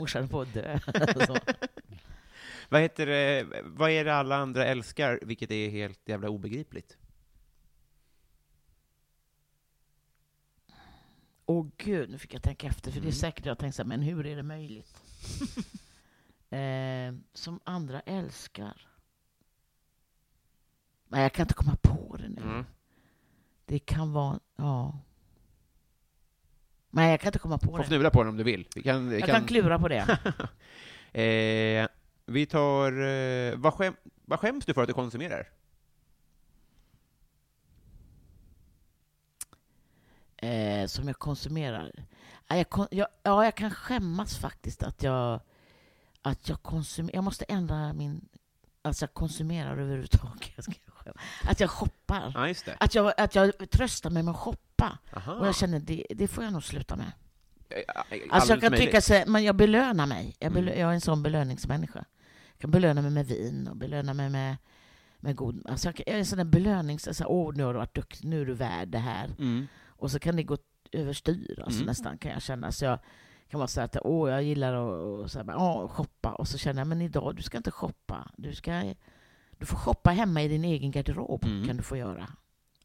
Morsan 0.00 0.28
på 0.28 0.40
att 0.40 0.54
dö. 0.54 0.78
Vad 2.68 2.80
heter 2.80 3.06
det, 3.06 3.46
vad 3.64 3.90
är 3.90 4.04
det 4.04 4.14
alla 4.14 4.36
andra 4.36 4.66
älskar, 4.66 5.18
vilket 5.22 5.50
är 5.50 5.70
helt 5.70 6.08
jävla 6.08 6.28
obegripligt? 6.28 6.96
Åh 11.46 11.66
gud, 11.76 12.10
nu 12.10 12.18
fick 12.18 12.34
jag 12.34 12.42
tänka 12.42 12.66
efter, 12.66 12.90
för 12.90 13.00
det 13.00 13.04
är 13.04 13.08
Mm. 13.08 13.12
säkert 13.12 13.46
jag 13.46 13.58
tänkte 13.58 13.76
så 13.76 13.82
här, 13.82 13.88
men 13.88 14.02
hur 14.02 14.26
är 14.26 14.36
det 14.36 14.42
möjligt? 14.42 15.02
eh, 16.50 17.14
som 17.32 17.60
andra 17.64 18.00
älskar. 18.00 18.88
Nej, 21.08 21.22
jag 21.22 21.32
kan 21.32 21.42
inte 21.44 21.54
komma 21.54 21.76
på 21.82 22.16
det 22.16 22.28
nu. 22.28 22.42
Mm. 22.42 22.64
Det 23.66 23.78
kan 23.78 24.12
vara, 24.12 24.40
ja. 24.56 24.98
Nej, 26.90 27.10
jag 27.10 27.20
kan 27.20 27.28
inte 27.28 27.38
komma 27.38 27.58
på 27.58 27.66
Får 27.70 27.78
det. 27.78 27.84
fnula 27.84 28.10
på 28.10 28.18
den 28.22 28.28
om 28.28 28.36
du 28.36 28.44
vill. 28.44 28.68
Vi 28.76 28.82
kan, 28.82 29.08
vi 29.08 29.18
Jag 29.20 29.28
kan 29.28 29.44
klura 29.46 29.78
på 29.78 29.88
det. 29.88 30.18
eh, 31.22 31.88
vi 32.26 32.46
tar... 32.46 33.02
Eh, 33.02 33.56
vad, 33.56 33.74
skäm, 33.74 33.94
vad 34.24 34.40
skäms 34.40 34.64
du 34.66 34.74
för 34.74 34.82
att 34.82 34.88
du 34.88 34.94
konsumerar? 34.94 35.48
Eh, 40.44 40.86
som 40.86 41.06
jag 41.08 41.18
konsumerar. 41.18 41.90
Ja, 42.48 42.56
jag, 42.56 42.66
jag, 42.90 43.08
ja, 43.22 43.44
jag 43.44 43.54
kan 43.54 43.70
skämmas 43.70 44.36
faktiskt 44.36 44.82
att 44.82 45.02
jag, 45.02 45.40
att 46.22 46.48
jag 46.48 46.62
konsumerar. 46.62 47.14
Jag 47.14 47.24
måste 47.24 47.44
ändra 47.44 47.92
min... 47.92 48.28
Alltså 48.82 49.02
jag 49.02 49.14
konsumerar 49.14 49.72
överhuvudtaget. 49.72 50.66
Att 51.42 51.60
jag 51.60 51.70
shoppar. 51.70 52.54
Ja. 52.66 52.74
Att 52.80 52.94
jag, 52.94 53.12
att 53.16 53.34
jag 53.34 53.70
tröstar 53.70 54.10
mig 54.10 54.22
med 54.22 54.32
att 54.32 54.40
shoppa. 54.40 54.98
Aha. 55.16 55.32
Och 55.32 55.46
jag 55.46 55.56
känner, 55.56 55.80
det, 55.80 56.06
det 56.10 56.28
får 56.28 56.44
jag 56.44 56.52
nog 56.52 56.62
sluta 56.64 56.96
med. 56.96 57.12
Eh, 57.68 57.78
Alltså 57.88 58.04
jag 58.10 58.30
alldeles 58.32 58.60
kan 58.60 58.70
möjligt. 58.70 58.86
tycka 58.86 59.00
så, 59.00 59.22
men 59.30 59.44
jag 59.44 59.56
belönar 59.56 60.06
mig. 60.06 60.36
Jag, 60.38 60.52
belö- 60.52 60.58
Mm. 60.72 60.80
jag 60.80 60.90
är 60.90 60.94
en 60.94 61.00
sån 61.00 61.22
belöningsmänniska. 61.22 62.04
Jag 62.52 62.58
kan 62.60 62.70
belöna 62.70 63.02
mig 63.02 63.10
med 63.10 63.26
vin 63.26 63.68
och 63.68 63.76
belöna 63.76 64.14
mig 64.14 64.28
med, 64.30 64.56
med 65.20 65.36
god... 65.36 65.66
Alltså 65.68 65.88
jag, 65.88 66.00
jag 66.06 66.14
är 66.14 66.18
en 66.18 66.26
sån 66.26 66.38
där 66.38 66.44
belönings... 66.44 67.08
Alltså, 67.08 67.24
Åh, 67.24 67.54
nu 67.54 67.62
har 67.64 67.72
du 67.72 67.78
varit 67.78 67.94
duktig, 67.94 68.28
nu 68.28 68.40
är 68.40 68.46
du 68.46 68.54
värd 68.54 68.88
det 68.88 68.98
här. 68.98 69.24
Mm. 69.38 69.66
Och 70.04 70.10
så 70.10 70.18
kan 70.18 70.36
det 70.36 70.42
gå 70.42 70.56
överstyr, 70.92 71.60
alltså 71.64 71.78
Mm. 71.80 71.86
nästan 71.86 72.18
kan 72.18 72.32
jag 72.32 72.42
känna. 72.42 72.72
Så 72.72 72.84
jag 72.84 72.98
kan 73.50 73.60
vara 73.60 73.68
så 73.68 73.80
att 73.80 73.96
åh, 74.02 74.30
jag 74.30 74.42
gillar 74.42 74.74
att 75.24 75.30
så 75.30 75.38
här, 75.38 75.56
åh, 75.56 75.88
shoppa. 75.88 76.32
Och 76.32 76.48
så 76.48 76.58
känner 76.58 76.80
jag, 76.80 76.86
men 76.88 77.02
idag, 77.02 77.36
du 77.36 77.42
ska 77.42 77.56
inte 77.56 77.70
shoppa. 77.70 78.30
Du, 78.36 78.54
ska, 78.54 78.94
du 79.58 79.66
får 79.66 79.76
shoppa 79.76 80.10
hemma 80.10 80.42
i 80.42 80.48
din 80.48 80.64
egen 80.64 80.90
garderob, 80.90 81.44
Mm. 81.44 81.66
kan 81.66 81.76
du 81.76 81.82
få 81.82 81.96
göra. 81.96 82.28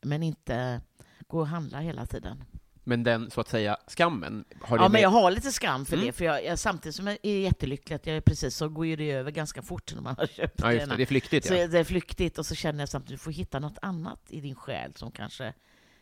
Men 0.02 0.24
inte 0.24 0.82
gå 1.28 1.40
och 1.40 1.48
handla 1.48 1.80
hela 1.80 2.06
tiden. 2.06 2.44
Men 2.84 3.04
den, 3.04 3.32
så 3.32 3.42
att 3.42 3.48
säga, 3.50 3.78
skammen, 3.88 4.46
har 4.62 4.78
det 4.78 4.84
Ja, 4.84 4.88
men 4.88 4.92
med- 4.92 5.02
jag 5.02 5.10
har 5.10 5.32
lite 5.32 5.52
skam 5.52 5.86
för 5.86 5.94
Mm. 5.96 6.06
det. 6.08 6.12
För 6.14 6.26
jag, 6.26 6.46
jag, 6.46 6.60
samtidigt 6.60 6.96
som 6.96 7.08
jag 7.08 7.18
är 7.24 7.40
jättelycklig 7.40 7.96
att 7.96 8.08
jag 8.08 8.16
är 8.18 8.22
precis 8.22 8.56
så 8.56 8.70
går 8.70 8.86
ju 8.86 8.96
det 8.96 9.12
över 9.12 9.32
ganska 9.32 9.62
fort 9.62 9.94
när 9.96 10.02
man 10.02 10.16
har 10.18 10.28
köpt 10.28 10.60
Ja, 10.62 10.74
just 10.74 10.90
det. 10.90 10.96
Det 10.96 11.04
är 11.04 11.06
flyktigt, 11.06 11.48
Så 11.48 11.54
ja. 11.54 11.68
det 11.68 11.80
är 11.80 11.84
flyktigt 11.84 12.38
och 12.38 12.46
så 12.46 12.56
känner 12.56 12.80
jag 12.80 12.90
samtidigt 12.90 13.14
att 13.20 13.20
du 13.20 13.24
får 13.24 13.32
hitta 13.32 13.60
något 13.60 13.78
annat 13.82 14.22
i 14.30 14.42
din 14.42 14.56
själ 14.56 14.94
som 14.96 15.12
kanske 15.12 15.54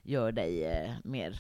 gör 0.07 0.31
dig 0.31 0.63
eh, 0.65 0.91
mer... 1.03 1.39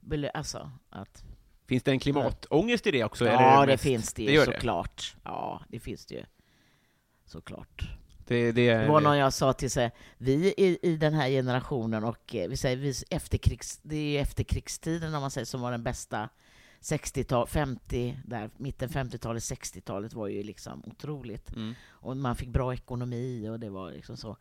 belö- 0.00 0.30
Alltså, 0.34 0.70
att... 0.90 1.24
Finns 1.66 1.82
det 1.82 1.90
en 1.90 1.98
klimatångest 2.00 2.86
i 2.86 2.90
det 2.90 3.04
också? 3.04 3.24
eller 3.26 3.42
Ja, 3.42 3.60
det 3.60 3.72
mest- 3.72 3.82
finns 3.82 4.12
det, 4.14 4.22
det 4.26 4.30
ju 4.32 4.36
gör 4.36 4.46
det. 4.46 4.52
såklart. 4.52 5.16
Ja, 5.24 5.62
det 5.68 5.80
finns 5.80 6.06
det 6.06 6.14
ju. 6.14 6.24
Såklart. 7.24 7.90
Det, 8.26 8.52
det, 8.52 8.68
är, 8.68 8.82
Det 8.82 8.88
var 8.88 9.00
någon 9.00 9.18
jag 9.18 9.32
sa 9.32 9.52
till 9.52 9.70
sig, 9.70 9.90
vi 10.18 10.54
i, 10.56 10.78
i 10.82 10.96
den 10.96 11.14
här 11.14 11.28
generationen 11.28 12.04
och 12.04 12.34
eh, 12.34 12.48
vi 12.48 12.56
säger 12.56 12.76
vi 12.76 12.94
efterkrigs, 13.10 13.80
det 13.82 13.96
är 14.18 14.22
efterkrigstiden 14.22 15.14
om 15.14 15.20
man 15.20 15.30
säger 15.30 15.44
som 15.44 15.60
var 15.60 15.70
den 15.70 15.82
bästa 15.82 16.28
60-tal, 16.80 17.46
50, 17.46 18.18
där, 18.26 18.50
mitten 18.56 18.88
50-talet, 18.88 19.42
60-talet 19.42 20.12
var 20.14 20.26
ju 20.28 20.42
liksom 20.42 20.82
otroligt. 20.86 21.52
Mm. 21.56 21.74
Och 21.88 22.16
man 22.16 22.36
fick 22.36 22.48
bra 22.48 22.74
ekonomi 22.74 23.48
och 23.48 23.60
det 23.60 23.70
var 23.70 23.90
liksom 23.92 24.16
så. 24.16 24.36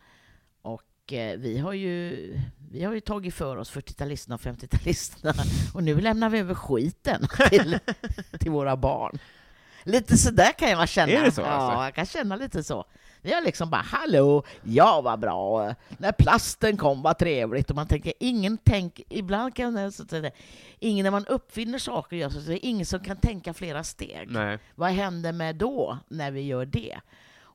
Och 1.09 1.13
eh, 1.13 1.37
vi 1.37 1.57
har 1.57 1.73
ju, 1.73 2.39
vi 2.71 2.83
har 2.83 2.93
ju 2.93 2.99
tagit 2.99 3.33
för 3.33 3.57
oss 3.57 3.71
40-talisterna 3.73 4.33
och 4.33 4.41
50-talisterna 4.41 5.33
och 5.73 5.83
nu 5.83 6.01
lämnar 6.01 6.29
vi 6.29 6.39
över 6.39 6.53
skiten 6.53 7.27
till, 7.49 7.79
till 8.39 8.51
våra 8.51 8.77
barn. 8.77 9.19
Lite 9.83 10.17
sådär 10.17 10.51
kan 10.57 10.69
jag 10.69 10.89
känna. 10.89 11.11
Är 11.11 11.23
det 11.23 11.31
så, 11.31 11.41
Ja, 11.41 11.47
alltså? 11.47 11.83
jag 11.83 11.95
kan 11.95 12.05
känna 12.05 12.35
lite 12.35 12.63
så. 12.63 12.85
Vi 13.21 13.33
har 13.33 13.41
liksom 13.41 13.69
bara, 13.69 13.81
hallå, 13.81 14.43
ja 14.63 15.01
vad 15.01 15.19
bra, 15.19 15.75
när 15.97 16.11
plasten 16.11 16.77
kom 16.77 17.01
var 17.01 17.13
trevligt. 17.13 17.69
Och 17.69 17.75
man 17.75 17.87
tänker, 17.87 18.13
ingen 18.19 18.57
tänk, 18.57 19.01
ibland 19.09 19.55
kan 19.55 19.75
jag 19.75 19.93
säga, 19.93 20.31
ingen 20.79 21.03
när 21.03 21.11
man 21.11 21.25
uppfinner 21.25 21.79
saker, 21.79 22.17
gör 22.17 22.29
så, 22.29 22.41
så 22.41 22.51
är 22.51 22.55
det 22.55 22.65
ingen 22.65 22.85
som 22.85 22.99
kan 22.99 23.17
tänka 23.17 23.53
flera 23.53 23.83
steg. 23.83 24.27
Nej. 24.31 24.59
Vad 24.75 24.89
händer 24.89 25.31
med 25.31 25.55
då, 25.55 25.97
när 26.07 26.31
vi 26.31 26.41
gör 26.41 26.65
det? 26.65 26.99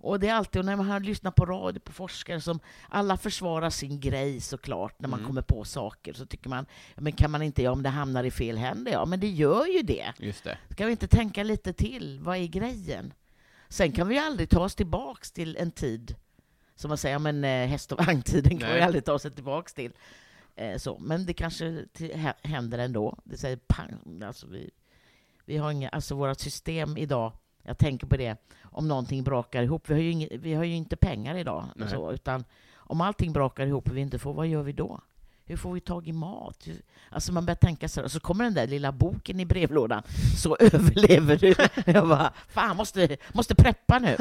Och 0.05 0.21
det 0.21 0.29
är 0.29 0.35
alltid, 0.35 0.65
när 0.65 0.77
man 0.77 0.87
har 0.91 1.01
lyssnat 1.01 1.35
på 1.35 1.47
radio, 1.47 1.81
på 1.81 1.93
forskare 1.93 2.41
som 2.41 2.61
alla 2.89 3.17
försvarar 3.17 3.71
sin 3.71 4.01
grej 4.01 4.41
såklart, 4.41 5.01
när 5.01 5.09
man 5.09 5.19
Mm. 5.19 5.27
kommer 5.29 5.43
på 5.43 5.65
saker, 5.65 6.13
så 6.13 6.27
tycker 6.27 6.49
man, 6.49 6.67
men 6.97 7.13
kan 7.13 7.31
man 7.31 7.43
inte, 7.43 7.63
ja 7.63 7.71
om 7.71 7.83
det 7.83 7.89
hamnar 7.89 8.25
i 8.25 8.31
fel 8.31 8.57
händer, 8.59 8.93
ja 8.93 9.05
men 9.05 9.21
det 9.21 9.29
gör 9.29 9.67
ju 9.67 9.83
det. 9.83 10.13
Just 10.19 10.45
det. 10.45 10.59
Ska 10.71 10.85
vi 10.87 10.91
inte 10.93 11.09
tänka 11.09 11.43
lite 11.43 11.73
till? 11.73 12.19
Vad 12.23 12.37
är 12.37 12.47
grejen? 12.47 13.13
Sen 13.69 13.93
kan 13.93 14.09
vi 14.09 14.15
ju 14.15 14.21
aldrig 14.21 14.51
ta 14.51 14.61
oss 14.65 14.75
tillbaks 14.75 15.33
till 15.33 15.57
en 15.57 15.71
tid, 15.71 16.15
som 16.75 16.89
man 16.89 16.99
säger, 16.99 17.15
ja, 17.15 17.19
men 17.19 17.45
eh, 17.45 17.67
häst 17.69 17.93
och 17.93 18.07
vagntiden 18.07 18.59
kan 18.59 18.75
vi 18.75 18.81
aldrig 18.81 19.05
ta 19.05 19.13
oss 19.13 19.23
tillbaks 19.23 19.75
till. 19.75 19.93
Eh, 20.57 20.77
så. 20.79 20.99
Men 20.99 21.27
det 21.27 21.33
kanske 21.35 21.85
händer 22.43 22.79
ändå. 22.79 23.19
Det 23.25 23.37
säger 23.37 23.57
pang, 23.57 24.23
alltså 24.25 24.47
vi, 24.47 24.71
vi 25.45 25.57
har 25.57 25.71
inga, 25.71 25.89
alltså 25.89 26.15
våra 26.15 26.35
system 26.35 26.97
idag, 26.97 27.33
jag 27.65 27.79
tänker 27.79 28.07
på 28.07 28.17
det, 28.17 28.37
om 28.63 28.89
någonting 28.89 29.25
brakar 29.25 29.63
ihop, 29.63 29.83
vi 29.91 29.95
har 29.95 30.01
ju, 30.01 30.11
inge, 30.11 30.29
vi 30.33 30.55
har 30.55 30.65
ju 30.65 30.75
inte 30.75 30.97
pengar 30.97 31.35
idag, 31.37 31.65
så, 31.91 32.13
utan 32.13 32.45
om 32.77 33.01
allting 33.01 33.33
brakar 33.33 33.67
ihop 33.67 33.89
och 33.91 33.97
vi 33.97 34.01
inte 34.01 34.19
får, 34.19 34.35
vad 34.35 34.47
gör 34.47 34.63
vi 34.63 34.73
då? 34.73 35.01
Hur 35.47 35.57
får 35.57 35.73
vi 35.73 35.81
tag 35.81 36.09
i 36.09 36.13
mat? 36.13 36.59
Hur- 36.67 36.83
Alltså 37.11 37.33
man 37.33 37.47
börjar 37.47 37.57
tänka 37.57 37.89
så 37.89 38.09
så 38.09 38.21
kommer 38.21 38.45
den 38.45 38.55
där 38.55 38.67
lilla 38.67 38.93
boken 38.93 39.41
i 39.41 39.45
brevlådan. 39.47 40.03
Så 40.37 40.57
överlever 40.61 41.37
du. 41.37 41.55
Jag 41.93 42.09
bara, 42.09 42.33
fan 42.49 42.77
måste, 42.77 43.17
måste 43.33 43.55
preppa 43.55 43.99
nu. 43.99 44.17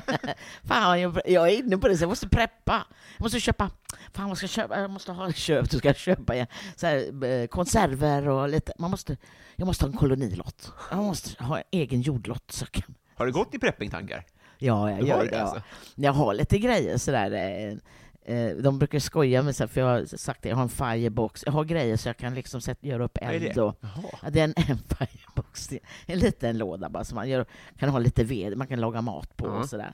fan, 0.64 1.00
jag, 1.00 1.20
jag 1.26 1.48
är 1.48 1.58
inne 1.58 1.78
på 1.78 1.88
det, 1.88 1.96
så 1.96 2.02
jag 2.02 2.08
måste 2.08 2.28
preppa. 2.28 2.86
Jag 3.16 3.22
måste 3.24 3.40
köpa, 3.40 3.70
fan 4.12 4.28
vad 4.28 4.36
ska 4.38 4.44
jag 4.44 4.50
köpa? 4.50 4.80
Jag 4.80 4.90
måste 4.90 5.12
ha 5.12 5.32
köpt, 5.32 5.70
du 5.70 5.78
ska 5.78 5.94
köpa 5.94 6.34
igen. 6.34 6.46
Så 6.76 6.86
här, 6.86 7.24
eh, 7.24 7.46
konserver 7.46 8.28
och 8.28 8.48
lite, 8.48 8.72
man 8.78 8.90
måste, 8.90 9.16
jag 9.56 9.66
måste 9.66 9.84
ha 9.84 9.90
en 9.92 9.96
kolonilott. 9.98 10.72
Jag 10.90 10.98
måste 10.98 11.44
ha 11.44 11.58
en 11.58 11.64
egen 11.70 12.00
jordlott. 12.00 12.50
Så 12.50 12.66
kan, 12.66 12.94
Har 13.14 13.26
du 13.26 13.32
gått 13.32 13.54
i 13.54 13.58
preppingtankar? 13.58 14.24
Ja, 14.58 14.90
jag 14.90 15.00
Du 15.00 15.06
gör 15.06 15.16
har 15.16 15.24
det. 15.24 15.30
ja. 15.36 15.40
alltså? 15.42 15.62
Jag 15.94 16.12
har 16.12 16.34
lite 16.34 16.58
grejer 16.58 16.96
sådär. 16.98 17.30
eh, 17.32 18.34
eh, 18.36 18.56
De 18.56 18.78
brukar 18.78 18.98
skoja 18.98 19.42
med 19.42 19.56
sig, 19.56 19.68
för 19.68 19.80
jag 19.80 19.88
har 19.88 20.04
sagt 20.16 20.42
det, 20.42 20.48
jag 20.48 20.56
har 20.56 20.62
en 20.62 20.68
firebox. 20.68 21.42
Jag 21.46 21.52
har 21.52 21.64
grejer 21.64 21.96
så 21.96 22.08
jag 22.08 22.16
kan 22.16 22.34
liksom 22.34 22.60
sätta, 22.60 22.86
göra 22.86 23.04
upp 23.04 23.18
eld. 23.20 23.42
det? 23.54 23.62
Och, 23.62 23.76
ja, 24.22 24.30
det 24.30 24.40
är 24.40 24.44
en, 24.44 24.54
en 24.68 24.78
firebox, 24.78 25.70
en 26.06 26.18
liten 26.18 26.58
låda 26.58 26.88
bara, 26.88 27.04
så 27.04 27.14
man 27.14 27.28
gör, 27.28 27.46
kan 27.78 27.88
ha 27.88 27.98
lite 27.98 28.24
ved, 28.24 28.56
man 28.58 28.66
kan 28.66 28.80
laga 28.80 29.00
mat 29.02 29.36
på 29.36 29.46
Ja. 29.46 29.52
och 29.52 29.68
sådär. 29.68 29.92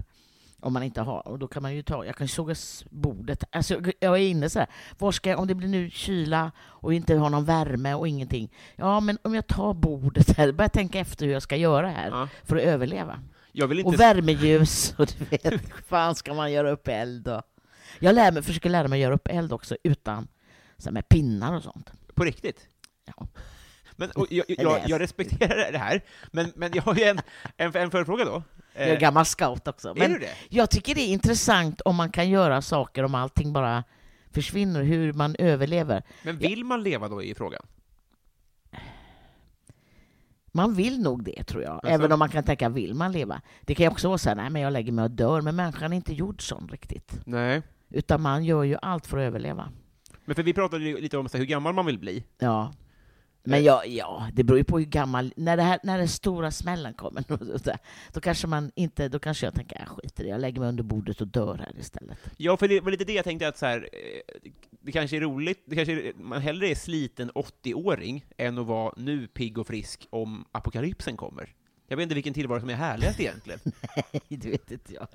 Om 0.62 0.72
man 0.72 0.82
inte 0.82 1.00
har, 1.00 1.28
och 1.28 1.38
då 1.38 1.48
kan 1.48 1.62
man 1.62 1.74
ju 1.74 1.82
ta, 1.82 2.04
jag 2.04 2.16
kan 2.16 2.28
såga 2.28 2.54
bordet. 2.90 3.44
Alltså, 3.52 3.74
jag- 3.74 3.92
jag 4.00 4.14
är 4.18 4.28
inne 4.28 4.50
så 4.50 4.58
här, 4.58 4.68
var 4.98 5.12
ska 5.12 5.30
jag, 5.30 5.38
om 5.38 5.46
det 5.46 5.54
blir 5.54 5.68
nu 5.68 5.90
kyla 5.90 6.52
och 6.60 6.94
inte 6.94 7.14
har 7.16 7.30
någon 7.30 7.44
värme 7.44 7.94
och 7.94 8.08
ingenting. 8.08 8.52
Ja, 8.76 9.00
men 9.00 9.18
om 9.22 9.34
jag 9.34 9.46
tar 9.46 9.74
bordet 9.74 10.36
här, 10.36 10.52
börjar 10.52 10.68
tänka 10.68 10.98
efter 10.98 11.26
hur 11.26 11.32
jag 11.32 11.42
ska 11.42 11.56
göra 11.56 11.88
här 11.88 12.08
Ja. 12.10 12.28
för 12.44 12.56
att 12.56 12.62
överleva. 12.62 13.18
Jag 13.52 13.68
inte... 13.80 13.88
Och 13.88 14.00
värmeljus, 14.00 14.94
och 14.98 15.06
du 15.18 15.24
vet, 15.24 15.44
hur 15.52 15.58
fan 15.88 16.14
ska 16.14 16.34
man 16.34 16.52
göra 16.52 16.70
upp 16.70 16.88
eld? 16.88 17.28
Och... 17.28 17.42
Jag 17.98 18.14
lär 18.14 18.32
mig, 18.32 18.42
försöker 18.42 18.70
lära 18.70 18.88
mig 18.88 18.96
att 18.98 19.02
göra 19.02 19.14
upp 19.14 19.28
eld 19.30 19.52
också 19.52 19.76
utan 19.84 20.28
så 20.78 20.90
med 20.92 21.08
pinnar 21.08 21.56
och 21.56 21.62
sånt. 21.62 21.92
På 22.14 22.24
riktigt? 22.24 22.66
Ja. 23.16 23.26
Men, 23.96 24.10
jag, 24.30 24.50
Eller- 24.50 24.62
jag, 24.70 24.80
jag 24.88 25.00
respekterar 25.00 25.72
det 25.72 25.78
här, 25.78 26.04
men, 26.30 26.52
men 26.56 26.70
jag 26.74 26.82
har 26.82 26.94
ju 26.94 27.02
en, 27.04 27.20
en, 27.56 27.76
en 27.76 27.90
förfråga 27.90 28.24
då. 28.24 28.42
Jag 28.74 28.82
är 28.88 28.92
Eh, 28.94 28.98
gammal 29.00 29.24
scout 29.24 29.68
också. 29.68 29.88
är 29.88 29.94
Men 29.94 30.12
du 30.12 30.18
det? 30.18 30.34
jag 30.48 30.70
tycker 30.70 30.94
det 30.94 31.00
är 31.00 31.08
intressant 31.12 31.80
om 31.80 31.96
man 31.96 32.10
kan 32.10 32.28
göra 32.30 32.62
saker 32.62 33.04
om 33.04 33.14
allting 33.14 33.52
bara 33.52 33.84
försvinner, 34.32 34.82
hur 34.82 35.12
man 35.12 35.36
överlever. 35.38 36.02
Men 36.24 36.36
vill 36.38 36.64
man 36.64 36.82
leva 36.82 37.08
då 37.08 37.22
i 37.22 37.34
frågan? 37.34 37.62
Man 40.52 40.74
vill 40.74 41.02
nog 41.02 41.24
det, 41.24 41.44
tror 41.44 41.62
jag. 41.62 41.72
Alltså- 41.72 41.88
Även 41.88 42.12
om 42.12 42.18
man 42.18 42.28
kan 42.28 42.44
tänka, 42.44 42.68
vill 42.68 42.94
man 42.94 43.12
leva? 43.12 43.40
Det 43.62 43.74
kan 43.74 43.84
ju 43.84 43.90
också 43.90 44.08
vara 44.08 44.18
så 44.18 44.28
här, 44.28 44.36
nej 44.36 44.50
men 44.50 44.62
jag 44.62 44.72
lägger 44.72 44.92
mig 44.92 45.02
och 45.04 45.10
dör. 45.10 45.40
Men 45.40 45.56
människan 45.56 45.92
är 45.92 45.96
inte 45.96 46.14
gjord 46.14 46.42
sån 46.48 46.68
riktigt. 46.68 47.12
Nej. 47.26 47.62
Utan 47.90 48.22
man 48.22 48.44
gör 48.44 48.62
ju 48.64 48.76
allt 48.82 49.06
för 49.06 49.18
att 49.18 49.22
överleva. 49.22 49.68
Men 50.24 50.34
för 50.36 50.42
vi 50.42 50.52
pratade 50.52 50.84
ju 50.84 51.00
lite 51.00 51.18
om 51.18 51.28
så 51.28 51.36
här, 51.36 51.38
hur 51.44 51.46
gammal 51.48 51.74
man 51.74 51.86
vill 51.86 51.98
bli. 51.98 52.24
Ja. 52.38 52.72
Men 53.44 53.64
ja, 53.64 53.84
ja, 53.84 54.28
det 54.32 54.44
beror 54.44 54.58
ju 54.58 54.64
på 54.64 54.78
hur 54.78 54.86
gammal... 54.86 55.32
När, 55.36 55.56
det 55.56 55.62
här, 55.62 55.78
när 55.82 55.98
den 55.98 56.08
stora 56.08 56.50
smällen 56.50 56.94
kommer, 56.94 57.24
då 58.12 58.20
kanske 58.20 58.46
man 58.46 58.72
inte... 58.74 59.08
Då 59.08 59.18
kanske 59.18 59.46
jag 59.46 59.54
tänker, 59.54 59.78
jag 59.78 59.88
skiter 59.88 60.22
i 60.24 60.26
det, 60.26 60.30
jag 60.30 60.40
lägger 60.40 60.60
mig 60.60 60.68
under 60.68 60.82
bordet 60.84 61.20
och 61.20 61.26
dör 61.26 61.58
här 61.58 61.72
istället. 61.80 62.18
Ja, 62.36 62.56
för 62.56 62.68
det 62.68 62.80
var 62.80 62.90
lite 62.90 63.04
det 63.04 63.12
jag 63.12 63.24
tänkte 63.24 63.48
att 63.48 63.58
så 63.58 63.66
här, 63.66 63.88
eh, 63.92 64.50
det 64.82 64.92
kanske 64.92 65.16
är 65.16 65.20
roligt, 65.20 65.62
det 65.66 65.76
kanske 65.76 65.92
är, 65.92 66.12
man 66.14 66.40
hellre 66.40 66.68
är 66.68 66.74
sliten 66.74 67.30
80-åring 67.30 68.24
än 68.36 68.58
att 68.58 68.66
vara 68.66 68.94
nu 68.96 69.26
pigg 69.26 69.58
och 69.58 69.66
frisk 69.66 70.06
om 70.10 70.44
apokalypsen 70.52 71.16
kommer. 71.16 71.54
Jag 71.88 71.96
vet 71.96 72.02
inte 72.02 72.14
vilken 72.14 72.34
tillvaro 72.34 72.60
som 72.60 72.70
är 72.70 72.74
härligast 72.74 73.20
egentligen. 73.20 73.60
Nej, 73.96 74.22
det 74.28 74.50
vet 74.50 74.70
inte 74.70 74.94
jag. 74.94 75.06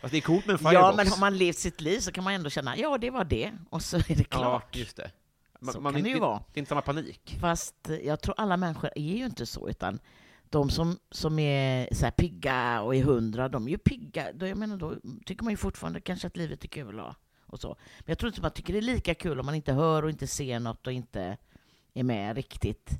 Fast 0.00 0.12
det 0.12 0.18
är 0.18 0.20
coolt 0.20 0.46
med 0.46 0.52
en 0.52 0.58
firebox. 0.58 0.74
Ja, 0.74 0.92
men 0.96 1.08
har 1.08 1.18
man 1.20 1.36
levt 1.38 1.58
sitt 1.58 1.80
liv 1.80 1.98
så 2.00 2.12
kan 2.12 2.24
man 2.24 2.32
ändå 2.34 2.50
känna, 2.50 2.76
ja, 2.78 2.98
det 2.98 3.10
var 3.10 3.24
det, 3.24 3.52
och 3.70 3.82
så 3.82 3.96
är 3.96 4.02
det 4.08 4.14
Ja, 4.30 4.38
klart. 4.38 4.76
just 4.76 4.96
det. 4.96 5.10
Så 5.72 5.80
Man, 5.80 5.92
kan 5.92 6.02
det 6.02 6.08
ju 6.08 6.18
vara. 6.18 6.38
det 6.52 6.58
är 6.58 6.60
inte 6.60 6.68
samma 6.68 6.80
panik. 6.82 7.36
Fast 7.40 7.90
jag 8.02 8.20
tror 8.20 8.34
alla 8.38 8.56
människor 8.56 8.90
är 8.96 9.16
ju 9.16 9.24
inte 9.24 9.46
så, 9.46 9.68
utan 9.68 9.98
de 10.50 10.70
som, 10.70 10.98
som 11.10 11.38
är 11.38 11.94
så 11.94 12.10
pigga 12.10 12.80
och 12.82 12.94
är 12.96 13.02
hundra, 13.02 13.48
de 13.48 13.66
är 13.66 13.70
ju 13.70 13.78
pigga. 13.78 14.32
Då, 14.32 14.46
jag 14.46 14.58
menar, 14.58 14.76
då 14.76 14.94
tycker 15.26 15.44
man 15.44 15.52
ju 15.52 15.56
fortfarande 15.56 16.00
kanske 16.00 16.26
att 16.26 16.36
livet 16.36 16.64
är 16.64 16.68
kul 16.68 17.00
och, 17.00 17.14
och 17.46 17.60
så. 17.60 17.68
Men 17.98 18.04
jag 18.06 18.18
tror 18.18 18.28
inte 18.28 18.40
man 18.42 18.50
tycker 18.50 18.72
det 18.72 18.78
är 18.78 18.82
lika 18.82 19.14
kul 19.14 19.40
om 19.40 19.46
man 19.46 19.54
inte 19.54 19.72
hör 19.72 20.02
och 20.02 20.10
inte 20.10 20.26
ser 20.26 20.60
något 20.60 20.86
och 20.86 20.92
inte 20.92 21.36
är 21.94 22.02
med 22.02 22.36
riktigt. 22.36 22.90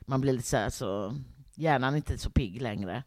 Man 0.00 0.20
blir 0.20 0.32
lite 0.32 0.48
så 0.48 0.56
här, 0.56 0.70
så 0.70 1.14
hjärnan 1.54 1.92
är 1.92 1.96
inte 1.96 2.18
så 2.18 2.30
pigg 2.30 2.62
längre. 2.62 3.02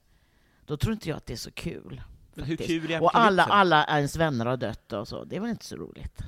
Då 0.65 0.77
tror 0.77 0.93
inte 0.93 1.09
jag 1.09 1.17
att 1.17 1.25
det 1.25 1.33
är 1.33 1.37
så 1.37 1.51
kul. 1.51 2.01
Men 2.33 2.45
hur 2.45 2.57
kul 2.57 2.91
är 2.91 3.03
Och 3.03 3.17
alla, 3.17 3.43
apokalypsen? 3.43 3.57
alla 3.59 3.97
ens 3.97 4.15
vänner 4.15 4.45
har 4.45 4.57
dött 4.57 4.93
och 4.93 5.07
så. 5.07 5.23
Det 5.23 5.35
är 5.35 5.39
väl 5.39 5.49
inte 5.49 5.65
så 5.65 5.75
roligt. 5.75 6.21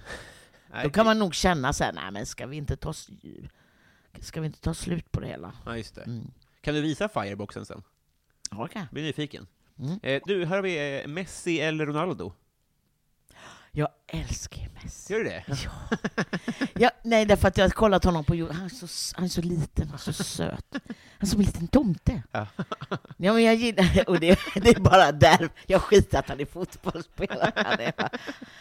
Nej, 0.73 0.83
Då 0.83 0.89
kan 0.89 1.05
man 1.05 1.19
nog 1.19 1.35
känna 1.35 1.73
så 1.73 1.83
här, 1.83 1.93
nej 1.93 2.11
men 2.11 2.25
ska 2.25 2.47
vi 2.47 2.57
inte 2.57 2.77
ta, 2.77 2.93
ska 4.19 4.41
vi 4.41 4.45
inte 4.45 4.61
ta 4.61 4.73
slut 4.73 5.11
på 5.11 5.19
det 5.19 5.27
hela? 5.27 5.53
Ja, 5.65 5.77
just 5.77 5.95
det. 5.95 6.01
Mm. 6.01 6.31
Kan 6.61 6.73
du 6.73 6.81
visa 6.81 7.09
fireboxen 7.09 7.65
sen? 7.65 7.83
Ja, 8.51 8.69
jag. 8.73 8.85
Blir 8.91 9.03
nyfiken. 9.03 9.47
Mm. 9.79 9.99
Eh, 10.03 10.21
du, 10.25 10.45
här 10.45 10.55
har 10.55 10.63
vi 10.63 11.01
eh, 11.01 11.07
Messi 11.07 11.59
eller 11.59 11.85
Ronaldo. 11.85 12.33
Jag 13.75 13.89
älskar 14.07 14.61
ju 14.61 14.69
Messi. 14.83 15.13
Gör 15.13 15.19
du 15.19 15.25
det? 15.29 15.43
Ja, 16.75 16.91
nej, 17.03 17.25
därför 17.25 17.47
att 17.47 17.57
jag 17.57 17.65
har 17.65 17.69
kollat 17.69 18.03
honom 18.03 18.23
på 18.25 18.35
jorden. 18.35 18.55
Han 18.55 18.65
är 18.65 18.69
så, 18.69 19.15
han 19.15 19.25
är 19.25 19.29
så 19.29 19.41
liten 19.41 19.91
och 19.93 19.99
så 19.99 20.13
söt. 20.13 20.65
Han 20.71 20.81
är 21.19 21.25
som 21.25 21.39
en 21.39 21.45
liten 21.45 21.67
tomte. 21.67 22.23
Ja. 22.31 22.47
Ja, 23.17 23.33
men 23.33 23.43
jag 23.43 23.55
gillar, 23.55 24.09
och 24.09 24.19
det, 24.19 24.39
det 24.55 24.69
är 24.69 24.79
bara 24.79 25.11
där. 25.11 25.49
Jag 25.67 25.81
skiter 25.81 26.19
att 26.19 26.29
han 26.29 26.39
är 26.39 26.45
fotbollsspelare. 26.45 27.51
Han 27.55 27.79
är, 27.79 27.93
bara- 27.97 28.09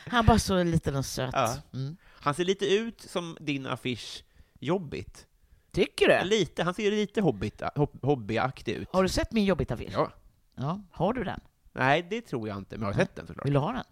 han 0.06 0.18
är 0.18 0.22
bara 0.28 0.38
så 0.38 0.62
liten 0.62 0.96
och 0.96 1.06
söt. 1.06 1.30
Ja. 1.32 1.56
Mm. 1.74 1.96
Han 2.20 2.34
ser 2.34 2.44
lite 2.44 2.66
ut 2.74 3.00
som 3.00 3.36
din 3.40 3.66
affisch 3.66 4.24
Jobbigt. 4.60 5.26
Tycker 5.72 6.08
du? 6.22 6.28
Lite, 6.28 6.62
han 6.64 6.74
ser 6.74 6.90
lite 6.90 7.20
hobbit, 7.20 7.62
hobbyaktig 8.02 8.72
ut. 8.72 8.88
Har 8.92 9.02
du 9.02 9.08
sett 9.08 9.32
min 9.32 9.44
jobbigt 9.44 9.70
affisch? 9.70 9.92
Ja. 9.92 10.12
ja. 10.54 10.80
Har 10.90 11.12
du 11.12 11.24
den? 11.24 11.40
Nej, 11.72 12.06
det 12.10 12.20
tror 12.20 12.48
jag 12.48 12.58
inte, 12.58 12.76
men 12.78 12.88
jag 12.88 12.94
har 12.94 13.00
sett 13.00 13.16
den 13.16 13.26
såklart. 13.26 13.46
Vill 13.46 13.52
du 13.52 13.58
ha 13.58 13.72
den? 13.72 13.84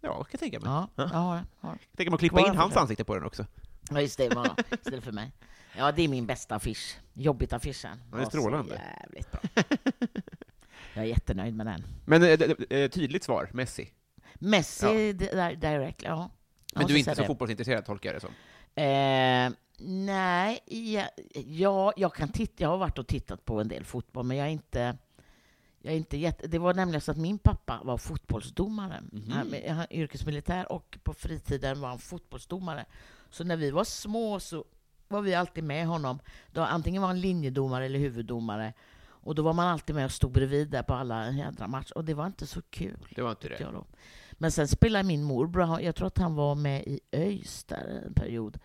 Ja, 0.00 0.14
kan 0.14 0.26
jag 0.30 0.40
tänka 0.40 0.60
mig. 0.60 0.70
Ja, 0.70 0.88
jag 0.96 1.04
har 1.08 1.34
den. 1.36 1.46
Har 1.60 1.70
den. 1.70 1.78
Jag 1.90 1.96
tänker 1.96 2.10
mig 2.10 2.14
att 2.14 2.20
klippa 2.20 2.38
Kvar 2.38 2.48
in 2.50 2.56
hans 2.56 2.74
det. 2.74 2.80
ansikte 2.80 3.04
på 3.04 3.14
den 3.14 3.24
också. 3.24 3.46
Ja, 3.90 4.00
just 4.00 4.18
det. 4.18 4.34
Var 4.34 4.54
istället 4.80 5.04
för 5.04 5.12
mig. 5.12 5.32
Ja, 5.76 5.92
det 5.92 6.02
är 6.02 6.08
min 6.08 6.26
bästa 6.26 6.54
affisch. 6.54 6.96
Jobbigt-affischen. 7.12 7.98
Ja, 8.10 8.16
det 8.16 8.22
är 8.22 8.26
strålande. 8.26 8.82
Jävligt 9.02 9.30
bra. 9.32 9.40
Jag 10.94 11.04
är 11.04 11.08
jättenöjd 11.08 11.54
med 11.56 11.66
den. 11.66 11.84
Men 12.04 12.22
eh, 12.22 12.30
eh, 12.30 12.90
tydligt 12.90 13.24
svar, 13.24 13.50
Messi. 13.52 13.90
Messi 14.34 15.12
di- 15.12 15.28
di- 15.34 15.54
direct, 15.56 16.02
ja. 16.02 16.30
Men 16.74 16.86
du 16.86 16.94
är 16.94 16.98
inte 16.98 17.14
så 17.14 17.20
det. 17.20 17.26
fotbollsintresserad, 17.26 17.84
tolkar 17.84 18.12
jag 18.12 18.16
det 18.16 18.20
som. 18.20 18.34
Eh, 18.74 19.52
nej, 20.04 20.58
ja, 20.66 21.04
ja, 21.46 21.92
jag 21.96 22.14
kan 22.14 22.28
titta. 22.28 22.62
Jag 22.62 22.68
har 22.68 22.78
varit 22.78 22.98
och 22.98 23.06
tittat 23.06 23.44
på 23.44 23.60
en 23.60 23.68
del 23.68 23.84
fotboll, 23.84 24.24
men 24.26 24.36
jag 24.36 24.46
är 24.46 24.50
inte... 24.50 24.96
Jag 25.82 25.92
är 25.92 25.96
inte 25.96 26.16
jätte, 26.16 26.46
det 26.46 26.58
var 26.58 26.74
nämligen 26.74 27.00
så 27.00 27.10
att 27.10 27.16
min 27.16 27.38
pappa 27.38 27.80
var 27.84 27.98
fotbollsdomare. 27.98 29.00
Mhm. 29.12 29.30
Han, 29.30 29.54
han 29.68 29.86
är 29.90 29.92
yrkesmilitär 29.92 30.72
och 30.72 30.98
på 31.02 31.14
fritiden 31.14 31.80
var 31.80 31.88
han 31.88 31.98
fotbollsdomare. 31.98 32.84
Så 33.30 33.44
när 33.44 33.56
vi 33.56 33.70
var 33.70 33.84
små 33.84 34.40
så 34.40 34.64
var 35.08 35.22
vi 35.22 35.34
alltid 35.34 35.64
med 35.64 35.86
honom. 35.86 36.18
Då, 36.52 36.62
antingen 36.62 37.02
var 37.02 37.08
han 37.08 37.20
linjedomare 37.20 37.84
eller 37.86 37.98
huvuddomare. 37.98 38.72
Och 39.22 39.34
då 39.34 39.42
var 39.42 39.52
man 39.52 39.66
alltid 39.68 39.94
med 39.94 40.04
och 40.04 40.12
stod 40.12 40.32
bredvid 40.32 40.70
där 40.70 40.82
på 40.82 40.94
alla 40.94 41.30
jädra 41.30 41.68
matcher. 41.68 41.96
Och 41.96 42.04
det 42.04 42.14
var 42.14 42.26
inte 42.26 42.46
så 42.46 42.62
kul. 42.62 43.06
Det 43.14 43.22
var 43.22 43.30
inte 43.30 43.48
det. 43.48 43.56
Men 44.32 44.52
sen 44.52 44.68
spelade 44.68 45.04
min 45.04 45.22
morbror, 45.22 45.80
jag 45.80 45.94
tror 45.94 46.06
att 46.06 46.18
han 46.18 46.34
var 46.34 46.54
med 46.54 46.82
i 46.86 47.00
ÖIS 47.12 47.64
där 47.64 48.02
en 48.06 48.14
period. 48.14 48.58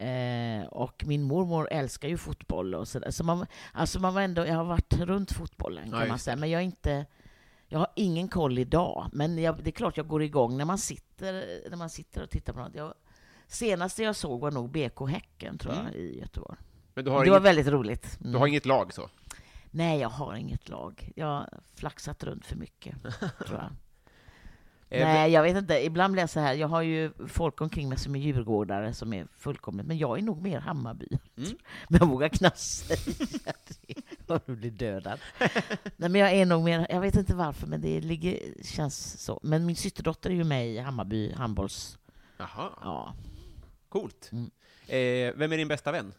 Eh, 0.00 0.66
och 0.66 1.04
min 1.06 1.22
mormor 1.22 1.68
älskar 1.70 2.08
ju 2.08 2.16
fotboll 2.18 2.74
och 2.74 2.88
sådär. 2.88 3.10
Så 3.10 3.24
man, 3.24 3.46
alltså 3.72 4.00
man 4.00 4.14
var 4.14 4.20
ändå, 4.22 4.46
jag 4.46 4.54
har 4.54 4.64
varit 4.64 4.92
runt 4.98 5.32
fotbollen 5.32 5.84
Ja, 5.84 5.90
kan 5.90 5.98
man 5.98 6.08
just 6.08 6.24
säga. 6.24 6.36
Men 6.36 6.50
jag 6.50 6.62
inte, 6.62 7.06
jag 7.68 7.78
har 7.78 7.88
ingen 7.96 8.28
koll 8.28 8.58
idag. 8.58 9.08
Men 9.12 9.38
jag, 9.38 9.62
det 9.64 9.70
är 9.70 9.72
klart 9.72 9.96
jag 9.96 10.08
går 10.08 10.22
igång 10.22 10.56
när 10.58 10.64
man 10.64 10.78
sitter, 10.78 11.32
när 11.70 11.76
man 11.76 11.90
sitter 11.90 12.22
och 12.22 12.30
tittar 12.30 12.52
på 12.52 12.58
något. 12.58 12.74
Jag, 12.74 12.94
senaste 13.46 14.02
jag 14.02 14.16
såg 14.16 14.40
var 14.40 14.50
nog 14.50 14.70
BK 14.70 15.08
Häcken 15.10 15.58
tror 15.58 15.74
jag 15.74 15.82
Mm. 15.84 15.94
i 15.94 16.18
Göteborg. 16.18 16.58
Men 16.94 17.04
du 17.04 17.10
har, 17.10 17.24
det 17.24 17.30
var 17.30 17.36
inget, 17.36 17.46
väldigt 17.46 17.66
roligt. 17.66 18.16
du 18.20 18.28
Mm. 18.28 18.40
har 18.40 18.46
inget 18.46 18.66
lag 18.66 18.94
så? 18.94 19.08
Nej, 19.70 20.00
jag 20.00 20.08
har 20.08 20.34
inget 20.34 20.68
lag. 20.68 21.12
Jag 21.16 21.26
har 21.26 21.48
flaxat 21.74 22.24
runt 22.24 22.46
för 22.46 22.56
mycket, 22.56 23.02
tror 23.46 23.58
jag. 23.58 23.70
Eh, 24.92 25.06
Nej, 25.06 25.32
jag 25.32 25.42
vet 25.42 25.56
inte. 25.56 25.84
Ibland 25.84 26.12
blir 26.12 26.22
jag 26.22 26.30
så 26.30 26.40
här. 26.40 26.54
Jag 26.54 26.68
har 26.68 26.82
ju 26.82 27.12
folk 27.28 27.60
omkring 27.60 27.88
mig 27.88 27.98
som 27.98 28.14
är 28.16 28.20
djurgårdare 28.20 28.94
som 28.94 29.12
är 29.12 29.26
fullkomligt, 29.36 29.86
men 29.86 29.98
jag 29.98 30.18
är 30.18 30.22
nog 30.22 30.42
mer 30.42 30.60
Hammarby. 30.60 31.08
Mm. 31.36 31.50
Men 31.88 31.98
jag 32.00 32.06
vågar 32.06 32.28
knappt 32.28 32.58
säga 32.58 32.98
det. 33.86 34.34
Om 34.34 34.40
du 34.46 34.56
blir 34.56 34.70
dödad. 34.70 35.18
Nej, 35.96 36.10
men 36.10 36.14
jag 36.14 36.32
är 36.32 36.46
nog 36.46 36.64
mer, 36.64 36.86
jag 36.90 37.00
vet 37.00 37.14
inte 37.16 37.34
varför, 37.34 37.66
men 37.66 37.80
det 37.80 38.00
ligger, 38.00 38.38
känns 38.64 39.22
så. 39.22 39.40
Men 39.42 39.66
min 39.66 39.76
systerdotter 39.76 40.30
är 40.30 40.34
ju 40.34 40.44
med 40.44 40.68
i 40.68 40.78
Hammarby 40.78 41.32
handbolls... 41.32 41.98
Jaha, 42.38 42.70
Ja. 42.82 43.14
coolt. 43.88 44.30
Mm. 44.32 44.50
Eh, 44.86 45.34
vem 45.36 45.52
är 45.52 45.56
din 45.56 45.68
bästa 45.68 45.92
vän? 45.92 46.12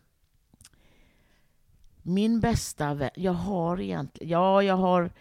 Min 2.01 2.39
bästa 2.39 2.93
vän, 2.93 3.09
jag 3.15 3.34
har 3.34 3.80
egentligen, 3.82 4.30
ja, 4.32 4.63
jag 4.63 4.78
har 4.78 5.11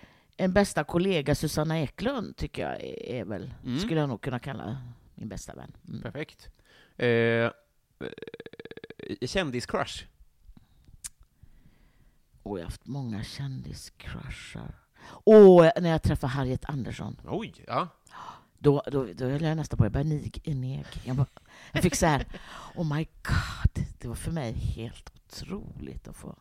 en 0.45 0.53
bästa 0.53 0.84
kollega, 0.84 1.34
Susanna 1.34 1.80
Eklund, 1.80 2.36
tycker 2.36 2.62
jag 2.70 2.82
är, 3.18 3.24
väl, 3.24 3.55
Mm. 3.64 3.78
skulle 3.78 4.01
jag 4.01 4.09
nog 4.09 4.20
kunna 4.20 4.38
kalla 4.38 4.82
min 5.14 5.28
bästa 5.28 5.55
vän. 5.55 5.72
Mm. 5.88 6.03
Perfekt. 6.03 6.49
Eh, 6.97 7.09
eh, 7.09 7.51
kändiscrush? 9.26 10.05
Och 12.43 12.59
jag 12.59 12.62
har 12.62 12.66
haft 12.70 12.86
många 12.86 13.24
kändiscrushar. 13.24 14.74
Åh, 15.24 15.70
när 15.80 15.91
jag 15.91 16.03
träffade 16.03 16.32
Harriet 16.32 16.64
Andersson, 16.64 17.16
Oj, 17.24 17.55
ja. 17.66 17.88
då, 18.59 18.82
då, 18.86 19.07
då 19.14 19.24
höll 19.28 19.43
jag 19.43 19.57
nästan 19.57 19.76
på 19.78 19.84
att 19.84 19.93
börja 19.93 20.05
nig, 20.05 20.43
neg. 20.57 20.86
Jag, 21.05 21.16
bara, 21.16 21.26
jag 21.72 21.82
fick 21.82 21.95
så 21.95 22.07
här, 22.07 22.26
oh 22.74 22.97
my 22.97 23.05
god, 23.05 23.86
det 23.99 24.09
var 24.09 24.14
för 24.14 24.30
mig 24.30 24.53
helt 24.53 25.12
otroligt 25.16 26.09
att 26.09 26.16
få 26.16 26.36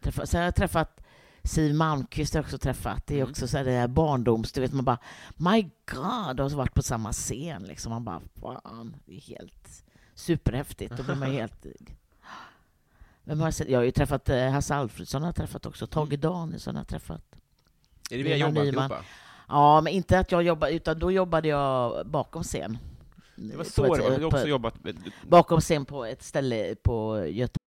träffa. 0.00 0.26
Sen 0.26 0.38
har 0.38 0.44
jag 0.44 0.54
träffat 0.54 1.00
Siw 1.48 1.74
Malmkvist, 1.74 2.34
har 2.34 2.38
jag 2.38 2.44
också 2.44 2.58
träffat. 2.58 3.06
Det 3.06 3.14
är 3.14 3.18
Mm. 3.18 3.30
också 3.30 3.48
så 3.48 3.56
här, 3.56 3.64
det 3.64 3.70
här 3.70 3.88
barndoms, 3.88 4.52
du 4.52 4.60
vet, 4.60 4.72
man 4.72 4.84
bara, 4.84 4.98
my 5.36 5.62
god, 5.90 6.50
så 6.50 6.56
varit 6.56 6.74
på 6.74 6.82
samma 6.82 7.12
scen 7.12 7.62
liksom. 7.62 7.90
Man 7.92 8.04
bara, 8.04 8.20
fan, 8.40 8.96
det 9.06 9.16
är 9.16 9.20
helt 9.20 9.84
superhäftigt. 10.14 10.96
Då 10.96 11.02
blir 11.02 11.14
man 11.14 11.30
helt... 11.32 11.66
Vem 13.24 13.40
har 13.40 13.54
jag, 13.58 13.70
jag 13.70 13.78
har 13.78 13.84
ju 13.84 13.90
träffat 13.90 14.28
eh, 14.28 14.50
Hasse 14.50 14.74
Alfredson, 14.74 15.22
har 15.22 15.28
jag 15.28 15.36
träffat 15.36 15.66
också. 15.66 15.86
Tage 15.86 16.08
Mm. 16.08 16.20
Danielsson 16.20 16.74
har 16.74 16.80
jag 16.80 16.88
träffat. 16.88 17.22
Är 18.10 18.16
det 18.16 18.22
vi 18.22 18.30
har 18.30 18.38
Lena 18.38 18.48
jobbat 18.48 18.64
Nyman. 18.64 18.90
ihop? 18.90 19.04
Ja, 19.48 19.80
men 19.80 19.92
inte 19.92 20.18
att 20.18 20.32
jag 20.32 20.42
jobbade, 20.42 20.72
utan 20.72 20.98
då 20.98 21.10
jobbade 21.12 21.48
jag 21.48 22.06
bakom 22.06 22.42
scen. 22.42 22.78
Det 23.36 23.56
var 23.56 23.64
så 23.64 23.82
det 23.82 23.88
var. 23.88 24.10
Har 24.10 24.18
på 24.18 24.26
också 24.26 24.46
jobbat. 24.48 24.74
Bakom 25.28 25.60
scen 25.60 25.84
på 25.84 26.04
ett 26.04 26.22
ställe 26.22 26.74
på 26.82 27.26
Göteborg. 27.26 27.67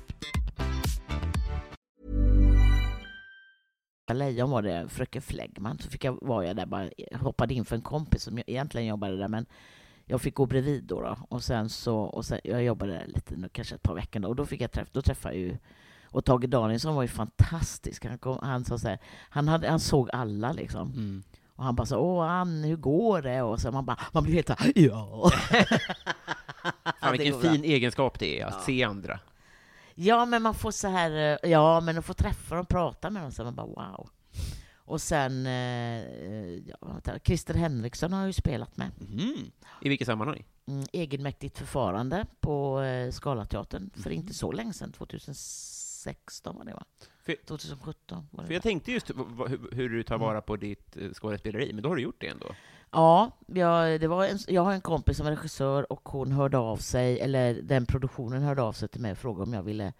Lejon 4.13 4.51
var 4.51 4.61
det, 4.61 4.89
fröken 4.89 5.21
Fläggman. 5.21 5.79
Så 5.79 5.89
fick 5.89 6.03
jag, 6.03 6.17
var 6.21 6.43
jag 6.43 6.55
där, 6.55 6.65
bara 6.65 6.89
hoppade 7.13 7.53
in 7.53 7.65
för 7.65 7.75
en 7.75 7.81
kompis 7.81 8.23
som 8.23 8.39
egentligen 8.47 8.87
jobbade 8.87 9.17
där, 9.17 9.27
men 9.27 9.45
jag 10.05 10.21
fick 10.21 10.35
gå 10.35 10.45
bredvid 10.45 10.83
då. 10.83 11.01
då. 11.01 11.17
Och 11.29 11.43
sen 11.43 11.69
så, 11.69 11.97
och 11.97 12.25
sen, 12.25 12.39
jag 12.43 12.63
jobbade 12.63 12.91
där 12.91 13.07
lite, 13.07 13.35
nu, 13.35 13.49
kanske 13.49 13.75
ett 13.75 13.83
par 13.83 13.95
veckor 13.95 14.19
då, 14.19 14.27
och 14.27 14.35
då 14.35 14.45
fick 14.45 14.61
jag 14.61 14.71
träffa, 14.71 14.89
då 14.93 15.01
träffade 15.01 15.35
jag 15.35 15.43
ju 15.43 15.57
och 16.11 16.25
Tage 16.25 16.49
Danielsson 16.49 16.95
var 16.95 17.01
ju 17.01 17.07
fantastisk. 17.07 18.05
Han, 18.05 18.17
kom, 18.17 18.39
han, 18.41 18.65
sa 18.65 18.77
så 18.77 18.87
här, 18.87 18.99
han, 19.29 19.47
hade, 19.47 19.69
han 19.69 19.79
såg 19.79 20.09
alla 20.13 20.51
liksom. 20.51 20.91
Mm. 20.91 21.23
Och 21.55 21.63
han 21.63 21.75
bara 21.75 21.85
så 21.85 21.97
åh 21.97 22.31
Ann, 22.31 22.63
hur 22.63 22.75
går 22.75 23.21
det? 23.21 23.41
Och 23.41 23.59
så 23.59 23.71
man 23.71 23.85
bara, 23.85 23.97
man 24.11 24.23
blir 24.23 24.33
helt 24.33 24.47
så 24.47 24.55
här, 24.59 24.73
ja. 24.75 25.31
Fan, 27.01 27.11
vilken 27.11 27.41
fin 27.41 27.63
egenskap 27.63 28.19
det 28.19 28.39
är, 28.39 28.45
att 28.45 28.63
se 28.63 28.83
andra. 28.83 29.19
Ja, 29.95 30.25
men 30.25 30.41
man 30.41 30.53
får 30.55 30.71
så 30.71 30.87
här, 30.87 31.37
eh, 31.43 31.49
ja, 31.51 31.79
men 31.81 31.97
att 31.97 32.05
få 32.05 32.13
träffa 32.13 32.55
dem, 32.55 32.65
prata 32.65 33.09
med 33.09 33.21
dem, 33.23 33.31
så 33.31 33.43
man 33.43 33.55
bara 33.55 33.67
wow. 33.67 34.09
Och 34.75 35.01
sen, 35.01 35.45
eh, 35.45 36.03
ja, 36.69 36.75
vänta, 36.81 37.19
Christer 37.19 37.53
Henriksson 37.53 38.13
har 38.13 38.19
jag 38.19 38.27
ju 38.29 38.33
spelat 38.33 38.77
med. 38.77 38.91
Mhm. 38.97 39.51
I 39.81 39.89
vilket 39.89 40.05
sammanhang? 40.07 40.45
Mm, 40.67 40.85
egenmäktigt 40.93 41.57
förfarande 41.57 42.25
på 42.39 42.81
eh, 42.81 43.11
Scalateatern 43.11 43.89
för 44.03 44.09
inte 44.09 44.33
så 44.33 44.51
länge 44.51 44.73
sedan, 44.73 44.91
2016 44.91 46.57
var 46.57 46.65
det 46.65 46.73
va? 46.73 46.83
För- 47.23 47.35
2017 47.45 48.27
var 48.31 48.43
det 48.43 48.47
För 48.47 48.53
jag 48.53 48.59
va? 48.59 48.63
tänkte 48.63 48.91
just 48.91 49.09
hur- 49.09 49.75
hur 49.75 49.89
du 49.89 50.03
tar 50.03 50.17
vara 50.17 50.41
på 50.41 50.55
ditt 50.55 50.97
eh, 50.97 51.09
skådespeleri, 51.13 51.73
men 51.73 51.83
då 51.83 51.89
har 51.89 51.95
du 51.95 52.01
gjort 52.01 52.21
det 52.21 52.27
ändå. 52.27 52.45
Ja, 52.91 53.31
jag, 53.45 54.01
det 54.01 54.07
var 54.07 54.25
en, 54.25 54.37
jag 54.47 54.61
har 54.61 54.73
en 54.73 54.81
kompis 54.81 55.17
som 55.17 55.27
är 55.27 55.31
regissör 55.31 55.91
och 55.91 56.09
hon 56.09 56.31
hörde 56.31 56.57
av 56.57 56.77
sig, 56.77 57.19
eller 57.19 57.53
den 57.53 57.85
produktionen 57.85 58.41
hörde 58.43 58.61
av 58.61 58.73
sig 58.73 58.87
till 58.87 59.01
mig 59.01 59.11
och 59.11 59.17
frågade 59.17 59.43
om 59.43 59.53
jag 59.53 59.63
ville 59.63 59.93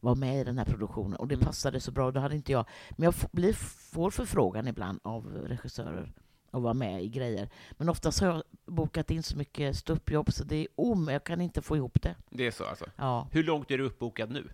vara 0.00 0.14
med 0.14 0.40
i 0.40 0.44
den 0.44 0.58
här 0.58 0.64
produktionen. 0.64 1.16
Och 1.16 1.28
det 1.28 1.34
Mm. 1.34 1.46
passade 1.46 1.80
så 1.80 1.90
bra, 1.90 2.10
då 2.10 2.20
hade 2.20 2.36
inte 2.36 2.52
jag... 2.52 2.64
Men 2.90 3.04
jag 3.04 3.14
blir, 3.32 3.52
får 3.92 4.10
förfrågan 4.10 4.68
ibland 4.68 5.00
av 5.02 5.26
regissörer 5.46 6.12
att 6.50 6.62
vara 6.62 6.74
med 6.74 7.04
i 7.04 7.08
grejer. 7.08 7.48
Men 7.72 7.88
oftast 7.88 8.20
har 8.20 8.28
jag 8.28 8.42
bokat 8.66 9.10
in 9.10 9.22
så 9.22 9.36
mycket 9.36 9.76
ståuppjobb 9.76 10.32
så 10.32 10.44
det 10.44 10.56
är 10.56 10.66
om, 10.74 11.08
jag 11.08 11.24
kan 11.24 11.40
inte 11.40 11.62
få 11.62 11.76
ihop 11.76 12.02
det. 12.02 12.14
Det 12.30 12.46
är 12.46 12.50
så 12.50 12.64
alltså. 12.64 12.84
Ja. 12.96 13.28
Hur 13.30 13.42
långt 13.44 13.70
är 13.70 13.78
du 13.78 13.84
uppbokad 13.84 14.30
nu? 14.30 14.48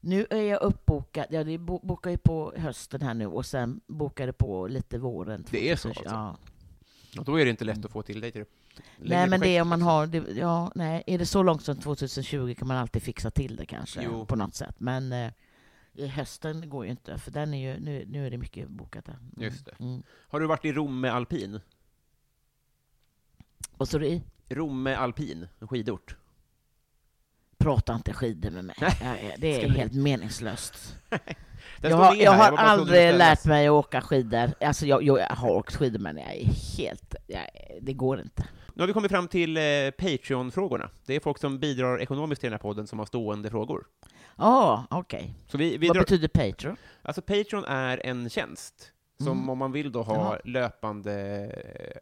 Nu 0.00 0.26
är 0.30 0.42
jag 0.42 0.62
uppbokad, 0.62 1.26
ja 1.30 1.44
det 1.44 1.58
bo- 1.58 1.80
bokar 1.82 2.10
ju 2.10 2.18
på 2.18 2.52
hösten 2.56 3.02
här 3.02 3.14
nu 3.14 3.26
och 3.26 3.46
sen 3.46 3.80
bokar 3.86 4.26
det 4.26 4.32
på 4.32 4.66
lite 4.66 4.98
våren. 4.98 5.44
Det 5.50 5.70
är 5.70 5.76
så 5.76 5.88
2020. 5.88 6.08
alltså? 6.08 6.14
Ja. 6.16 6.36
Och 7.18 7.24
då 7.24 7.40
är 7.40 7.44
det 7.44 7.50
inte 7.50 7.64
lätt 7.64 7.84
att 7.84 7.92
få 7.92 8.02
till 8.02 8.20
dig 8.20 8.32
till 8.32 8.44
längre 8.96 9.20
Nej, 9.20 9.28
men 9.28 9.40
det 9.40 9.48
är 9.48 9.62
om 9.62 9.68
man 9.68 9.82
har... 9.82 10.06
Det, 10.06 10.18
ja, 10.36 10.72
nej, 10.74 11.02
är 11.06 11.18
det 11.18 11.26
så 11.26 11.42
långt 11.42 11.62
som 11.62 11.76
2020 11.76 12.54
kan 12.58 12.68
man 12.68 12.76
alltid 12.76 13.02
fixa 13.02 13.30
till 13.30 13.56
det 13.56 13.66
kanske, 13.66 14.02
Jo. 14.02 14.26
på 14.26 14.36
något 14.36 14.54
sätt. 14.54 14.74
Men 14.78 15.12
eh, 15.12 15.32
i 15.92 16.06
hösten 16.06 16.68
går 16.70 16.84
ju 16.84 16.90
inte, 16.90 17.18
för 17.18 17.30
den 17.30 17.54
är 17.54 17.72
ju, 17.72 17.80
nu, 17.80 18.04
nu 18.08 18.26
är 18.26 18.30
det 18.30 18.38
mycket 18.38 18.68
bokat 18.68 19.04
där. 19.04 19.12
Mm. 19.14 19.32
Just 19.36 19.66
det. 19.66 19.74
Mm. 19.78 20.02
Har 20.10 20.40
du 20.40 20.46
varit 20.46 20.64
i 20.64 20.72
Romme 20.72 21.08
alpin? 21.08 21.60
Och 23.76 23.88
så 23.88 23.96
är 23.96 24.00
det 24.00 24.08
i? 24.08 24.22
Romme 24.48 24.94
alpin, 24.94 25.48
en 25.58 25.68
skidort. 25.68 26.16
Prata 27.58 27.94
inte 27.94 28.12
skidor 28.12 28.50
med 28.50 28.64
mig. 28.64 28.76
Det 29.38 29.62
är 29.64 29.68
helt 29.68 29.94
meningslöst. 29.94 30.96
Den 31.80 31.90
Jag 31.90 31.96
har, 31.98 32.14
jag 32.14 32.32
har 32.32 32.56
aldrig 32.56 33.14
lärt 33.14 33.44
mig 33.44 33.66
att 33.66 33.72
åka 33.72 34.00
skidor. 34.00 34.50
Alltså 34.60 34.86
jag, 34.86 35.02
jag 35.02 35.26
har 35.28 35.50
åkt 35.50 35.76
skidor 35.76 35.98
men 35.98 36.16
jag 36.16 36.34
är 36.36 36.44
helt... 36.78 37.14
Jag, 37.26 37.42
det 37.80 37.92
går 37.92 38.20
inte. 38.20 38.44
Nu 38.74 38.82
har 38.82 38.86
vi 38.86 38.92
kommit 38.92 39.10
fram 39.10 39.28
till 39.28 39.56
eh, 39.56 39.62
Patreon-frågorna. 39.98 40.90
Det 41.06 41.16
är 41.16 41.20
folk 41.20 41.38
som 41.38 41.58
bidrar 41.58 42.00
ekonomiskt 42.02 42.40
till 42.40 42.46
den 42.50 42.52
här 42.54 42.58
podden 42.62 42.86
som 42.86 42.98
har 42.98 43.06
stående 43.06 43.50
frågor. 43.50 43.84
Ja, 44.36 44.84
okej. 44.90 45.34
Så 45.48 45.58
vi, 45.58 45.76
vi 45.76 45.88
Vad 45.88 45.96
drar, 45.96 46.02
betyder 46.02 46.28
Patreon? 46.28 46.76
alltså 47.02 47.22
Patreon 47.22 47.64
är 47.64 48.06
en 48.06 48.30
tjänst 48.30 48.92
som 49.18 49.28
Mm. 49.38 49.50
om 49.50 49.58
man 49.58 49.72
vill 49.72 49.92
då 49.92 50.02
ha 50.02 50.14
Jaha. 50.14 50.38
löpande, 50.44 51.12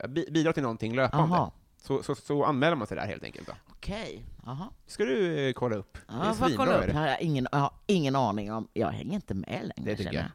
eh, 0.00 0.08
bi- 0.08 0.28
bidra 0.30 0.52
till 0.52 0.62
någonting 0.62 0.94
löpande, 0.96 1.36
Jaha, 1.36 1.50
så, 1.82 2.02
så, 2.02 2.14
så 2.14 2.44
anmäler 2.44 2.76
man 2.76 2.86
sig 2.86 2.96
där 2.96 3.06
helt 3.06 3.24
enkelt. 3.24 3.46
Då. 3.46 3.52
Okej. 3.85 4.24
Jaha. 4.47 4.70
Ska 4.87 5.05
du 5.05 5.47
eh, 5.49 5.53
kolla 5.53 5.76
upp? 5.76 5.93
Det 6.07 6.14
är 6.14 6.18
Ja, 6.18 6.26
jag 6.26 6.37
får 6.37 6.47
svinbra, 6.47 6.64
kolla 6.66 6.76
är 6.76 6.80
upp. 6.80 6.87
det. 6.87 6.93
Det 6.93 6.99
har 6.99 7.07
jag, 7.07 7.20
ingen, 7.20 7.49
jag 7.53 7.59
har 7.59 7.72
ingen 7.87 8.16
aning 8.16 8.53
om. 8.53 8.68
Jag 8.72 8.89
hänger 8.89 9.14
inte 9.14 9.35
med 9.35 9.49
längre. 9.61 9.91
Det 9.91 9.97
tycker 9.97 10.11
känner 10.12 10.22
jag. 10.22 10.30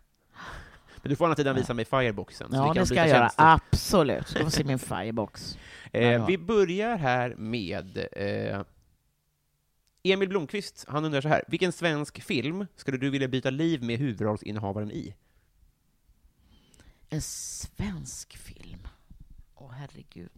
Men 1.04 1.10
du 1.10 1.16
får 1.16 1.26
å 1.26 1.28
andra 1.28 1.36
sidan 1.36 1.56
visa 1.56 1.74
mig 1.74 1.86
Fireboxen. 1.86 2.48
så 2.48 2.52
vi 2.54 2.58
Ja, 2.58 2.66
kan 2.74 2.76
det 2.76 2.86
ska 2.86 2.94
byta 2.96 3.02
jag 3.08 3.10
göra. 3.10 3.20
tjänster. 3.30 3.44
Absolut. 3.72 4.28
Ska 4.28 4.44
få 4.44 4.52
se 4.52 4.64
min 4.64 4.80
firebox. 4.80 5.58
Eh, 5.92 6.04
Ja. 6.08 6.26
Vi 6.26 6.38
börjar 6.38 6.98
här 6.98 7.36
med 7.36 7.98
eh, 8.12 8.62
Emil 10.04 10.30
Blomqvist. 10.30 10.86
Han 10.88 11.06
undrar 11.06 11.22
så 11.22 11.28
här. 11.28 11.44
Vilken 11.48 11.72
svensk 11.72 12.22
film 12.22 12.66
skulle 12.76 12.98
du 12.98 13.10
vilja 13.10 13.28
byta 13.28 13.50
liv 13.50 13.84
med 13.84 14.00
huvudrollsinnehavaren 14.00 14.92
i? 14.92 15.16
En 17.10 17.22
svensk 17.22 18.38
film. 18.38 18.88
Åh, 19.56 19.72
herregud. 19.72 20.30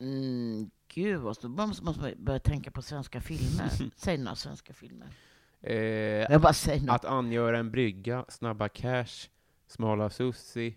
Mm, 0.00 0.70
gud, 0.94 1.20
vad 1.20 1.36
stort. 1.36 1.50
måste, 1.50 1.84
man 1.84 2.14
börja 2.18 2.38
tänka 2.38 2.70
på 2.70 2.82
svenska 2.82 3.20
filmer. 3.20 3.70
Säg 3.96 4.18
några 4.18 4.36
svenska 4.36 4.74
filmer. 4.74 5.08
Eh, 5.62 5.74
Jag 6.32 6.40
bara 6.40 6.52
säger 6.52 6.80
något. 6.86 6.94
att 6.94 7.04
angöra 7.04 7.58
en 7.58 7.70
brygga, 7.70 8.24
Snabba 8.28 8.68
Cash, 8.68 9.28
Smala 9.66 10.10
Sussi. 10.10 10.76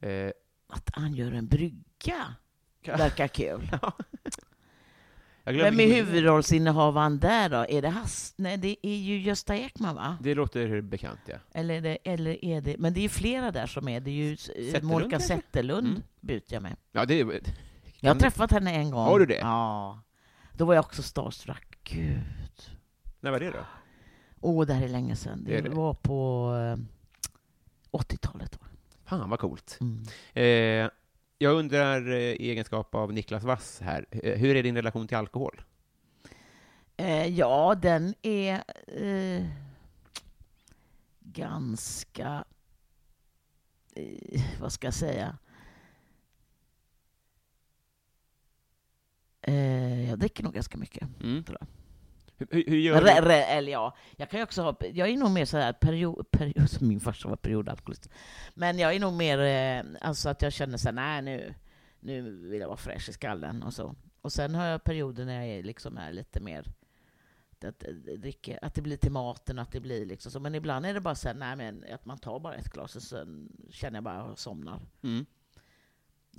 Eh, 0.00 0.30
Att 0.68 0.90
han 0.92 1.14
gör 1.14 1.32
en 1.32 1.46
brygga 1.46 2.34
verkar 2.84 3.28
kul. 3.28 3.60
glömde 5.44 5.70
Vem 5.70 5.80
är 5.80 5.94
huvudrollsinnehavaren 5.94 7.18
där 7.18 7.48
då? 7.48 7.66
Är 7.68 7.82
det 7.82 7.88
Hass? 7.88 8.34
Nej, 8.36 8.56
det 8.56 8.76
är 8.86 8.96
ju 8.96 9.18
Gösta 9.20 9.56
Ekman, 9.56 9.94
va? 9.94 10.18
Det 10.22 10.34
låter 10.34 10.80
bekant, 10.80 11.20
ja. 11.26 11.36
Eller 11.52 11.74
är 11.74 11.80
det, 11.80 11.98
eller 12.04 12.44
är 12.44 12.60
det... 12.60 12.76
Men 12.78 12.94
det 12.94 13.00
är 13.00 13.02
ju 13.02 13.08
flera 13.08 13.50
där 13.50 13.66
som 13.66 13.88
är. 13.88 14.00
Det 14.00 14.10
är 14.10 14.12
ju 14.12 14.36
Zetterlund, 14.36 14.84
Monica? 14.84 15.20
Zetterlund, 15.20 15.86
Mm. 15.88 16.02
byter 16.20 16.42
jag 16.54 16.62
med. 16.62 16.76
Ja, 16.92 17.04
det 17.04 17.20
är... 17.20 17.40
Jag 18.06 18.14
har 18.14 18.20
träffat 18.20 18.50
henne 18.50 18.72
en 18.72 18.90
gång. 18.90 19.04
Har 19.04 19.18
du 19.18 19.26
det? 19.26 19.38
Ja. 19.38 20.00
Då 20.52 20.64
var 20.64 20.74
jag 20.74 20.84
också 20.84 21.02
starstruck. 21.02 21.78
Gud. 21.84 22.70
När 23.20 23.30
var 23.30 23.40
det 23.40 23.50
då? 23.50 23.66
Åh, 24.40 24.66
det 24.66 24.74
här 24.74 24.84
är 24.84 24.88
länge 24.88 25.16
sedan. 25.16 25.44
Det, 25.44 25.60
Det 25.60 25.68
var 25.70 25.94
på 25.94 26.52
eh, 27.92 27.98
80-talet. 27.98 28.60
va? 28.60 28.66
Fan 29.04 29.30
vad 29.30 29.38
coolt. 29.38 29.78
Mm. 29.80 30.02
Eh, 30.34 30.90
jag 31.38 31.54
undrar 31.54 32.10
eh, 32.12 32.16
i 32.18 32.50
egenskap 32.50 32.94
av 32.94 33.12
Niklas 33.12 33.44
Wass 33.44 33.80
här, 33.80 34.06
eh, 34.10 34.38
hur 34.38 34.56
är 34.56 34.62
din 34.62 34.76
relation 34.76 35.08
till 35.08 35.16
alkohol? 35.16 35.62
Eh, 36.96 37.26
ja, 37.26 37.74
den 37.74 38.14
är 38.22 38.62
eh, 38.86 39.46
ganska... 41.20 42.44
Eh, 43.94 44.42
vad 44.60 44.72
ska 44.72 44.86
jag 44.86 44.94
säga? 44.94 45.38
Eh, 49.46 50.08
jag 50.08 50.18
dricker 50.18 50.44
nog 50.44 50.54
ganska 50.54 50.78
mycket. 50.78 51.08
Mm. 51.22 51.44
Tror 51.44 51.58
jag. 51.60 51.66
Hur, 52.38 52.64
hur, 52.66 52.76
gör 52.76 53.02
Re, 53.02 53.20
re, 53.20 53.42
eller 53.42 53.72
ja, 53.72 53.96
jag 54.16 54.30
kan 54.30 54.40
ju 54.40 54.44
också 54.44 54.62
ha, 54.62 54.76
jag 54.80 55.08
är 55.08 55.16
nog 55.16 55.30
mer 55.30 55.44
sådär 55.44 55.72
period, 55.72 56.30
period 56.30 56.70
som 56.70 56.88
min 56.88 57.00
farsa 57.00 57.28
var 57.28 57.36
periodalkoholist. 57.36 58.08
Men 58.54 58.78
jag 58.78 58.94
är 58.94 59.00
nog 59.00 59.12
mer, 59.12 59.38
eh, 59.38 59.84
alltså 60.00 60.28
att 60.28 60.42
jag 60.42 60.52
känner 60.52 60.78
såhär, 60.78 60.92
nej 60.92 61.22
nu, 61.22 61.54
nu 62.00 62.48
vill 62.48 62.60
jag 62.60 62.68
vara 62.68 62.76
fräsch 62.76 63.08
i 63.08 63.12
skallen 63.12 63.62
och 63.62 63.74
så. 63.74 63.94
Och 64.20 64.32
sen 64.32 64.54
har 64.54 64.66
jag 64.66 64.84
perioder 64.84 65.24
när 65.24 65.34
jag 65.34 65.58
är, 65.58 65.62
liksom 65.62 65.96
är 65.98 66.12
lite 66.12 66.40
mer, 66.40 66.72
att, 67.64 67.84
eh, 67.84 67.94
dricker, 67.94 68.58
att 68.62 68.74
det 68.74 68.82
blir 68.82 68.96
till 68.96 69.12
maten, 69.12 69.58
att 69.58 69.72
det 69.72 69.80
blir 69.80 70.06
liksom 70.06 70.32
så. 70.32 70.40
Men 70.40 70.54
ibland 70.54 70.86
är 70.86 70.94
det 70.94 71.00
bara 71.00 71.14
så 71.14 71.28
här, 71.28 71.34
nej 71.34 71.56
men 71.56 71.84
att 71.92 72.04
man 72.04 72.18
tar 72.18 72.40
bara 72.40 72.54
ett 72.54 72.72
glas 72.72 72.96
och 72.96 73.02
sen 73.02 73.48
känner 73.70 73.96
jag 73.96 74.04
bara 74.04 74.20
att 74.20 74.28
jag 74.28 74.38
somnar. 74.38 74.80
Mm. 75.02 75.26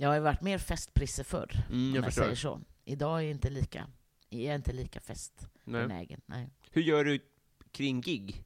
Jag 0.00 0.08
har 0.08 0.14
ju 0.14 0.20
varit 0.20 0.42
mer 0.42 0.58
festprisse 0.58 1.24
förr, 1.24 1.64
Mm, 1.68 1.88
om 1.88 1.94
jag 1.94 2.04
jag 2.04 2.12
säger 2.12 2.34
så. 2.34 2.60
Idag 2.88 3.18
är 3.18 3.22
jag 3.22 3.30
inte 3.30 3.50
lika, 3.50 3.86
jag 4.28 4.42
är 4.42 4.54
inte 4.54 4.72
lika 4.72 4.98
Nej. 4.98 5.06
festbenägen. 5.06 6.20
Nej. 6.26 6.50
Hur 6.70 6.82
gör 6.82 7.04
du 7.04 7.20
kring 7.72 8.00
gig 8.00 8.44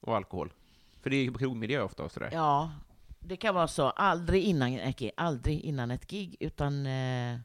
och 0.00 0.16
alkohol? 0.16 0.52
För 1.00 1.10
det 1.10 1.16
är 1.16 1.24
ju 1.24 1.34
krogmiljö 1.34 1.82
ofta 1.82 2.02
och 2.02 2.12
sådär. 2.12 2.30
Ja, 2.32 2.72
det 3.20 3.36
kan 3.36 3.54
vara 3.54 3.68
så. 3.68 3.90
Aldrig 3.90 4.44
innan 4.44 4.92
gig, 4.92 5.10
aldrig 5.16 5.60
innan 5.60 5.90
ett 5.90 6.06
gig 6.06 6.36
utan 6.40 6.86
eh, 6.86 7.38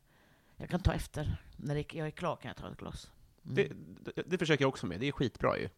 jag 0.57 0.69
kan 0.69 0.79
ta 0.79 0.93
efter. 0.93 1.43
När 1.57 1.75
det, 1.75 1.93
jag 1.93 2.07
är 2.07 2.11
klar 2.11 2.35
kan 2.35 2.49
jag 2.49 2.57
ta 2.57 2.71
ett 2.71 2.77
glas. 2.77 3.11
Mm. 3.45 3.55
Det, 3.55 3.71
det, 4.15 4.23
det 4.25 4.37
försöker 4.37 4.63
jag 4.63 4.69
också 4.69 4.87
med, 4.87 4.99
det 4.99 5.07
är 5.07 5.11
skitbra 5.11 5.57
ju. 5.57 5.69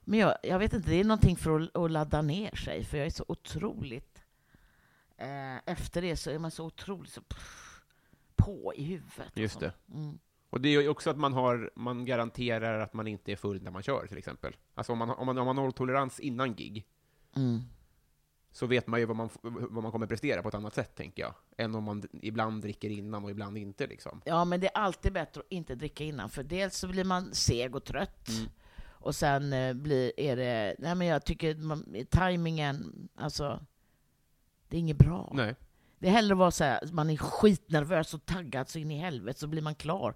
Men 0.00 0.18
jag, 0.18 0.36
jag 0.42 0.58
vet 0.58 0.72
inte, 0.72 0.90
det 0.90 1.00
är 1.00 1.04
någonting 1.04 1.36
för 1.36 1.60
att, 1.60 1.76
att 1.76 1.90
ladda 1.90 2.22
ner 2.22 2.56
sig, 2.56 2.84
för 2.84 2.96
jag 2.96 3.06
är 3.06 3.10
så 3.10 3.24
otroligt... 3.28 4.22
Eh, 5.16 5.56
efter 5.66 6.02
det 6.02 6.16
så 6.16 6.30
är 6.30 6.38
man 6.38 6.50
så 6.50 6.64
otroligt 6.64 7.12
så, 7.12 7.20
pff, 7.20 7.69
på 8.40 8.72
i 8.76 8.82
huvudet. 8.84 9.32
Just 9.34 9.60
det. 9.60 9.72
Mm. 9.94 10.18
Och 10.50 10.60
det 10.60 10.68
är 10.68 10.82
ju 10.82 10.88
också 10.88 11.10
att 11.10 11.16
man, 11.18 11.32
har, 11.32 11.70
man 11.76 12.04
garanterar 12.04 12.80
att 12.80 12.92
man 12.94 13.06
inte 13.06 13.32
är 13.32 13.36
full 13.36 13.62
när 13.62 13.70
man 13.70 13.82
kör, 13.82 14.06
till 14.06 14.18
exempel. 14.18 14.56
Alltså 14.74 14.92
om 14.92 14.98
man, 14.98 15.10
om 15.10 15.26
man, 15.26 15.38
om 15.38 15.46
man 15.46 15.56
har 15.56 15.64
nolltolerans 15.64 16.20
innan 16.20 16.54
gig, 16.54 16.86
Mm. 17.36 17.60
så 18.52 18.66
vet 18.66 18.86
man 18.86 19.00
ju 19.00 19.06
vad 19.06 19.16
man, 19.16 19.28
vad 19.42 19.82
man 19.82 19.92
kommer 19.92 20.06
prestera 20.06 20.42
på 20.42 20.48
ett 20.48 20.54
annat 20.54 20.74
sätt, 20.74 20.94
tänker 20.94 21.22
jag. 21.22 21.34
Än 21.56 21.74
om 21.74 21.84
man 21.84 22.02
ibland 22.12 22.62
dricker 22.62 22.90
innan 22.90 23.24
och 23.24 23.30
ibland 23.30 23.58
inte, 23.58 23.86
liksom. 23.86 24.22
Ja, 24.24 24.44
men 24.44 24.60
det 24.60 24.66
är 24.66 24.78
alltid 24.78 25.12
bättre 25.12 25.40
att 25.40 25.46
inte 25.52 25.74
dricka 25.74 26.04
innan, 26.04 26.28
för 26.30 26.42
dels 26.42 26.76
så 26.76 26.88
blir 26.88 27.04
man 27.04 27.34
seg 27.34 27.76
och 27.76 27.84
trött. 27.84 28.28
Mm. 28.28 28.50
Och 29.02 29.14
sen 29.14 29.52
eh, 29.52 29.74
blir, 29.74 30.12
är 30.20 30.36
det... 30.36 30.76
Nej, 30.78 30.94
men 30.94 31.06
jag 31.06 31.24
tycker 31.24 31.54
man, 31.54 31.96
tajmingen, 32.10 33.08
alltså... 33.14 33.66
Det 34.68 34.76
är 34.76 34.80
inget 34.80 34.98
bra. 34.98 35.32
Nej. 35.34 35.54
Det 36.00 36.08
är 36.08 36.12
hellre 36.12 36.34
att 36.34 36.38
vara 36.38 36.50
så 36.50 36.64
här, 36.64 36.80
man 36.92 37.10
är 37.10 37.16
skitnervös 37.16 38.14
och 38.14 38.26
taggad 38.26 38.68
så 38.68 38.78
in 38.78 38.90
i 38.90 38.98
helvete, 38.98 39.38
så 39.40 39.46
blir 39.46 39.62
man 39.62 39.74
klar. 39.74 40.14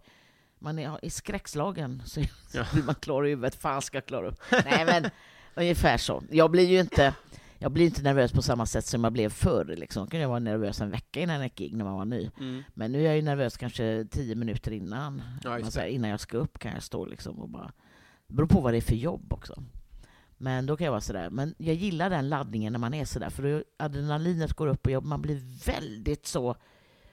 Man 0.58 0.78
är, 0.78 1.04
är 1.04 1.10
skräckslagen, 1.10 2.02
så 2.06 2.20
Ja. 2.52 2.64
blir 2.72 2.82
man 2.82 2.94
klar 2.94 3.26
i 3.26 3.30
huvudet. 3.30 3.54
Fan 3.54 3.82
ska 3.82 3.96
jag 3.96 4.06
klara 4.06 4.28
upp. 4.28 4.38
Nej, 4.50 4.84
men 4.84 5.10
ungefär 5.54 5.96
så. 5.96 6.22
Jag 6.30 6.50
blir 6.50 6.66
ju 6.68 6.80
inte, 6.80 7.14
jag 7.58 7.72
blir 7.72 7.84
inte 7.84 8.02
nervös 8.02 8.32
på 8.32 8.42
samma 8.42 8.66
sätt 8.66 8.86
som 8.86 9.04
jag 9.04 9.12
blev 9.12 9.28
förr. 9.28 9.64
Liksom. 9.76 10.04
Då 10.04 10.10
kunde 10.10 10.22
jag 10.22 10.28
vara 10.28 10.38
nervös 10.38 10.80
en 10.80 10.90
vecka 10.90 11.20
innan 11.20 11.42
ett 11.42 11.54
gig 11.54 11.76
när 11.76 11.84
man 11.84 11.94
var 11.94 12.04
ny. 12.04 12.30
Mm. 12.40 12.62
Men 12.74 12.92
nu 12.92 13.00
är 13.00 13.04
jag 13.04 13.16
ju 13.16 13.22
nervös 13.22 13.56
kanske 13.56 14.06
tio 14.10 14.34
minuter 14.34 14.70
innan. 14.72 15.22
Ja, 15.42 15.58
det. 15.74 15.90
innan 15.90 16.10
jag 16.10 16.20
ska 16.20 16.38
upp 16.38 16.58
kan 16.58 16.72
jag 16.72 16.82
stå 16.82 17.06
liksom 17.06 17.38
och 17.38 17.48
bara... 17.48 17.72
Det 18.26 18.34
beror 18.34 18.46
på 18.48 18.60
vad 18.60 18.72
det 18.72 18.76
är 18.76 18.80
för 18.82 18.94
jobb 18.94 19.32
också. 19.32 19.62
Men 20.44 20.66
då 20.66 20.76
kan 20.76 20.84
jag 20.84 20.92
vara 20.92 21.00
sådär. 21.00 21.30
Men 21.30 21.54
jag 21.58 21.74
gillar 21.74 22.10
den 22.10 22.28
laddningen 22.28 22.72
när 22.72 22.80
man 22.80 22.94
är 22.94 23.04
sådär. 23.04 23.30
För 23.30 23.42
då 23.42 23.64
adrenalinet 23.76 24.52
går 24.52 24.66
upp 24.66 24.86
och 24.86 24.92
jag, 24.92 25.04
man 25.04 25.22
blir 25.22 25.66
väldigt 25.66 26.26
så 26.26 26.56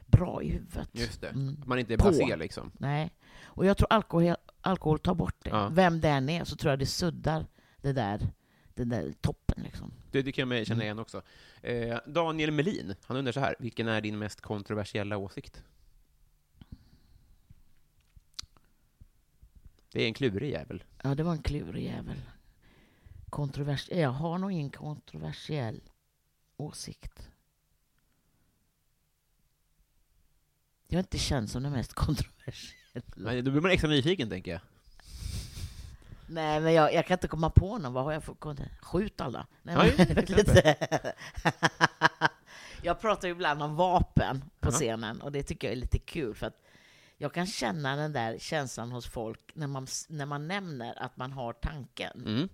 bra 0.06 0.44
i 0.44 0.50
huvudet. 0.50 0.90
Just 0.92 1.22
det. 1.22 1.28
Mm. 1.28 1.62
Man 1.66 1.80
inte 1.80 1.94
är 1.94 1.98
blasé, 1.98 2.36
liksom. 2.36 2.72
Nej. 2.78 3.12
Och 3.44 3.66
jag 3.66 3.78
tror 3.78 3.88
alkohol, 3.90 4.36
alkohol 4.62 5.00
tar 5.00 5.16
bort 5.16 5.36
det. 5.44 5.50
Ja. 5.50 5.70
Vem 5.70 6.02
det 6.02 6.10
än 6.10 6.30
är 6.30 6.44
så 6.44 6.56
tror 6.56 6.72
jag 6.72 6.80
det 6.80 6.86
suddar 6.86 7.46
det 7.82 7.94
där, 7.94 8.28
den 8.74 8.90
där 8.90 9.14
toppen 9.22 9.64
liksom. 9.64 9.94
Det, 10.12 10.22
det 10.22 10.32
kan 10.32 10.52
jag 10.52 10.68
känna 10.68 10.84
igen 10.84 11.00
också. 11.00 11.22
Eh, 11.62 11.98
Daniel 12.06 12.52
Melin, 12.52 12.96
han 13.06 13.18
undrar 13.18 13.32
så 13.32 13.40
här, 13.40 13.56
vilken 13.60 13.88
är 13.88 14.02
din 14.02 14.20
mest 14.20 14.42
kontroversiella 14.42 15.18
åsikt? 15.18 15.64
Det 19.92 20.04
är 20.04 20.08
en 20.08 20.14
klurig 20.14 20.52
jävel. 20.52 20.84
Ja, 21.04 21.16
det 21.16 21.24
var 21.24 21.32
en 21.32 21.44
klurig 21.44 21.84
jävel. 21.84 22.18
Kontrovers 23.32 23.90
jag 23.90 24.10
har 24.10 24.38
nog 24.38 24.52
ingen 24.52 24.70
kontroversiell 24.70 25.82
åsikt. 26.58 27.30
Jag 30.88 30.98
är 30.98 31.00
inte 31.04 31.18
känd 31.18 31.50
som 31.50 31.64
den 31.64 31.72
mest 31.72 31.94
kontroversiella. 32.06 33.04
Men 33.16 33.46
då 33.46 33.52
blir 33.52 33.62
man 33.62 33.72
extra 33.72 33.90
nyfiken, 33.90 34.30
tänker 34.30 34.52
jag. 34.52 34.62
Nej, 36.28 36.62
men 36.62 36.74
jag, 36.74 36.94
jag 36.94 37.08
kan 37.08 37.16
inte 37.16 37.28
komma 37.28 37.50
på 37.50 37.78
någon. 37.78 37.94
Vad 37.94 38.04
har 38.04 38.12
jag 38.12 38.24
för 38.24 38.36
Skjut 38.82 39.22
alla. 39.22 39.48
Nej, 39.62 39.94
men, 39.98 40.08
jag 42.84 43.02
pratar 43.02 43.28
ju 43.28 43.32
ibland 43.32 43.64
om 43.64 43.76
vapen 43.76 44.44
på 44.60 44.68
Ja. 44.70 44.72
scenen 44.72 45.22
och 45.22 45.32
det 45.32 45.44
tycker 45.44 45.68
jag 45.68 45.72
är 45.78 45.82
lite 45.82 46.00
kul 46.00 46.36
för 46.36 46.48
att 46.48 46.62
jag 47.18 47.34
kan 47.34 47.48
känna 47.48 47.96
den 47.96 48.14
där 48.14 48.38
känslan 48.40 48.92
hos 48.92 49.08
folk 49.08 49.52
när 49.56 49.68
man, 49.68 49.88
när 50.10 50.26
man 50.26 50.48
nämner 50.48 51.04
att 51.04 51.18
man 51.18 51.32
har 51.32 51.54
tanken. 51.54 52.26
Mm. 52.26 52.50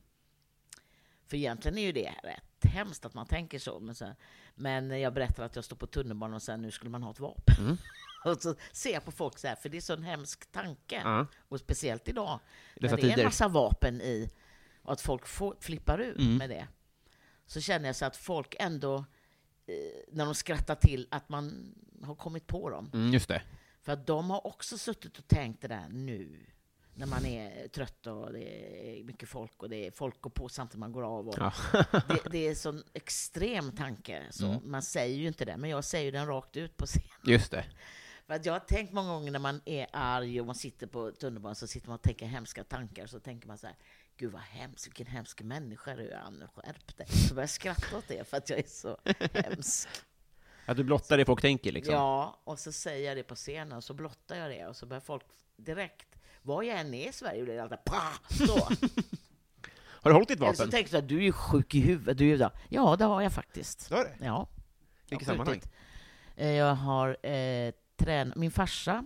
För 1.27 1.37
egentligen 1.37 1.77
är 1.77 1.81
ju 1.81 1.91
det 1.91 2.13
rätt 2.23 2.43
jättehemskt 2.63 3.05
att 3.05 3.13
man 3.13 3.27
tänker 3.27 3.59
så. 3.59 3.79
Men, 3.79 3.95
här, 3.99 4.15
men 4.55 4.99
jag 4.99 5.13
berättar 5.13 5.43
att 5.43 5.55
jag 5.55 5.65
står 5.65 5.75
på 5.75 5.87
tunnelbanan 5.87 6.33
och 6.35 6.41
säger 6.41 6.57
nu 6.57 6.71
skulle 6.71 6.91
man 6.91 7.03
ha 7.03 7.11
ett 7.11 7.19
vapen. 7.19 7.55
Mm. 7.59 7.77
och 8.25 8.41
så 8.41 8.55
ser 8.71 8.93
jag 8.93 9.05
på 9.05 9.11
folk 9.11 9.37
så 9.39 9.47
här, 9.47 9.55
för 9.55 9.69
det 9.69 9.77
är 9.77 9.81
så 9.81 9.93
en 9.93 10.03
hemsk 10.03 10.51
tanke. 10.51 11.01
Ja. 11.03 11.27
Och 11.37 11.59
speciellt 11.59 12.07
idag, 12.07 12.39
när 12.75 12.97
det 12.97 13.11
är 13.11 13.17
en 13.17 13.25
massa 13.25 13.47
vapen 13.47 14.01
i 14.01 14.29
och 14.81 14.93
att 14.93 15.01
folk 15.01 15.27
får, 15.27 15.55
flippar 15.59 16.01
ur 16.01 16.21
Mm. 16.21 16.37
med 16.37 16.49
det. 16.49 16.67
Så 17.45 17.61
känner 17.61 17.85
jag 17.89 17.95
så 17.95 18.05
att 18.05 18.17
folk 18.17 18.55
ändå, 18.59 18.95
eh, 19.65 19.75
när 20.11 20.25
de 20.25 20.35
skrattar 20.35 20.75
till, 20.75 21.07
att 21.11 21.29
man 21.29 21.75
har 22.03 22.15
kommit 22.15 22.47
på 22.47 22.69
dem. 22.69 22.91
Mm, 22.93 23.13
just 23.13 23.27
det. 23.27 23.41
För 23.81 23.93
att 23.93 24.07
de 24.07 24.29
har 24.29 24.47
också 24.47 24.77
suttit 24.77 25.17
och 25.17 25.27
tänkt 25.27 25.61
det 25.61 25.67
där 25.67 25.89
nu, 25.89 26.45
när 26.97 27.07
man 27.07 27.25
är 27.25 27.67
trött 27.67 28.07
och 28.07 28.33
det 28.33 28.99
är 28.99 29.03
mycket 29.03 29.29
folk 29.29 29.63
och 29.63 29.69
det 29.69 29.87
är 29.87 29.91
folk 29.91 30.21
går 30.21 30.29
på 30.29 30.49
samtidigt 30.49 30.79
man 30.79 30.91
går 30.91 31.03
av. 31.03 31.27
Och 31.27 31.35
Ja. 31.37 31.53
det, 32.07 32.29
det 32.31 32.37
är 32.45 32.49
en 32.49 32.55
sån 32.55 32.83
extrem 32.93 33.71
tanke. 33.71 34.23
Så 34.31 34.45
Mm. 34.47 34.71
Man 34.71 34.81
säger 34.81 35.17
ju 35.17 35.27
inte 35.27 35.45
det, 35.45 35.57
men 35.57 35.69
jag 35.69 35.83
säger 35.83 36.11
den 36.11 36.27
rakt 36.27 36.57
ut 36.57 36.77
på 36.77 36.85
scen. 36.85 37.01
Just 37.23 37.51
det. 37.51 37.65
För 38.27 38.33
att 38.33 38.45
jag 38.45 38.53
har 38.53 38.59
tänkt 38.59 38.93
många 38.93 39.09
gånger 39.13 39.31
när 39.31 39.39
man 39.39 39.61
är 39.65 39.87
arg 39.93 40.39
och 40.39 40.45
man 40.45 40.55
sitter 40.55 40.87
på 40.87 41.11
tunnelbanan 41.11 41.55
så 41.55 41.67
sitter 41.67 41.87
man 41.87 41.95
och 41.95 42.01
tänker 42.01 42.25
hemska 42.25 42.63
tankar. 42.63 43.07
Så 43.07 43.19
tänker 43.19 43.47
man 43.47 43.57
så 43.57 43.67
här, 43.67 43.75
gud 44.17 44.31
vad 44.31 44.41
hemskt, 44.41 44.87
vilken 44.87 45.07
hemsk 45.07 45.41
människa 45.41 45.95
du 45.95 46.09
är, 46.09 46.17
Anne, 46.19 46.47
skärp 46.55 46.97
dig. 46.97 47.07
Så 47.07 47.33
börjar 47.33 47.43
jag 47.43 47.49
skratta 47.49 47.97
åt 47.97 48.07
det 48.07 48.27
för 48.27 48.37
att 48.37 48.49
jag 48.49 48.59
är 48.59 48.67
så 48.67 48.97
hemsk. 49.33 49.89
Att 50.65 50.77
du 50.77 50.83
blottar 50.83 51.17
det 51.17 51.25
folk 51.25 51.41
tänker 51.41 51.71
liksom. 51.71 51.93
Ja, 51.95 52.39
och 52.43 52.59
så 52.59 52.71
säger 52.71 53.07
jag 53.07 53.17
det 53.17 53.23
på 53.23 53.35
scenen 53.35 53.71
och 53.77 53.83
så 53.83 53.93
blottar 53.93 54.35
jag 54.35 54.51
det 54.51 54.67
och 54.67 54.75
så 54.75 54.85
börjar 54.85 55.01
folk 55.01 55.23
direkt, 55.57 56.06
var 56.47 56.63
jag 56.63 56.79
än 56.79 56.93
är 56.93 57.09
i 57.09 57.13
Sverige, 57.13 57.43
blir 57.43 57.53
det 57.55 57.63
alltid 57.63 57.83
pa! 57.85 58.01
Så. 58.29 58.57
Har 60.01 60.09
du 60.11 60.13
hållit 60.13 60.27
ditt 60.27 60.37
Eller 60.41 60.53
så 60.53 60.63
vapen? 60.63 60.71
tänker 60.71 60.91
du 60.91 60.97
att 60.97 61.07
du 61.07 61.17
är 61.17 61.21
ju 61.21 61.31
sjuk 61.31 61.75
i 61.75 61.79
huvudet. 61.79 62.17
Du 62.17 62.31
är 62.31 62.37
ju. 62.37 62.49
Ja, 62.69 62.95
det 62.95 63.05
har 63.05 63.21
jag 63.21 63.33
faktiskt. 63.33 63.89
Du 63.89 63.95
har 63.95 64.03
det? 64.03 64.25
Ja. 64.25 64.47
Vilket 65.09 65.27
Jag 65.27 65.35
sammanhang? 65.37 65.61
Eh, 66.35 66.47
Jag 66.51 66.75
har 66.75 67.25
eh, 67.25 67.71
tränat, 67.97 68.35
min 68.35 68.51
farsa 68.51 69.05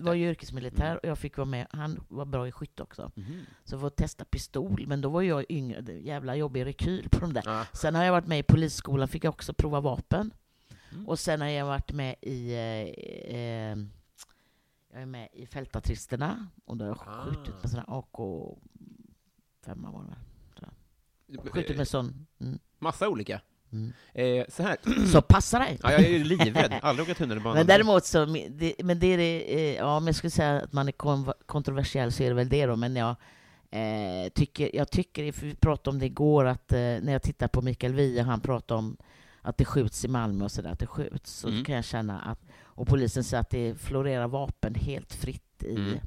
var 0.00 0.14
ju 0.14 0.30
yrkesmilitär 0.30 0.86
Mm. 0.86 0.98
och 0.98 1.08
jag 1.08 1.18
fick 1.18 1.36
vara 1.36 1.44
med. 1.44 1.66
Han 1.70 2.04
var 2.08 2.24
bra 2.24 2.48
i 2.48 2.52
skytte 2.52 2.82
också. 2.82 3.10
Mhm. 3.14 3.40
Så 3.64 3.78
för 3.78 3.86
att 3.86 3.96
testa 3.96 4.24
pistol, 4.24 4.84
men 4.86 5.00
då 5.00 5.08
var 5.08 5.22
jag 5.22 5.44
yngre. 5.48 5.92
Jävla 6.00 6.36
jobbig 6.36 6.64
rekyl 6.66 7.08
på 7.10 7.20
de 7.20 7.32
där. 7.32 7.42
Ja. 7.46 7.66
Sen 7.72 7.94
har 7.94 8.04
jag 8.04 8.12
varit 8.12 8.26
med 8.26 8.38
i 8.38 8.42
polisskolan, 8.42 9.08
fick 9.08 9.24
jag 9.24 9.34
också 9.34 9.52
prova 9.54 9.80
vapen. 9.80 10.30
Mm. 10.92 11.08
Och 11.08 11.18
sen 11.18 11.40
har 11.40 11.48
jag 11.48 11.66
varit 11.66 11.92
med 11.92 12.14
i 12.22 12.52
eh, 12.54 13.36
eh, 13.36 13.76
jag 14.96 15.02
är 15.02 15.06
med 15.06 15.28
i 15.32 15.46
fältartisterna 15.46 16.46
och 16.64 16.76
då 16.76 16.84
har 16.84 16.88
jag 16.90 16.98
Ah. 17.06 17.24
skjutit 17.24 17.54
med 17.62 17.70
sådana 17.70 17.86
AK 17.88 18.18
femma 19.64 19.90
var 19.90 20.04
det. 20.04 20.16
Skjutit 21.50 21.76
med 21.76 21.88
sån. 21.88 22.26
Mm. 22.40 22.58
Massa 22.78 23.08
olika. 23.08 23.40
Mm. 23.72 23.92
Eh, 24.14 24.44
så 24.48 24.62
här. 24.62 24.76
Så 25.12 25.22
passa 25.22 25.58
dig! 25.58 25.78
Ja, 25.82 25.92
jag 25.92 26.00
är 26.00 26.08
ju 26.08 26.24
livrädd. 26.24 26.78
Aldrig 26.82 27.08
åka 27.08 27.14
tunnelbana. 27.14 27.54
Men 27.54 27.66
däremot 27.66 28.04
så, 28.04 28.24
det, 28.50 28.74
men 28.84 28.98
det 28.98 29.06
är 29.06 29.18
det, 29.18 29.54
eh, 29.54 29.76
ja, 29.76 29.96
om 29.96 30.06
jag 30.06 30.16
skulle 30.16 30.30
säga 30.30 30.60
att 30.62 30.72
man 30.72 30.88
är 30.88 30.92
kon- 30.92 31.32
kontroversiell 31.46 32.12
så 32.12 32.22
är 32.22 32.28
det 32.28 32.34
väl 32.34 32.48
det 32.48 32.66
då, 32.66 32.76
men 32.76 32.96
jag 32.96 33.16
eh, 33.70 34.28
tycker, 34.34 34.76
jag 34.76 34.90
tycker, 34.90 35.32
vi 35.32 35.54
pratade 35.54 35.90
om 35.94 35.98
det 35.98 36.06
igår, 36.06 36.44
att 36.44 36.72
eh, 36.72 36.78
när 36.78 37.12
jag 37.12 37.22
tittar 37.22 37.48
på 37.48 37.62
Mikael 37.62 37.94
Wiehe, 37.94 38.22
han 38.22 38.40
pratade 38.40 38.78
om 38.78 38.96
att 39.42 39.56
det 39.58 39.64
skjuts 39.64 40.04
i 40.04 40.08
Malmö 40.08 40.44
och 40.44 40.52
sådär, 40.52 40.70
att 40.70 40.78
det 40.78 40.86
skjuts, 40.86 41.32
så 41.32 41.48
Mm. 41.48 41.64
kan 41.64 41.74
jag 41.74 41.84
känna 41.84 42.20
att, 42.20 42.45
och 42.76 42.86
polisen 42.86 43.24
säger 43.24 43.40
att 43.40 43.50
det 43.50 43.74
florerar 43.74 44.28
vapen 44.28 44.74
helt 44.74 45.14
fritt 45.14 45.64
i... 45.64 45.74
Mm. 45.74 45.98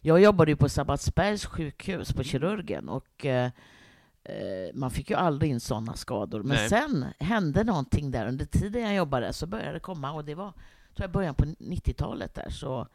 Jag 0.00 0.20
jobbade 0.20 0.50
ju 0.50 0.56
på 0.56 0.68
Sabbatsbergs 0.68 1.46
sjukhus, 1.46 2.12
på 2.12 2.22
kirurgen, 2.22 2.88
och 2.88 3.26
eh, 3.26 3.50
eh, 4.24 4.74
man 4.74 4.90
fick 4.90 5.10
ju 5.10 5.16
aldrig 5.16 5.50
in 5.50 5.60
sådana 5.60 5.94
skador. 5.94 6.42
Men 6.42 6.56
Nej. 6.56 6.68
sen 6.68 7.06
hände 7.18 7.64
någonting 7.64 8.10
där 8.10 8.26
under 8.26 8.44
tiden 8.44 8.82
jag 8.82 8.94
jobbade, 8.94 9.32
så 9.32 9.46
började 9.46 9.72
det 9.72 9.80
komma, 9.80 10.12
och 10.12 10.24
det 10.24 10.34
var 10.34 10.52
tror 10.96 11.04
jag 11.04 11.10
början 11.10 11.34
på 11.34 11.44
90-talet 11.44 12.34
där, 12.34 12.50
så, 12.50 12.88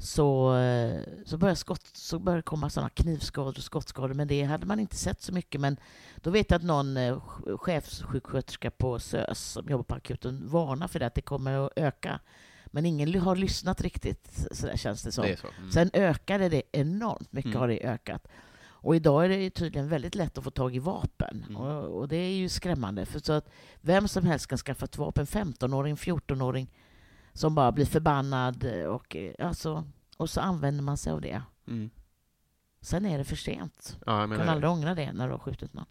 så, 0.00 0.56
eh, 0.56 1.00
så, 1.24 1.38
började 1.38 1.56
skott, 1.56 1.86
så 1.92 2.18
började 2.18 2.42
komma 2.42 2.70
sådana 2.70 2.90
knivskador 2.90 3.54
och 3.58 3.62
skottskador, 3.64 4.14
men 4.14 4.28
det 4.28 4.42
hade 4.42 4.66
man 4.66 4.80
inte 4.80 4.96
sett 4.96 5.22
så 5.22 5.32
mycket. 5.32 5.60
Men 5.60 5.76
då 6.16 6.30
vet 6.30 6.50
jag 6.50 6.58
att 6.58 6.64
någon 6.64 6.96
eh, 6.96 7.16
ch- 7.16 7.56
chefssjuksköterska 7.58 8.70
på 8.70 8.98
SÖS 8.98 9.38
som 9.40 9.68
jobbar 9.68 9.84
på 9.84 9.94
akuten 9.94 10.48
varnar 10.48 10.88
för 10.88 10.98
det, 10.98 11.06
att 11.06 11.14
det 11.14 11.20
kommer 11.22 11.66
att 11.66 11.72
öka. 11.76 12.20
Men 12.66 12.86
ingen 12.86 13.20
har 13.20 13.36
lyssnat 13.36 13.80
riktigt, 13.80 14.46
så 14.52 14.66
där 14.66 14.76
känns 14.76 15.02
det 15.02 15.12
som. 15.12 15.24
Det 15.24 15.36
så. 15.40 15.46
Mm. 15.58 15.70
Sen 15.70 15.90
ökade 15.92 16.48
det 16.48 16.62
enormt 16.72 17.32
mycket, 17.32 17.50
Mm. 17.50 17.60
har 17.60 17.68
det 17.68 17.86
ökat. 17.86 18.28
Och 18.82 18.96
idag 18.96 19.24
är 19.24 19.28
det 19.28 19.50
tydligen 19.50 19.88
väldigt 19.88 20.14
lätt 20.14 20.38
att 20.38 20.44
få 20.44 20.50
tag 20.50 20.76
i 20.76 20.78
vapen. 20.78 21.44
Mm. 21.48 21.56
Och, 21.56 21.98
och 21.98 22.08
det 22.08 22.16
är 22.16 22.30
ju 22.32 22.48
skrämmande. 22.48 23.06
För 23.06 23.18
så 23.18 23.32
att 23.32 23.48
vem 23.80 24.08
som 24.08 24.26
helst 24.26 24.46
kan 24.46 24.58
skaffa 24.58 24.84
ett 24.84 24.98
vapen, 24.98 25.26
15-åring, 25.26 25.94
14-åring, 25.96 26.70
som 27.32 27.54
bara 27.54 27.72
blir 27.72 27.86
förbannad 27.86 28.64
och, 28.86 29.16
eh, 29.16 29.46
alltså, 29.48 29.84
och 30.16 30.30
så 30.30 30.40
använder 30.40 30.82
man 30.82 30.96
sig 30.96 31.12
av 31.12 31.20
det. 31.20 31.42
Mm. 31.68 31.90
Sen 32.80 33.06
är 33.06 33.18
det 33.18 33.24
för 33.24 33.36
sent. 33.36 33.98
Ja, 34.06 34.18
kan 34.20 34.30
det. 34.30 34.50
aldrig 34.50 34.70
ångra 34.70 34.94
det 34.94 35.12
när 35.12 35.26
du 35.26 35.32
har 35.32 35.38
skjutit 35.38 35.74
någon. 35.74 35.86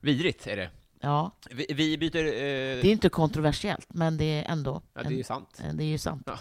Vidrigt 0.00 0.46
är 0.46 0.56
det. 0.56 0.70
Ja, 1.00 1.30
Vi, 1.50 1.66
vi 1.74 1.98
byter... 1.98 2.16
Eh, 2.26 2.30
det 2.32 2.84
är 2.88 2.92
inte 2.92 3.08
kontroversiellt, 3.08 3.86
men 3.94 4.16
det 4.16 4.24
är 4.24 4.52
ändå... 4.52 4.82
ja, 4.94 5.02
det 5.02 5.08
är 5.08 5.16
ju 5.16 5.24
sant. 5.24 5.60
en, 5.64 5.76
det 5.76 5.84
är 5.84 5.88
ju 5.88 5.98
sant. 5.98 6.22
Ja. 6.26 6.38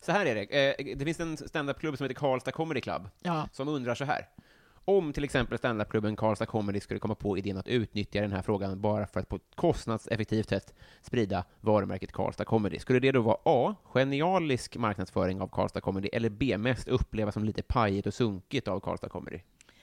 Så 0.00 0.12
här 0.12 0.26
är 0.26 0.34
det. 0.34 0.74
Eh, 0.80 0.96
det 0.96 1.04
finns 1.04 1.20
en 1.20 1.36
standupklubb 1.36 1.96
som 1.96 2.04
heter 2.04 2.14
Karlstad 2.14 2.52
Comedy 2.52 2.80
Club, 2.80 3.08
Ja. 3.22 3.48
som 3.52 3.68
undrar 3.68 3.94
så 3.94 4.04
här. 4.04 4.28
Om 4.84 5.12
till 5.12 5.24
exempel 5.24 5.58
standupklubben 5.58 6.16
Karlstad 6.16 6.46
Comedy 6.46 6.80
skulle 6.80 7.00
komma 7.00 7.14
på 7.14 7.38
idén 7.38 7.56
att 7.56 7.68
utnyttja 7.68 8.20
den 8.20 8.32
här 8.32 8.42
frågan 8.42 8.80
bara 8.80 9.06
för 9.06 9.20
att 9.20 9.28
på 9.28 9.36
ett 9.36 9.42
kostnadseffektivt 9.54 10.48
sätt 10.48 10.74
sprida 11.02 11.44
varumärket 11.60 12.12
Karlstad 12.12 12.44
Comedy, 12.44 12.78
skulle 12.78 13.00
det 13.00 13.12
då 13.12 13.20
vara 13.20 13.36
A. 13.44 13.74
Genialisk 13.84 14.76
marknadsföring 14.76 15.40
av 15.40 15.48
Karlstad 15.48 15.80
Comedy, 15.80 16.08
eller 16.12 16.28
B. 16.30 16.58
Mest 16.58 16.88
upplevas 16.88 17.34
som 17.34 17.44
lite 17.44 17.62
pajigt 17.62 18.06
och 18.06 18.14
sunkigt 18.14 18.68
av 18.68 18.80
Karlstad 18.80 19.08
Comedy? 19.08 19.38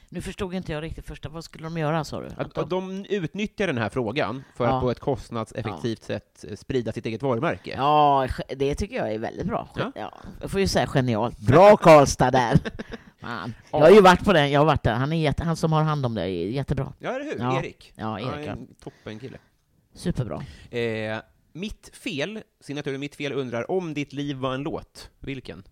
Nu 0.09 0.21
förstod 0.21 0.53
inte 0.53 0.71
jag 0.71 0.83
riktigt 0.83 1.05
första. 1.05 1.29
Vad 1.29 1.43
skulle 1.43 1.63
de 1.63 1.77
göra, 1.77 2.03
sa 2.03 2.21
du? 2.21 2.27
Att, 2.37 2.57
att 2.57 2.69
de 2.69 3.05
utnyttjar 3.09 3.67
den 3.67 3.77
här 3.77 3.89
frågan 3.89 4.43
för 4.55 4.65
Ja. 4.65 4.75
att 4.75 4.81
på 4.81 4.91
ett 4.91 4.99
kostnadseffektivt 4.99 6.03
sätt 6.03 6.45
eh, 6.49 6.55
sprida 6.55 6.91
sitt 6.91 7.05
eget 7.05 7.21
varumärke. 7.23 7.73
Ja, 7.77 8.27
det 8.57 8.75
tycker 8.75 8.95
jag 8.95 9.13
är 9.13 9.19
väldigt 9.19 9.47
bra. 9.47 9.69
Ja. 9.75 9.91
Ja. 9.95 10.13
jag 10.41 10.51
får 10.51 10.59
ju 10.59 10.67
säga 10.67 10.87
genialt. 10.87 11.39
Bra 11.39 11.77
Karlstad 11.77 12.31
där! 12.31 12.59
Man. 13.21 13.53
Jag 13.71 13.79
har 13.79 13.89
ju 13.89 14.01
varit 14.01 14.23
på 14.23 14.33
den, 14.33 14.51
jag 14.51 14.59
har 14.59 14.65
varit 14.65 14.83
där. 14.83 14.93
Han, 14.93 15.13
är 15.13 15.17
jätte, 15.23 15.43
han 15.43 15.55
som 15.55 15.71
har 15.73 15.83
hand 15.83 16.05
om 16.05 16.13
det 16.13 16.21
är 16.21 16.27
jättebra. 16.27 16.93
Ja, 16.99 17.09
eller 17.15 17.25
hur? 17.25 17.39
Ja. 17.39 17.59
Erik. 17.59 17.93
Ja, 17.95 18.19
Erik, 18.19 18.47
ja. 18.47 18.51
en 18.51 18.67
toppen 18.83 19.19
kille. 19.19 19.37
Superbra. 19.93 20.43
Eh, 20.79 21.17
mitt 21.53 21.89
fel, 21.93 22.41
signaturen 22.59 22.99
Mitt 22.99 23.15
fel 23.15 23.33
undrar 23.33 23.71
om 23.71 23.93
ditt 23.93 24.13
liv 24.13 24.35
var 24.37 24.53
en 24.53 24.61
låt, 24.63 25.09
vilken? 25.19 25.63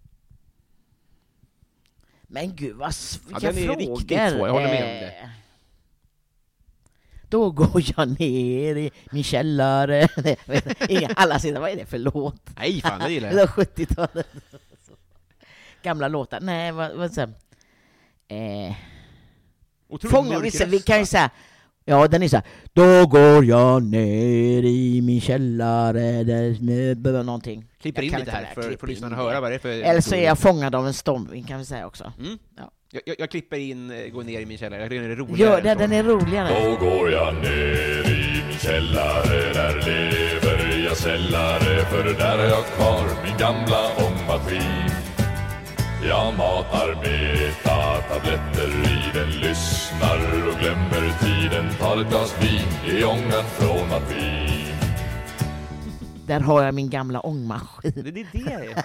Men 2.24 2.56
gud 2.56 2.76
vad 2.76 2.90
s- 2.90 3.20
Ja, 3.30 3.40
vilka 3.40 3.52
den 3.52 3.58
är 3.64 3.66
frågor! 3.68 3.80
riktigt 3.98 4.30
svår, 4.32 4.48
jag 4.48 4.54
håller 4.54 4.68
med 4.68 4.84
om 4.84 4.90
det. 4.90 5.16
Eh, 5.22 5.30
Då 7.30 7.52
går 7.52 7.82
jag 7.98 8.20
ner 8.20 8.76
i 8.76 8.92
min 9.12 9.24
källare. 9.24 10.08
Inga, 10.90 11.08
alla 11.16 11.40
sitter, 11.40 11.60
vad 11.60 11.70
är 11.70 11.76
det 11.76 11.86
för 11.86 11.98
låt? 11.98 12.42
Nej, 12.58 12.82
fan, 12.82 13.00
det 13.00 13.12
gillar 13.12 13.30
Det 13.30 13.36
jag. 13.38 13.48
var 13.48 13.64
70-talet. 13.64 14.28
Gamla 15.84 16.08
låtar. 16.08 16.40
Nej, 16.42 16.72
vad, 16.72 16.92
vad 16.96 17.12
säger 17.12 17.30
eh, 18.28 18.76
Otroligt 19.90 20.16
Fånga 20.16 20.34
mörk 20.34 20.44
vissa, 20.44 20.64
röst, 20.64 20.74
vi 20.74 20.80
kan 20.80 21.00
ju 21.00 21.06
säga, 21.06 21.30
ja 21.86 22.08
den 22.08 22.24
är 22.24 22.28
så 22.28 22.36
här, 22.36 22.46
Då 22.74 23.08
går 23.08 23.46
jag 23.46 23.84
ner 23.84 24.64
i 24.64 25.02
min 25.02 25.22
källare 25.22 26.24
där 26.24 27.24
någonting. 27.24 27.66
Klipper 27.82 28.02
in 28.02 28.20
lite 28.20 28.32
här 28.32 28.42
det 28.42 28.48
här, 28.48 28.54
för, 28.54 28.78
för 28.78 28.88
lyssnarna 28.88 29.16
att 29.16 29.24
höra 29.24 29.42
vad 29.42 29.52
det 29.52 29.56
är 29.56 29.60
för... 29.60 29.70
Eller 29.70 30.02
så 30.02 30.16
är 30.16 30.24
jag 30.24 30.40
fångad 30.40 30.76
av 30.76 30.88
en 30.88 30.94
storm, 30.94 31.44
kan 31.48 31.60
vi 31.60 31.66
säga 31.66 31.88
också. 31.88 32.14
Mm. 32.20 32.38
Ja. 32.58 32.72
Jag, 32.92 33.02
jag, 33.06 33.16
jag 33.20 33.30
klipper 33.30 33.58
in 33.58 33.92
eh, 33.92 34.08
Gå 34.08 34.22
ner 34.22 34.40
i 34.42 34.46
min 34.46 34.58
källare, 34.58 34.82
jag 34.82 34.90
tycker 34.90 35.02
den 35.02 35.12
är 35.12 35.16
roligare. 35.16 35.52
Gör 35.52 35.62
det, 35.62 35.74
så. 35.74 35.80
den 35.80 35.92
är 35.92 36.04
roligare. 36.04 36.64
Då 36.64 36.86
går 36.86 37.12
jag 37.12 37.36
ner 37.36 38.10
i 38.10 38.44
min 38.48 38.58
källare, 38.58 39.54
där 39.54 39.76
lever 39.76 40.86
jag 40.86 40.98
sällare, 40.98 41.86
för 41.86 42.04
där 42.04 42.38
har 42.38 42.46
jag 42.46 42.66
kvar 42.66 43.24
min 43.24 43.38
gamla 43.38 43.82
ångmaskin. 43.98 44.89
Jag 46.04 46.38
matar 46.38 46.96
beta-tabletter 47.04 48.68
i 48.70 49.12
den, 49.14 49.30
lyssnar 49.30 50.48
och 50.48 50.60
glömmer 50.60 51.20
tiden, 51.20 51.76
tar 51.80 52.02
ett 52.02 52.10
glas 52.10 52.36
vin 52.44 52.96
i 52.98 53.04
ångan 53.04 53.44
från 53.50 53.90
maskin. 53.90 54.76
Där 56.28 56.40
har 56.40 56.64
jag 56.64 56.74
min 56.74 56.90
gamla 56.90 57.20
ångmaskin. 57.20 57.92
Det, 57.96 58.12
det 58.12 58.22
är 58.22 58.26
det. 58.34 58.84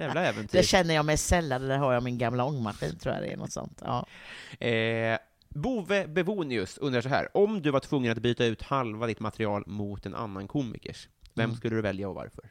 Jävla 0.00 0.24
äventyr. 0.26 0.58
Där 0.58 0.62
känner 0.62 0.94
jag 0.94 1.04
mig 1.04 1.16
sällare, 1.16 1.66
där 1.66 1.78
har 1.78 1.92
jag 1.92 2.02
min 2.02 2.18
gamla 2.18 2.44
ångmaskin, 2.44 2.98
tror 2.98 3.14
jag 3.14 3.24
det 3.24 3.32
är 3.32 3.36
något 3.36 3.52
sånt. 3.52 3.82
Ja. 3.84 4.06
Eh, 4.66 5.18
Bove 5.48 6.06
Bevonius 6.06 6.78
undrar 6.78 7.00
så 7.00 7.08
här. 7.08 7.36
Om 7.36 7.62
du 7.62 7.70
var 7.70 7.80
tvungen 7.80 8.12
att 8.12 8.18
byta 8.18 8.44
ut 8.44 8.62
halva 8.62 9.06
ditt 9.06 9.20
material 9.20 9.64
mot 9.66 10.06
en 10.06 10.14
annan 10.14 10.48
komikers, 10.48 11.08
vem 11.34 11.44
Mm. 11.44 11.56
skulle 11.56 11.76
du 11.76 11.82
välja 11.82 12.08
och 12.08 12.14
varför? 12.14 12.44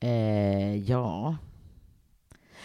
Eh, 0.00 0.76
ja. 0.76 1.36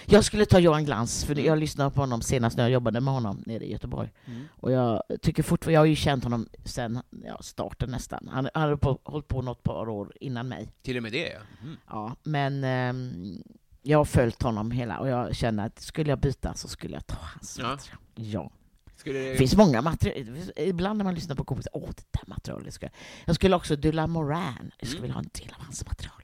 Jag 0.05 0.25
skulle 0.25 0.45
ta 0.45 0.59
Johan 0.59 0.85
Glans, 0.85 1.23
för 1.25 1.39
jag 1.39 1.57
lyssnade 1.57 1.91
på 1.91 1.99
honom 2.01 2.21
senast 2.21 2.57
när 2.57 2.63
jag 2.63 2.71
jobbade 2.71 3.01
med 3.01 3.13
honom 3.13 3.43
nere 3.45 3.63
i 3.65 3.71
Göteborg. 3.71 4.09
Mm. 4.25 4.43
Och 4.59 4.71
jag 4.71 5.03
tycker 5.21 5.43
fortfarande, 5.43 5.73
jag 5.73 5.81
har 5.81 5.85
ju 5.85 5.95
känt 5.95 6.23
honom 6.23 6.47
sen 6.65 7.01
ja, 7.25 7.37
starten 7.41 7.89
nästan. 7.91 8.29
Han 8.33 8.49
han 8.53 8.63
hade 8.63 8.77
på, 8.77 8.99
hållit 9.03 9.27
på 9.27 9.41
något 9.41 9.63
par 9.63 9.89
år 9.89 10.13
innan 10.19 10.47
mig. 10.47 10.71
Till 10.81 10.97
och 10.97 11.03
med 11.03 11.11
det, 11.11 11.29
ja. 11.29 11.39
Mm. 11.63 11.77
Ja, 11.87 12.15
men 12.23 12.63
ehm, 12.63 13.43
jag 13.81 13.97
har 13.97 14.05
följt 14.05 14.41
honom 14.43 14.71
hela 14.71 14.99
och 14.99 15.07
jag 15.09 15.35
känner 15.35 15.65
att 15.65 15.79
skulle 15.79 16.09
jag 16.09 16.19
byta 16.19 16.53
så 16.53 16.67
skulle 16.67 16.93
jag 16.93 17.07
ta 17.07 17.17
hans 17.19 17.57
Ja. 17.59 17.67
material. 17.67 17.99
Ja. 18.15 18.51
Skulle 18.95 19.19
Det 19.19 19.35
finns 19.37 19.55
många 19.55 19.81
material. 19.81 20.37
Ibland 20.55 20.97
när 20.97 21.03
man 21.05 21.15
lyssnar 21.15 21.35
på 21.35 21.43
kompisar, 21.43 21.71
åh 21.73 21.89
det 21.89 22.03
där 22.11 22.23
materialet 22.27 22.73
ska 22.73 22.85
jag... 22.85 22.93
Jag 23.25 23.35
skulle 23.35 23.55
också 23.55 23.75
Dylan 23.75 24.09
Moran, 24.09 24.71
jag 24.79 24.87
skulle 24.89 24.99
Mm. 24.99 25.01
vilja 25.01 25.13
ha 25.13 25.21
en 25.21 25.29
del 25.33 25.53
av 25.59 25.63
hans 25.65 25.85
material. 25.85 26.21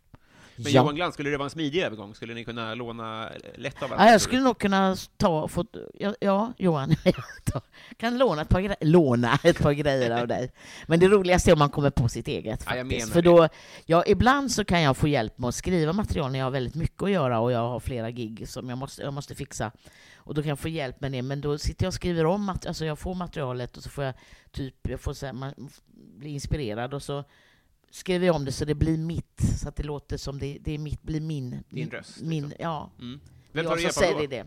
Men 0.58 0.72
ja. 0.72 0.82
Johan 0.82 0.96
Glans, 0.96 1.14
skulle 1.14 1.30
det 1.30 1.38
vara 1.38 1.46
en 1.46 1.50
smidig 1.50 1.82
övergång? 1.82 2.16
Skulle 2.16 2.34
ni 2.34 2.44
kunna 2.44 2.76
låna 2.76 3.30
lätt 3.56 3.84
av 3.84 3.90
Ja, 3.98 4.12
jag 4.12 4.22
skulle 4.22 4.42
nog 4.42 4.58
kunna 4.60 4.96
ta 5.18 5.48
få... 5.48 5.66
Ja, 5.94 6.16
ja 6.20 6.54
Johan, 6.58 6.96
jag 7.04 7.62
kan 7.98 8.18
låna 8.18 8.42
ett, 8.42 8.50
par 8.50 8.62
gre- 8.62 8.76
låna 8.82 9.40
ett 9.44 9.60
par 9.60 9.74
grejer 9.74 10.22
av 10.22 10.28
dig. 10.28 10.52
Men 10.88 11.00
det 11.00 11.08
roligaste 11.08 11.52
är 11.52 11.54
om 11.54 11.60
man 11.60 11.70
kommer 11.70 11.90
på 11.90 12.10
sitt 12.10 12.28
eget. 12.28 12.64
Ja, 12.66 12.72
Faktiskt. 12.72 13.02
menar 13.02 13.14
För 13.14 13.22
då, 13.22 13.50
ja, 13.86 14.04
ibland 14.08 14.52
så 14.52 14.66
kan 14.66 14.82
jag 14.82 14.98
få 14.98 15.08
hjälp 15.08 15.38
med 15.38 15.48
att 15.48 15.56
skriva 15.56 15.94
material 15.94 16.32
när 16.32 16.40
jag 16.40 16.46
har 16.46 16.52
väldigt 16.52 16.76
mycket 16.76 17.04
att 17.04 17.12
göra 17.12 17.40
och 17.40 17.52
jag 17.52 17.60
har 17.70 17.80
flera 17.80 18.12
gig 18.12 18.50
som 18.50 18.70
jag 18.70 18.78
måste, 18.78 19.02
jag 19.02 19.14
måste 19.14 19.36
fixa. 19.36 19.72
Och 20.16 20.34
då 20.34 20.42
kan 20.42 20.50
jag 20.50 20.60
få 20.60 20.70
hjälp 20.70 21.02
med 21.02 21.12
det. 21.12 21.22
Men 21.22 21.42
då 21.42 21.58
sitter 21.58 21.86
jag 21.86 21.90
och 21.90 21.94
skriver 21.94 22.26
om, 22.26 22.50
alltså 22.50 22.86
jag 22.86 23.00
får 23.00 23.16
materialet 23.16 23.78
och 23.78 23.84
så 23.84 23.90
får 23.90 24.04
jag 24.04 24.14
typ, 24.52 24.90
jag 24.90 25.00
får 25.00 25.14
så 25.14 25.26
här, 25.26 25.34
man 25.34 25.54
blir 26.18 26.32
inspirerad 26.32 26.94
och 26.94 27.04
så 27.04 27.24
skriver 27.92 28.26
jag 28.28 28.36
om 28.36 28.46
det 28.46 28.52
så 28.52 28.66
det 28.66 28.76
blir 28.76 28.98
mitt, 28.98 29.42
så 29.60 29.70
att 29.70 29.76
det 29.76 29.84
låter 29.84 30.18
som 30.18 30.40
det, 30.40 30.58
det 30.62 30.72
är 30.72 30.78
mitt, 30.78 31.04
blir 31.04 31.22
min. 31.22 31.64
Din 31.70 31.90
röst, 31.90 32.22
Min, 32.22 32.44
liksom. 32.50 32.64
ja. 32.64 32.92
Mm. 33.00 33.20
Vem 33.52 33.66
tar 33.66 33.72
jag 33.72 33.78
du 33.78 33.84
hjälp 33.84 34.16
av 34.16 34.22
då? 34.22 34.28
det. 34.28 34.46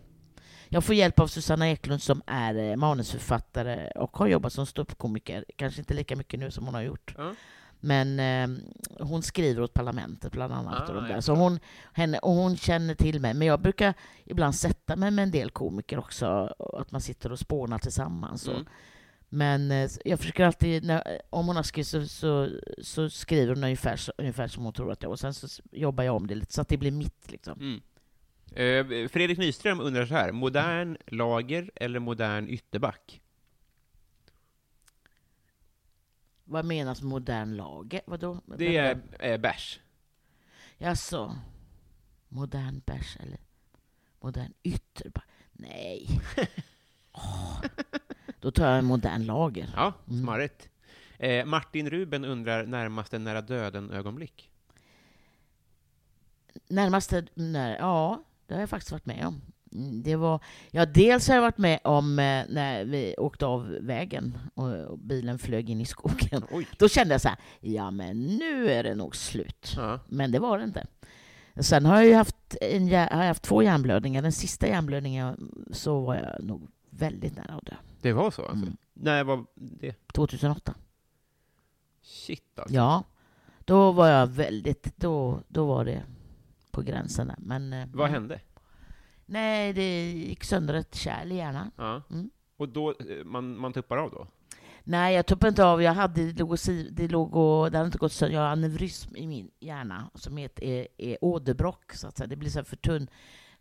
Jag 0.68 0.84
får 0.84 0.94
hjälp 0.94 1.20
av 1.20 1.26
Susanna 1.26 1.68
Eklund 1.70 2.02
som 2.02 2.22
är 2.26 2.54
eh, 2.54 2.76
manusförfattare 2.76 3.90
och 3.90 4.16
har 4.16 4.26
jobbat 4.26 4.52
som 4.52 4.66
ståuppkomiker. 4.66 5.44
Kanske 5.56 5.80
inte 5.80 5.94
lika 5.94 6.16
mycket 6.16 6.40
nu 6.40 6.50
som 6.50 6.64
hon 6.64 6.74
har 6.74 6.82
gjort. 6.82 7.14
Ja. 7.18 7.34
Men 7.80 8.20
eh, 8.20 8.58
hon 9.06 9.22
skriver 9.22 9.62
åt 9.62 9.72
Parlamentet 9.74 10.32
bland 10.32 10.52
annat. 10.52 10.80
Ah, 10.90 10.92
och, 10.92 11.02
de 11.02 11.08
där. 11.08 11.20
Så 11.20 11.34
hon, 11.34 11.58
henne, 11.92 12.18
och 12.18 12.32
hon 12.32 12.56
känner 12.56 12.94
till 12.94 13.20
mig. 13.20 13.34
Men 13.34 13.48
jag 13.48 13.60
brukar 13.60 13.94
ibland 14.24 14.54
sätta 14.54 14.96
mig 14.96 15.10
med 15.10 15.22
en 15.22 15.30
del 15.30 15.50
komiker 15.50 15.98
också. 15.98 16.26
Att 16.78 16.90
man 16.92 17.00
sitter 17.00 17.32
och 17.32 17.38
spånar 17.38 17.78
tillsammans. 17.78 18.48
och- 18.48 18.54
Mm. 18.54 18.66
Men 19.32 19.70
eh, 19.70 19.90
jag 20.04 20.18
försöker 20.18 20.44
alltid, 20.44 20.84
när, 20.84 21.20
om 21.30 21.46
hon 21.46 21.56
har 21.56 21.62
skrivit 21.62 21.88
så, 21.88 22.06
så, 22.06 22.50
så 22.82 23.10
skriver 23.10 23.54
hon 23.54 23.64
ungefär, 23.64 23.96
så- 23.96 24.12
ungefär 24.18 24.48
som 24.48 24.64
hon 24.64 24.72
tror 24.72 24.92
att 24.92 25.02
jag 25.02 25.10
Och 25.12 25.20
sen 25.20 25.34
så 25.34 25.62
jobbar 25.72 26.04
jag 26.04 26.16
om 26.16 26.26
det 26.26 26.34
lite 26.34 26.52
så 26.54 26.60
att 26.60 26.68
det 26.68 26.76
blir 26.76 26.90
mitt. 26.90 27.30
Liksom. 27.30 27.60
Mm. 27.60 27.80
Eh, 28.52 29.08
Fredrik 29.08 29.38
Nyström 29.38 29.80
undrar 29.80 30.06
så 30.06 30.14
här, 30.14 30.32
modern 30.32 30.96
lager 31.06 31.70
eller 31.74 31.98
modern 32.00 32.48
ytterback? 32.48 33.20
Vad 36.44 36.64
menas 36.64 37.02
modern 37.02 37.56
lager? 37.56 38.00
Vadå? 38.06 38.40
Det 38.58 38.76
är 38.76 39.00
eh, 39.20 39.38
bärs. 39.38 39.80
Jaså? 40.78 41.38
Modern 42.28 42.80
bärs 42.86 43.16
eller 43.20 43.38
modern 44.20 44.52
ytterback? 44.62 45.24
Nej. 45.52 46.20
Åh. 47.12 47.60
Då 48.40 48.50
tar 48.50 48.66
jag 48.70 48.78
en 48.78 48.84
modern 48.84 49.24
lager. 49.26 49.70
Ja, 49.76 49.92
Mm. 50.08 50.22
smarrigt. 50.22 50.68
Eh, 51.18 51.44
Martin 51.44 51.90
Ruben 51.90 52.24
undrar 52.24 52.66
närmast 52.66 53.14
en 53.14 53.24
nära 53.24 53.40
döden-ögonblick. 53.42 54.50
Närmaste, 56.68 57.24
när, 57.34 57.76
ja, 57.78 58.24
det 58.46 58.54
har 58.54 58.60
jag 58.60 58.70
faktiskt 58.70 58.92
varit 58.92 59.06
med 59.06 59.26
om. 59.26 59.40
Mm, 59.72 60.02
Det 60.02 60.16
var, 60.16 60.40
ja, 60.70 60.86
dels 60.86 61.28
har 61.28 61.34
jag 61.34 61.42
varit 61.42 61.58
med 61.58 61.80
om 61.84 62.18
eh, 62.18 62.44
när 62.48 62.84
vi 62.84 63.14
åkte 63.18 63.46
av 63.46 63.66
vägen 63.80 64.38
och, 64.54 64.68
och 64.74 64.98
bilen 64.98 65.38
flög 65.38 65.70
in 65.70 65.80
i 65.80 65.84
skogen. 65.86 66.42
Oj. 66.50 66.68
Då 66.78 66.88
kände 66.88 67.14
jag 67.14 67.20
så 67.20 67.28
här, 67.28 67.38
ja 67.60 67.90
men 67.90 68.22
nu 68.26 68.70
är 68.70 68.82
det 68.82 68.94
nog 68.94 69.16
slut. 69.16 69.72
Ja. 69.76 70.00
Men 70.08 70.32
det 70.32 70.38
var 70.38 70.58
det 70.58 70.64
inte. 70.64 70.86
Sen 71.60 71.84
har 71.86 71.96
jag 71.96 72.06
ju 72.06 72.14
haft, 72.14 72.56
en, 72.60 72.82
har 72.88 72.90
jag 72.96 73.08
haft 73.26 73.42
två 73.42 73.62
hjärnblödningar. 73.62 74.22
Den 74.22 74.32
sista 74.32 74.66
hjärnblödningen 74.68 75.50
så 75.72 76.00
var 76.00 76.14
jag 76.14 76.44
nog 76.44 76.68
väldigt 76.90 77.36
nära 77.36 77.54
att 77.54 77.66
dö. 77.66 77.74
Det 78.00 78.12
var 78.12 78.30
så 78.30 78.42
alltså? 78.42 78.56
Mm. 78.66 78.76
När 78.92 79.24
var 79.24 79.44
det? 79.54 79.94
2008. 80.12 80.74
Shit 82.02 82.58
alltså. 82.58 82.74
Ja, 82.74 83.04
då 83.64 83.92
var 83.92 84.08
jag 84.08 84.26
väldigt, 84.26 84.96
då, 84.96 85.42
då 85.48 85.66
var 85.66 85.84
det 85.84 86.02
på 86.70 86.82
gränsen 86.82 87.26
där. 87.26 87.36
Men, 87.38 87.72
eh, 87.72 87.88
Vad 87.92 88.10
hände? 88.10 88.40
Nej, 89.26 89.72
det 89.72 90.10
gick 90.10 90.44
sönder 90.44 90.74
ett 90.74 90.94
kärl 90.94 91.32
i 91.32 91.36
hjärnan. 91.36 91.70
Ja. 91.76 92.02
Mm. 92.10 92.30
Och 92.56 92.68
då, 92.68 92.90
eh, 92.90 93.24
man, 93.24 93.56
man 93.58 93.72
tuppar 93.72 93.96
av 93.96 94.10
då? 94.10 94.26
Nej, 94.84 95.14
jag 95.14 95.26
tuppade 95.26 95.48
inte 95.48 95.64
av. 95.64 95.82
Jag 95.82 95.94
hade, 95.94 96.32
det 96.32 96.38
låg 96.38 96.50
och, 96.50 96.58
si- 96.60 96.90
det 96.90 97.08
låg 97.08 97.36
och, 97.36 97.70
det 97.70 97.78
hade 97.78 97.86
inte 97.86 97.98
gått 97.98 98.12
sönder. 98.12 98.34
Jag 98.36 98.42
har 98.42 98.48
aneurysm 98.52 99.16
i 99.16 99.26
min 99.26 99.50
hjärna 99.60 100.10
som 100.14 100.36
heter, 100.36 100.62
är, 100.64 100.86
är 100.98 101.24
åderbråck, 101.24 101.92
så 101.94 102.06
att 102.08 102.16
säga. 102.16 102.26
Det 102.26 102.36
blir 102.36 102.50
så 102.50 102.58
här 102.58 102.64
för 102.64 102.76
tunn. 102.76 103.08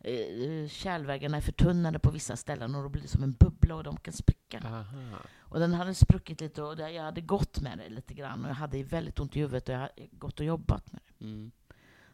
Eh, 0.04 0.68
Kärlväggarna 0.68 1.38
är 1.38 1.42
förtunnade 1.42 2.00
på 2.00 2.12
vissa 2.12 2.36
ställen 2.36 2.76
och 2.76 2.84
då 2.84 2.90
blir 2.90 3.02
det 3.02 3.08
som 3.08 3.24
en 3.24 3.32
bubbla 3.32 3.76
och 3.76 3.84
de 3.84 3.98
kan 3.98 4.14
spricka. 4.14 4.62
Aha. 4.66 5.18
Och 5.40 5.60
den 5.60 5.74
hade 5.74 5.94
spruckit 5.94 6.42
lite 6.42 6.62
och 6.62 6.80
jag 6.80 7.04
hade 7.04 7.22
gått 7.22 7.62
med 7.62 7.78
det 7.78 7.90
lite 7.90 8.14
grann 8.14 8.44
och 8.44 8.50
jag 8.50 8.56
hade 8.56 8.84
väldigt 8.84 9.20
ont 9.20 9.36
i 9.36 9.40
huvudet 9.40 9.70
och 9.70 9.76
jag 9.76 9.80
hade 9.80 10.08
gått 10.12 10.40
och 10.40 10.46
jobbat 10.46 10.92
med 10.92 11.02
det. 11.08 11.26
Mm. 11.26 11.52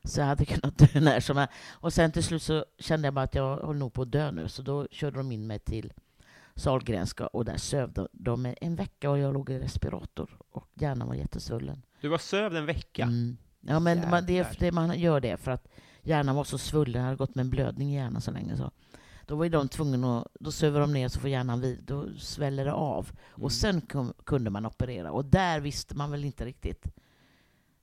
Så 0.03 0.19
jag 0.19 0.25
hade 0.25 0.45
kunnat 0.55 0.77
dö 0.77 0.99
när 0.99 1.19
som 1.19 1.37
helst. 1.37 1.53
Och 1.67 1.93
sen 1.93 2.11
till 2.11 2.23
slut 2.23 2.43
så 2.43 2.65
kände 2.79 3.07
jag 3.07 3.13
bara 3.13 3.25
att 3.25 3.35
jag 3.35 3.57
håller 3.57 3.79
nog 3.79 3.93
på 3.93 4.01
att 4.01 4.11
dö 4.11 4.31
nu. 4.31 4.49
Så 4.49 4.61
då 4.61 4.87
körde 4.91 5.17
de 5.17 5.31
in 5.31 5.47
mig 5.47 5.59
till 5.59 5.93
Sahlgrenska 6.55 7.27
och 7.27 7.45
där 7.45 7.57
sövde 7.57 8.07
de 8.11 8.53
en 8.61 8.75
vecka 8.75 9.09
och 9.09 9.17
jag 9.17 9.33
låg 9.33 9.49
i 9.49 9.59
respirator 9.59 10.37
och 10.51 10.67
hjärnan 10.73 11.07
var 11.07 11.15
jättesvullen. 11.15 11.81
Du 12.01 12.07
var 12.07 12.17
sövd 12.17 12.55
en 12.55 12.65
vecka? 12.65 13.03
Mm. 13.03 13.37
Ja, 13.61 13.79
men 13.79 14.09
man, 14.09 14.25
det, 14.25 14.59
det, 14.59 14.71
man 14.71 14.99
gör 14.99 15.19
det 15.19 15.37
för 15.37 15.51
att 15.51 15.67
hjärnan 16.05 16.35
var 16.35 16.43
så 16.43 16.57
svullen, 16.57 16.93
jag 17.01 17.03
hade 17.03 17.15
gått 17.17 17.35
med 17.35 17.43
en 17.43 17.49
blödning 17.49 17.91
i 17.91 17.95
hjärnan 17.95 18.21
så 18.21 18.31
länge. 18.31 18.57
Så. 18.57 18.71
Då 19.25 19.35
var 19.35 19.43
ju 19.43 19.49
de 19.49 19.67
tvungna 19.67 20.19
att, 20.19 20.27
då 20.39 20.51
söver 20.51 20.79
de 20.79 20.93
ner 20.93 21.07
så 21.07 21.19
får 21.19 21.29
hjärnan 21.29 21.61
vid, 21.61 21.83
då 21.83 22.05
sväller 22.17 22.65
det 22.65 22.73
av. 22.73 23.09
Mm. 23.35 23.43
Och 23.43 23.51
sen 23.51 23.81
kom, 23.81 24.13
kunde 24.23 24.49
man 24.49 24.65
operera. 24.65 25.11
Och 25.11 25.25
där 25.25 25.59
visste 25.59 25.95
man 25.95 26.11
väl 26.11 26.25
inte 26.25 26.45
riktigt. 26.45 26.85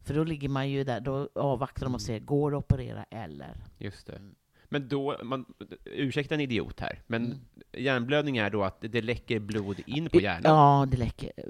För 0.01 0.14
då 0.14 0.25
ligger 0.25 0.49
man 0.49 0.70
ju 0.70 0.85
där, 0.85 1.01
då 1.01 1.29
avvaktar 1.35 1.87
de 1.87 1.95
och 1.95 2.01
ser, 2.01 2.18
går 2.18 2.51
det 2.51 2.57
att 2.57 2.64
operera 2.64 3.05
eller? 3.11 3.55
Just 3.79 4.07
det. 4.07 4.20
Men 4.68 4.89
då, 4.89 5.16
man, 5.23 5.45
ursäkta 5.85 6.35
en 6.35 6.41
idiot 6.41 6.81
här, 6.81 7.03
men 7.07 7.25
Mm. 7.25 7.39
hjärnblödning 7.73 8.37
är 8.37 8.51
då 8.51 8.62
att 8.62 8.81
det 8.81 9.03
läcker 9.03 9.39
blod 9.39 9.81
in 9.87 10.09
på 10.09 10.20
hjärnan? 10.20 10.43
Ja, 10.57 10.87
det 10.91 10.97
läcker 10.97 11.33
eh, 11.37 11.45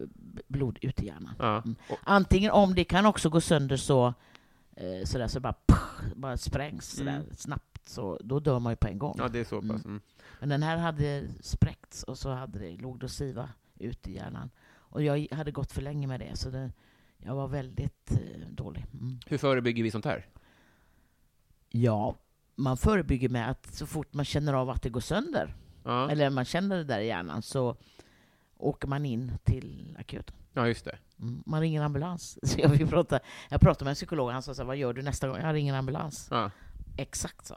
blod 0.49 0.79
ut 0.81 1.03
i 1.03 1.07
hjärnan. 1.07 1.35
Ja. 1.39 1.57
Mm. 1.65 1.77
Antingen 2.03 2.51
om 2.51 2.75
det 2.75 2.85
kan 2.85 3.07
också 3.07 3.29
gå 3.31 3.41
sönder 3.41 3.77
så, 3.77 4.15
eh, 4.77 5.05
sådär, 5.05 5.29
så 5.29 5.41
bara, 5.41 5.55
bara 6.17 6.37
sprängs 6.37 6.91
sådär, 6.91 7.17
Mm. 7.17 7.37
snabbt, 7.37 7.89
så 7.89 8.19
då 8.25 8.41
dör 8.41 8.59
man 8.59 8.73
ju 8.73 8.77
på 8.77 8.89
en 8.89 8.99
gång. 8.99 9.15
ja, 9.19 9.29
det 9.29 9.39
är 9.41 9.45
så 9.45 9.61
pass. 9.63 9.85
Mm. 9.85 10.01
Men 10.41 10.49
den 10.49 10.63
här 10.63 10.77
hade 10.77 11.29
spräckts 11.41 12.03
och 12.03 12.19
så 12.19 12.31
hade 12.31 12.59
det, 12.59 12.77
låg 12.77 13.01
det 13.01 13.05
och 13.07 13.11
siva 13.11 13.49
ut 13.79 14.09
i 14.09 14.15
hjärnan. 14.15 14.51
Och 14.75 15.03
jag 15.03 15.27
hade 15.33 15.51
gått 15.53 15.73
för 15.73 15.83
länge 15.83 16.07
med 16.07 16.21
det, 16.21 16.37
så 16.37 16.51
det, 16.51 16.73
jag 17.19 17.35
var 17.35 17.49
väldigt 17.49 18.11
eh, 18.11 18.49
dålig. 18.51 18.87
Mm. 18.93 19.19
Hur 19.27 19.39
förebygger 19.39 19.83
vi 19.83 19.91
sånt 19.91 20.05
här? 20.05 20.27
Ja, 21.71 22.15
man 22.55 22.77
förebygger 22.77 23.29
med 23.29 23.51
att 23.51 23.75
så 23.75 23.87
fort 23.87 24.15
man 24.15 24.25
känner 24.25 24.53
av 24.53 24.71
att 24.71 24.83
det 24.83 24.91
går 24.91 25.01
sönder, 25.01 25.55
Ja, 25.85 26.11
eller 26.11 26.31
man 26.31 26.45
känner 26.45 26.77
det 26.77 26.85
där 26.85 27.01
i 27.01 27.07
hjärnan, 27.07 27.43
så 27.43 27.77
åker 28.57 28.89
man 28.89 29.07
in 29.07 29.33
till 29.45 29.97
akuten. 30.01 30.37
Ja 30.53 30.69
just 30.69 30.85
det. 30.85 30.99
Mm, 31.21 31.43
Man 31.47 31.61
ringer 31.61 31.83
ambulans. 31.83 32.39
Så 32.53 32.61
jag, 32.61 32.69
vi 32.69 32.87
pratade, 32.87 33.25
jag 33.49 33.61
pratade 33.61 33.85
med 33.85 33.91
en 33.91 33.95
psykolog, 33.95 34.31
han 34.31 34.43
sa 34.43 34.55
så 34.55 34.63
här, 34.63 34.67
vad 34.67 34.77
gör 34.77 34.93
du 34.93 35.03
nästa 35.03 35.29
gång? 35.29 35.39
Jag 35.41 35.55
ringer 35.55 35.75
ambulans. 35.75 36.29
Ja. 36.31 36.51
Exakt 36.97 37.47
så. 37.47 37.57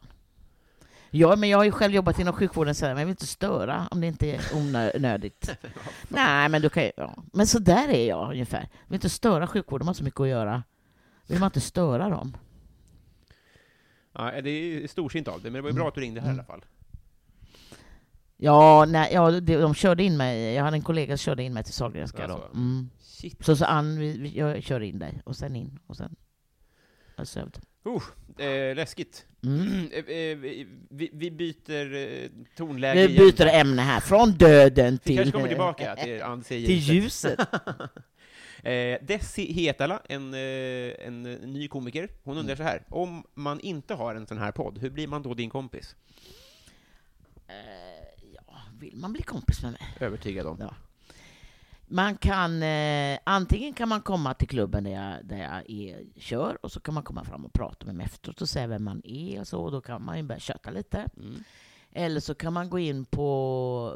Ja, 1.10 1.36
men 1.36 1.50
jag 1.50 1.58
har 1.58 1.64
ju 1.66 1.72
själv 1.72 1.94
jobbat 1.94 2.20
inom 2.20 2.34
sjukvården, 2.34 2.76
så 2.76 2.86
här, 2.86 2.94
men 2.94 3.02
jag 3.02 3.06
vill 3.06 3.14
inte 3.14 3.28
störa 3.28 3.88
om 3.92 4.02
det 4.02 4.08
inte 4.08 4.28
är 4.28 4.42
onödigt. 4.56 5.56
Nej, 6.10 6.50
men 6.50 6.62
du 6.62 6.70
kan 6.70 6.84
ju, 6.84 6.92
ja. 6.98 7.24
Men 7.34 7.48
så 7.48 7.60
där 7.60 7.90
är 7.90 8.08
jag 8.08 8.32
ungefär. 8.32 8.60
Jag 8.72 8.88
vill 8.88 8.96
inte 8.96 9.10
störa 9.10 9.48
sjukvården, 9.48 9.86
de 9.86 9.88
har 9.88 9.94
så 9.94 10.04
mycket 10.04 10.20
att 10.20 10.28
göra. 10.28 10.64
Vill 11.28 11.40
man 11.40 11.48
inte 11.48 11.62
störa 11.62 12.10
dem? 12.10 12.38
Ja, 14.14 14.42
det 14.42 14.50
är 14.50 14.88
storsint 14.88 15.28
av 15.28 15.42
dig, 15.42 15.52
men 15.52 15.54
det 15.54 15.62
var 15.62 15.70
ju 15.70 15.76
bra 15.76 15.88
att 15.88 15.96
du 15.96 16.02
ringde 16.02 16.22
här 16.22 16.28
i 16.28 16.32
alla 16.34 16.44
fall. 16.44 16.66
Ja, 18.38 18.86
nej, 18.86 19.14
ja 19.14 19.32
de, 19.32 19.56
de 19.56 19.76
körde 19.76 20.04
in 20.04 20.18
mig. 20.18 20.54
Jag 20.54 20.64
hade 20.64 20.78
en 20.78 20.84
kollega 20.84 21.18
som 21.18 21.24
körde 21.24 21.44
in 21.44 21.54
mig 21.54 21.64
till 21.64 21.74
Sahlgrenska. 21.74 22.28
Då. 22.28 22.34
Alltså. 22.34 22.56
Mm. 22.56 22.90
Så 23.40 23.56
sa 23.56 23.66
Ann, 23.66 24.00
vi, 24.00 24.18
vi, 24.18 24.38
jag 24.38 24.64
kör 24.64 24.82
in 24.82 25.00
dig, 25.00 25.22
och 25.26 25.36
sen 25.36 25.56
in, 25.56 25.80
och 25.88 25.98
sen... 25.98 26.16
Jag 27.16 27.28
sövde. 27.28 27.60
Uh, 27.88 28.46
eh, 28.46 28.76
läskigt. 28.76 29.26
Mm. 29.44 29.90
Eh, 29.92 30.00
eh, 30.00 30.38
vi, 30.38 30.68
vi- 30.90 31.10
vi 31.14 31.32
byter 31.32 31.94
eh, 31.96 32.30
tonläge 32.58 33.08
Vi 33.08 33.14
igen. 33.14 33.26
byter 33.26 33.48
ämne 33.48 33.82
här, 33.82 34.00
från 34.00 34.32
döden 34.32 34.94
Vi 34.94 34.98
till... 35.00 35.16
kanske 35.16 35.32
kommer 35.32 35.48
tillbaka 35.48 35.96
till 35.96 36.22
till 36.44 36.80
ljuset. 36.80 37.40
Eh, 38.64 38.98
Desi 39.02 39.54
Hetala, 39.54 40.02
en, 40.10 40.34
eh, 40.34 41.08
en 41.08 41.26
eh, 41.26 41.40
ny 41.48 41.68
komiker, 41.68 42.10
hon 42.24 42.38
undrar 42.38 42.56
så 42.56 42.64
här, 42.64 42.84
om 42.90 43.24
man 43.34 43.60
inte 43.60 43.94
har 43.94 44.16
en 44.16 44.28
sån 44.28 44.38
här 44.38 44.52
podd, 44.52 44.78
hur 44.78 44.90
blir 44.90 45.08
man 45.08 45.24
då 45.24 45.34
din 45.34 45.50
kompis? 45.50 45.96
Vill 48.80 48.98
man 48.98 49.14
bli 49.14 49.22
kompis 49.22 49.64
med 49.64 49.72
mig. 49.72 49.82
Övertygad 50.00 50.48
om. 50.48 50.58
Ja. 50.60 50.74
Man 51.88 52.18
kan, 52.18 52.64
eh, 52.64 53.20
antingen 53.24 53.74
kan 53.74 53.90
man 53.90 54.02
komma 54.02 54.34
till 54.34 54.48
klubben 54.48 54.84
där 54.84 54.92
jag, 54.92 55.26
där 55.26 55.38
jag 55.38 55.70
är, 55.70 56.20
kör 56.20 56.58
och 56.62 56.72
så 56.72 56.80
kan 56.80 56.94
man 56.94 57.04
komma 57.04 57.24
fram 57.24 57.46
och 57.46 57.54
prata 57.54 57.86
med 57.86 57.96
mig 57.96 58.06
efteråt 58.06 58.42
och 58.42 58.50
säga 58.50 58.68
vem 58.68 58.84
man 58.84 59.02
är 59.06 59.40
och 59.40 59.48
så. 59.48 59.62
Och 59.62 59.72
då 59.72 59.82
kan 59.82 60.06
man 60.06 60.18
ju 60.18 60.24
börja 60.24 60.40
köta 60.40 60.72
lite. 60.72 61.10
Mm. 61.18 61.44
Eller 61.92 62.20
så 62.20 62.36
kan 62.36 62.54
man 62.54 62.70
gå 62.70 62.80
in 62.80 63.06
på, 63.06 63.96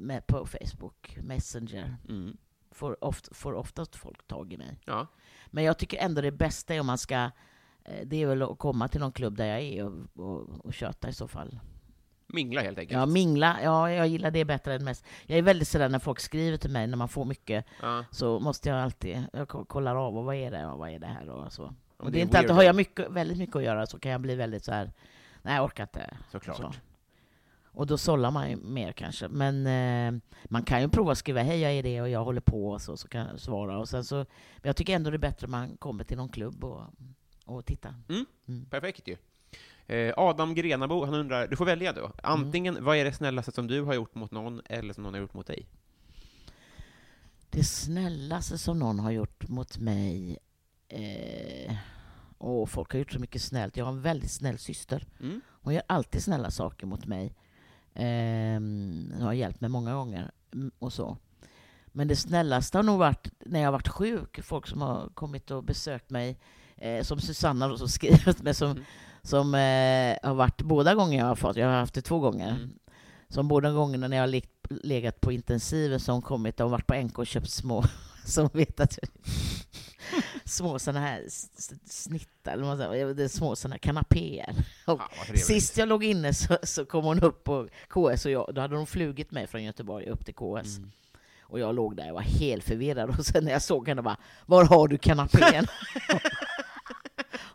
med, 0.00 0.26
på 0.26 0.46
Facebook, 0.46 1.18
Messenger. 1.22 1.96
Mm. 2.08 2.36
Får, 2.70 3.04
oft, 3.04 3.36
får 3.36 3.52
oftast 3.52 3.96
folk 3.96 4.26
tag 4.26 4.52
i 4.52 4.56
mig. 4.56 4.78
Ja. 4.84 5.06
Men 5.46 5.64
jag 5.64 5.78
tycker 5.78 5.98
ändå 5.98 6.20
det 6.20 6.32
bästa 6.32 6.74
är 6.74 6.80
om 6.80 6.86
man 6.86 6.98
ska, 6.98 7.30
eh, 7.84 8.06
det 8.06 8.22
är 8.22 8.26
väl 8.26 8.42
att 8.42 8.58
komma 8.58 8.88
till 8.88 9.00
någon 9.00 9.12
klubb 9.12 9.36
där 9.36 9.46
jag 9.46 9.60
är 9.60 9.84
och, 9.84 10.26
och, 10.26 10.64
och 10.64 10.74
köta 10.74 11.08
i 11.08 11.12
så 11.12 11.28
fall. 11.28 11.58
Mingla 12.32 12.60
helt 12.60 12.78
enkelt. 12.78 12.98
Ja, 13.00 13.06
mingla. 13.06 13.58
Ja, 13.62 13.90
jag 13.92 14.08
gillar 14.08 14.30
det 14.30 14.44
bättre 14.44 14.74
än 14.74 14.84
mest. 14.84 15.04
Jag 15.26 15.38
är 15.38 15.42
väldigt 15.42 15.68
sådär 15.68 15.88
när 15.88 15.98
folk 15.98 16.20
skriver 16.20 16.56
till 16.56 16.70
mig, 16.70 16.86
när 16.86 16.96
man 16.96 17.08
får 17.08 17.24
mycket, 17.24 17.64
Ja. 17.82 18.04
så 18.10 18.40
måste 18.40 18.68
jag 18.68 18.78
alltid, 18.78 19.24
jag 19.32 19.48
ko- 19.48 19.64
kollar 19.64 19.96
av, 19.96 20.18
och 20.18 20.24
vad 20.24 20.34
är 20.34 20.50
det, 20.50 20.66
och 20.66 20.78
vad 20.78 20.90
är 20.90 20.98
det 20.98 21.06
här 21.06 21.28
och 21.28 21.52
så. 21.52 21.74
Och 21.96 22.04
det 22.06 22.10
det 22.12 22.18
är 22.18 22.22
inte 22.22 22.38
alltid, 22.38 22.50
har 22.50 22.62
jag 22.62 22.76
mycket, 22.76 23.10
väldigt 23.10 23.38
mycket 23.38 23.56
att 23.56 23.62
göra 23.62 23.86
så 23.86 23.98
kan 23.98 24.12
jag 24.12 24.20
bli 24.20 24.34
väldigt 24.34 24.64
så 24.64 24.72
här. 24.72 24.92
nej 25.42 25.54
jag 25.56 25.64
orkar 25.64 25.84
inte. 25.84 26.16
Såklart. 26.32 26.56
Så. 26.56 26.72
Och 27.72 27.86
då 27.86 27.98
sållar 27.98 28.30
man 28.30 28.50
ju 28.50 28.56
mer 28.56 28.92
kanske. 28.92 29.28
Men 29.28 29.66
eh, 29.66 30.20
man 30.44 30.62
kan 30.62 30.80
ju 30.80 30.88
prova 30.88 31.12
att 31.12 31.18
skriva, 31.18 31.42
hej 31.42 31.60
jag 31.60 31.72
är 31.72 31.82
det 31.82 32.00
och 32.02 32.08
jag 32.08 32.24
håller 32.24 32.40
på, 32.40 32.70
och 32.70 32.80
så, 32.82 32.96
så 32.96 33.08
kan 33.08 33.26
jag 33.26 33.40
svara. 33.40 33.78
Och 33.78 33.88
sen 33.88 34.04
så, 34.04 34.14
men 34.16 34.26
jag 34.62 34.76
tycker 34.76 34.96
ändå 34.96 35.10
det 35.10 35.16
är 35.16 35.18
bättre 35.18 35.44
om 35.46 35.50
man 35.50 35.76
kommer 35.76 36.04
till 36.04 36.16
någon 36.16 36.28
klubb 36.28 36.64
och, 36.64 36.82
och 37.44 37.66
tittar. 37.66 37.94
Perfekt 38.70 39.08
ju. 39.08 39.16
Eh, 39.90 40.14
Adam 40.16 40.54
Grenabo, 40.54 41.04
han 41.04 41.14
undrar, 41.14 41.48
du 41.48 41.56
får 41.56 41.64
välja 41.66 41.92
då. 41.92 42.12
Antingen, 42.22 42.84
vad 42.84 42.96
är 42.96 43.04
det 43.04 43.12
snällaste 43.12 43.52
som 43.52 43.66
du 43.66 43.82
har 43.82 43.94
gjort 43.94 44.14
mot 44.14 44.30
någon, 44.30 44.60
eller 44.64 44.94
som 44.94 45.02
någon 45.02 45.14
har 45.14 45.20
gjort 45.20 45.34
mot 45.34 45.46
dig? 45.46 45.66
Det 47.50 47.64
snällaste 47.64 48.58
som 48.58 48.78
någon 48.78 48.98
har 48.98 49.10
gjort 49.10 49.48
mot 49.48 49.78
mig... 49.78 50.38
Eh, 50.88 51.74
och 52.38 52.70
folk 52.70 52.92
har 52.92 52.98
gjort 52.98 53.12
så 53.12 53.18
mycket 53.18 53.42
snällt. 53.42 53.76
Jag 53.76 53.84
har 53.84 53.92
en 53.92 54.02
väldigt 54.02 54.30
snäll 54.30 54.58
syster. 54.58 55.06
Mm. 55.20 55.40
Hon 55.48 55.74
gör 55.74 55.82
alltid 55.86 56.22
snälla 56.22 56.50
saker 56.50 56.86
mot 56.86 57.06
mig. 57.06 57.34
Eh, 57.94 58.60
hon 59.14 59.22
har 59.22 59.32
hjälpt 59.32 59.60
mig 59.60 59.70
många 59.70 59.94
gånger. 59.94 60.30
mm, 60.54 60.70
och 60.78 60.92
så. 60.92 61.16
Men 61.86 62.08
det 62.08 62.16
snällaste 62.16 62.78
har 62.78 62.82
nog 62.82 62.98
varit 62.98 63.28
när 63.46 63.60
jag 63.60 63.66
har 63.66 63.72
varit 63.72 63.88
sjuk. 63.88 64.40
Folk 64.42 64.66
som 64.66 64.82
har 64.82 65.08
kommit 65.14 65.50
och 65.50 65.64
besökt 65.64 66.10
mig. 66.10 66.38
Eh, 66.76 67.02
som 67.02 67.20
Susanna 67.20 67.68
då, 67.68 67.78
som 67.78 67.88
skrivit 67.88 68.42
mig. 68.42 68.54
Som, 68.54 68.70
Mm. 68.70 68.84
Som 69.22 69.54
eh, 69.54 70.28
har 70.28 70.34
varit 70.34 70.62
båda 70.62 70.94
gånger 70.94 71.18
jag 71.18 71.26
har 71.26 71.34
fått. 71.34 71.56
Jag 71.56 71.66
har 71.66 71.74
haft 71.74 71.94
det 71.94 72.02
två 72.02 72.18
gånger. 72.18 72.50
Mm. 72.50 72.70
Som 73.28 73.48
båda 73.48 73.72
gångerna 73.72 74.08
när 74.08 74.16
jag 74.16 74.22
har 74.22 74.28
ligt, 74.28 74.66
legat 74.70 75.20
på 75.20 75.32
intensiven 75.32 76.00
hon 76.06 76.22
kommit 76.22 76.60
och 76.60 76.70
varit 76.70 76.86
på 76.86 76.94
NK 76.94 77.18
och 77.18 77.26
köpt 77.26 77.50
små, 77.50 77.84
som 78.24 78.48
vet 78.52 78.80
att 78.80 78.98
små 80.44 80.78
sådana 80.78 81.00
här 81.00 81.24
snittar, 81.86 82.52
eller 82.52 82.64
vad 83.06 83.16
det 83.16 83.24
är 83.24 83.28
små 83.28 83.56
sådana 83.56 83.74
här 83.74 83.78
kanapéer. 83.78 84.54
Och 84.86 85.00
Ja, 85.28 85.34
sist 85.36 85.76
jag 85.76 85.88
låg 85.88 86.04
inne 86.04 86.34
så, 86.34 86.58
så 86.62 86.84
kom 86.84 87.04
hon 87.04 87.20
upp 87.20 87.44
på 87.44 87.68
KS 87.88 88.24
och 88.24 88.30
jag, 88.30 88.50
då 88.54 88.60
hade 88.60 88.74
de 88.74 88.86
flugit 88.86 89.30
mig 89.30 89.46
från 89.46 89.62
Göteborg 89.62 90.06
upp 90.06 90.24
till 90.24 90.34
KS. 90.34 90.76
Mm. 90.76 90.90
Och 91.50 91.60
jag 91.60 91.74
låg 91.74 91.96
där 91.96 92.08
och 92.08 92.14
var 92.14 92.22
helt 92.22 92.64
förvirrad 92.64 93.10
och 93.18 93.26
sen 93.26 93.44
när 93.44 93.52
jag 93.52 93.62
såg 93.62 93.88
henne 93.88 94.02
bara, 94.02 94.16
var 94.46 94.64
har 94.64 94.88
du 94.88 94.98
kanapén? 94.98 95.66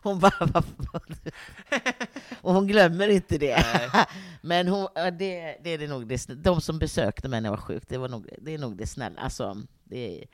Hon 0.06 0.18
bara, 0.18 0.32
vad 0.40 0.64
fan? 0.64 1.16
Och 2.40 2.54
hon 2.54 2.66
glömmer 2.66 3.08
inte 3.08 3.38
det. 3.38 3.64
Men 4.40 4.68
hon, 4.68 4.88
det, 4.94 5.56
det 5.62 5.70
är 5.70 5.78
det 5.78 5.86
nog 5.86 6.06
det, 6.06 6.26
de 6.26 6.60
som 6.60 6.78
besökte 6.78 7.28
mig 7.28 7.40
när 7.40 7.46
jag 7.46 7.56
var 7.56 7.62
sjuk, 7.62 7.82
det, 7.88 7.98
var 7.98 8.08
nog, 8.08 8.28
det 8.38 8.54
är 8.54 8.58
nog 8.58 8.76
det 8.76 8.86
snälla. 8.86 9.20
Alltså, 9.20 9.62
det 9.84 10.22
är, 10.22 10.26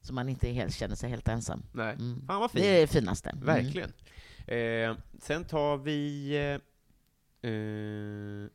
så 0.00 0.12
man 0.12 0.28
inte 0.28 0.48
helt 0.48 0.74
känner 0.74 0.96
sig 0.96 1.10
helt 1.10 1.28
ensam. 1.28 1.62
Nej. 1.72 1.94
Mm. 1.94 2.26
Fan 2.26 2.40
vad 2.40 2.50
fint. 2.50 2.64
Det 2.64 2.76
är 2.76 2.80
det 2.80 2.86
finaste. 2.86 3.30
Mm. 3.30 3.44
Verkligen. 3.44 3.92
Eh, 4.46 4.96
sen 5.20 5.44
tar 5.44 5.76
vi... 5.76 6.30
Eh, 7.42 7.50
eh, 7.50 8.48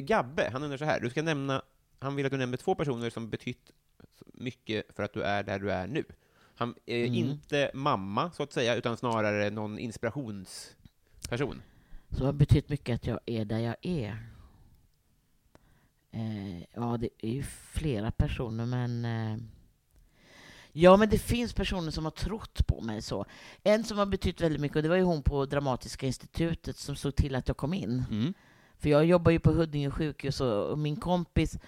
Gabbe, 0.00 0.48
han 0.52 0.62
undrar 0.62 0.78
så 0.78 0.84
här. 0.84 1.00
Du 1.00 1.10
ska 1.10 1.22
nämna, 1.22 1.62
han 1.98 2.16
vill 2.16 2.26
att 2.26 2.32
du 2.32 2.38
nämner 2.38 2.56
två 2.56 2.74
personer 2.74 3.10
som 3.10 3.30
betytt 3.30 3.70
mycket 4.34 4.86
för 4.96 5.02
att 5.02 5.12
du 5.12 5.22
är 5.22 5.42
där 5.42 5.58
du 5.58 5.72
är 5.72 5.86
nu. 5.86 6.04
Han 6.56 6.74
är 6.86 7.06
Mm. 7.06 7.14
inte 7.14 7.70
mamma, 7.74 8.30
så 8.30 8.42
att 8.42 8.52
säga, 8.52 8.74
utan 8.74 8.96
snarare 8.96 9.50
någon 9.50 9.78
inspirationsperson. 9.78 11.62
Så 12.10 12.18
det 12.18 12.24
har 12.26 12.32
betytt 12.32 12.68
mycket 12.68 12.94
att 12.94 13.06
jag 13.06 13.20
är 13.26 13.44
där 13.44 13.58
jag 13.58 13.76
är. 13.82 14.26
Eh, 16.12 16.60
ja, 16.74 16.96
det 17.00 17.08
är 17.18 17.30
ju 17.30 17.42
flera 17.72 18.10
personer, 18.10 18.66
men... 18.66 19.04
Eh, 19.04 19.38
ja, 20.72 20.96
men 20.96 21.08
det 21.08 21.18
finns 21.18 21.52
personer 21.52 21.90
som 21.90 22.04
har 22.04 22.10
trott 22.10 22.66
på 22.66 22.80
mig 22.80 23.02
så. 23.02 23.24
En 23.62 23.84
som 23.84 23.98
har 23.98 24.06
betytt 24.06 24.40
väldigt 24.40 24.60
mycket, 24.60 24.76
och 24.76 24.82
det 24.82 24.88
var 24.88 24.96
ju 24.96 25.02
hon 25.02 25.22
på 25.22 25.46
Dramatiska 25.46 26.06
institutet 26.06 26.76
som 26.76 26.96
såg 26.96 27.14
till 27.14 27.34
att 27.34 27.48
jag 27.48 27.56
kom 27.56 27.74
in. 27.74 28.04
Mm. 28.10 28.34
För 28.78 28.88
jag 28.88 29.04
jobbar 29.04 29.30
ju 29.32 29.38
på 29.38 29.52
Huddinge 29.52 29.90
sjukhus 29.90 30.40
och, 30.40 30.70
och 30.70 30.78
min 30.78 30.96
kompis 30.96 31.58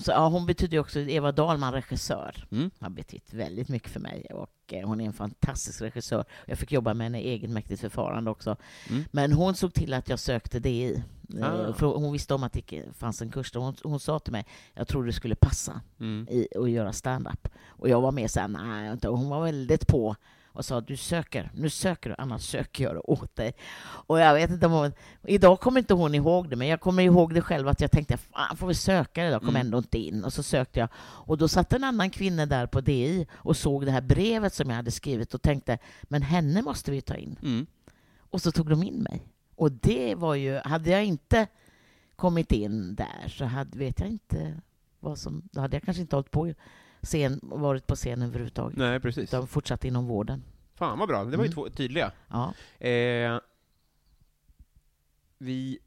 som 0.00 0.14
ja, 0.14 0.28
hon 0.28 0.46
betyder 0.46 0.78
också 0.78 1.00
Eva 1.00 1.32
Dahlman, 1.32 1.72
regissör. 1.72 2.46
Mm. 2.50 2.70
Har 2.78 2.90
betytt 2.90 3.34
väldigt 3.34 3.68
mycket 3.68 3.90
för 3.90 4.00
mig 4.00 4.26
och 4.34 4.72
eh, 4.72 4.86
hon 4.88 5.00
är 5.00 5.04
en 5.06 5.12
fantastisk 5.12 5.80
regissör. 5.82 6.24
Jag 6.46 6.58
fick 6.58 6.72
jobba 6.72 6.94
med 6.94 7.04
henne 7.04 7.20
i 7.20 7.28
egenmäktigt 7.28 7.80
förfarande 7.80 8.30
också. 8.30 8.56
Mm. 8.90 9.04
Men 9.10 9.32
hon 9.32 9.54
såg 9.54 9.74
till 9.74 9.94
att 9.94 10.08
jag 10.08 10.18
sökte 10.18 10.58
DI. 10.58 10.92
Eh, 10.94 11.00
Ah. 11.42 11.72
För 11.72 11.86
hon 11.86 12.12
visste 12.12 12.34
om 12.34 12.42
att 12.42 12.52
det 12.52 12.82
fanns 12.98 13.22
en 13.22 13.30
kurs. 13.30 13.54
Hon, 13.54 13.74
hon 13.82 14.00
sa 14.00 14.18
till 14.18 14.32
mig, 14.32 14.46
jag 14.74 14.88
tror 14.88 15.04
du 15.04 15.12
skulle 15.12 15.34
passa 15.34 15.80
Mm. 16.00 16.26
i 16.30 16.48
att 16.58 16.70
göra 16.70 16.92
stand-up. 16.92 17.48
Och 17.66 17.88
jag 17.88 18.00
var 18.00 18.12
med 18.12 18.30
såhär, 18.30 18.48
nej, 18.48 18.98
hon 19.04 19.28
var 19.28 19.44
väldigt 19.44 19.86
på 19.86 20.16
och 20.52 20.64
sa, 20.64 20.80
du 20.80 20.96
söker, 20.96 21.50
nu 21.54 21.70
söker 21.70 22.10
du, 22.10 22.16
annars 22.18 22.42
söker 22.42 22.84
jag 22.84 22.94
det 22.94 23.00
åt 23.00 23.36
dig. 23.36 23.52
Och 23.84 24.20
jag 24.20 24.34
vet 24.34 24.50
inte 24.50 24.66
om 24.66 24.72
hon, 24.72 24.92
idag 25.22 25.60
kommer 25.60 25.78
inte 25.80 25.94
hon 25.94 26.14
ihåg 26.14 26.48
det, 26.50 26.56
men 26.56 26.68
jag 26.68 26.80
kommer 26.80 27.02
ihåg 27.02 27.34
det 27.34 27.40
själv 27.40 27.68
att 27.68 27.80
jag 27.80 27.90
tänkte, 27.90 28.16
fan 28.16 28.56
får 28.56 28.66
vi 28.66 28.74
söka 28.74 29.24
det 29.24 29.30
då, 29.30 29.38
kom 29.40 29.48
Mm. 29.48 29.60
ändå 29.60 29.78
inte 29.78 29.98
in. 29.98 30.24
Och 30.24 30.32
så 30.32 30.42
sökte 30.42 30.80
jag. 30.80 30.88
Och 30.96 31.38
då 31.38 31.48
satt 31.48 31.72
en 31.72 31.84
annan 31.84 32.10
kvinna 32.10 32.46
där 32.46 32.66
på 32.66 32.80
DI 32.80 33.26
och 33.32 33.56
såg 33.56 33.84
det 33.86 33.90
här 33.92 34.00
brevet 34.00 34.54
som 34.54 34.68
jag 34.70 34.76
hade 34.76 34.90
skrivit 34.90 35.34
och 35.34 35.42
tänkte, 35.42 35.78
men 36.02 36.22
henne 36.22 36.62
måste 36.62 36.90
vi 36.90 37.00
ta 37.00 37.14
in. 37.14 37.36
Mm. 37.42 37.66
Och 38.30 38.42
så 38.42 38.52
tog 38.52 38.68
de 38.70 38.82
in 38.82 39.02
mig. 39.02 39.22
Och 39.56 39.72
det 39.72 40.14
var 40.14 40.34
ju, 40.34 40.58
hade 40.64 40.90
jag 40.90 41.04
inte 41.04 41.46
kommit 42.16 42.52
in 42.52 42.94
där 42.94 43.28
så 43.28 43.44
hade, 43.44 43.78
vet 43.78 44.00
jag 44.00 44.08
inte 44.08 44.60
vad 45.00 45.18
som, 45.18 45.42
då 45.52 45.60
hade 45.60 45.76
jag 45.76 45.82
kanske 45.82 46.00
inte 46.00 46.16
hållit 46.16 46.30
på 46.30 46.54
scen, 47.02 47.40
varit 47.42 47.86
på 47.86 47.94
scenen 47.94 48.28
överhuvudtaget. 48.28 48.78
Nej, 48.78 49.00
precis. 49.00 49.24
Utan 49.24 49.46
fortsatt 49.46 49.84
inom 49.84 50.06
vården. 50.06 50.42
Fan 50.74 50.98
vad 50.98 51.08
bra, 51.08 51.24
det 51.24 51.36
var 51.36 51.44
ju 51.44 51.48
Mm. 51.48 51.52
två 51.52 51.68
tydliga. 51.68 52.12
Ja. 52.28 52.54
Eh, 52.86 53.38
vi... 55.38 55.78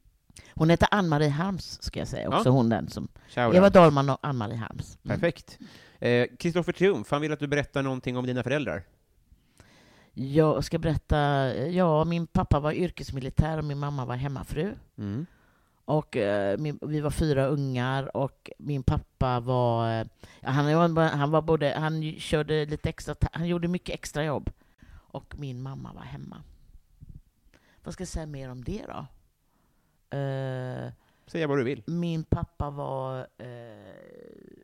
Hon 0.54 0.70
heter 0.70 0.88
Ann-Marie 0.92 1.30
Harms, 1.30 1.82
ska 1.84 2.00
jag 2.00 2.08
säga. 2.08 2.28
Också 2.30 2.50
Ja. 2.50 2.54
hon 2.54 2.70
den 2.70 2.88
som... 2.90 3.08
Shout 3.30 3.56
Eva. 3.56 3.70
Dahlman 3.70 4.10
och 4.10 4.18
Ann-Marie 4.22 4.58
Harms. 4.58 4.98
Mm. 5.04 5.16
Perfekt. 5.20 5.60
Eh, 6.00 6.28
Kristoffer 6.40 6.72
Triumf, 6.74 7.12
han 7.12 7.22
vill 7.22 7.32
att 7.34 7.40
du 7.40 7.48
berättar 7.48 7.84
någonting 7.84 8.18
om 8.18 8.26
dina 8.26 8.44
föräldrar. 8.44 8.84
Jag 10.14 10.64
ska 10.64 10.78
berätta, 10.80 11.18
ja, 11.56 12.04
min 12.06 12.28
pappa 12.28 12.60
var 12.60 12.72
yrkesmilitär 12.72 13.58
och 13.58 13.64
min 13.66 13.78
mamma 13.80 14.06
var 14.06 14.16
hemmafru. 14.16 14.74
Mm. 14.98 15.26
Och 15.86 16.18
eh, 16.18 16.58
min, 16.58 16.80
vi 16.82 17.02
var 17.02 17.12
fyra 17.12 17.46
ungar 17.46 18.18
och 18.18 18.52
min 18.58 18.84
pappa 18.84 19.40
var... 19.40 20.00
eh, 20.00 20.06
han, 20.42 20.98
han 20.98 21.32
var 21.32 21.42
både... 21.42 21.74
Han 21.78 22.14
körde 22.20 22.66
lite 22.66 22.90
extra... 22.90 23.16
Han 23.32 23.48
gjorde 23.48 23.68
mycket 23.68 23.96
extra 23.96 24.24
jobb. 24.26 24.50
Och 24.90 25.36
min 25.40 25.62
mamma 25.62 25.94
var 25.94 26.02
hemma. 26.02 26.44
Vad 27.84 27.94
ska 27.94 28.02
jag 28.02 28.08
säga 28.08 28.26
mer 28.26 28.50
om 28.50 28.64
det 28.64 28.86
då? 28.88 29.06
Eh, 30.18 30.92
Säga 31.28 31.48
vad 31.48 31.58
du 31.58 31.64
vill. 31.64 31.84
min 31.86 32.24
pappa 32.24 32.70
var... 32.70 33.28
eh, 33.38 34.56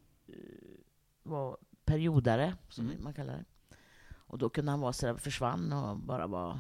var 1.24 1.58
periodare, 1.86 2.54
som 2.70 2.86
Mm. 2.90 3.04
man 3.04 3.14
kallar 3.14 3.34
det. 3.34 3.46
Och 4.14 4.38
då 4.38 4.50
kunde 4.50 4.72
han 4.72 4.80
vara 4.82 4.94
sådär, 4.94 5.16
försvann 5.16 5.74
och 5.74 5.98
bara 5.98 6.28
var... 6.28 6.60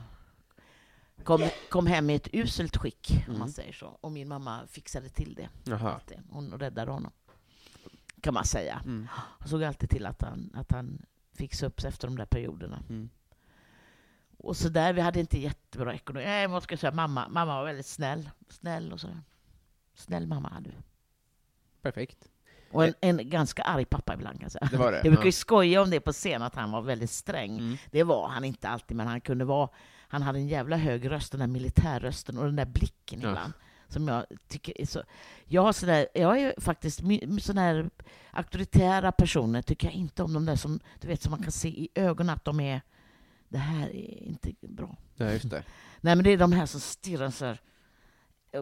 Kom, 1.24 1.50
kom 1.70 1.88
hem 1.88 2.10
i 2.10 2.16
ett 2.16 2.28
uselt 2.34 2.78
skick, 2.78 3.12
om 3.12 3.24
Mm. 3.28 3.40
man 3.40 3.50
säger 3.52 3.74
så. 3.74 3.88
Och 4.02 4.12
min 4.12 4.28
mamma 4.28 4.68
fixade 4.68 5.10
till 5.10 5.34
det. 5.36 5.74
Alltid. 5.74 6.18
Hon 6.30 6.60
räddade 6.60 6.92
honom, 6.92 7.12
kan 8.22 8.34
man 8.34 8.46
säga. 8.46 8.82
Mm. 8.86 9.08
Hon 9.40 9.48
såg 9.48 9.64
alltid 9.64 9.90
till 9.90 10.06
att 10.06 10.22
han, 10.22 10.52
att 10.56 10.72
han 10.72 11.02
fixade 11.34 11.68
upp 11.68 11.82
sig 11.82 11.88
efter 11.90 12.08
de 12.08 12.18
där 12.18 12.26
perioderna. 12.26 12.84
Mm. 12.90 13.10
Och 14.38 14.58
så 14.58 14.70
där, 14.70 14.94
vi 14.94 15.02
hade 15.02 15.20
inte 15.20 15.40
jättebra 15.40 15.94
ekonomi. 15.94 16.26
Nej, 16.26 16.42
jag 16.42 16.52
måste 16.52 16.78
säga 16.78 16.92
mamma, 16.92 17.28
mamma 17.30 17.56
var 17.56 17.66
väldigt 17.66 17.86
snäll. 17.86 18.30
Snäll 18.50 18.94
och 18.94 19.00
sådär. 19.00 19.22
Snäll 19.94 20.28
mamma 20.28 20.50
hade 20.50 20.70
vi. 20.70 20.76
Perfekt. 21.82 22.28
Och 22.72 22.86
en, 22.86 22.94
en 23.02 23.30
ganska 23.30 23.62
arg 23.64 23.86
pappa 23.86 24.14
ibland 24.14 24.36
kan 24.36 24.42
jag 24.44 24.52
säga. 24.52 24.68
Det 24.72 24.78
var 24.78 24.92
det, 24.92 24.98
Jag 24.98 25.04
brukar 25.04 25.22
ja. 25.22 25.26
ju 25.26 25.32
skoja 25.32 25.82
om 25.82 25.90
det 25.90 26.00
på 26.00 26.12
scen, 26.12 26.42
att 26.42 26.56
han 26.56 26.72
var 26.72 26.82
väldigt 26.82 27.10
sträng. 27.10 27.58
Mm. 27.60 27.78
Det 27.92 28.04
var 28.04 28.28
han 28.28 28.44
inte 28.44 28.70
alltid, 28.70 28.98
men 28.98 29.08
han 29.08 29.22
kunde 29.22 29.46
vara... 29.46 29.70
Han 30.12 30.22
hade 30.22 30.40
en 30.40 30.48
jävla 30.48 30.78
hög 30.78 31.12
röst, 31.12 31.32
den 31.32 31.40
där 31.40 31.48
militärrösten 31.48 32.38
och 32.38 32.46
den 32.46 32.56
där 32.56 32.66
blicken 32.66 33.20
ibland. 33.20 33.54
som 33.88 34.08
jag 34.08 34.26
tycker 34.48 34.82
är 34.82 34.86
så... 34.86 35.04
Jag, 35.46 35.62
har 35.62 35.74
sådär, 35.74 36.08
jag 36.14 36.40
är 36.42 36.54
faktiskt... 36.62 37.00
Sådana 37.42 37.62
här 37.62 37.90
auktoritära 38.32 39.12
personer 39.12 39.62
tycker 39.62 39.88
jag 39.88 39.94
inte 39.96 40.24
om. 40.24 40.34
De 40.34 40.46
där 40.46 40.56
som, 40.56 40.80
du 41.02 41.08
vet, 41.08 41.22
som 41.22 41.32
man 41.32 41.44
kan 41.44 41.52
se 41.52 41.68
i 41.70 41.90
ögonen 41.96 42.36
att 42.36 42.46
de 42.46 42.60
är... 42.60 42.82
Det 43.50 43.58
här 43.58 43.90
är 43.96 44.24
inte 44.24 44.52
bra. 44.62 44.98
Ja, 45.16 45.32
just 45.32 45.50
det. 45.50 45.64
Nej, 46.02 46.16
men 46.16 46.24
det 46.24 46.30
är 46.32 46.38
de 46.38 46.52
här 46.52 46.66
som 46.66 46.80
stirrar 46.80 47.30
så 47.30 47.46
här. 47.46 47.62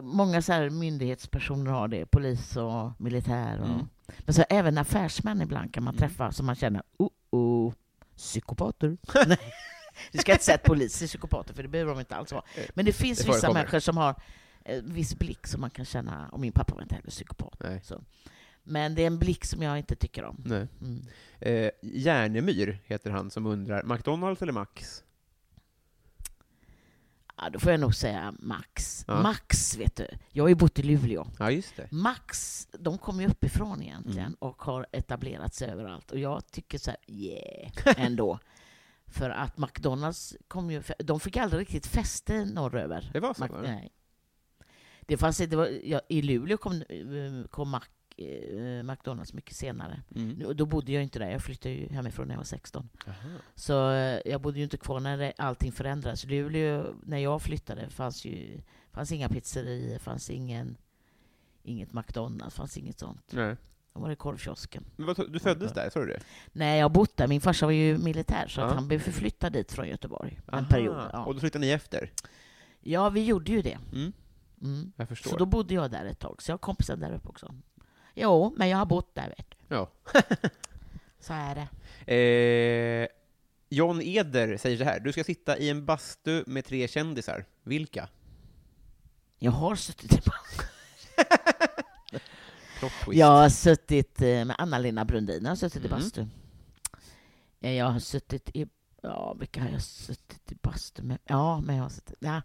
Många 0.02 0.42
så 0.42 0.52
här 0.52 0.70
myndighetspersoner 0.70 1.70
har 1.70 1.88
det, 1.88 2.06
polis 2.06 2.56
och 2.56 3.00
militär. 3.00 3.60
Och, 3.60 3.66
Mm. 3.68 3.86
Men 4.18 4.34
så 4.34 4.44
även 4.50 4.78
affärsmän 4.78 5.42
ibland 5.42 5.74
kan 5.74 5.84
man 5.84 5.94
Mm. 5.94 5.98
träffa 5.98 6.32
som 6.32 6.46
man 6.46 6.54
känner, 6.54 6.82
oh, 6.98 7.08
oh 7.30 7.72
psykopater. 8.16 8.96
Du 10.12 10.18
ska 10.18 10.32
inte 10.32 10.44
säga 10.44 10.54
att 10.54 10.62
poliser 10.62 11.04
är 11.04 11.08
psykopater, 11.08 11.54
för 11.54 11.62
det 11.62 11.68
behöver 11.68 11.90
de 11.92 12.00
inte 12.00 12.16
alls 12.16 12.32
vara. 12.32 12.44
Men 12.74 12.84
det 12.84 12.92
finns 12.92 13.18
Det 13.18 13.24
vissa 13.24 13.32
förekommer. 13.40 13.60
människor 13.60 13.80
som 13.80 13.96
har 13.96 14.14
en 14.64 14.92
viss 14.94 15.14
blick 15.18 15.46
som 15.46 15.60
man 15.60 15.70
kan 15.70 15.84
känna, 15.84 16.28
och 16.28 16.40
min 16.40 16.52
pappa 16.52 16.74
var 16.74 16.82
inte 16.82 16.94
heller 16.94 17.10
psykopat. 17.10 17.56
Nej. 17.60 17.80
Så. 17.84 18.02
Men 18.62 18.94
det 18.94 19.02
är 19.02 19.06
en 19.06 19.18
blick 19.18 19.44
som 19.44 19.62
jag 19.62 19.78
inte 19.78 19.96
tycker 19.96 20.24
om. 20.24 20.42
Nej. 20.46 20.66
Mm. 20.80 21.02
Eh, 21.40 21.70
Järnemyr 21.82 22.78
heter 22.86 23.10
han 23.10 23.30
som 23.30 23.46
undrar, 23.46 23.82
McDonalds 23.82 24.42
eller 24.42 24.52
Max? 24.52 25.04
Ja, 27.36 27.50
då 27.50 27.58
får 27.58 27.70
jag 27.70 27.80
nog 27.80 27.94
säga 27.94 28.34
Max. 28.38 29.04
Ja. 29.08 29.22
Max, 29.22 29.76
vet 29.76 29.96
du. 29.96 30.08
Jag 30.30 30.44
har 30.44 30.48
ju 30.48 30.54
bott 30.54 30.78
i 30.78 30.82
Luleå. 30.82 31.26
Ja, 31.38 31.50
just 31.50 31.76
det. 31.76 31.88
Max, 31.92 32.66
de 32.72 32.98
kommer 32.98 33.22
ju 33.22 33.28
uppifrån 33.30 33.82
egentligen 33.82 34.18
Mm. 34.26 34.36
och 34.38 34.62
har 34.62 34.86
etablerat 34.92 35.54
sig 35.54 35.70
överallt. 35.70 36.10
Och 36.10 36.18
jag 36.18 36.46
tycker 36.52 36.78
så 36.78 36.90
här, 36.90 36.98
yeah, 37.06 37.70
ändå. 37.96 38.38
För 39.10 39.30
att 39.30 39.58
McDonalds 39.58 40.36
kom 40.48 40.70
ju, 40.70 40.82
de 40.98 41.20
fick 41.20 41.36
aldrig 41.36 41.60
riktigt 41.60 41.86
fäste 41.86 42.44
norröver. 42.44 43.10
Det 43.12 43.20
var 43.20 43.34
så? 43.34 43.44
Mac- 43.44 43.62
nej. 43.62 43.92
Det 45.00 45.16
fanns, 45.16 45.38
det 45.38 45.56
var, 45.56 45.68
ja, 45.84 46.00
I 46.08 46.22
Luleå 46.22 46.56
kom, 46.58 46.72
eh, 46.88 47.48
kom 47.50 47.70
Mac, 47.70 47.82
eh, 48.16 48.82
McDonalds 48.82 49.32
mycket 49.34 49.56
senare. 49.56 50.02
Mm. 50.16 50.56
Då 50.56 50.66
bodde 50.66 50.92
jag 50.92 51.02
inte 51.02 51.18
där, 51.18 51.30
jag 51.30 51.42
flyttade 51.42 51.74
ju 51.74 51.88
hemifrån 51.88 52.28
när 52.28 52.34
jag 52.34 52.38
var 52.38 52.44
16. 52.44 52.88
Aha. 53.06 53.28
Så 53.54 53.90
eh, 53.92 54.20
jag 54.24 54.40
bodde 54.40 54.58
ju 54.58 54.64
inte 54.64 54.76
kvar 54.76 55.00
när 55.00 55.18
det, 55.18 55.32
allting 55.38 55.72
förändrades. 55.72 56.24
Luleå, 56.24 56.94
när 57.02 57.18
jag 57.18 57.42
flyttade, 57.42 57.90
fanns 57.90 58.24
ju 58.24 58.60
fanns 58.92 59.12
inga 59.12 59.28
pizzerior, 59.28 59.98
fanns 59.98 60.30
ingen, 60.30 60.76
inget 61.62 61.92
McDonalds, 61.92 62.54
fanns 62.56 62.76
inget 62.78 62.98
sånt. 62.98 63.32
Nej. 63.32 63.56
Då 63.94 64.00
var 64.00 64.08
det 64.08 64.16
korvkiosken. 64.16 64.84
Men 64.96 65.06
vad, 65.06 65.32
du 65.32 65.38
föddes 65.38 65.72
där, 65.72 65.90
sa 65.90 66.00
du 66.00 66.06
det? 66.06 66.20
Nej, 66.52 66.78
jag 66.78 66.84
har 66.84 66.90
bott 66.90 67.16
där. 67.16 67.26
Min 67.28 67.40
farsa 67.40 67.66
var 67.66 67.72
ju 67.72 67.98
militär, 67.98 68.48
så 68.48 68.60
att 68.60 68.68
Ja. 68.70 68.74
han 68.74 68.88
blev 68.88 68.98
förflyttad 68.98 69.52
dit 69.52 69.72
från 69.72 69.88
Göteborg 69.88 70.40
en 70.46 70.54
Aha. 70.54 70.66
period. 70.70 70.96
Och 70.96 71.02
Ja. 71.12 71.32
då 71.34 71.40
flyttade 71.40 71.64
ni 71.66 71.70
efter? 71.72 72.12
ja, 72.80 73.08
vi 73.08 73.24
gjorde 73.24 73.52
ju 73.52 73.62
det. 73.62 73.78
Mm. 73.92 74.12
Mm. 74.62 74.92
Jag 74.96 75.08
förstår. 75.08 75.30
Så 75.30 75.36
då 75.36 75.46
bodde 75.46 75.74
jag 75.74 75.90
där 75.90 76.04
ett 76.04 76.18
tag, 76.18 76.42
så 76.42 76.50
jag 76.50 76.54
har 76.54 76.58
kompisar 76.58 76.96
där 76.96 77.12
uppe 77.14 77.28
också. 77.28 77.54
Jo, 78.14 78.54
men 78.56 78.68
jag 78.68 78.78
har 78.78 78.86
bott 78.86 79.14
där, 79.14 79.28
vet 79.38 79.46
du. 79.68 79.74
Ja. 79.74 79.90
Så 81.20 81.32
är 81.32 81.54
det. 81.54 81.68
Eh, 82.14 83.08
John 83.68 84.00
Eder 84.02 84.56
säger 84.56 84.78
så 84.78 84.84
här, 84.84 85.00
du 85.00 85.12
ska 85.12 85.24
sitta 85.24 85.58
i 85.58 85.70
en 85.70 85.84
bastu 85.86 86.44
med 86.46 86.64
tre 86.64 86.88
kändisar. 86.88 87.44
Vilka? 87.62 88.08
Jag 89.38 89.52
har 89.52 89.74
suttit 89.76 90.12
i. 90.12 90.20
Jag 93.12 93.26
har 93.26 93.48
suttit 93.48 94.22
eh, 94.22 94.44
med 94.44 94.56
Anna-Lena 94.58 95.04
Brundin, 95.04 95.42
jag 95.42 95.50
har 95.50 95.56
suttit 95.56 95.84
i 95.84 95.86
Mm. 95.86 95.98
bastu. 96.00 96.26
Eh, 97.60 97.72
Jag 97.72 97.86
har 97.90 97.98
suttit 98.00 98.50
i... 98.54 98.66
Ja, 99.02 99.34
vilka 99.38 99.62
har 99.62 99.68
jag 99.70 99.82
suttit 99.82 100.52
i 100.52 100.54
bastu 100.62 101.02
med? 101.02 101.18
Ja, 101.24 101.60
men 101.60 101.76
jag 101.76 101.82
har 101.82 101.90
suttit... 101.90 102.14
Ja. 102.20 102.42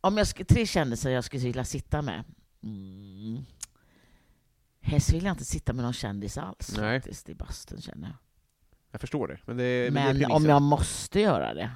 Om 0.00 0.16
jag 0.18 0.26
ska, 0.26 0.44
tre 0.44 0.66
kändisar 0.66 1.10
jag 1.10 1.24
skulle 1.24 1.42
vilja 1.42 1.64
sitta 1.64 2.02
med. 2.02 2.24
Mm. 2.62 3.44
Helst 4.80 5.12
vill 5.12 5.24
jag 5.24 5.32
inte 5.32 5.44
sitta 5.44 5.72
med 5.72 5.84
någon 5.84 5.92
kändis 5.92 6.38
alls 6.38 6.76
Nej. 6.78 7.00
faktiskt 7.00 7.28
i 7.28 7.34
bastun, 7.34 7.80
känner 7.80 8.08
jag. 8.08 8.16
Jag 8.90 9.00
förstår 9.00 9.28
det. 9.28 9.38
Men, 9.46 9.56
det, 9.56 9.90
men, 9.92 10.04
Men, 10.06 10.18
det 10.18 10.26
om 10.26 10.44
jag 10.44 10.62
måste 10.62 11.20
göra 11.20 11.54
det... 11.54 11.70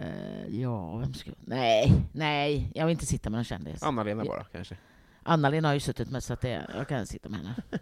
Eh, 0.00 0.46
ja, 0.60 0.96
vem 0.96 1.14
skulle... 1.14 1.36
Nej, 1.40 2.02
nej, 2.12 2.72
jag 2.74 2.86
vill 2.86 2.92
inte 2.92 3.06
sitta 3.06 3.30
med 3.30 3.38
någon 3.38 3.44
kändis. 3.44 3.82
Anna-Lena 3.82 4.24
bara, 4.24 4.44
kanske. 4.44 4.76
Anna-Lena 5.22 5.68
har 5.68 5.74
ju 5.74 5.80
suttit 5.80 6.10
med 6.10 6.24
så 6.24 6.32
att 6.32 6.40
det, 6.40 6.66
jag 6.74 6.88
kan 6.88 7.06
sitta 7.06 7.28
med 7.28 7.40
henne. 7.40 7.54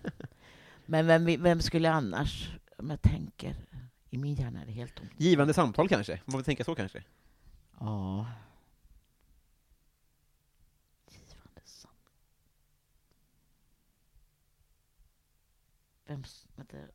Men 0.87 1.07
vem, 1.07 1.43
vem 1.43 1.61
skulle 1.63 1.91
annars, 1.91 2.51
om 2.79 2.91
jag 2.91 3.03
tänker, 3.03 3.57
i 4.11 4.19
min 4.19 4.35
hjärna 4.35 4.63
är 4.63 4.67
det 4.67 4.73
helt 4.73 4.95
tomt. 4.95 5.11
Givande 5.17 5.55
samtal 5.55 5.89
kanske? 5.89 6.21
Man 6.25 6.33
får 6.39 6.43
tänka 6.45 6.65
så 6.65 6.75
kanske? 6.75 7.05
Ja. 7.81 8.27
Givande 11.11 11.61
sam- 11.65 11.91
Vem, 16.07 16.25
vänta. 16.57 16.77
Nej 16.77 16.87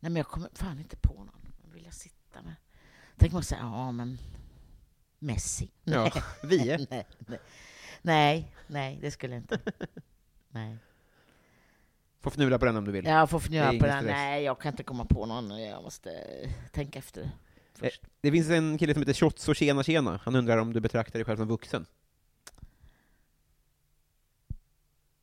men 0.00 0.16
jag 0.16 0.26
kommer 0.26 0.48
fan 0.52 0.78
inte 0.78 0.96
på 0.96 1.14
någon. 1.14 1.40
Vem 1.62 1.72
vill 1.72 1.84
jag 1.84 1.94
sitta 1.94 2.42
med? 2.42 2.54
Tänk 3.16 3.32
man 3.32 3.42
säga, 3.42 3.60
ja 3.60 3.92
men 3.92 4.18
Messi. 5.18 5.70
Ja, 5.84 6.10
vi 6.42 6.66
nej, 6.66 6.86
nej. 6.90 7.38
nej, 8.02 8.52
nej, 8.66 8.98
det 9.00 9.10
skulle 9.10 9.34
jag 9.34 9.42
inte. 9.42 9.58
Nej. 10.48 10.76
Får 12.20 12.30
fnula 12.30 12.58
på 12.58 12.64
den 12.64 12.76
om 12.76 12.84
du 12.84 12.92
vill. 12.92 13.04
Jag 13.04 13.30
får 13.30 13.38
fnula 13.38 13.66
på 13.66 13.86
den. 13.86 13.98
stress. 14.02 14.04
Nej, 14.04 14.42
jag 14.42 14.60
kan 14.60 14.72
inte 14.72 14.82
komma 14.82 15.04
på 15.04 15.26
någon. 15.26 15.62
Jag 15.62 15.82
måste 15.82 16.10
tänka 16.72 16.98
efter 16.98 17.30
först. 17.74 18.02
Det 18.20 18.32
finns 18.32 18.48
en 18.50 18.78
kille 18.78 18.92
som 18.94 19.02
heter 19.02 19.14
Shots 19.14 19.48
och 19.48 19.56
tjena 19.56 19.82
tjena. 19.82 20.20
Han 20.24 20.34
undrar 20.34 20.58
om 20.58 20.72
du 20.72 20.80
betraktar 20.80 21.18
dig 21.18 21.24
själv 21.24 21.36
som 21.36 21.48
vuxen? 21.48 21.86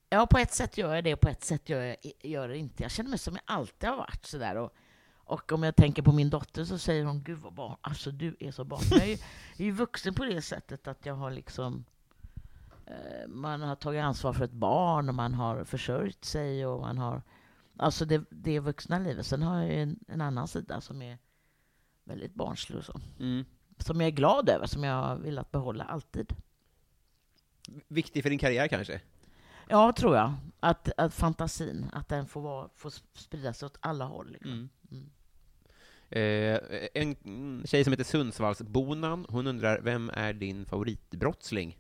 Ja, 0.10 0.28
på 0.28 0.38
ett 0.38 0.54
sätt 0.54 0.78
gör 0.78 0.96
jag 0.96 1.04
det, 1.04 1.14
och 1.14 1.20
på 1.20 1.30
ett 1.30 1.44
sätt 1.44 1.70
gör 1.70 1.82
jag 1.82 1.98
gör 2.22 2.48
det 2.48 2.58
inte. 2.58 2.84
Jag 2.84 2.92
känner 2.92 3.10
mig 3.10 3.20
som 3.20 3.34
jag 3.34 3.44
alltid 3.46 3.90
har 3.90 3.98
varit 3.98 4.26
sådär. 4.26 4.56
Och, 4.56 4.74
och 5.26 5.52
om 5.52 5.64
jag 5.64 5.76
tänker 5.76 6.02
på 6.02 6.12
min 6.12 6.30
dotter 6.30 6.64
så 6.66 6.78
säger 6.78 7.06
hon, 7.06 7.24
gud 7.24 7.40
vad 7.40 7.54
barn, 7.54 7.76
alltså 7.82 8.12
du 8.12 8.36
är 8.40 8.52
så 8.52 8.64
barn. 8.64 8.82
Jag 8.92 9.02
är, 9.02 9.06
ju- 9.06 9.18
jag 9.58 9.68
är 9.68 9.72
vuxen 9.72 10.14
på 10.14 10.26
det 10.26 10.42
sättet 10.42 10.88
att 10.88 11.06
jag 11.06 11.14
har 11.16 11.32
liksom 11.32 11.86
eh, 12.86 13.28
man 13.28 13.62
har 13.62 13.76
tagit 13.76 14.02
ansvar 14.02 14.34
för 14.34 14.46
ett 14.46 14.52
barn 14.52 15.10
och 15.10 15.16
man 15.16 15.34
har 15.34 15.64
försörjt 15.64 16.26
sig 16.26 16.66
och 16.66 16.82
man 16.82 16.98
har 16.98 17.22
alltså 17.78 18.06
det, 18.06 18.24
det 18.30 18.60
vuxna 18.60 19.00
livet. 19.00 19.26
Sen 19.26 19.42
har 19.44 19.60
jag 19.62 19.70
ju 19.72 19.82
en, 19.82 20.00
en 20.08 20.22
annan 20.22 20.48
sida 20.48 20.82
som 20.82 21.02
är 21.02 21.18
väldigt 22.04 22.34
barnslig 22.34 22.78
och 22.78 22.86
så. 22.86 23.00
Mm. 23.20 23.46
Som 23.78 24.02
jag 24.02 24.08
är 24.08 24.12
glad 24.12 24.50
över, 24.50 24.66
som 24.68 24.84
jag 24.84 24.94
har 25.04 25.16
velat 25.16 25.52
behålla 25.52 25.84
alltid. 25.84 26.34
Viktig 27.88 28.24
för 28.24 28.30
din 28.30 28.40
karriär 28.40 28.68
kanske? 28.68 29.02
Ja, 29.70 29.94
tror 29.98 30.16
jag. 30.16 30.34
Att, 30.60 30.90
att 30.98 31.14
fantasin, 31.14 31.90
att 31.94 32.10
den 32.10 32.28
får, 32.28 32.42
vara, 32.42 32.70
får 32.76 32.94
sprida 33.14 33.54
sig 33.54 33.66
åt 33.66 33.78
alla 33.80 34.06
håll. 34.06 34.32
Liksom. 34.32 34.52
Mm. 34.52 34.70
Mm. 34.92 35.10
Eh, 36.10 36.60
en 36.94 37.16
mm, 37.26 37.64
tjej 37.66 37.84
som 37.84 37.94
heter 37.94 38.04
Sundsvallsbonan, 38.04 39.26
hon 39.30 39.48
undrar, 39.48 39.82
vem 39.82 40.10
är 40.14 40.34
din 40.34 40.66
favoritbrottsling? 40.66 41.78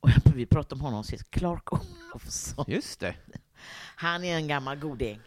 Och 0.00 0.10
vi 0.34 0.46
pratade 0.46 0.74
om 0.74 0.80
honom 0.80 1.04
sist, 1.04 1.30
Clark 1.30 1.72
Olofsson. 1.72 2.64
Just 2.68 3.00
det. 3.00 3.14
Han 3.96 4.24
är 4.24 4.36
en 4.36 4.48
gammal 4.48 4.78
goding 4.78 5.20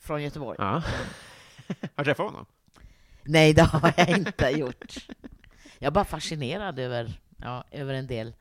från 0.00 0.22
Göteborg. 0.22 0.56
Ja. 0.60 0.82
Har 1.94 2.04
du 2.04 2.04
träffat 2.04 2.26
honom? 2.26 2.46
Nej, 3.22 3.52
det 3.54 3.62
har 3.62 3.94
jag 3.96 4.08
inte 4.08 4.48
gjort. 4.48 5.08
Jag 5.78 5.86
är 5.86 5.90
bara 5.90 6.04
fascinerad 6.04 6.78
över, 6.78 7.20
ja, 7.36 7.64
över 7.70 7.94
en 7.94 8.06
del 8.06 8.34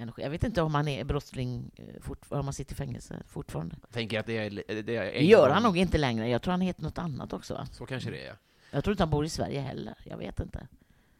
människor. 0.00 0.24
Jag 0.24 0.30
vet 0.30 0.44
inte 0.44 0.62
om 0.62 0.74
han 0.74 0.88
är 0.88 1.04
brottsling, 1.04 1.70
eh, 1.76 2.10
om 2.28 2.44
han 2.44 2.52
sitter 2.52 2.72
i 2.72 2.76
fängelse 2.76 3.22
fortfarande. 3.28 3.76
Jag 3.80 3.90
tänker 3.90 4.20
att 4.20 4.26
det 4.26 4.38
är... 4.38 4.82
Det, 4.82 4.96
är 4.96 5.20
gör 5.20 5.50
han 5.50 5.62
nog 5.62 5.78
inte 5.78 5.98
längre. 5.98 6.28
Jag 6.28 6.42
tror 6.42 6.50
han 6.50 6.60
heter 6.60 6.82
något 6.82 6.98
annat 6.98 7.32
också. 7.32 7.54
Va? 7.54 7.66
Så 7.72 7.86
kanske 7.86 8.10
det 8.10 8.22
är, 8.22 8.26
ja. 8.26 8.34
Jag 8.70 8.84
tror 8.84 8.92
inte 8.92 9.02
han 9.02 9.10
bor 9.10 9.24
i 9.24 9.28
Sverige 9.28 9.60
heller. 9.60 9.94
Jag 10.04 10.16
vet 10.16 10.40
inte. 10.40 10.66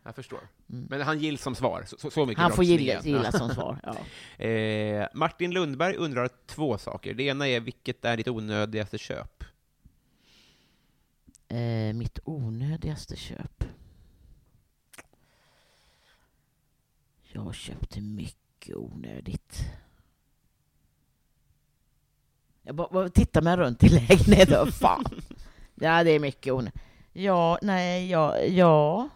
Jag 0.02 0.14
förstår. 0.14 0.40
Mm. 0.70 0.86
Men 0.90 1.00
han 1.00 1.18
gills 1.18 1.42
som 1.42 1.54
svar, 1.54 1.84
så, 1.86 2.10
så- 2.10 2.26
mycket 2.26 2.42
Han 2.42 2.52
får 2.52 2.64
gilla, 2.64 3.02
gilla 3.02 3.32
som 3.32 3.48
svar. 3.54 3.80
Ja. 3.82 4.44
Eh, 4.44 5.06
Martin 5.14 5.50
Lundberg 5.50 5.96
undrar 5.96 6.30
två 6.46 6.78
saker. 6.78 7.14
Det 7.14 7.22
ena 7.22 7.48
är, 7.48 7.60
vilket 7.60 8.04
är 8.04 8.16
ditt 8.16 8.28
onödigaste 8.28 8.98
köp? 8.98 9.44
Eh, 11.48 11.94
mitt 11.94 12.18
onödigaste 12.24 13.16
köp. 13.16 13.64
Jag 17.32 17.54
köpte 17.54 18.00
mycket 18.00 18.39
onödigt. 18.68 19.60
Jag 22.62 22.74
bara, 22.74 22.88
bara 22.92 23.08
tittar 23.08 23.42
mig 23.42 23.56
runt 23.56 23.84
i 23.84 23.88
lägenheten. 23.88 24.72
Fan. 24.72 25.04
Ja, 25.82 26.04
det 26.04 26.10
är 26.10 26.20
mycket 26.20 26.52
onödigt. 26.52 26.80
Ja, 27.12 27.58
nej, 27.62 28.10
ja, 28.10 28.38
ja. 28.38 29.08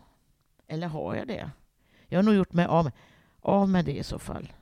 Eller 0.66 0.86
har 0.86 1.14
jag 1.14 1.26
det? 1.28 1.50
Jag 2.08 2.18
har 2.18 2.22
nog 2.22 2.34
gjort 2.34 2.52
mig 2.52 2.66
av 2.66 2.84
med, 2.84 2.92
av 3.40 3.68
med 3.68 3.84
det 3.84 3.96
i 3.96 4.02
så 4.02 4.18
fall. 4.18 4.52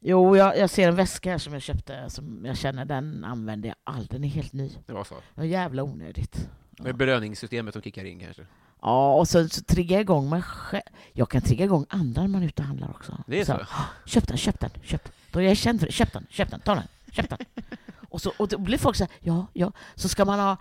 Jo, 0.00 0.36
jag, 0.36 0.58
jag 0.58 0.70
ser 0.70 0.88
en 0.88 0.94
väska 0.94 1.30
här 1.30 1.38
som 1.38 1.52
jag 1.52 1.62
köpte, 1.62 2.10
som 2.10 2.44
jag 2.44 2.56
känner 2.56 2.84
den 2.84 3.24
använder 3.24 3.68
jag 3.68 3.76
aldrig. 3.84 4.10
Den 4.20 4.24
är 4.24 4.34
helt 4.34 4.52
ny. 4.52 4.70
Det 4.86 4.92
var 4.92 5.04
så. 5.04 5.14
Ja, 5.34 5.44
jävla 5.44 5.82
onödigt. 5.82 6.48
Det 6.70 6.88
är 6.88 6.92
belöningssystemet 6.92 7.74
som 7.74 7.82
kickar 7.82 8.04
in 8.04 8.20
kanske. 8.20 8.46
Ja, 8.80 9.14
och 9.14 9.28
så, 9.28 9.48
så 9.48 9.62
triggar 9.62 9.96
jag 9.96 10.00
igång 10.00 10.28
mig 10.30 10.42
själv. 10.42 10.82
Jag 11.12 11.30
kan 11.30 11.42
trigga 11.42 11.64
igång 11.64 11.86
andra 11.88 12.20
när 12.22 12.28
man 12.28 12.42
är 12.42 12.46
ute 12.46 12.62
och 12.62 12.68
handlar 12.68 12.90
också. 12.90 13.24
Det 13.26 13.40
är 13.40 13.44
så? 13.44 13.66
Köp 14.04 14.28
den, 14.28 14.36
köp 14.36 14.60
den, 14.60 14.70
köp. 14.82 15.08
Då 15.30 15.38
är 15.40 15.44
jag 15.44 15.56
känd 15.56 15.80
för 15.80 15.86
det. 15.86 15.92
Köp 15.92 16.12
den, 16.12 16.26
köp 16.30 16.50
den, 16.50 16.60
ta 16.60 16.74
den, 16.74 16.88
köp 17.12 17.28
den. 17.28 17.38
och, 18.08 18.22
så, 18.22 18.32
och 18.36 18.48
då 18.48 18.58
blir 18.58 18.78
folk 18.78 18.96
så 18.96 19.04
här, 19.04 19.12
ja, 19.20 19.46
ja. 19.52 19.72
Så 19.94 20.08
ska 20.08 20.24
man 20.24 20.38
ha 20.38 20.56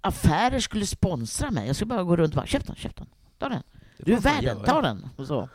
affärer 0.00 0.60
skulle 0.60 0.86
sponsra 0.86 1.50
mig. 1.50 1.66
Jag 1.66 1.76
skulle 1.76 1.88
bara 1.88 2.02
gå 2.02 2.16
runt 2.16 2.34
och 2.34 2.36
bara, 2.36 2.46
köp 2.46 2.66
den, 2.66 2.76
köp 2.76 2.96
den, 2.96 3.06
ta 3.38 3.48
den. 3.48 3.62
Du 3.98 4.12
är 4.12 4.20
värd 4.20 4.44
den, 4.44 4.64
ta 4.64 4.82
den. 4.82 5.08
Och 5.16 5.26
så. 5.26 5.48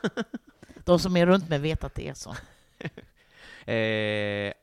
De 0.85 0.99
som 0.99 1.17
är 1.17 1.25
runt 1.25 1.49
mig 1.49 1.59
vet 1.59 1.83
att 1.83 1.95
det 1.95 2.07
är 2.09 2.13
så. 2.13 2.35
Eh, 3.65 4.53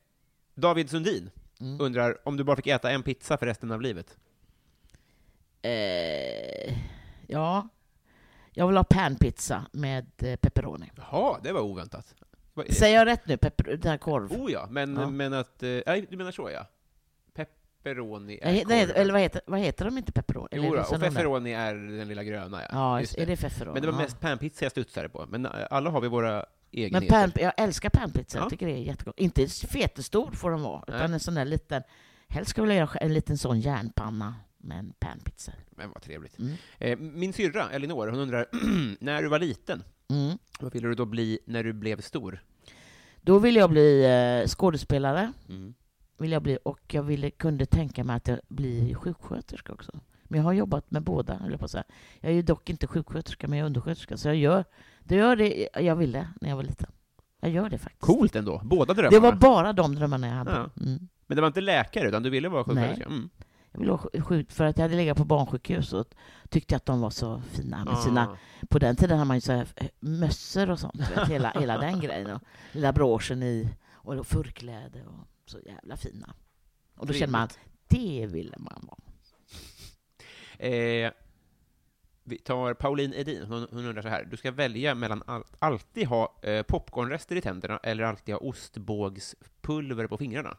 David 0.55 0.91
Sundin 0.91 1.31
Mm. 1.61 1.81
undrar 1.81 2.29
om 2.29 2.37
du 2.37 2.45
bara 2.45 2.57
fick 2.57 2.67
äta 2.67 2.91
en 2.91 3.03
pizza 3.03 3.37
för 3.39 3.47
resten 3.47 3.73
av 3.73 3.81
livet? 3.83 4.17
Eh, 5.63 6.75
ja, 7.31 7.69
jag 8.53 8.67
vill 8.67 8.77
ha 8.77 8.85
panpizza 8.85 9.67
med 9.73 10.07
eh, 10.23 10.37
pepperoni. 10.37 10.91
Jaha, 10.97 11.39
det 11.43 11.53
var 11.53 11.61
oväntat. 11.61 12.15
Säger 12.71 12.97
jag 12.99 13.07
rätt 13.07 13.27
nu? 13.27 13.37
Pepper, 13.37 13.77
den 13.77 13.91
här 13.91 13.99
korv? 13.99 14.33
Oh 14.33 14.53
ja, 14.53 14.67
men, 14.71 14.97
Ja. 14.97 15.11
men 15.11 15.33
att... 15.35 15.63
Eh, 15.63 15.69
nej, 15.87 16.07
du 16.11 16.17
menar 16.17 16.31
så 16.33 16.51
ja. 16.51 16.67
Pepperoni 17.35 18.39
är 18.43 18.53
he- 18.53 18.65
nej, 18.69 18.91
eller 18.95 19.13
vad 19.13 19.23
heter, 19.23 19.41
vad 19.47 19.61
heter 19.61 19.85
de 19.85 19.99
inte? 19.99 20.13
Pepperoni? 20.13 20.49
Jo 20.53 20.63
då, 20.75 20.81
och 20.83 20.99
de 20.99 21.09
pepperoni 21.11 21.53
är 21.53 21.75
den 21.75 22.09
lilla 22.09 22.25
gröna 22.25 22.63
ja. 22.63 22.69
Ja, 22.73 23.01
Just 23.01 23.19
är 23.19 23.27
det 23.27 23.37
pepperoni? 23.41 23.73
Men 23.73 23.83
det 23.83 23.89
var 23.89 23.99
Ja. 23.99 24.03
mest 24.03 24.21
panpizza 24.21 24.65
jag 24.65 24.73
studsade 24.73 25.09
på. 25.09 25.27
Men 25.29 25.47
eh, 25.47 25.53
alla 25.71 25.91
har 25.91 26.01
vi 26.01 26.09
våra 26.09 26.33
Men 26.33 26.45
egenheter. 26.71 27.09
pan, 27.09 27.33
jag 27.37 27.53
älskar 27.57 27.91
panpizza, 27.91 28.39
Ja. 28.39 28.43
jag 28.45 28.51
tycker 28.51 28.67
det 28.67 28.73
är 28.73 28.77
jättegott. 28.83 29.19
Inte 29.19 29.47
fetestor 29.47 30.31
får 30.31 30.51
den 30.51 30.63
vara, 30.63 30.83
utan 30.89 31.01
Nej. 31.01 31.13
en 31.13 31.21
sån 31.21 31.35
där 31.35 31.45
liten... 31.45 31.83
Helst 32.29 32.51
ska 32.51 32.61
jag 32.61 32.67
vilja 32.67 32.89
en 33.01 33.15
liten 33.15 33.39
sån 33.39 33.61
järnpanna 33.61 34.35
med 34.61 34.79
en 34.79 34.93
panpizza. 34.99 35.53
Men 35.71 35.91
vad 35.91 36.03
trevligt. 36.03 36.39
Mm. 36.39 36.53
Eh, 36.79 36.99
min 36.99 37.33
syrra, 37.33 37.71
Elinor, 37.71 38.09
hon 38.09 38.19
undrar, 38.21 38.47
när 39.05 39.23
du 39.23 39.29
var 39.29 39.39
liten, 39.39 39.83
Mm. 40.09 40.39
vad 40.61 40.73
ville 40.73 40.89
du 40.89 40.95
då 40.95 41.05
bli 41.05 41.39
när 41.47 41.65
du 41.65 41.73
blev 41.73 42.01
stor? 42.01 42.43
Då 43.23 43.39
ville 43.39 43.59
jag 43.61 43.71
bli 43.71 44.05
eh, 44.43 44.49
skådespelare, 44.49 45.33
Mm. 45.49 45.75
vill 46.19 46.33
jag 46.33 46.43
bli, 46.43 46.59
och 46.65 46.95
jag 46.95 47.03
ville, 47.03 47.31
kunde 47.31 47.67
tänka 47.67 48.05
mig 48.05 48.17
att 48.17 48.29
jag 48.29 48.41
blir 48.49 48.95
sjuksköterska 48.95 49.73
också. 49.73 50.01
Men 50.25 50.39
jag 50.39 50.45
har 50.45 50.53
jobbat 50.53 50.91
med 50.91 51.03
båda, 51.03 51.35
höll 51.35 51.51
jag 51.51 51.59
på 51.59 51.65
att 51.65 51.71
säga. 51.71 51.85
Jag 52.21 52.31
är 52.33 52.37
ju 52.37 52.43
dock 52.43 52.71
inte 52.71 52.87
sjuksköterska, 52.87 53.49
men 53.49 53.59
jag 53.59 53.65
är 53.65 53.67
undersköterska. 53.67 54.17
Så 54.17 54.29
jag 54.29 54.37
gör 54.37 54.65
det, 55.01 55.15
gör 55.17 55.37
det 55.37 55.69
jag 55.75 55.97
ville 55.97 56.29
när 56.41 56.49
jag 56.49 56.57
var 56.57 56.63
liten. 56.63 56.91
Jag 57.41 57.51
gör 57.51 57.71
det 57.71 57.79
faktiskt. 57.79 58.01
Coolt 58.03 58.37
ändå, 58.37 58.61
båda 58.65 58.95
drömmarna. 58.95 59.11
Det 59.11 59.21
var 59.21 59.33
bara 59.33 59.73
de 59.73 59.95
drömmarna 59.95 60.27
jag 60.27 60.35
hade. 60.35 60.51
Ja. 60.51 60.71
Mm. 60.87 61.09
Men 61.27 61.37
det 61.37 61.41
var 61.41 61.47
inte 61.49 61.61
läkare, 61.61 62.09
utan 62.09 62.23
du 62.23 62.31
ville 62.31 62.49
vara 62.49 62.65
sjuksköterska? 62.65 63.05
Mm. 63.05 63.31
Jag 63.73 63.87
vara 63.87 64.23
sjuk 64.23 64.53
för 64.53 64.65
att 64.65 64.79
jag 64.79 64.83
hade 64.83 64.97
legat 64.97 65.17
på 65.17 65.25
barnsjukhus 65.25 65.93
och 65.93 66.15
tyckte 66.49 66.77
att 66.77 66.87
de 66.87 67.01
var 67.01 67.11
så 67.11 67.41
fina 67.41 67.85
med 67.85 67.99
sina... 67.99 68.29
Ah. 68.31 68.37
På 68.67 68.79
den 68.79 68.97
tiden 68.97 69.19
hade 69.19 69.29
man 69.29 69.37
ju 69.37 69.41
så 69.41 69.53
här 69.53 69.69
eh, 69.77 69.89
mössor 70.01 70.71
och 70.71 70.79
sånt, 70.79 71.01
vet, 71.17 71.29
hela, 71.29 71.51
hela 71.51 71.79
den 71.79 72.01
grejen. 72.01 72.31
Och 72.31 72.43
lilla 72.73 72.93
broschen 72.93 73.43
i, 73.43 73.69
och 73.93 74.17
då 74.17 74.25
furkläder 74.25 75.07
och 75.09 75.51
så 75.51 75.59
jävla 75.61 75.97
fina. 75.97 76.35
Och 76.95 77.07
då 77.07 77.13
kände 77.13 77.33
man, 77.33 77.49
det 77.89 78.27
ville 78.27 78.57
man 78.59 78.89
vara. 78.89 78.99
Eh, 80.71 81.13
vi 82.25 82.39
tar 82.39 82.75
Pauline 82.75 83.15
Edin, 83.15 83.45
hon, 83.45 83.67
hon 83.71 83.87
undrar 83.87 84.03
så 84.03 84.09
här. 84.09 84.25
Du 84.25 84.37
ska 84.37 84.51
välja 84.51 84.95
mellan 84.95 85.23
all, 85.27 85.45
alltid 85.59 86.07
ha 86.07 86.39
eh, 86.43 86.63
popcornrester 86.63 87.37
i 87.37 87.41
tänderna 87.41 87.79
eller 87.79 88.05
alltid 88.05 88.35
ha 88.35 88.41
ostbågspulver 88.41 90.07
på 90.07 90.17
fingrarna. 90.17 90.57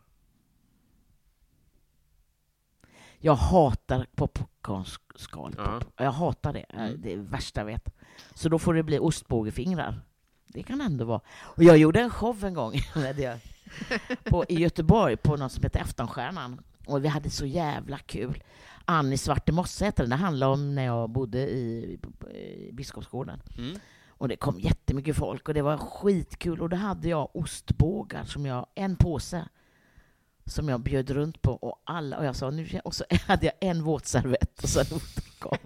Jag 3.24 3.36
hatar 3.36 4.07
popcornskal. 4.15 5.55
Ja. 5.57 5.82
Jag 5.97 6.11
hatar 6.11 6.53
det. 6.53 6.65
Mm. 6.69 7.01
Det 7.01 7.13
är 7.13 7.17
det 7.17 7.24
värsta 7.24 7.59
jag 7.59 7.65
vet. 7.65 7.89
Så 8.34 8.49
då 8.49 8.59
får 8.59 8.74
det 8.74 8.84
bli 8.84 8.99
ostbågefingrar. 8.99 10.01
Det 10.47 10.63
kan 10.63 10.82
ändå 10.82 11.05
vara. 11.05 11.22
Och 11.32 11.63
jag 11.63 11.78
gjorde 11.78 11.99
en 11.99 12.09
show 12.09 12.43
en 12.43 12.53
gång 12.53 12.74
på, 14.24 14.45
i 14.49 14.59
Göteborg 14.59 15.17
på 15.17 15.36
något 15.36 15.51
som 15.51 15.63
heter 15.63 15.82
Aftonstjärnan. 15.82 16.61
Och 16.88 17.03
vi 17.03 17.07
hade 17.07 17.30
så 17.30 17.45
jävla 17.45 17.97
kul. 17.97 18.43
Ann 18.86 19.13
i 19.13 19.17
Svarte 19.17 19.51
Mosse 19.51 19.86
heter 19.86 20.03
den. 20.03 20.09
Det 20.09 20.15
handlar 20.15 20.47
om 20.47 20.76
när 20.76 20.86
jag 20.86 21.09
bodde 21.09 21.39
i, 21.39 21.99
i 22.34 22.72
Biskopsgården. 22.74 23.41
Mm. 23.57 23.80
Och 24.07 24.28
det 24.28 24.36
kom 24.36 24.59
jättemycket 24.59 25.15
folk 25.15 25.47
och 25.47 25.53
det 25.53 25.61
var 25.61 25.78
skitkul. 25.78 26.61
Och 26.61 26.69
då 26.69 26.78
hade 26.78 27.09
jag 27.09 27.36
ostbågar, 27.36 28.24
som 28.24 28.45
jag, 28.45 28.65
en 28.76 28.95
påse, 28.95 29.47
som 30.52 30.70
jag 30.70 30.80
bjöd 30.80 31.10
runt 31.10 31.41
på. 31.41 31.52
Och, 31.54 31.82
alla, 31.84 32.18
och, 32.18 32.26
jag 32.26 32.36
sa, 32.36 32.49
nu, 32.49 32.68
och 32.84 32.95
så 32.95 33.04
hade 33.28 33.45
jag 33.45 33.54
en 33.60 33.84
våtservett 33.84 34.64
och 34.64 34.70
så 34.70 34.80
en 34.80 34.86
ostbåg. 34.91 35.58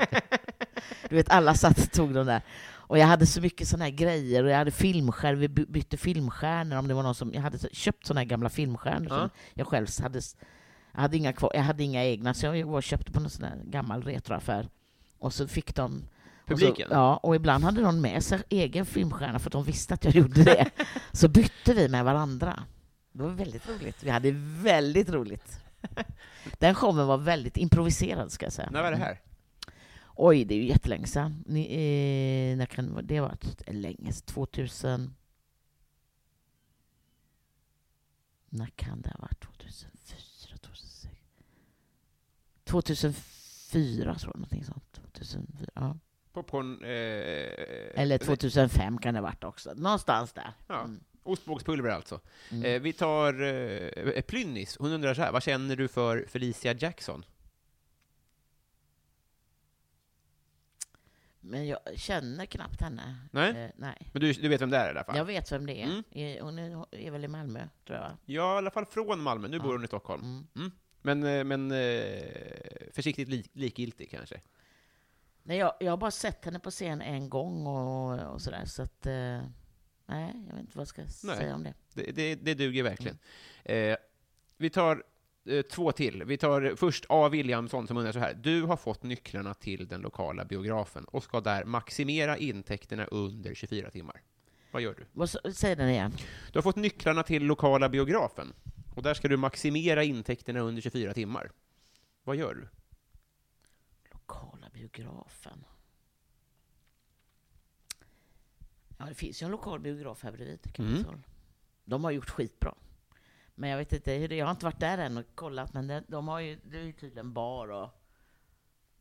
Du 1.10 1.16
vet, 1.16 1.30
alla 1.30 1.54
satt 1.54 1.78
och 1.80 1.92
tog 1.92 2.14
de 2.14 2.26
där. 2.28 2.42
Och 2.88 2.98
jag 2.98 3.08
hade 3.08 3.26
så 3.26 3.42
mycket 3.42 3.68
såna 3.68 3.84
här 3.84 3.92
grejer. 3.92 4.44
Och 4.44 4.50
jag 4.50 4.58
hade 4.58 4.72
filmskärm, 4.72 5.40
vi 5.40 5.48
by- 5.48 5.66
bytte 5.66 5.98
filmstjärnor. 5.98 6.78
Om 6.78 6.88
det 6.88 6.94
var 6.94 7.04
någon 7.04 7.16
som, 7.16 7.34
jag 7.34 7.42
hade 7.42 7.58
köpt 7.72 8.06
såna 8.08 8.20
här 8.20 8.26
gamla 8.26 8.50
filmstjärnor 8.50 9.08
Ja. 9.10 9.18
som 9.20 9.30
jag 9.54 9.68
själv 9.68 9.88
hade. 10.02 10.22
Jag 10.94 11.02
hade 11.02 11.18
inga 11.18 11.34
kvar, 11.34 11.52
jag 11.54 11.62
hade 11.64 11.84
inga 11.84 12.04
egna, 12.06 12.34
så 12.34 12.46
jag 12.46 12.66
var 12.68 12.76
och 12.78 12.84
köpte 12.84 13.12
på 13.12 13.20
någon 13.20 13.30
sån 13.30 13.44
här 13.46 13.62
gammal 13.66 14.04
retroaffär. 14.04 14.70
Och 15.20 15.34
så 15.34 15.48
fick 15.48 15.76
de 15.76 16.04
och 16.48 16.60
så, 16.60 16.66
Publiken? 16.66 16.88
ja, 16.92 17.18
och 17.18 17.36
ibland 17.36 17.64
hade 17.64 17.82
de 17.82 18.02
med 18.02 18.24
sig 18.24 18.40
egen 18.50 18.86
filmstjärna 18.86 19.40
för 19.40 19.48
att 19.50 19.52
de 19.54 19.64
visste 19.64 19.94
att 19.94 20.04
jag 20.06 20.16
gjorde 20.16 20.44
det. 20.44 20.70
Så 21.12 21.28
bytte 21.28 21.74
vi 21.74 21.90
med 21.90 22.06
varandra. 22.06 22.64
Det 23.16 23.24
var 23.24 23.30
väldigt 23.30 23.70
roligt. 23.70 24.04
Vi 24.04 24.10
hade 24.10 24.32
väldigt 24.64 25.10
roligt. 25.10 25.60
Den 26.60 26.76
showen 26.76 27.08
var 27.08 27.18
väldigt 27.18 27.58
improviserad, 27.58 28.32
ska 28.32 28.46
jag 28.46 28.54
säga. 28.54 28.70
När 28.72 28.82
var 28.82 28.92
det 28.92 28.98
här? 28.98 29.22
Oj, 30.16 30.46
det 30.46 30.56
är 30.56 30.58
ju 30.58 30.68
jättelänge 30.68 31.08
sedan. 31.08 31.44
Ni, 31.48 31.62
eh, 31.62 32.58
när 32.58 32.66
kan 32.66 33.06
det 33.06 33.20
ha 33.20 33.28
varit? 33.28 33.64
Länge 33.68 34.14
sedan. 34.14 34.26
2000... 34.26 35.16
När 38.50 38.66
kan 38.76 39.02
det 39.02 39.10
ha 39.10 39.20
varit? 39.20 39.40
2004, 39.40 40.58
2006? 40.64 41.08
2004 42.64 44.16
tror 44.16 44.32
jag, 44.34 44.40
någonting 44.40 44.64
sånt. 44.66 44.94
2004, 44.94 45.70
ja. 45.76 45.98
Popcorn... 46.34 46.84
Eh, 46.84 48.02
Eller 48.02 48.18
2005 48.18 48.98
kan 48.98 49.14
det 49.14 49.20
ha 49.20 49.28
varit 49.28 49.44
också. 49.44 49.74
Någonstans 49.74 50.34
där. 50.34 50.54
Ja. 50.68 50.84
Mm. 50.84 51.04
Ostbågspulver 51.26 51.90
alltså. 51.90 52.20
Mm. 52.52 52.66
Eh, 52.66 52.82
vi 52.82 52.94
tar 52.94 53.42
eh, 53.44 54.22
Plynnis, 54.22 54.78
hon 54.80 54.92
undrar 54.92 55.14
så 55.14 55.22
här. 55.22 55.32
Vad 55.32 55.44
känner 55.44 55.76
du 55.76 55.88
för 55.88 56.26
Felicia 56.28 56.74
Jackson? 56.74 57.26
Men 61.40 61.68
jag 61.68 61.80
känner 61.96 62.46
knappt 62.46 62.82
henne. 62.82 63.16
Nej? 63.32 63.50
Eh, 63.64 63.70
nej. 63.76 64.10
Men 64.12 64.22
du, 64.22 64.34
du 64.34 64.48
vet 64.48 64.62
vem 64.62 64.70
det 64.70 64.78
är 64.78 64.88
i 64.88 64.90
alla 64.90 65.04
fall? 65.04 65.18
Jag 65.18 65.26
vet 65.26 65.52
vem 65.52 65.66
det 65.66 65.82
är. 65.82 65.86
Mm. 65.86 66.04
Eh, 66.12 66.44
Hon 66.44 66.60
är, 66.60 66.86
är 66.96 67.12
väl 67.12 67.26
i 67.26 67.28
Malmö, 67.28 67.68
tror 67.88 67.98
jag. 68.00 68.12
Ja, 68.26 68.56
i 68.56 68.58
alla 68.58 68.72
fall 68.72 68.86
från 68.86 69.20
Malmö. 69.22 69.48
Nu 69.48 69.58
Ja. 69.58 69.64
bor 69.64 69.72
hon 69.72 69.84
i 69.84 69.88
Stockholm. 69.88 70.24
Mm. 70.24 70.48
Mm. 70.56 70.72
Men, 71.02 71.24
eh, 71.24 71.44
men 71.44 71.72
eh, 71.72 72.24
försiktigt 72.92 73.30
lik, 73.30 73.50
likgiltig 73.54 74.12
kanske. 74.12 74.42
Nej, 75.44 75.58
jag, 75.58 75.74
jag 75.80 75.92
har 75.92 75.98
bara 75.98 76.12
sett 76.12 76.46
henne 76.46 76.60
på 76.60 76.72
scen 76.72 77.02
en 77.02 77.30
gång 77.30 77.68
och, 77.68 78.34
och 78.34 78.42
sådär, 78.42 78.66
så 78.66 78.82
att... 78.82 79.08
Nej, 80.06 80.34
jag 80.48 80.56
vet 80.56 80.60
inte 80.60 80.78
vad 80.78 80.82
jag 80.82 80.88
ska 80.88 81.28
Nej. 81.28 81.38
säga 81.38 81.56
om 81.56 81.64
det. 81.64 81.74
Det, 81.94 82.12
det, 82.12 82.36
det 82.36 82.54
duger 82.54 82.84
verkligen. 82.84 83.18
Eh, 83.64 83.98
vi 84.58 84.70
tar 84.70 85.04
eh, 85.46 85.62
två 85.62 85.92
till. 85.92 86.24
Vi 86.24 86.38
tar 86.38 86.76
först 86.76 87.06
A. 87.10 87.30
Williamson 87.30 87.88
som 87.88 87.98
undrar 87.98 88.12
så 88.12 88.20
här. 88.20 88.34
Du 88.34 88.62
har 88.62 88.78
fått 88.78 89.04
nycklarna 89.04 89.54
till 89.54 89.88
den 89.88 90.02
lokala 90.02 90.46
biografen 90.46 91.06
och 91.06 91.24
ska 91.24 91.42
där 91.42 91.66
maximera 91.66 92.38
intäkterna 92.38 93.06
under 93.06 93.54
24 93.54 93.90
timmar. 93.90 94.22
Vad 94.72 94.82
gör 94.82 94.94
du? 94.94 95.06
Vad, 95.12 95.30
säg 95.56 95.76
den 95.76 95.90
igen. 95.90 96.12
Du 96.52 96.58
har 96.58 96.64
fått 96.64 96.76
nycklarna 96.76 97.24
till 97.24 97.44
lokala 97.44 97.90
biografen 97.90 98.54
och 98.96 99.04
där 99.04 99.14
ska 99.14 99.28
du 99.28 99.38
maximera 99.38 100.04
intäkterna 100.04 100.60
under 100.60 100.82
24 100.82 101.14
timmar. 101.14 101.52
Vad 102.24 102.36
gör 102.36 102.54
du? 102.54 102.68
Lokala 104.12 104.70
biografen. 104.74 105.66
Ja, 108.98 109.06
det 109.06 109.16
finns 109.16 109.42
ju 109.42 109.46
en 109.46 109.52
lokal 109.52 109.80
biograf 109.80 110.24
här 110.24 110.32
bredvid. 110.32 110.74
Kungsholm. 110.74 111.24
De 111.86 112.04
har 112.04 112.12
gjort 112.12 112.30
skitbra. 112.30 112.76
Men 113.56 113.70
jag 113.70 113.78
vet 113.78 113.94
inte 113.94 114.14
hur 114.14 114.28
det 114.28 114.36
Jag 114.36 114.46
har 114.46 114.52
inte 114.52 114.66
varit 114.66 114.80
där 114.80 114.98
än 114.98 115.18
och 115.18 115.26
kollat, 115.36 115.74
men 115.74 115.88
det, 115.88 116.04
de 116.08 116.28
har 116.28 116.40
ju, 116.40 116.60
det 116.64 116.78
är 116.78 116.84
ju 116.84 116.94
tydligen 116.94 117.34
bar 117.34 117.68
och... 117.68 117.90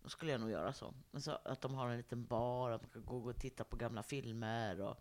Då 0.02 0.08
skulle 0.08 0.32
jag 0.32 0.40
nog 0.40 0.50
göra 0.50 0.72
så. 0.72 0.94
Så 1.16 1.38
att 1.44 1.60
de 1.60 1.74
har 1.74 1.88
en 1.88 1.96
liten 1.96 2.26
bar, 2.26 2.70
att 2.70 2.82
man 2.82 2.90
kan 2.90 3.04
gå 3.04 3.30
och 3.30 3.36
titta 3.36 3.64
på 3.64 3.76
gamla 3.76 4.02
filmer 4.02 4.80
och 4.80 4.96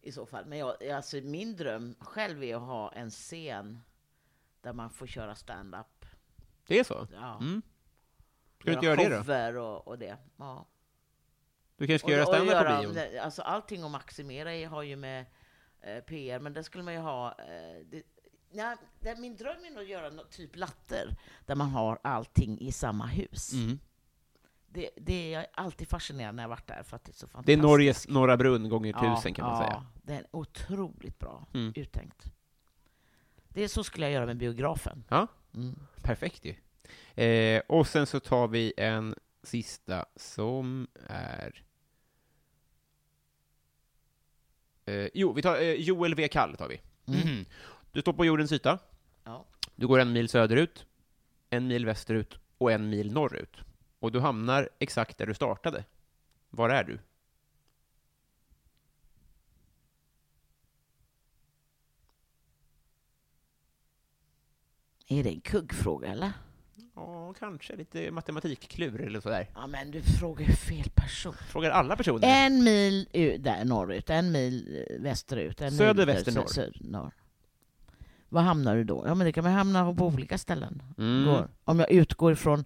i 0.00 0.12
så 0.12 0.26
fall. 0.26 0.46
Men 0.46 0.58
jag, 0.58 0.88
alltså 0.88 1.16
min 1.16 1.56
dröm 1.56 1.94
själv 2.00 2.44
är 2.44 2.56
att 2.56 2.62
ha 2.62 2.92
en 2.92 3.10
scen 3.10 3.80
där 4.60 4.72
man 4.72 4.90
får 4.90 5.06
köra 5.06 5.34
stand-up. 5.34 6.06
Det 6.66 6.78
är 6.78 6.84
så? 6.84 7.06
Ja. 7.12 7.38
Mm. 7.40 7.62
Ska 8.58 8.70
du 8.70 8.72
inte 8.72 8.86
göra 8.86 9.22
det 9.22 9.52
då? 9.52 9.62
och, 9.62 9.88
och 9.88 9.98
det. 9.98 10.16
Ja. 10.36 10.66
Du 11.78 11.86
kanske 11.86 11.98
ska 11.98 12.06
Och- 12.06 12.12
göra 12.12 12.26
stand-up 12.26 12.86
på 12.86 12.92
bion? 12.92 13.20
Alltså 13.22 13.42
allting 13.42 13.82
att 13.82 13.90
maximera 13.90 14.68
har 14.68 14.82
ju 14.82 14.96
med 14.96 15.26
eh, 15.80 15.98
PR, 16.00 16.38
men 16.40 16.52
det 16.52 16.64
skulle 16.64 16.84
man 16.84 16.94
ju 16.94 17.00
ha... 17.00 17.28
Eh, 17.38 17.86
det, 17.90 18.02
ja, 18.50 18.76
det, 19.00 19.16
min 19.20 19.36
dröm 19.36 19.64
är 19.64 19.70
nog 19.70 19.82
att 19.82 19.88
göra 19.88 20.10
något 20.10 20.30
typ 20.30 20.56
latter, 20.56 21.16
där 21.46 21.54
man 21.54 21.70
har 21.70 21.98
allting 22.02 22.60
i 22.60 22.72
samma 22.72 23.06
hus. 23.06 23.52
Mm. 23.52 23.78
Det, 24.70 24.90
det 24.96 25.34
är 25.34 25.46
alltid 25.54 25.88
fascinerande 25.88 26.36
när 26.36 26.42
jag 26.42 26.48
varit 26.48 26.66
där, 26.66 26.82
för 26.82 26.96
att 26.96 27.04
det 27.04 27.10
är 27.10 27.14
så 27.14 27.26
Det 27.26 27.30
är 27.30 27.32
fantastiskt. 27.32 27.62
Norges 27.62 28.08
Norra 28.08 28.36
Brunn 28.36 28.68
gånger 28.68 28.94
Ja, 29.02 29.16
tusen 29.16 29.34
kan 29.34 29.46
man 29.46 29.60
ja, 29.62 29.66
säga. 29.68 29.86
Det 30.02 30.12
är 30.14 30.26
otroligt 30.30 31.18
bra 31.18 31.46
Mm. 31.54 31.72
uttänkt. 31.76 32.24
Det 33.48 33.62
är 33.64 33.68
så 33.68 33.84
skulle 33.84 34.06
jag 34.06 34.12
göra 34.12 34.26
med 34.26 34.36
biografen. 34.36 35.04
Ja. 35.08 35.26
Mm. 35.54 35.78
Perfekt 36.02 36.44
ju. 36.44 36.54
Eh, 37.24 37.62
och 37.68 37.86
sen 37.86 38.06
så 38.06 38.20
tar 38.20 38.48
vi 38.48 38.72
en 38.76 39.14
sista 39.42 40.06
som 40.16 40.88
är... 41.08 41.64
Eh, 44.88 45.08
jo, 45.14 45.32
vi 45.32 45.42
tar 45.42 45.56
eh, 45.56 45.72
Joel 45.72 46.14
V. 46.14 46.28
Kall 46.28 46.56
tar 46.56 46.68
vi. 46.68 46.80
Mm. 47.06 47.44
Du 47.92 48.00
står 48.00 48.12
på 48.12 48.24
jordens 48.24 48.52
yta. 48.52 48.78
Ja. 49.24 49.44
Du 49.76 49.86
går 49.86 49.98
en 49.98 50.12
mil 50.12 50.28
söderut, 50.28 50.86
en 51.50 51.66
mil 51.66 51.86
västerut 51.86 52.38
och 52.58 52.72
en 52.72 52.90
mil 52.90 53.12
norrut. 53.12 53.56
Och 53.98 54.12
du 54.12 54.20
hamnar 54.20 54.68
exakt 54.78 55.18
där 55.18 55.26
du 55.26 55.34
startade. 55.34 55.84
Var 56.50 56.70
är 56.70 56.84
du? 56.84 56.98
Är 65.06 65.24
det 65.24 65.30
en 65.30 65.40
kuggfråga, 65.40 66.08
eller? 66.08 66.32
Ja, 66.98 67.34
kanske 67.38 67.76
lite 67.76 68.10
matematikklur 68.10 69.00
eller 69.00 69.20
sådär. 69.20 69.50
Ja, 69.54 69.66
men 69.66 69.90
du 69.90 70.02
frågar 70.02 70.46
ju 70.46 70.52
fel 70.52 70.90
person. 70.94 71.34
Frågar 71.48 71.70
alla 71.70 71.96
personer. 71.96 72.46
En 72.46 72.64
mil 72.64 73.08
u- 73.12 73.36
där 73.38 73.64
norrut, 73.64 74.10
en 74.10 74.32
mil 74.32 74.84
eh, 74.90 75.00
västerut. 75.02 75.60
En 75.60 75.72
Söder, 75.72 76.06
mil 76.06 76.14
väster, 76.14 76.32
sö- 76.32 76.34
norr. 76.34 76.46
sö- 76.46 76.90
norr. 76.90 77.12
Var 78.28 78.42
hamnar 78.42 78.76
du 78.76 78.84
då? 78.84 79.04
Ja, 79.06 79.14
men 79.14 79.24
det 79.26 79.32
kan 79.32 79.44
man 79.44 79.52
hamna 79.52 79.94
på 79.94 80.06
olika 80.06 80.38
ställen. 80.38 80.82
Mm. 80.98 81.24
Går. 81.26 81.48
Om 81.64 81.78
jag 81.80 81.90
utgår 81.90 82.32
ifrån 82.32 82.64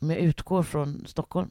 om 0.00 0.10
jag 0.10 0.18
utgår 0.18 0.62
från 0.62 1.04
Stockholm. 1.06 1.50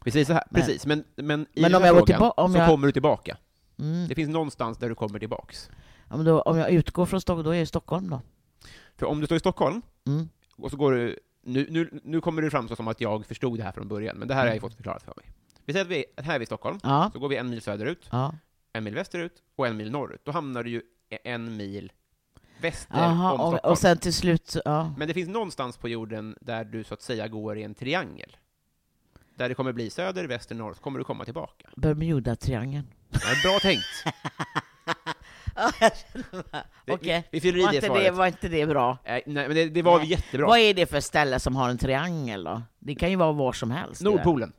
Precis, 0.00 0.26
så 0.26 0.32
här. 0.32 0.44
Men- 0.50 0.60
Precis. 0.62 0.86
Men, 0.86 1.04
men 1.16 1.46
i 1.54 1.62
Men 1.62 1.72
den 1.72 1.74
om 1.74 1.82
här 1.82 1.88
jag 1.88 1.94
går 1.94 2.00
frågan 2.06 2.20
tillba- 2.20 2.30
om 2.44 2.52
så 2.52 2.58
jag- 2.58 2.68
kommer 2.68 2.86
du 2.86 2.92
tillbaka. 2.92 3.36
Mm. 3.78 4.08
Det 4.08 4.14
finns 4.14 4.28
någonstans 4.30 4.78
där 4.78 4.88
du 4.88 4.94
kommer 4.94 5.18
tillbaks. 5.18 5.70
Ja, 6.10 6.16
men 6.16 6.26
då, 6.26 6.40
om 6.42 6.58
jag 6.58 6.70
utgår 6.70 7.06
från 7.06 7.20
Stockholm, 7.20 7.44
då 7.44 7.50
är 7.50 7.54
jag 7.54 7.62
i 7.62 7.66
Stockholm 7.66 8.10
då. 8.10 8.20
För 8.96 9.06
om 9.06 9.20
du 9.20 9.26
står 9.26 9.36
i 9.36 9.40
Stockholm, 9.40 9.82
Mm. 10.06 10.28
och 10.56 10.70
så 10.70 10.76
går 10.76 10.92
du... 10.92 11.18
Nu, 11.42 11.66
nu, 11.70 12.00
nu 12.04 12.20
kommer 12.20 12.42
det 12.42 12.50
framstå 12.50 12.76
som 12.76 12.88
att 12.88 13.00
jag 13.00 13.26
förstod 13.26 13.58
det 13.58 13.62
här 13.64 13.72
från 13.72 13.88
början, 13.88 14.16
men 14.16 14.28
det 14.28 14.34
här 14.34 14.40
har 14.40 14.46
jag 14.46 14.54
ju 14.54 14.60
fått 14.60 14.74
förklarat 14.74 15.02
för 15.02 15.14
mig. 15.16 15.24
Vi 15.64 15.72
säger 15.72 15.84
att 15.84 15.90
vi 15.90 16.04
att 16.16 16.24
här 16.24 16.34
är 16.34 16.38
vi 16.38 16.42
i 16.42 16.46
Stockholm, 16.46 16.78
Ja. 16.82 17.10
så 17.12 17.18
går 17.18 17.28
vi 17.28 17.36
en 17.36 17.50
mil 17.50 17.62
söderut, 17.62 18.08
Ja. 18.10 18.34
en 18.72 18.84
mil 18.84 18.94
västerut 18.94 19.42
och 19.56 19.66
en 19.66 19.76
mil 19.76 19.90
norrut. 19.90 20.20
Då 20.24 20.32
hamnar 20.32 20.62
du 20.62 20.70
ju 20.70 20.82
en 21.24 21.56
mil 21.56 21.92
väster 22.60 22.94
Aha, 22.98 23.32
om 23.32 23.38
Stockholm. 23.38 23.72
och 23.72 23.78
sen 23.78 23.98
till 23.98 24.14
slut, 24.14 24.56
ja. 24.64 24.94
Men 24.98 25.08
det 25.08 25.14
finns 25.14 25.28
någonstans 25.28 25.76
på 25.76 25.88
jorden 25.88 26.36
där 26.40 26.64
du 26.64 26.84
så 26.84 26.94
att 26.94 27.02
säga 27.02 27.28
går 27.28 27.58
i 27.58 27.62
en 27.62 27.74
triangel. 27.74 28.36
Där 29.34 29.48
det 29.48 29.54
kommer 29.54 29.72
bli 29.72 29.90
söder, 29.90 30.24
väster, 30.24 30.54
norr, 30.54 30.74
så 30.74 30.80
kommer 30.82 30.98
du 30.98 31.04
komma 31.04 31.24
tillbaka. 31.24 31.68
Bermuda-triangeln. 31.76 32.86
Är 33.10 33.42
bra 33.42 33.58
tänkt. 33.58 33.84
Det- 36.86 36.92
Okej. 36.92 37.28
Vi, 37.30 37.38
vi 37.38 37.40
fyller 37.40 37.58
i 37.58 37.62
Var, 37.62 37.70
det 37.70 37.76
inte 37.76 37.88
det, 37.88 37.94
svaret. 37.94 38.14
var 38.14 38.26
inte 38.26 38.48
det 38.48 38.66
bra? 38.66 38.98
Nej, 39.06 39.22
nej, 39.26 39.48
men 39.48 39.56
det, 39.56 39.68
det 39.68 39.82
var 39.82 39.98
Nej. 39.98 40.10
jättebra. 40.10 40.46
Vad 40.46 40.58
är 40.58 40.74
det 40.74 40.86
för 40.86 41.00
ställe 41.00 41.40
som 41.40 41.56
har 41.56 41.68
en 41.68 41.78
triangel 41.78 42.44
då? 42.44 42.62
Det 42.78 42.94
kan 42.94 43.10
ju 43.10 43.16
vara 43.16 43.32
var 43.32 43.52
som 43.52 43.70
helst. 43.70 44.00
det 44.00 44.04
där. 44.04 44.10
Nordpolen. 44.16 44.52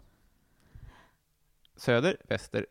Söder, 1.78 2.18
väster, 2.30 2.66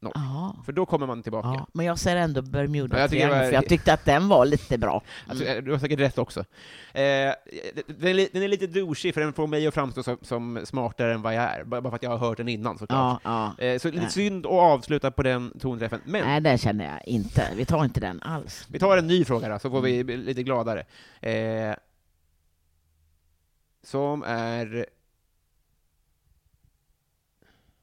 norr. 0.00 0.12
Ja. 0.14 0.56
För 0.66 0.72
då 0.72 0.86
kommer 0.86 1.06
man 1.06 1.22
tillbaka. 1.22 1.48
Ja, 1.48 1.66
men 1.72 1.86
jag 1.86 1.98
säger 1.98 2.16
ändå 2.16 2.40
Ja, 2.40 2.44
jag 2.44 2.52
det 2.52 2.58
Bermuda-triangeln, 2.58 3.28
var- 3.38 3.44
för 3.44 3.52
jag 3.52 3.68
tyckte 3.68 3.92
att 3.92 4.04
den 4.04 4.28
var 4.28 4.46
lite 4.46 4.78
bra. 4.78 5.02
Alltså, 5.28 5.44
eh, 5.44 5.62
du 5.62 5.72
har 5.72 5.78
säkert 5.78 5.98
rätt 6.00 6.18
också. 6.18 6.40
Eh, 6.40 6.44
den, 6.94 8.18
är, 8.18 8.32
den 8.32 8.42
är 8.42 8.48
lite 8.48 8.66
douchig, 8.66 9.14
för 9.14 9.20
den 9.20 9.32
får 9.32 9.46
mig 9.46 9.66
att 9.66 9.74
framstå 9.74 10.02
som, 10.02 10.18
som 10.22 10.60
smartare 10.64 11.14
än 11.14 11.22
vad 11.22 11.34
jag 11.34 11.42
är, 11.42 11.64
bara 11.64 11.82
för 11.82 11.96
att 11.96 12.02
jag 12.02 12.10
har 12.10 12.18
hört 12.18 12.36
den 12.36 12.48
innan 12.48 12.78
såklart. 12.78 13.20
Ja, 13.24 13.52
ja. 13.58 13.64
Eh, 13.64 13.78
så 13.78 13.88
lite 13.88 14.02
Nej. 14.02 14.10
synd 14.10 14.46
att 14.46 14.52
avsluta 14.52 15.10
på 15.10 15.22
den 15.22 15.58
tonträffen. 15.60 16.00
Men 16.04 16.24
Nej, 16.26 16.40
den 16.40 16.58
känner 16.58 16.84
jag 16.84 17.08
inte. 17.08 17.48
Vi 17.56 17.64
tar 17.64 17.84
inte 17.84 18.00
den 18.00 18.22
alls. 18.22 18.66
vi 18.68 18.78
tar 18.78 18.96
en 18.96 19.06
ny 19.06 19.24
fråga 19.24 19.48
då, 19.48 19.58
så 19.58 19.70
får 19.70 19.80
vi 19.80 20.04
bli 20.04 20.16
lite 20.16 20.42
gladare. 20.42 20.84
Eh, 21.20 21.74
som 23.82 24.22
är... 24.22 24.86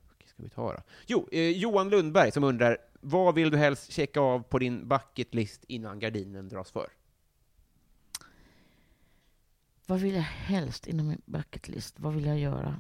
Vad 0.08 0.18
ska 0.38 0.44
vi 0.44 0.50
ta 0.50 0.74
då? 0.74 0.82
Jo, 1.08 1.28
eh, 1.32 1.50
Johan 1.50 1.90
Lundberg 1.90 2.32
som 2.32 2.44
undrar, 2.44 2.78
vad 3.00 3.36
vill 3.36 3.52
du 3.52 3.58
helst 3.58 3.92
checka 3.92 4.20
av 4.20 4.40
på 4.40 4.60
din 4.60 4.88
bucket 4.88 5.34
list 5.34 5.64
innan 5.68 6.00
gardinen 6.00 6.50
dras 6.50 6.72
för? 6.72 6.90
Vad 9.86 10.00
vill 10.00 10.16
jag 10.16 10.22
helst 10.22 10.88
inom 10.88 11.08
min 11.08 11.22
bucket 11.26 11.68
list? 11.68 12.00
Vad 12.00 12.14
vill 12.14 12.26
jag 12.26 12.40
göra? 12.40 12.80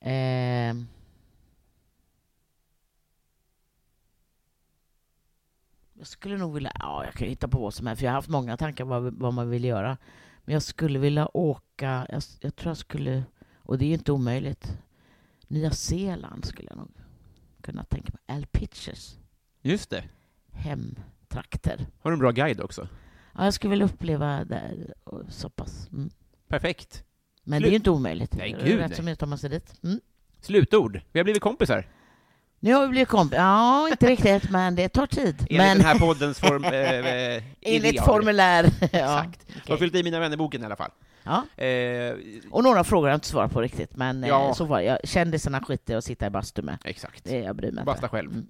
Eh, 0.00 0.76
jag 5.92 6.06
skulle 6.06 6.36
nog 6.36 6.54
vilja... 6.54 6.72
Ja, 6.74 7.04
jag 7.04 7.14
kan 7.14 7.26
ju 7.26 7.30
hitta 7.30 7.48
på 7.48 7.58
vad 7.58 7.74
som 7.74 7.86
helst, 7.86 8.00
för 8.00 8.06
jag 8.06 8.12
har 8.12 8.18
haft 8.18 8.28
många 8.28 8.56
tankar 8.56 8.84
vad, 8.84 9.14
vad 9.14 9.34
man 9.34 9.50
vill 9.50 9.64
göra. 9.64 9.98
Men 10.44 10.52
jag 10.52 10.62
skulle 10.62 10.98
vilja 10.98 11.36
åka... 11.36 12.06
Jag, 12.08 12.22
jag 12.40 12.56
tror 12.56 12.70
jag 12.70 12.76
skulle... 12.76 13.24
Och 13.56 13.78
det 13.78 13.84
är 13.84 13.88
ju 13.88 13.94
inte 13.94 14.12
omöjligt. 14.12 14.78
Nya 15.50 15.70
Zeeland 15.70 16.44
skulle 16.44 16.68
jag 16.70 16.78
nog 16.78 16.90
kunna 17.62 17.84
tänka 17.84 18.12
mig. 18.12 18.36
Al 18.36 18.46
Pitchers 18.46 19.14
Just 19.62 19.90
det. 19.90 20.04
hemtrakter. 20.52 21.86
Har 22.00 22.10
du 22.10 22.14
en 22.14 22.18
bra 22.20 22.30
guide 22.30 22.60
också? 22.60 22.88
Ja, 23.34 23.44
jag 23.44 23.54
skulle 23.54 23.70
vilja 23.70 23.84
uppleva 23.84 24.44
där 24.44 24.94
så 25.28 25.50
pass. 25.50 25.88
Mm. 25.92 26.10
Perfekt. 26.48 27.04
Men 27.44 27.58
Slut. 27.58 27.62
det 27.64 27.68
är 27.68 27.70
ju 27.70 27.76
inte 27.76 27.90
omöjligt. 27.90 28.34
Nej, 28.34 28.56
gud, 28.64 28.78
Rätt 28.78 28.88
nej. 28.88 28.96
som 28.96 29.16
tar 29.16 29.26
man 29.26 29.38
sig 29.38 29.50
dit. 29.50 29.74
Mm. 29.82 30.00
Slutord. 30.40 31.00
Vi 31.12 31.18
har 31.18 31.24
blivit 31.24 31.42
kompisar. 31.42 31.86
Nu 32.60 32.74
har 32.74 32.82
vi 32.82 32.88
blivit 32.88 33.08
kompisar. 33.08 33.42
Ja, 33.42 33.88
inte 33.88 34.06
riktigt, 34.06 34.50
men 34.50 34.74
det 34.74 34.88
tar 34.88 35.06
tid. 35.06 35.36
Enligt 35.38 35.56
men 35.56 35.76
den 35.76 35.86
här 35.86 35.98
poddens 35.98 36.40
form, 36.40 36.64
eh, 36.64 36.72
eh, 36.72 37.42
enligt 37.60 38.04
formulär. 38.04 38.64
ja, 38.80 38.86
Exakt. 38.88 39.46
Jag 39.66 39.72
har 39.72 39.78
fyllt 39.78 39.94
i 39.94 40.02
mina 40.02 40.20
vännerboken 40.20 40.62
i 40.62 40.64
alla 40.64 40.76
fall. 40.76 40.90
Ja. 41.24 41.64
Eh, 41.64 42.14
Och 42.50 42.62
några 42.62 42.84
frågor 42.84 43.02
har 43.06 43.10
jag 43.10 43.16
inte 43.16 43.26
svarat 43.26 43.52
på 43.52 43.60
riktigt, 43.60 43.96
men 43.96 44.22
Ja. 44.22 44.48
eh, 44.48 44.52
så 44.54 44.64
var 44.64 44.80
jag. 44.80 44.98
Kändisarna 45.04 45.60
skiter 45.60 45.96
och 45.96 46.04
sitta 46.04 46.26
i 46.26 46.30
bastu 46.30 46.62
med. 46.62 46.78
exakt. 46.84 47.24
Det, 47.24 47.38
jag 47.38 47.56
bryr 47.56 47.72
mig 47.72 47.84
Basta 47.84 48.06
inte. 48.06 48.16
själv. 48.16 48.30
Mm, 48.32 48.46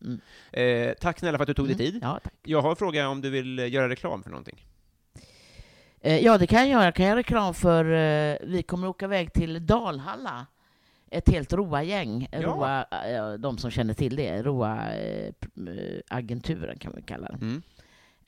mm. 0.53 0.89
Eh, 0.89 0.95
tack 1.01 1.19
snälla 1.19 1.39
för 1.39 1.43
att 1.43 1.47
du 1.49 1.55
tog 1.55 1.67
dig 1.67 1.77
tid. 1.77 1.99
Ja, 2.03 2.21
tack. 2.25 2.33
Jag 2.43 2.63
har 2.63 2.71
en 2.71 2.77
fråga 2.77 3.09
om 3.09 3.21
du 3.21 3.31
vill 3.31 3.59
eh, 3.59 3.73
göra 3.73 3.89
reklam 3.89 4.23
för 4.23 4.31
någonting. 4.31 4.65
Eh, 6.01 6.19
ja, 6.25 6.39
det 6.39 6.47
kan 6.47 6.59
jag 6.59 6.69
göra. 6.69 6.85
Jag 6.85 6.95
kan 6.95 7.07
göra 7.07 7.17
reklam 7.17 7.55
för... 7.55 7.85
Eh, 7.85 8.37
vi 8.43 8.63
kommer 8.63 8.89
åka 8.89 9.05
iväg 9.05 9.33
till 9.33 9.67
Dalhalla. 9.67 10.47
Ett 11.11 11.29
helt 11.31 11.53
ROA-gäng. 11.53 12.29
Ja. 12.33 12.39
ROA, 12.39 12.85
eh, 13.11 13.33
de 13.33 13.59
som 13.59 13.71
känner 13.71 13.95
till 13.95 14.17
det. 14.17 14.43
ROA-agenturen 14.43 16.79
kan 16.79 16.93
vi 16.97 17.03
kalla 17.03 17.29
den. 17.29 17.63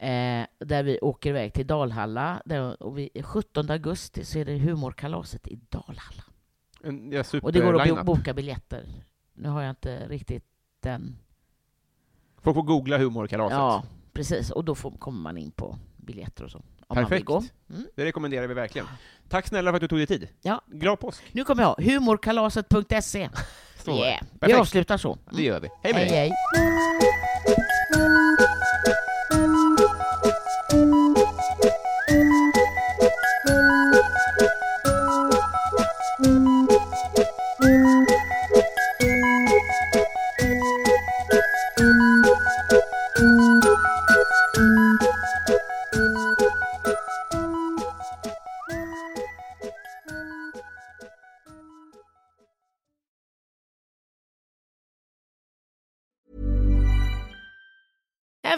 Mm. 0.03 0.41
Eh, 0.41 0.67
där 0.67 0.83
vi 0.83 0.99
åker 1.01 1.31
iväg 1.31 1.53
till 1.53 1.67
Dalhalla. 1.67 2.43
Där, 2.45 2.83
och 2.83 2.99
vi, 2.99 3.11
17 3.23 3.71
augusti 3.71 4.25
så 4.25 4.39
är 4.39 4.45
det 4.45 4.59
humorkalaset 4.59 5.47
i 5.47 5.61
Dalhalla. 5.69 6.23
En 6.85 7.13
ja, 7.13 7.25
super 7.25 7.47
Och 7.47 7.53
det 7.53 7.61
går 7.61 7.99
att 7.99 8.07
boka 8.07 8.35
biljetter. 8.35 8.87
Nu 9.35 9.49
har 9.49 9.63
jag 9.63 9.71
inte 9.71 10.09
riktigt 10.09 10.45
den... 10.81 11.19
Folk 12.41 12.55
får 12.55 12.63
googla 12.63 12.99
humorkalaset. 12.99 13.59
Ja, 13.59 13.83
precis. 14.13 14.51
Och 14.51 14.65
då 14.65 14.75
får, 14.75 14.91
kommer 14.91 15.21
man 15.21 15.39
in 15.39 15.51
på 15.51 15.79
biljetter 15.97 16.45
och 16.45 16.51
så. 16.51 16.63
Perfekt. 16.89 17.31
Mm. 17.31 17.87
Det 17.95 18.05
rekommenderar 18.05 18.47
vi 18.47 18.55
verkligen. 18.55 18.87
Tack 19.29 19.47
snälla 19.47 19.71
för 19.71 19.77
att 19.77 19.81
du 19.81 19.89
tog 19.89 19.99
dig 19.99 20.07
tid. 20.07 20.29
Ja. 20.43 20.63
Glad 20.67 21.01
påsk. 21.01 21.23
Nu 21.33 21.45
kommer 21.45 21.63
jag. 21.63 21.75
Humorkalaset.se. 21.79 23.29
Yeah. 23.87 24.23
Vi 24.41 24.55
avslutar 24.55 24.97
så. 24.97 25.19
Det 25.33 25.43
gör 25.43 25.61
vi. 25.61 25.69
Hej 25.83 25.93
med 25.93 26.03
Hej, 26.03 26.11
dig. 26.11 26.19
hej. 26.19 26.33